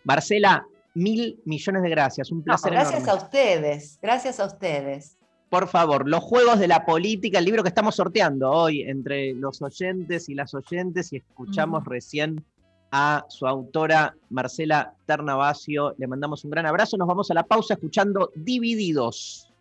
Marcela, 0.04 0.68
mil 0.94 1.42
millones 1.46 1.82
de 1.84 1.90
gracias, 1.90 2.32
un 2.32 2.40
No, 2.40 2.44
placer 2.46 2.72
gracias 2.72 3.04
enorme. 3.04 3.12
a 3.12 3.24
ustedes, 3.26 4.00
gracias 4.02 4.40
a 4.40 4.46
ustedes. 4.46 5.18
Por 5.50 5.68
favor, 5.68 6.10
los 6.10 6.24
juegos 6.24 6.60
de 6.60 6.68
la 6.68 6.86
política, 6.86 7.38
el 7.40 7.46
libro 7.46 7.62
que 7.62 7.70
estamos 7.70 7.96
sorteando 7.96 8.50
hoy 8.50 8.82
entre 8.82 9.34
los 9.34 9.62
oyentes 9.62 10.28
y 10.30 10.34
las 10.34 10.54
oyentes, 10.54 11.14
y 11.14 11.18
escuchamos 11.18 11.86
recién 11.86 12.44
a 12.92 13.26
su 13.28 13.46
autora 13.48 14.16
Marcela 14.30 14.94
Ternavasio. 15.06 15.96
Le 15.98 16.08
mandamos 16.08 16.44
un 16.44 16.52
gran 16.52 16.66
abrazo. 16.66 16.98
Nos 16.98 17.08
vamos 17.08 17.30
a 17.32 17.34
la 17.34 17.44
pausa 17.44 17.74
escuchando 17.76 18.32
Divididos. 18.36 19.52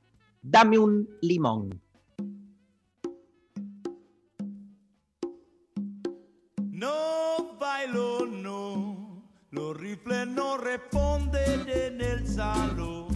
Dame 0.42 0.78
un 0.78 1.08
limón. 1.22 1.80
Los 9.92 9.98
rifles 9.98 10.26
no 10.28 10.56
responden 10.56 11.68
en 11.68 12.00
el 12.00 12.26
salón. 12.26 13.08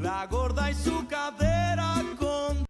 La 0.00 0.26
gorda 0.26 0.72
y 0.72 0.74
su 0.74 1.06
cadera 1.06 2.02
con. 2.18 2.66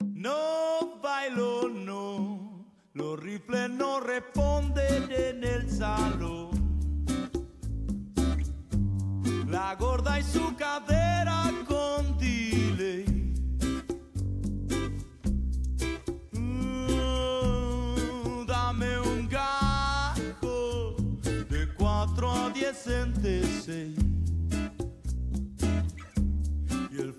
No 0.00 0.98
bailo, 1.00 1.68
no. 1.68 2.66
Los 2.94 3.20
rifles 3.20 3.70
no 3.70 4.00
responden 4.00 5.12
en 5.12 5.44
el 5.44 5.70
salón. 5.70 6.50
La 9.46 9.76
gorda 9.76 10.18
y 10.18 10.24
su 10.24 10.56
cadera 10.56 11.52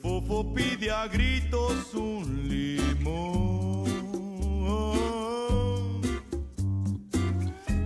fofo 0.02 0.53
pide 0.53 0.90
a 0.91 1.07
gritos 1.07 1.94
un 1.94 2.49
limón. 2.49 3.91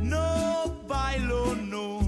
No 0.01 0.85
bailo, 0.87 1.55
no 1.55 1.99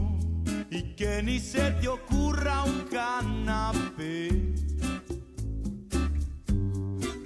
y 0.69 0.95
que 0.95 1.21
ni 1.23 1.39
se 1.39 1.71
te 1.71 1.87
ocurra 1.87 2.63
un 2.63 2.81
canapé. 2.83 4.29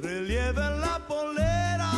Relieve 0.02 0.66
la 0.84 1.06
polera 1.08 1.90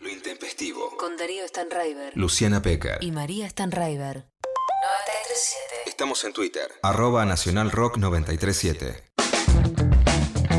Lo 0.00 0.08
intempestivo. 0.08 0.96
Con 0.98 1.16
Darío 1.16 1.46
Stanraiver. 1.46 2.16
Luciana 2.16 2.60
Pecker. 2.60 2.98
Y 3.00 3.12
María 3.12 3.48
Stanraiver. 3.48 4.26
937. 4.26 5.90
Estamos 5.90 6.24
en 6.24 6.32
Twitter. 6.32 6.68
Arroba 6.82 7.24
Nacional 7.24 7.70
Rock 7.70 7.98
937. 7.98 9.04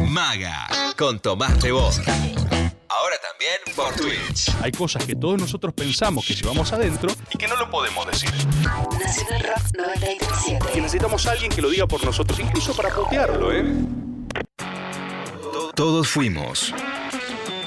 Maga. 0.07 0.67
Con 0.97 1.19
Tomás. 1.19 1.61
Ahora 1.63 2.38
también 3.49 3.75
por 3.75 3.93
Twitch. 3.95 4.49
Hay 4.61 4.71
cosas 4.71 5.05
que 5.05 5.15
todos 5.15 5.39
nosotros 5.39 5.73
pensamos 5.73 6.25
que 6.25 6.33
llevamos 6.33 6.71
adentro 6.73 7.09
y 7.33 7.37
que 7.37 7.47
no 7.47 7.55
lo 7.55 7.69
podemos 7.69 8.05
decir. 8.07 8.29
Nacional 8.99 9.43
Rock 9.43 9.77
937. 9.77 10.73
Que 10.73 10.81
necesitamos 10.81 11.25
a 11.27 11.31
alguien 11.31 11.51
que 11.51 11.61
lo 11.61 11.69
diga 11.69 11.87
por 11.87 12.03
nosotros, 12.03 12.39
incluso 12.39 12.75
para 12.75 12.93
putearlo, 12.93 13.51
¿eh? 13.51 13.65
Todos 15.75 16.07
fuimos. 16.07 16.73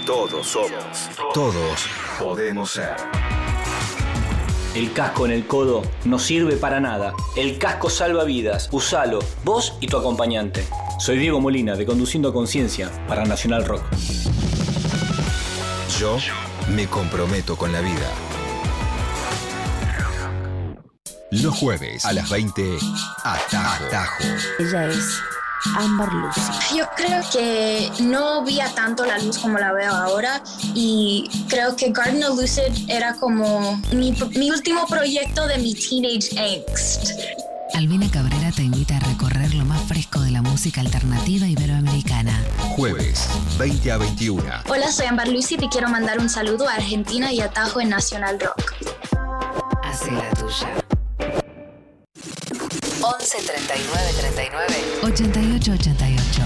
Todos 0.06 0.46
somos. 0.46 1.10
Todos 1.32 1.86
podemos 2.18 2.70
ser. 2.72 2.96
El 4.74 4.92
casco 4.92 5.26
en 5.26 5.32
el 5.32 5.46
codo 5.46 5.82
no 6.04 6.18
sirve 6.18 6.56
para 6.56 6.80
nada. 6.80 7.14
El 7.36 7.58
casco 7.58 7.90
salva 7.90 8.24
vidas. 8.24 8.68
Usalo, 8.72 9.18
vos 9.44 9.76
y 9.80 9.86
tu 9.86 9.98
acompañante. 9.98 10.66
Soy 10.98 11.18
Diego 11.18 11.40
Molina 11.40 11.76
de 11.76 11.84
Conduciendo 11.84 12.30
a 12.30 12.32
Conciencia 12.32 12.90
para 13.06 13.24
Nacional 13.24 13.64
Rock. 13.64 13.82
Yo 16.02 16.18
me 16.74 16.88
comprometo 16.88 17.56
con 17.56 17.70
la 17.70 17.80
vida. 17.80 18.10
Los 21.30 21.54
jueves 21.54 22.04
a 22.04 22.12
las 22.12 22.28
20, 22.28 22.76
Atajo. 23.22 23.84
Atajo. 23.84 24.24
Ella 24.58 24.88
es 24.88 25.20
Amber 25.76 26.12
Lucy. 26.12 26.40
Yo 26.76 26.86
creo 26.96 27.22
que 27.32 27.92
no 28.00 28.44
veía 28.44 28.68
tanto 28.74 29.06
la 29.06 29.16
luz 29.18 29.38
como 29.38 29.60
la 29.60 29.72
veo 29.72 29.94
ahora 29.94 30.42
y 30.74 31.30
creo 31.48 31.76
que 31.76 31.92
Gardner 31.92 32.30
Lucid 32.30 32.90
era 32.90 33.14
como 33.14 33.80
mi, 33.92 34.12
mi 34.34 34.50
último 34.50 34.88
proyecto 34.88 35.46
de 35.46 35.58
mi 35.58 35.72
teenage 35.72 36.30
angst. 36.36 37.12
Albina 37.74 38.10
Cabrera 38.10 38.50
te 38.50 38.62
invita 38.64 38.96
a 38.96 39.00
música 40.52 40.82
alternativa 40.82 41.46
iberoamericana. 41.46 42.44
Jueves, 42.76 43.26
20 43.56 43.90
a 43.90 43.96
21. 43.96 44.44
Hola, 44.68 44.92
soy 44.92 45.06
Amber 45.06 45.28
Lucid 45.28 45.62
y 45.62 45.68
quiero 45.70 45.88
mandar 45.88 46.18
un 46.18 46.28
saludo 46.28 46.68
a 46.68 46.74
Argentina 46.74 47.32
y 47.32 47.40
a 47.40 47.48
Tajo 47.48 47.80
en 47.80 47.88
Nacional 47.88 48.38
Rock. 48.38 48.74
Hace 49.82 50.10
la 50.10 50.28
tuya. 50.34 50.68
11 53.00 53.38
39 53.38 54.12
39 54.20 54.74
88 55.04 55.72
88. 55.72 56.42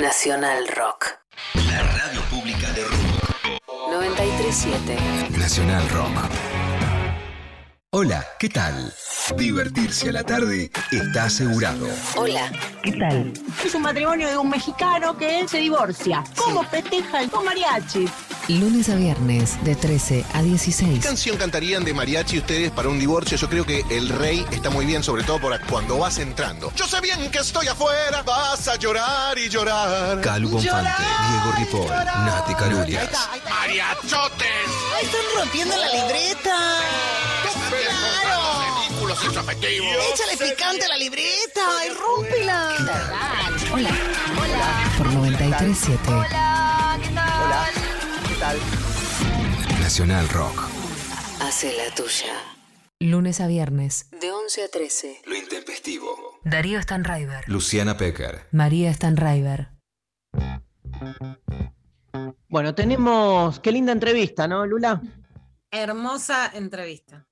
Nacional 0.00 0.66
Rock. 0.76 1.06
La 1.70 1.80
radio 1.80 2.20
pública 2.22 2.72
de 2.72 2.82
rock. 2.86 3.60
937. 3.88 4.96
Nacional 5.38 5.88
Rock. 5.90 6.65
Hola, 7.98 8.28
¿qué 8.38 8.50
tal? 8.50 8.92
Divertirse 9.38 10.10
a 10.10 10.12
la 10.12 10.22
tarde 10.22 10.70
está 10.92 11.24
asegurado. 11.24 11.88
Hola. 12.16 12.52
¿Qué 12.82 12.92
tal? 12.92 13.32
Es 13.64 13.74
un 13.74 13.80
matrimonio 13.80 14.28
de 14.28 14.36
un 14.36 14.50
mexicano 14.50 15.16
que 15.16 15.40
él 15.40 15.48
se 15.48 15.60
divorcia. 15.60 16.22
¿Cómo 16.36 16.62
festejan 16.64 17.30
con 17.30 17.46
mariachi? 17.46 18.06
Lunes 18.48 18.90
a 18.90 18.96
viernes 18.96 19.64
de 19.64 19.74
13 19.76 20.26
a 20.34 20.42
16. 20.42 20.98
¿Qué 20.98 21.08
canción 21.08 21.38
cantarían 21.38 21.86
de 21.86 21.94
mariachi 21.94 22.36
ustedes 22.36 22.70
para 22.70 22.90
un 22.90 22.98
divorcio? 22.98 23.38
Yo 23.38 23.48
creo 23.48 23.64
que 23.64 23.82
el 23.88 24.10
rey 24.10 24.44
está 24.50 24.68
muy 24.68 24.84
bien, 24.84 25.02
sobre 25.02 25.24
todo 25.24 25.40
por 25.40 25.58
cuando 25.62 25.96
vas 25.96 26.18
entrando. 26.18 26.70
Yo 26.76 26.86
sé 26.86 27.00
bien 27.00 27.30
que 27.30 27.38
estoy 27.38 27.66
afuera, 27.66 28.22
vas 28.24 28.68
a 28.68 28.76
llorar 28.76 29.38
y 29.38 29.48
llorar. 29.48 30.20
Calu 30.20 30.50
Bonfante, 30.50 31.02
Diego 31.30 31.52
Ripoll, 31.56 31.88
Nati 31.88 32.54
Calurias. 32.56 33.08
¡Mariachotes! 33.48 34.46
¡Ay, 34.98 35.06
están 35.06 35.22
rompiendo 35.34 35.74
la 35.78 35.92
libreta! 35.92 36.56
¡Claro! 37.68 38.88
Ridículos 38.88 39.18
y 39.24 39.36
afectivos. 39.36 39.96
¡Échale 40.12 40.36
picante 40.50 40.84
a 40.84 40.88
la 40.88 40.96
libreta! 40.96 41.86
¡Y 41.86 41.90
rómpela! 41.94 42.68
Hola. 43.72 43.90
Por 44.98 45.12
937. 45.12 46.00
Hola, 46.08 46.98
¿qué 47.02 47.08
tal? 47.10 47.42
Hola, 47.42 47.68
¿qué 48.28 48.34
tal? 48.36 48.58
Nacional 49.80 50.28
Rock. 50.30 50.62
Hace 51.40 51.76
la 51.76 51.94
tuya. 51.94 52.34
Lunes 53.00 53.40
a 53.40 53.46
viernes. 53.46 54.08
De 54.20 54.32
11 54.32 54.64
a 54.64 54.68
13. 54.68 55.22
Lo 55.26 55.36
intempestivo. 55.36 56.40
Darío 56.44 56.80
Stanraiver. 56.80 57.44
Luciana 57.48 57.96
Pecker. 57.96 58.46
María 58.52 58.92
Stanraiver. 58.94 59.68
Bueno, 62.48 62.74
tenemos. 62.74 63.60
Qué 63.60 63.70
linda 63.70 63.92
entrevista, 63.92 64.48
¿no, 64.48 64.64
Lula? 64.66 65.02
Hermosa 65.70 66.50
entrevista. 66.54 67.25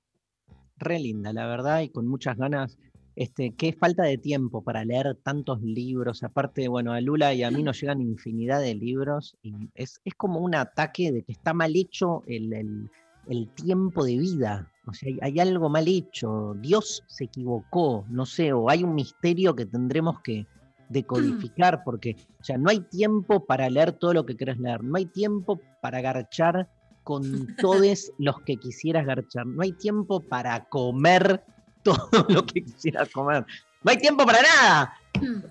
Re 0.77 0.99
linda, 0.99 1.33
la 1.33 1.47
verdad, 1.47 1.81
y 1.83 1.89
con 1.89 2.07
muchas 2.07 2.37
ganas. 2.37 2.79
Este, 3.17 3.55
qué 3.55 3.73
falta 3.73 4.03
de 4.03 4.19
tiempo 4.19 4.63
para 4.65 4.85
leer 4.85 5.17
tantos 5.23 5.63
libros. 5.63 6.25
Aparte, 6.25 6.67
bueno, 6.67 6.93
a 6.93 7.01
Lula 7.01 7.33
y 7.33 7.45
a 7.45 7.51
mí 7.51 7.63
nos 7.63 7.81
llegan 7.81 8.01
infinidad 8.01 8.61
de 8.61 8.75
libros 8.75 9.37
y 9.43 9.55
es, 9.75 10.01
es 10.05 10.15
como 10.15 10.41
un 10.41 10.57
ataque 10.57 11.13
de 11.13 11.23
que 11.23 11.31
está 11.33 11.55
mal 11.55 11.77
hecho 11.77 12.23
el, 12.27 12.53
el- 12.53 12.91
el 13.29 13.49
tiempo 13.55 14.05
de 14.05 14.19
vida. 14.19 14.71
O 14.87 14.93
sea, 14.93 15.11
hay, 15.23 15.39
algo 15.41 15.71
mal 15.71 15.87
hecho. 15.89 16.55
Dios 16.61 17.03
se 17.07 17.25
equivocó, 17.25 18.05
no 18.11 18.27
sé, 18.27 18.53
o 18.53 18.69
hay 18.69 18.83
un 18.85 18.95
misterio 18.95 19.55
que 19.55 19.65
tendremos 19.65 20.21
que 20.23 20.47
decodificar, 20.91 21.83
porque 21.85 22.17
o 22.41 22.45
sea, 22.45 22.59
no 22.59 22.69
hay 22.71 22.81
tiempo 22.81 23.47
para 23.47 23.71
leer 23.71 23.93
todo 23.93 24.13
lo 24.13 24.27
que 24.27 24.37
querés 24.37 24.59
leer, 24.59 24.85
no 24.85 24.97
hay 24.97 25.07
tiempo 25.07 25.61
para 25.81 26.01
garchar 26.03 26.69
con 27.05 27.55
todos 27.57 28.11
los 28.19 28.41
que 28.41 28.57
quisieras 28.57 29.07
garchar, 29.07 29.47
no 29.47 29.63
hay 29.63 29.73
tiempo 29.73 30.21
para 30.21 30.65
comer 30.65 31.45
todo 31.85 32.27
lo 32.29 32.45
que 32.47 32.65
quisieras 32.65 33.11
comer, 33.11 33.47
no 33.83 33.91
hay 33.91 33.99
tiempo 33.99 34.25
para 34.27 34.43
nada. 34.43 34.99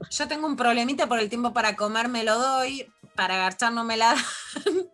Yo 0.10 0.28
tengo 0.28 0.48
un 0.48 0.56
problemita 0.56 1.08
por 1.08 1.20
el 1.20 1.30
tiempo 1.30 1.54
para 1.54 1.76
comer, 1.76 2.10
me 2.10 2.24
lo 2.24 2.38
doy, 2.38 2.92
para 3.16 3.38
garchar 3.38 3.72
no 3.72 3.84
me 3.84 3.96
la 3.96 4.16
dan. 4.16 4.24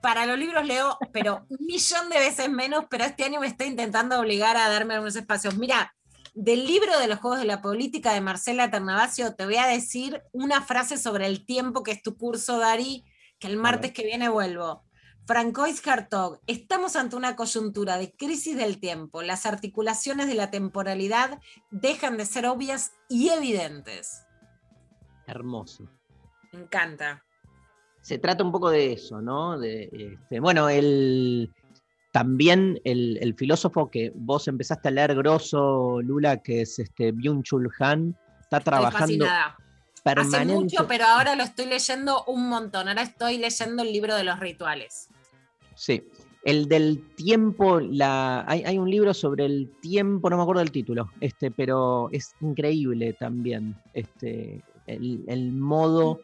Para 0.00 0.24
los 0.24 0.38
libros 0.38 0.64
leo, 0.64 0.96
pero 1.12 1.44
un 1.48 1.66
millón 1.66 2.08
de 2.08 2.18
veces 2.18 2.48
menos, 2.48 2.86
pero 2.88 3.04
este 3.04 3.24
año 3.24 3.38
me 3.38 3.46
estoy 3.46 3.66
intentando 3.66 4.18
obligar 4.18 4.56
a 4.56 4.68
darme 4.68 4.94
algunos 4.94 5.14
espacios. 5.14 5.56
Mira, 5.58 5.94
del 6.34 6.66
libro 6.66 6.98
de 6.98 7.06
los 7.06 7.18
Juegos 7.18 7.40
de 7.40 7.44
la 7.44 7.60
Política 7.60 8.14
de 8.14 8.22
Marcela 8.22 8.70
Ternavasio, 8.70 9.34
te 9.34 9.44
voy 9.44 9.56
a 9.56 9.66
decir 9.66 10.22
una 10.32 10.62
frase 10.62 10.96
sobre 10.96 11.26
el 11.26 11.44
tiempo 11.44 11.82
que 11.82 11.90
es 11.90 12.02
tu 12.02 12.16
curso, 12.16 12.58
Dari, 12.58 13.04
que 13.38 13.48
el 13.48 13.56
martes 13.56 13.92
que 13.92 14.04
viene 14.04 14.28
vuelvo. 14.28 14.84
Francois 15.30 15.80
Hartog, 15.86 16.40
estamos 16.48 16.96
ante 16.96 17.14
una 17.14 17.36
coyuntura 17.36 17.98
de 17.98 18.10
crisis 18.10 18.56
del 18.56 18.80
tiempo. 18.80 19.22
Las 19.22 19.46
articulaciones 19.46 20.26
de 20.26 20.34
la 20.34 20.50
temporalidad 20.50 21.38
dejan 21.70 22.16
de 22.16 22.26
ser 22.26 22.46
obvias 22.46 22.94
y 23.08 23.28
evidentes. 23.28 24.26
Hermoso. 25.28 25.84
Me 26.50 26.62
encanta. 26.62 27.22
Se 28.00 28.18
trata 28.18 28.42
un 28.42 28.50
poco 28.50 28.70
de 28.70 28.94
eso, 28.94 29.22
¿no? 29.22 29.56
De, 29.56 29.88
este, 29.92 30.40
bueno, 30.40 30.68
el, 30.68 31.54
también 32.10 32.80
el, 32.82 33.16
el, 33.20 33.36
filósofo 33.36 33.88
que 33.88 34.10
vos 34.12 34.48
empezaste 34.48 34.88
a 34.88 34.90
leer 34.90 35.14
grosso, 35.14 36.00
Lula, 36.02 36.42
que 36.42 36.62
es 36.62 36.76
este 36.80 37.14
Byung-Chul 37.14 37.70
Han, 37.78 38.16
está 38.40 38.58
trabajando 38.58 39.26
permanente. 40.02 40.36
Hace 40.38 40.60
mucho, 40.60 40.88
pero 40.88 41.04
ahora 41.04 41.36
lo 41.36 41.44
estoy 41.44 41.66
leyendo 41.66 42.24
un 42.24 42.48
montón. 42.48 42.88
Ahora 42.88 43.02
estoy 43.02 43.38
leyendo 43.38 43.84
el 43.84 43.92
libro 43.92 44.16
de 44.16 44.24
los 44.24 44.40
rituales. 44.40 45.08
Sí. 45.80 46.06
El 46.42 46.68
del 46.68 47.14
tiempo, 47.14 47.80
la, 47.80 48.44
hay, 48.46 48.62
hay, 48.66 48.76
un 48.76 48.90
libro 48.90 49.14
sobre 49.14 49.46
el 49.46 49.72
tiempo, 49.80 50.28
no 50.28 50.36
me 50.36 50.42
acuerdo 50.42 50.60
del 50.60 50.70
título, 50.70 51.10
este, 51.20 51.50
pero 51.50 52.10
es 52.12 52.34
increíble 52.42 53.14
también. 53.14 53.74
Este, 53.94 54.62
el, 54.86 55.24
el 55.26 55.52
modo. 55.52 56.20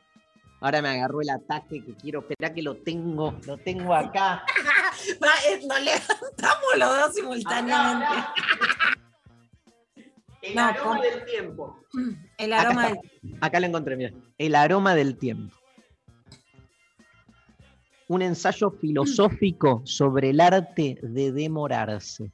Ahora 0.60 0.82
me 0.82 0.90
agarró 0.90 1.22
el 1.22 1.30
ataque 1.30 1.82
que 1.82 1.94
quiero. 1.94 2.20
Espera 2.20 2.52
que 2.52 2.62
lo 2.62 2.76
tengo, 2.76 3.34
lo 3.46 3.56
tengo 3.56 3.94
acá. 3.94 4.44
Nos 5.66 5.80
levantamos 5.80 6.78
los 6.78 6.98
dos 6.98 7.14
simultáneamente. 7.14 8.14
El 10.42 10.58
aroma 10.58 11.00
del 11.00 11.24
tiempo. 11.24 11.80
El 12.36 12.52
aroma 12.52 12.88
acá, 12.88 13.00
del... 13.22 13.38
acá 13.40 13.60
lo 13.60 13.66
encontré, 13.66 13.96
mira. 13.96 14.12
El 14.36 14.54
aroma 14.54 14.94
del 14.94 15.16
tiempo 15.16 15.56
un 18.08 18.22
ensayo 18.22 18.70
filosófico 18.70 19.82
sobre 19.84 20.30
el 20.30 20.40
arte 20.40 20.98
de 21.02 21.32
demorarse. 21.32 22.30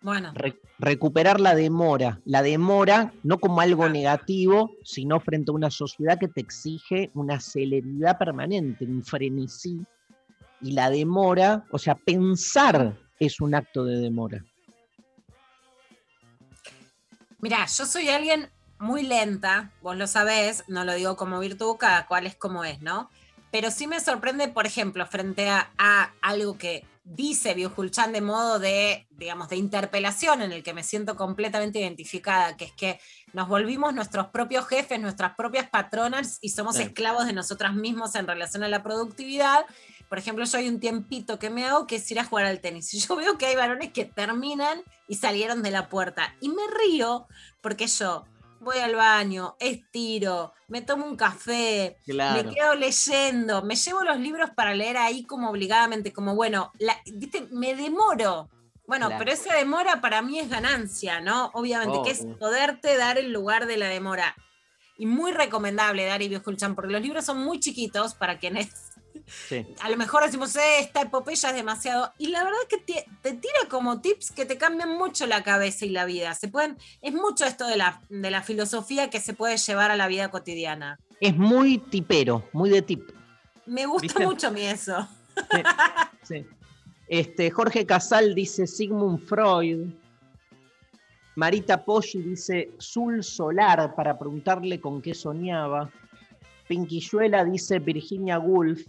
Bueno. 0.00 0.32
Re 0.34 0.60
recuperar 0.78 1.40
la 1.40 1.54
demora. 1.54 2.20
La 2.24 2.42
demora 2.42 3.12
no 3.22 3.38
como 3.38 3.60
algo 3.60 3.88
negativo, 3.88 4.72
sino 4.84 5.18
frente 5.20 5.50
a 5.50 5.54
una 5.54 5.70
sociedad 5.70 6.18
que 6.18 6.28
te 6.28 6.40
exige 6.40 7.10
una 7.14 7.40
celeridad 7.40 8.18
permanente, 8.18 8.84
un 8.84 9.02
frenesí. 9.02 9.80
Y 10.60 10.72
la 10.72 10.90
demora, 10.90 11.64
o 11.70 11.78
sea, 11.78 11.94
pensar 11.94 12.96
es 13.18 13.40
un 13.40 13.54
acto 13.54 13.84
de 13.84 13.98
demora. 13.98 14.44
Mira, 17.38 17.66
yo 17.66 17.86
soy 17.86 18.08
alguien 18.08 18.50
muy 18.78 19.02
lenta, 19.02 19.72
vos 19.80 19.96
lo 19.96 20.06
sabés, 20.06 20.64
no 20.68 20.84
lo 20.84 20.94
digo 20.94 21.16
como 21.16 21.40
virtud, 21.40 21.76
cada 21.78 22.06
cual 22.06 22.26
es 22.26 22.36
como 22.36 22.64
es, 22.64 22.80
¿no? 22.82 23.10
Pero 23.54 23.70
sí 23.70 23.86
me 23.86 24.00
sorprende, 24.00 24.48
por 24.48 24.66
ejemplo, 24.66 25.06
frente 25.06 25.48
a, 25.48 26.12
algo 26.22 26.58
que 26.58 26.84
dice 27.04 27.54
Byung-Chul 27.54 28.10
de 28.10 28.20
modo 28.20 28.58
de, 28.58 29.06
digamos, 29.10 29.48
de 29.48 29.54
interpelación 29.54 30.42
en 30.42 30.50
el 30.50 30.64
que 30.64 30.74
me 30.74 30.82
siento 30.82 31.14
completamente 31.14 31.78
identificada, 31.78 32.56
que 32.56 32.64
es 32.64 32.72
que 32.72 32.98
nos 33.32 33.46
volvimos 33.48 33.94
nuestros 33.94 34.26
propios 34.30 34.66
jefes, 34.66 34.98
nuestras 34.98 35.36
propias 35.36 35.70
patronas 35.70 36.38
y 36.40 36.48
somos 36.48 36.80
esclavos 36.80 37.26
de 37.26 37.32
nosotras 37.32 37.74
mismos 37.74 38.16
en 38.16 38.26
relación 38.26 38.64
a 38.64 38.68
la 38.68 38.82
productividad. 38.82 39.64
Por 40.08 40.18
ejemplo, 40.18 40.44
yo 40.44 40.58
hay 40.58 40.68
un 40.68 40.80
tiempito 40.80 41.38
que 41.38 41.48
me 41.48 41.64
hago 41.64 41.86
que 41.86 41.94
es 41.94 42.10
ir 42.10 42.18
a 42.18 42.24
jugar 42.24 42.46
al 42.46 42.58
tenis. 42.58 42.92
Y 42.92 42.98
yo 42.98 43.14
veo 43.14 43.38
que 43.38 43.46
hay 43.46 43.54
varones 43.54 43.92
que 43.92 44.04
terminan 44.04 44.82
y 45.06 45.14
salieron 45.14 45.62
de 45.62 45.70
la 45.70 45.88
puerta. 45.88 46.34
Y 46.40 46.48
me 46.48 46.62
río 46.76 47.28
porque 47.62 47.86
yo 47.86 48.24
voy 48.64 48.78
al 48.78 48.94
baño, 48.96 49.56
estiro, 49.60 50.52
me 50.68 50.82
tomo 50.82 51.06
un 51.06 51.16
café, 51.16 51.98
me 52.06 52.54
quedo 52.54 52.74
leyendo, 52.74 53.62
me 53.62 53.76
llevo 53.76 54.02
los 54.02 54.18
libros 54.18 54.50
para 54.50 54.74
leer 54.74 54.96
ahí 54.96 55.24
como 55.24 55.50
obligadamente, 55.50 56.12
como 56.12 56.34
bueno, 56.34 56.72
¿viste? 57.06 57.46
me 57.52 57.74
demoro. 57.74 58.48
Bueno, 58.86 59.08
pero 59.18 59.30
esa 59.32 59.54
demora 59.54 60.00
para 60.00 60.20
mí 60.20 60.38
es 60.38 60.50
ganancia, 60.50 61.20
¿no? 61.20 61.50
Obviamente, 61.54 62.00
que 62.04 62.10
es 62.10 62.26
poderte 62.38 62.96
dar 62.98 63.16
el 63.16 63.32
lugar 63.32 63.66
de 63.66 63.78
la 63.78 63.88
demora. 63.88 64.34
Y 64.98 65.06
muy 65.06 65.32
recomendable 65.32 66.04
dar 66.04 66.20
y 66.20 66.32
escuchan, 66.34 66.74
porque 66.74 66.92
los 66.92 67.00
libros 67.00 67.24
son 67.24 67.38
muy 67.38 67.60
chiquitos 67.60 68.14
para 68.14 68.38
quienes 68.38 68.93
a 69.80 69.90
lo 69.90 69.96
mejor 69.96 70.24
decimos, 70.24 70.54
eh, 70.56 70.80
esta 70.80 71.02
epopeya 71.02 71.50
es 71.50 71.54
demasiado. 71.54 72.12
Y 72.18 72.28
la 72.28 72.44
verdad 72.44 72.58
es 72.62 72.68
que 72.68 73.04
te, 73.22 73.32
tira 73.32 73.68
como 73.68 74.00
tips 74.00 74.30
que 74.30 74.46
te 74.46 74.58
cambian 74.58 74.96
mucho 74.96 75.26
la 75.26 75.42
cabeza 75.42 75.84
y 75.84 75.90
la 75.90 76.04
vida. 76.04 76.34
Se 76.34 76.48
pueden, 76.48 76.76
es 77.02 77.12
mucho 77.12 77.44
esto 77.44 77.66
de 77.66 77.76
la, 77.76 78.00
de 78.08 78.30
la 78.30 78.42
filosofía 78.42 79.10
que 79.10 79.20
se 79.20 79.34
puede 79.34 79.56
llevar 79.56 79.90
a 79.90 79.96
la 79.96 80.08
vida 80.08 80.30
cotidiana. 80.30 80.98
Es 81.20 81.36
muy 81.36 81.78
tipero, 81.78 82.48
muy 82.52 82.70
de 82.70 82.82
tip. 82.82 83.10
Me 83.66 83.86
gusta 83.86 84.20
mucho 84.20 84.48
a 84.48 84.50
mí 84.50 84.62
eso. 84.62 85.08
Este, 87.06 87.50
Jorge 87.50 87.84
Casal 87.84 88.34
dice 88.34 88.66
Sigmund 88.66 89.20
Freud. 89.26 89.88
Marita 91.36 91.84
Poggi 91.84 92.22
dice 92.22 92.70
Sul 92.78 93.22
Solar 93.22 93.94
para 93.94 94.18
preguntarle 94.18 94.80
con 94.80 95.02
qué 95.02 95.14
soñaba. 95.14 95.90
Pinquilluela 96.66 97.44
dice 97.44 97.78
Virginia 97.78 98.38
Woolf. 98.38 98.86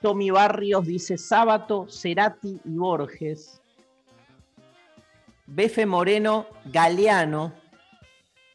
Tommy 0.00 0.30
Barrios 0.30 0.86
dice 0.86 1.18
Sábato, 1.18 1.86
Cerati 1.88 2.60
y 2.64 2.76
Borges. 2.76 3.60
Befe 5.46 5.86
Moreno, 5.86 6.46
Galeano, 6.66 7.52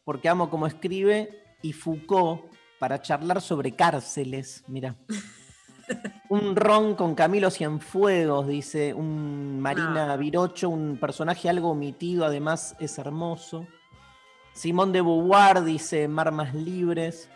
porque 0.04 0.28
amo 0.28 0.48
como 0.48 0.66
escribe, 0.66 1.42
y 1.60 1.72
Foucault 1.72 2.42
para 2.78 3.00
charlar 3.00 3.40
sobre 3.40 3.72
cárceles. 3.72 4.64
Mira. 4.68 4.96
Un 6.30 6.56
ron 6.56 6.94
con 6.94 7.14
Camilo 7.14 7.50
Cienfuegos, 7.50 8.46
dice 8.48 8.94
un 8.94 9.60
Marina 9.60 10.14
ah. 10.14 10.16
Virocho, 10.16 10.70
un 10.70 10.96
personaje 10.96 11.48
algo 11.48 11.70
omitido, 11.70 12.24
además 12.24 12.74
es 12.80 12.98
hermoso. 12.98 13.66
Simón 14.54 14.92
de 14.92 15.02
Beauvoir 15.02 15.62
dice 15.62 16.08
Marmas 16.08 16.54
Libres. 16.54 17.28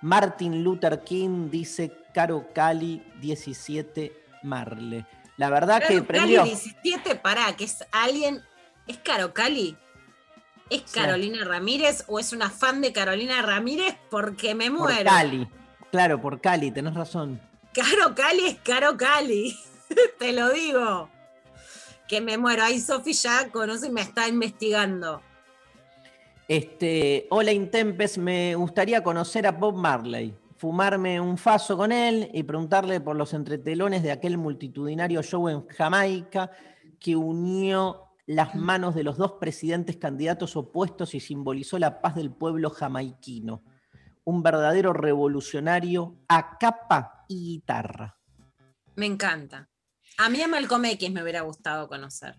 Martin 0.00 0.62
Luther 0.62 1.02
King 1.02 1.50
dice 1.50 1.92
Caro 2.12 2.48
Cali 2.54 3.02
17 3.20 4.12
Marle. 4.42 5.06
La 5.36 5.50
verdad 5.50 5.82
que 5.86 6.02
prendió. 6.02 6.40
Cali 6.40 6.50
17, 6.50 7.14
pará, 7.16 7.56
que 7.56 7.64
es 7.64 7.84
alguien. 7.92 8.42
¿Es 8.86 8.98
Caro 8.98 9.32
Cali? 9.34 9.76
¿Es 10.70 10.82
Carolina 10.90 11.44
Ramírez 11.44 12.04
o 12.08 12.18
es 12.18 12.32
una 12.32 12.50
fan 12.50 12.80
de 12.80 12.92
Carolina 12.92 13.40
Ramírez? 13.42 13.96
Porque 14.10 14.54
me 14.54 14.70
muero. 14.70 14.96
Por 14.96 15.04
Cali. 15.04 15.48
Claro, 15.90 16.20
por 16.20 16.40
Cali, 16.40 16.70
tenés 16.70 16.94
razón. 16.94 17.40
Caro 17.72 18.14
Cali 18.14 18.46
es 18.46 18.56
Caro 18.58 18.96
Cali. 18.96 19.58
Te 20.18 20.32
lo 20.32 20.50
digo. 20.50 21.08
Que 22.06 22.20
me 22.20 22.36
muero. 22.36 22.64
Ahí 22.64 22.80
Sofi 22.80 23.12
ya 23.12 23.48
conoce 23.50 23.86
y 23.86 23.90
me 23.90 24.02
está 24.02 24.28
investigando. 24.28 25.22
Este, 26.48 27.26
hola 27.28 27.52
Intempes, 27.52 28.16
me 28.16 28.54
gustaría 28.54 29.02
conocer 29.02 29.46
a 29.46 29.52
Bob 29.52 29.76
Marley, 29.76 30.34
fumarme 30.58 31.20
un 31.20 31.38
faso 31.38 31.76
con 31.76 31.92
él 31.92 32.30
y 32.34 32.42
preguntarle 32.42 33.00
por 33.00 33.16
los 33.16 33.32
entretelones 33.32 34.02
de 34.02 34.10
aquel 34.10 34.36
multitudinario 34.36 35.22
show 35.22 35.48
en 35.48 35.66
Jamaica 35.68 36.50
que 36.98 37.14
unió 37.14 38.08
las 38.26 38.56
manos 38.56 38.94
de 38.94 39.04
los 39.04 39.16
dos 39.16 39.32
presidentes 39.40 39.96
candidatos 39.96 40.56
opuestos 40.56 41.14
y 41.14 41.20
simbolizó 41.20 41.78
la 41.78 42.00
paz 42.02 42.16
del 42.16 42.32
pueblo 42.32 42.70
jamaiquino. 42.70 43.62
Un 44.24 44.42
verdadero 44.42 44.92
revolucionario 44.92 46.16
a 46.28 46.58
capa 46.58 47.24
y 47.28 47.52
guitarra. 47.52 48.18
Me 48.96 49.06
encanta. 49.06 49.68
A 50.18 50.28
mí 50.28 50.42
a 50.42 50.48
Malcolm 50.48 50.84
X 50.84 51.10
me 51.12 51.22
hubiera 51.22 51.42
gustado 51.42 51.88
conocer 51.88 52.36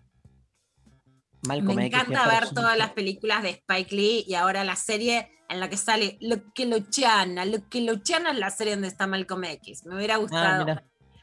me 1.42 1.86
encanta 1.86 2.26
ver 2.28 2.50
todas 2.50 2.76
las 2.76 2.90
películas 2.90 3.42
de 3.42 3.50
Spike 3.50 3.94
Lee 3.94 4.24
y 4.26 4.34
ahora 4.34 4.64
la 4.64 4.76
serie 4.76 5.30
en 5.48 5.58
la 5.60 5.68
que 5.68 5.76
sale 5.76 6.16
Lo 6.20 6.52
que 6.54 6.66
lo 6.66 6.78
chana, 6.90 7.44
Lo 7.44 7.68
que 7.68 7.80
lo 7.80 7.96
chana 7.96 8.30
es 8.30 8.38
la 8.38 8.50
serie 8.50 8.74
donde 8.74 8.88
está 8.88 9.06
Malcolm 9.06 9.44
X. 9.44 9.84
Me 9.84 9.96
hubiera 9.96 10.14
ah, 10.14 10.18
gustado 10.18 10.66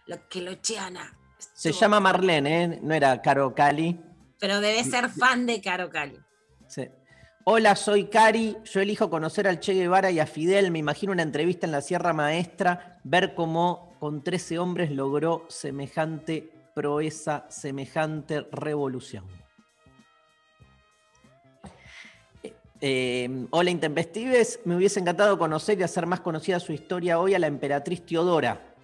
lo 0.07 0.27
que 0.29 0.41
Luciana. 0.41 1.13
Se 1.37 1.71
llama 1.71 1.99
Marlene, 1.99 2.63
¿eh? 2.63 2.79
No 2.81 2.93
era 2.93 3.21
Caro 3.21 3.53
Cali. 3.53 3.99
Pero 4.39 4.61
debe 4.61 4.83
ser 4.83 5.09
fan 5.09 5.45
de 5.45 5.61
Caro 5.61 5.89
Cali. 5.89 6.17
Sí. 6.67 6.87
Hola, 7.43 7.75
soy 7.75 8.05
Cari. 8.05 8.57
Yo 8.65 8.81
elijo 8.81 9.09
conocer 9.09 9.47
al 9.47 9.59
Che 9.59 9.73
Guevara 9.73 10.11
y 10.11 10.19
a 10.19 10.25
Fidel. 10.25 10.71
Me 10.71 10.79
imagino 10.79 11.11
una 11.11 11.23
entrevista 11.23 11.65
en 11.65 11.71
la 11.71 11.81
Sierra 11.81 12.13
Maestra, 12.13 12.99
ver 13.03 13.35
cómo 13.35 13.95
con 13.99 14.23
13 14.23 14.59
hombres 14.59 14.91
logró 14.91 15.45
semejante 15.49 16.51
proeza, 16.73 17.45
semejante 17.49 18.47
revolución. 18.51 19.25
Eh, 22.79 23.47
hola 23.49 23.71
Intempestives, 23.71 24.59
me 24.65 24.75
hubiese 24.75 24.99
encantado 24.99 25.39
conocer 25.39 25.79
y 25.79 25.83
hacer 25.83 26.05
más 26.05 26.19
conocida 26.21 26.59
su 26.59 26.73
historia 26.73 27.19
hoy 27.19 27.33
a 27.33 27.39
la 27.39 27.47
emperatriz 27.47 28.05
Teodora, 28.05 28.75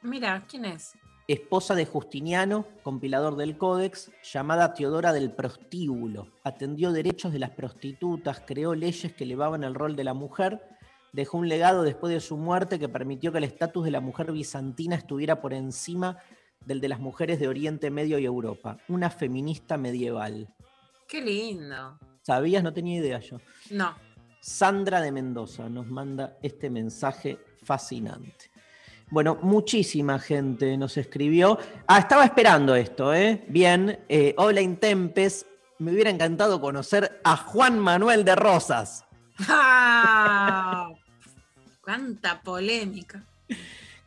Mira, 0.00 0.44
¿quién 0.48 0.64
es? 0.64 0.94
esposa 1.28 1.74
de 1.74 1.84
Justiniano, 1.86 2.66
compilador 2.82 3.36
del 3.36 3.56
Códex, 3.58 4.10
llamada 4.22 4.74
Teodora 4.74 5.12
del 5.12 5.30
Prostíbulo. 5.30 6.28
Atendió 6.42 6.92
derechos 6.92 7.32
de 7.32 7.38
las 7.38 7.50
prostitutas, 7.50 8.42
creó 8.46 8.74
leyes 8.74 9.14
que 9.14 9.24
elevaban 9.24 9.64
el 9.64 9.74
rol 9.74 9.96
de 9.96 10.04
la 10.04 10.12
mujer, 10.14 10.62
dejó 11.12 11.38
un 11.38 11.48
legado 11.48 11.82
después 11.82 12.12
de 12.12 12.20
su 12.20 12.36
muerte 12.36 12.78
que 12.78 12.88
permitió 12.88 13.32
que 13.32 13.38
el 13.38 13.44
estatus 13.44 13.84
de 13.84 13.90
la 13.90 14.00
mujer 14.00 14.32
bizantina 14.32 14.96
estuviera 14.96 15.40
por 15.40 15.54
encima 15.54 16.18
del 16.64 16.80
de 16.80 16.88
las 16.88 17.00
mujeres 17.00 17.38
de 17.40 17.48
Oriente 17.48 17.90
Medio 17.90 18.18
y 18.18 18.24
Europa. 18.26 18.78
Una 18.88 19.08
feminista 19.10 19.76
medieval. 19.78 20.48
Qué 21.08 21.22
lindo. 21.22 21.98
¿Sabías? 22.24 22.62
No 22.62 22.72
tenía 22.72 23.00
idea 23.00 23.20
yo. 23.20 23.38
No. 23.70 23.94
Sandra 24.40 25.00
de 25.02 25.12
Mendoza 25.12 25.68
nos 25.68 25.86
manda 25.86 26.38
este 26.42 26.70
mensaje 26.70 27.38
fascinante. 27.62 28.50
Bueno, 29.10 29.38
muchísima 29.42 30.18
gente 30.18 30.76
nos 30.78 30.96
escribió. 30.96 31.58
Ah, 31.86 31.98
estaba 31.98 32.24
esperando 32.24 32.74
esto, 32.74 33.12
¿eh? 33.14 33.44
Bien. 33.48 34.00
eh, 34.08 34.34
hola 34.38 34.60
Intempes. 34.62 35.44
Me 35.78 35.92
hubiera 35.92 36.08
encantado 36.08 36.60
conocer 36.60 37.20
a 37.24 37.36
Juan 37.36 37.78
Manuel 37.78 38.24
de 38.24 38.34
Rosas. 38.36 39.04
¡Ah! 39.48 40.88
¡Cuánta 41.82 42.40
polémica! 42.40 43.22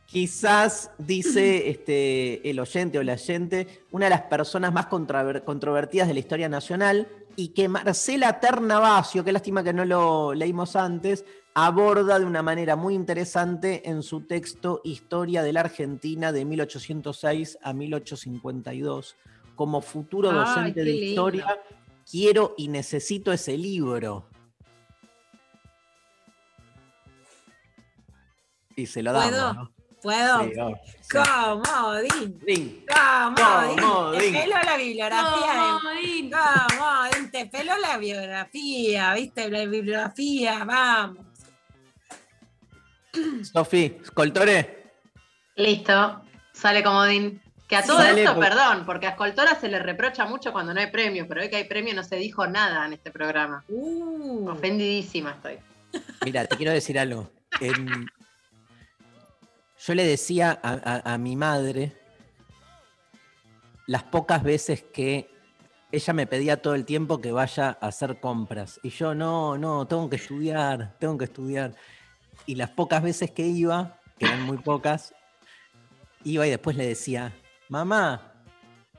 Quizás, 0.08 0.90
dice 0.98 1.70
este, 1.70 2.50
el 2.50 2.60
oyente 2.60 2.98
o 2.98 3.04
la 3.04 3.14
oyente, 3.14 3.84
una 3.92 4.06
de 4.06 4.10
las 4.12 4.22
personas 4.24 4.74
más 4.74 4.88
controver- 4.88 5.44
controvertidas 5.44 6.08
de 6.08 6.16
la 6.16 6.20
historia 6.20 6.50
nacional 6.50 7.08
y 7.40 7.50
que 7.50 7.70
Marcela 7.70 8.40
Ternavasio, 8.40 9.24
qué 9.24 9.32
lástima 9.32 9.64
que 9.64 9.72
no 9.72 9.86
lo 9.86 10.34
leímos 10.34 10.76
antes, 10.76 11.24
aborda 11.54 12.18
de 12.18 12.26
una 12.26 12.42
manera 12.42 12.76
muy 12.76 12.96
interesante 12.96 13.88
en 13.88 14.02
su 14.02 14.22
texto 14.22 14.82
Historia 14.84 15.44
de 15.44 15.54
la 15.54 15.60
Argentina 15.60 16.32
de 16.32 16.44
1806 16.46 17.60
a 17.62 17.74
1852. 17.74 19.16
Como 19.56 19.82
futuro 19.82 20.32
docente 20.32 20.84
de 20.84 20.92
historia, 20.92 21.62
quiero 22.10 22.56
y 22.58 22.70
necesito 22.70 23.32
ese 23.32 23.56
libro. 23.56 24.26
Y 28.76 28.88
se 28.88 29.04
lo 29.04 29.14
damos. 29.14 29.56
¿no? 29.56 29.77
¿Puedo? 30.02 30.44
Sí, 30.44 30.52
obvio, 30.60 30.80
sí. 31.02 31.10
Comodín. 31.12 32.86
Comodín. 32.88 33.80
Comodín. 33.80 34.34
Te 34.34 34.40
peló 34.42 34.56
la 34.64 34.78
bibliografía. 34.78 35.54
de- 35.54 36.30
Comodín. 36.78 37.32
Te 37.32 37.46
peló 37.48 37.78
la 37.78 37.98
biografía, 37.98 39.14
¿viste? 39.14 39.50
La 39.50 39.66
bibliografía, 39.66 40.64
vamos. 40.64 41.26
Sofi, 43.52 43.98
Scoltore. 44.06 44.92
Listo, 45.56 46.22
sale 46.54 46.84
comodín. 46.84 47.42
Que 47.68 47.76
a 47.76 47.84
todo 47.84 47.98
Sale 47.98 48.22
esto, 48.24 48.36
por- 48.36 48.44
perdón, 48.46 48.86
porque 48.86 49.08
a 49.08 49.10
Escoltora 49.10 49.56
se 49.56 49.68
le 49.68 49.80
reprocha 49.80 50.26
mucho 50.26 50.54
cuando 50.54 50.74
no 50.74 50.80
hay 50.80 50.88
premio, 50.90 51.28
pero 51.28 51.42
hoy 51.42 51.50
que 51.50 51.58
hay 51.58 51.66
premio 51.66 51.94
no 51.94 52.02
se 52.04 52.16
dijo 52.16 52.48
nada 52.48 52.86
en 52.86 52.94
este 52.94 53.12
programa. 53.12 53.66
Uh. 53.68 54.48
Ofendidísima 54.50 55.32
estoy. 55.32 55.58
Mira, 56.24 56.46
te 56.46 56.56
quiero 56.56 56.72
decir 56.72 56.98
algo. 56.98 57.30
En- 57.60 58.08
Yo 59.88 59.96
le 59.96 60.06
decía 60.06 60.60
a, 60.62 61.18
mi 61.18 61.38
madre 61.38 61.94
las 63.86 64.04
pocas 64.04 64.44
veces 64.44 64.84
que 64.84 65.30
ella 65.94 66.12
me 66.12 66.28
pedía 66.28 66.62
todo 66.62 66.76
el 66.76 66.84
tiempo 66.84 67.22
que 67.22 67.32
vaya 67.32 67.78
a 67.80 67.88
hacer 67.88 68.20
compras. 68.20 68.82
Y 68.84 68.90
yo, 68.90 69.16
no, 69.16 69.58
no, 69.58 69.88
tengo 69.88 70.10
que 70.10 70.18
estudiar, 70.18 70.98
tengo 71.00 71.18
que 71.18 71.24
estudiar. 71.24 71.74
Y 72.46 72.56
las 72.56 72.70
pocas 72.72 73.02
veces 73.02 73.32
que 73.32 73.48
iba, 73.48 73.98
que 74.20 74.26
eran 74.26 74.42
muy 74.42 74.58
pocas, 74.58 75.16
iba 76.26 76.46
y 76.46 76.50
después 76.50 76.76
le 76.76 76.86
decía, 76.86 77.34
mamá, 77.70 78.34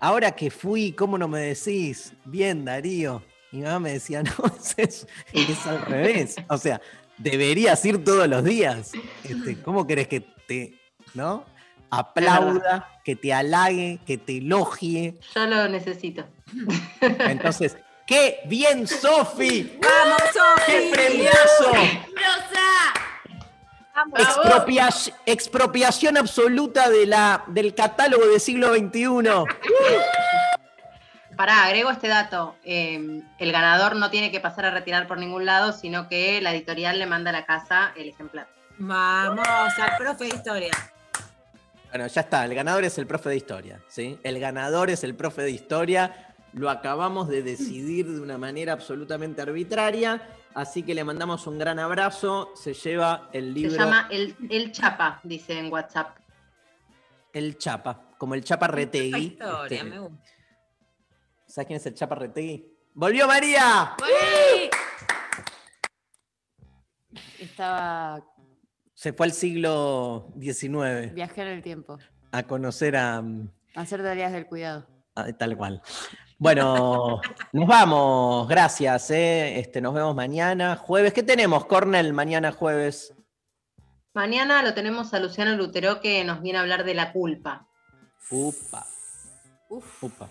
ahora 0.01 0.33
que 0.33 0.51
fui, 0.51 0.93
¿cómo 0.93 1.19
no 1.19 1.29
me 1.29 1.41
decís? 1.41 2.15
Bien, 2.25 2.65
Darío. 2.65 3.23
Y 3.53 3.59
mamá 3.59 3.79
me 3.79 3.93
decía, 3.93 4.23
no, 4.39 4.51
es, 4.79 5.07
es 5.35 5.67
al 5.67 5.83
revés. 5.83 6.37
O 6.49 6.57
sea, 6.57 6.81
deberías 7.19 7.85
ir 7.85 8.03
todos 8.03 8.27
los 8.27 8.43
días. 8.43 8.93
Este, 9.23 9.61
¿Cómo 9.61 9.87
querés 9.87 10.09
que 10.09 10.21
te, 10.47 10.78
no? 11.15 11.45
Aplauda, 11.91 12.89
que 13.05 13.17
te 13.17 13.33
halague, 13.33 13.99
que 14.07 14.19
te 14.19 14.39
elogie. 14.39 15.15
Yo 15.35 15.47
lo 15.47 15.69
necesito. 15.69 16.27
Entonces, 17.01 17.77
¡qué 18.07 18.41
bien, 18.47 18.87
Sofi! 18.87 19.79
¡Vamos, 19.83 20.19
Sofi! 20.33 20.73
¡Qué 20.73 20.91
premiazo! 20.93 21.73
Expropia- 24.17 25.13
expropiación 25.27 26.17
absoluta 26.17 26.89
de 26.89 27.07
la, 27.07 27.45
del 27.49 27.75
catálogo 27.75 28.27
del 28.29 28.41
siglo 28.41 28.73
XXI. 28.75 29.45
Pará, 31.37 31.65
agrego 31.65 31.91
este 31.91 32.09
dato. 32.09 32.57
Eh, 32.65 33.23
el 33.39 33.53
ganador 33.53 33.97
no 33.97 34.11
tiene 34.11 34.31
que 34.31 34.41
pasar 34.41 34.67
a 34.67 34.71
retirar 34.71 35.07
por 35.09 35.19
ningún 35.19 35.47
lado, 35.47 35.73
sino 35.73 36.09
que 36.09 36.41
la 36.41 36.53
editorial 36.53 36.99
le 36.99 37.07
manda 37.07 37.31
a 37.31 37.33
la 37.33 37.45
casa 37.47 37.93
el 37.97 38.09
ejemplar. 38.09 38.49
Vamos, 38.79 39.47
al 39.79 39.97
profe 39.97 40.25
de 40.25 40.31
historia. 40.37 40.71
Bueno, 41.91 42.07
ya 42.07 42.21
está, 42.21 42.45
el 42.45 42.55
ganador 42.55 42.85
es 42.85 42.99
el 42.99 43.07
profe 43.07 43.31
de 43.31 43.37
historia, 43.37 43.83
¿sí? 43.89 44.19
El 44.23 44.39
ganador 44.39 44.91
es 44.91 45.05
el 45.05 45.15
profe 45.15 45.43
de 45.43 45.51
historia. 45.51 46.35
Lo 46.53 46.71
acabamos 46.71 47.29
de 47.29 47.43
decidir 47.43 48.07
de 48.11 48.21
una 48.21 48.37
manera 48.39 48.73
absolutamente 48.73 49.41
arbitraria, 49.43 50.29
así 50.55 50.83
que 50.83 50.95
le 50.95 51.05
mandamos 51.05 51.47
un 51.47 51.59
gran 51.59 51.79
abrazo. 51.79 52.53
Se 52.55 52.75
lleva 52.75 53.31
el 53.33 53.55
libro 53.55 53.73
Se 53.73 53.79
llama 53.79 54.09
el, 54.11 54.37
el 54.51 54.73
Chapa, 54.73 55.21
dice 55.23 55.59
en 55.59 55.73
WhatsApp. 55.73 56.17
El 57.33 57.57
Chapa, 57.59 58.13
como 58.19 58.35
el 58.35 58.45
Chapa 58.45 58.67
Retegui. 58.67 59.27
Historia, 59.27 59.79
Este, 59.79 59.85
me 59.85 59.99
gusta. 59.99 60.31
¿Sabes 61.47 61.67
quién 61.67 61.77
es 61.79 61.87
el 61.87 61.95
Chapa 61.95 62.15
Retegui? 62.17 62.67
¡Volvió 62.95 63.27
María! 63.27 63.95
Estaba. 67.39 68.23
Se 68.99 69.13
fue 69.13 69.27
al 69.27 69.33
siglo 69.33 70.33
XIX 70.41 71.15
Viajé 71.15 71.43
en 71.43 71.47
el 71.47 71.63
tiempo. 71.63 71.99
a 72.33 72.43
conocer 72.43 72.97
a, 72.97 73.23
Hacer 73.77 74.03
tareas 74.03 74.33
del 74.33 74.47
cuidado. 74.47 74.89
a- 75.15 75.33
tal 75.35 75.57
cual. 75.57 75.81
Bueno, 76.37 77.21
nos 77.53 77.69
vamos, 77.69 78.49
gracias. 78.49 79.13
¿eh? 79.13 79.61
Este, 79.61 79.81
nos 79.81 79.95
vemos 79.95 80.17
mañana, 80.17 80.75
jueves. 80.75 81.13
¿Qué 81.13 81.23
tenemos, 81.23 81.65
Cornel, 81.67 82.13
mañana 82.13 82.51
jueves? 82.51 83.15
Mañana 84.15 84.65
lo 84.65 84.75
tenemos 84.75 85.15
a 85.15 85.21
Luciano 85.21 85.55
Lutero 85.55 86.01
que 86.01 86.25
nos 86.25 86.43
viene 86.43 86.59
a 86.59 86.63
hablar 86.63 86.83
de 86.83 86.95
la 86.95 87.13
culpa. 87.13 87.69
Upa. 88.33 88.85
Upa. 89.69 90.29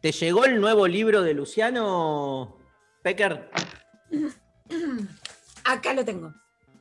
¿Te 0.00 0.12
llegó 0.12 0.44
el 0.44 0.60
nuevo 0.60 0.86
libro 0.86 1.22
de 1.22 1.34
Luciano 1.34 2.58
Pecker? 3.02 3.50
Acá 5.64 5.94
lo 5.94 6.04
tengo. 6.04 6.32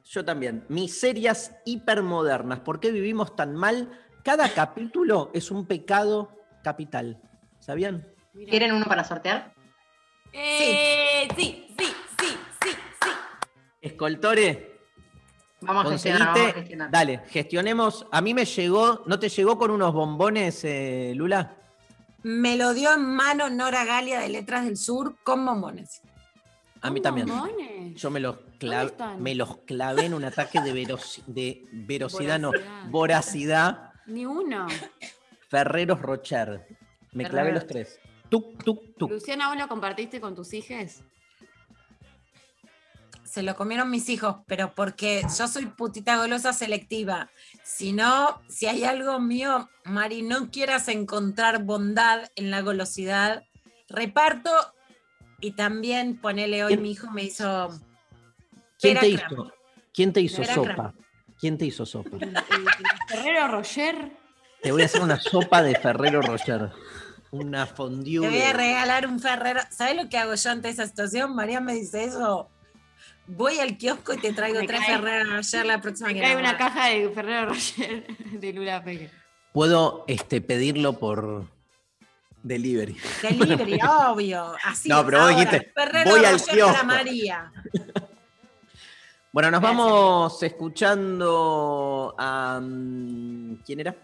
Yo 0.10 0.24
también. 0.24 0.66
Miserias 0.70 1.54
hipermodernas. 1.66 2.60
¿Por 2.62 2.80
qué 2.80 2.92
vivimos 2.92 3.36
tan 3.36 3.56
mal? 3.56 3.92
Cada 4.24 4.50
capítulo 4.54 5.32
es 5.34 5.52
un 5.52 5.66
pecado 5.66 6.32
capital. 6.64 7.22
¿Sabían? 7.60 8.08
¿Quieren 8.50 8.72
uno 8.72 8.86
para 8.86 9.04
sortear? 9.04 9.54
Eh, 10.32 11.28
sí, 11.36 11.68
sí, 11.78 11.86
sí, 12.20 12.28
sí, 12.62 12.70
sí. 13.02 13.10
Escoltore, 13.82 14.78
Vamos 15.62 15.88
a 15.88 15.90
gestionar, 15.92 16.20
vamos 16.20 16.30
a 16.30 16.34
conseguiste. 16.34 16.60
gestionar. 16.60 16.92
Dale, 16.92 17.22
gestionemos. 17.30 18.06
A 18.12 18.22
mí 18.22 18.34
me 18.34 18.46
llegó. 18.46 19.04
¿No 19.08 19.20
te 19.20 19.28
llegó 19.30 19.58
con 19.58 19.72
unos 19.72 19.94
bombones, 19.94 20.64
eh, 20.64 21.14
Lula? 21.16 21.56
Me 22.24 22.58
lo 22.58 22.74
dio 22.74 22.94
en 22.94 23.04
mano 23.06 23.50
Nora 23.50 23.84
Galia 23.86 24.20
de 24.20 24.30
Letras 24.30 24.66
del 24.66 24.78
Sur 24.78 25.16
con 25.24 25.46
bombones. 25.46 26.02
A 26.82 26.90
mí 26.90 27.02
también. 27.02 27.28
bombones? 27.28 27.96
Yo 27.96 28.10
me 28.12 28.20
los, 28.20 28.38
me 29.20 29.36
los 29.36 29.58
clavé 29.60 30.06
en 30.06 30.14
un 30.14 30.24
ataque 30.24 30.62
de, 30.62 30.74
verosi- 30.74 31.24
de 31.26 31.64
verosidad, 31.72 32.40
no, 32.40 32.52
Voracidad. 32.90 33.92
Ni 34.06 34.26
uno. 34.26 34.68
Ferreros 35.50 36.02
Rocher. 36.02 36.68
Me 37.14 37.28
clavé 37.28 37.52
los 37.52 37.66
tres. 37.66 38.00
Tuc, 38.30 38.64
tuc, 38.64 38.98
tuc. 38.98 39.10
Luciana, 39.10 39.48
¿vos 39.50 39.58
lo 39.58 39.68
compartiste 39.68 40.20
con 40.20 40.36
tus 40.36 40.54
hijas? 40.54 41.04
se 43.24 43.44
lo 43.44 43.56
comieron 43.56 43.92
mis 43.92 44.10
hijos, 44.10 44.38
pero 44.48 44.74
porque 44.74 45.22
yo 45.38 45.48
soy 45.48 45.68
putita 45.68 46.18
golosa 46.18 46.54
selectiva. 46.54 47.30
Si 47.62 47.92
no, 47.92 48.42
si 48.48 48.66
hay 48.68 48.84
algo 48.84 49.20
mío, 49.20 49.70
Mari, 49.84 50.24
no 50.24 50.50
quieras 50.50 50.88
encontrar 50.88 51.64
bondad 51.64 52.32
en 52.36 52.50
la 52.50 52.62
golosidad. 52.62 53.44
Reparto 53.90 54.50
y 55.40 55.52
también 55.52 56.18
ponele 56.18 56.64
hoy 56.64 56.78
mi 56.78 56.92
hijo 56.92 57.10
me 57.12 57.24
hizo. 57.24 57.70
¿Quién 58.80 59.00
te 59.00 59.10
hizo? 59.10 59.54
¿Quién 59.94 60.14
te 60.14 60.22
hizo 60.22 60.44
sopa? 60.44 60.94
¿Quién 61.40 61.58
te 61.58 61.66
hizo 61.66 61.86
sopa? 61.86 62.18
Ferrero 63.08 63.48
Roger. 63.48 64.12
Te 64.62 64.72
voy 64.72 64.82
a 64.82 64.86
hacer 64.86 65.02
una 65.02 65.20
sopa 65.20 65.62
de 65.62 65.76
Ferrero 65.76 66.22
Rocher. 66.22 66.72
Una 67.30 67.66
fondue. 67.68 68.22
Te 68.22 68.30
voy 68.30 68.42
a 68.42 68.54
regalar 68.54 69.06
un 69.06 69.20
Ferrero. 69.20 69.60
¿Sabes 69.70 69.96
lo 69.96 70.10
que 70.10 70.18
hago 70.18 70.34
yo 70.34 70.50
ante 70.50 70.70
esa 70.70 70.88
situación? 70.88 71.36
María 71.36 71.60
me 71.60 71.74
dice 71.74 72.06
eso. 72.06 72.50
Voy 73.28 73.60
al 73.60 73.78
kiosco 73.78 74.14
y 74.14 74.18
te 74.18 74.34
traigo 74.34 74.60
Me 74.62 74.68
tres 74.68 74.80
cae- 74.80 74.96
Ferrero 74.96 75.36
Rocher 75.36 75.66
la 75.66 75.82
próxima 75.82 76.08
Me 76.10 76.16
que 76.16 76.22
cae 76.22 76.36
una 76.38 76.58
caja 76.58 76.88
de 76.88 77.10
Ferrero 77.10 77.50
Roger 77.50 78.08
de 78.32 78.54
Lula 78.54 78.84
Peque. 78.84 79.12
Puedo 79.52 80.06
este, 80.08 80.40
pedirlo 80.42 80.94
por 80.94 81.46
delivery. 82.48 82.98
Delivery, 83.22 83.80
obvio. 84.10 84.54
Así 84.64 84.90
No, 84.90 85.06
pero 85.06 85.20
vos 85.20 85.30
ahora, 85.32 85.40
dijiste, 85.40 85.72
Ferrero 85.76 86.10
voy 86.12 86.26
al 86.26 86.42
kiosco. 86.42 86.86
María. 86.86 87.52
Bueno, 89.32 89.52
nos 89.52 89.62
vamos 89.62 90.42
escuchando 90.42 92.16
a. 92.18 92.60
mm, 92.60 93.58
¿Quién 93.64 93.82
era? 93.82 93.96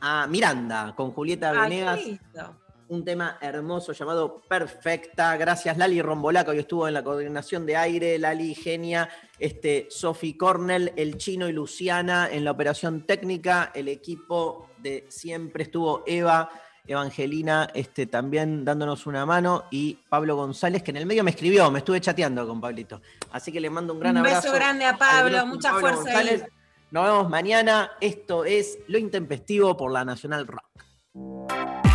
A 0.00 0.26
Miranda 0.28 0.94
con 0.96 1.10
Julieta 1.10 1.50
Ay, 1.50 1.58
Venegas. 1.70 2.04
lindo. 2.04 2.56
Un 2.88 3.04
tema 3.04 3.38
hermoso 3.40 3.92
llamado 3.92 4.42
Perfecta. 4.48 5.36
Gracias, 5.36 5.76
Lali 5.78 6.00
Rombolaca, 6.02 6.50
hoy 6.50 6.58
estuvo 6.58 6.86
en 6.86 6.94
la 6.94 7.02
coordinación 7.02 7.64
de 7.66 7.76
aire. 7.76 8.18
Lali, 8.18 8.54
genia. 8.54 9.08
Este, 9.38 9.88
Sophie 9.90 10.36
Cornell, 10.36 10.92
el 10.96 11.16
chino 11.16 11.48
y 11.48 11.52
Luciana 11.52 12.28
en 12.30 12.44
la 12.44 12.50
operación 12.52 13.02
técnica. 13.06 13.72
El 13.74 13.88
equipo 13.88 14.68
de 14.78 15.06
siempre 15.08 15.64
estuvo 15.64 16.04
Eva. 16.06 16.50
Evangelina 16.86 17.68
este, 17.74 18.06
también 18.06 18.64
dándonos 18.64 19.06
una 19.06 19.24
mano 19.24 19.64
y 19.70 19.98
Pablo 20.08 20.36
González, 20.36 20.82
que 20.82 20.90
en 20.90 20.96
el 20.98 21.06
medio 21.06 21.22
me 21.24 21.30
escribió, 21.30 21.70
me 21.70 21.78
estuve 21.78 22.00
chateando 22.00 22.46
con 22.46 22.60
Pablito. 22.60 23.00
Así 23.30 23.52
que 23.52 23.60
le 23.60 23.70
mando 23.70 23.92
un 23.94 24.00
gran 24.00 24.16
Un 24.16 24.22
beso 24.22 24.36
abrazo. 24.38 24.52
grande 24.54 24.84
a 24.84 24.96
Pablo, 24.96 25.46
mucha 25.46 25.70
Pablo 25.70 25.80
fuerza. 25.80 26.02
González. 26.02 26.44
Nos 26.90 27.04
vemos 27.04 27.30
mañana. 27.30 27.92
Esto 28.00 28.44
es 28.44 28.78
Lo 28.88 28.98
Intempestivo 28.98 29.76
por 29.76 29.92
la 29.92 30.04
Nacional 30.04 30.46
Rock. 30.46 31.91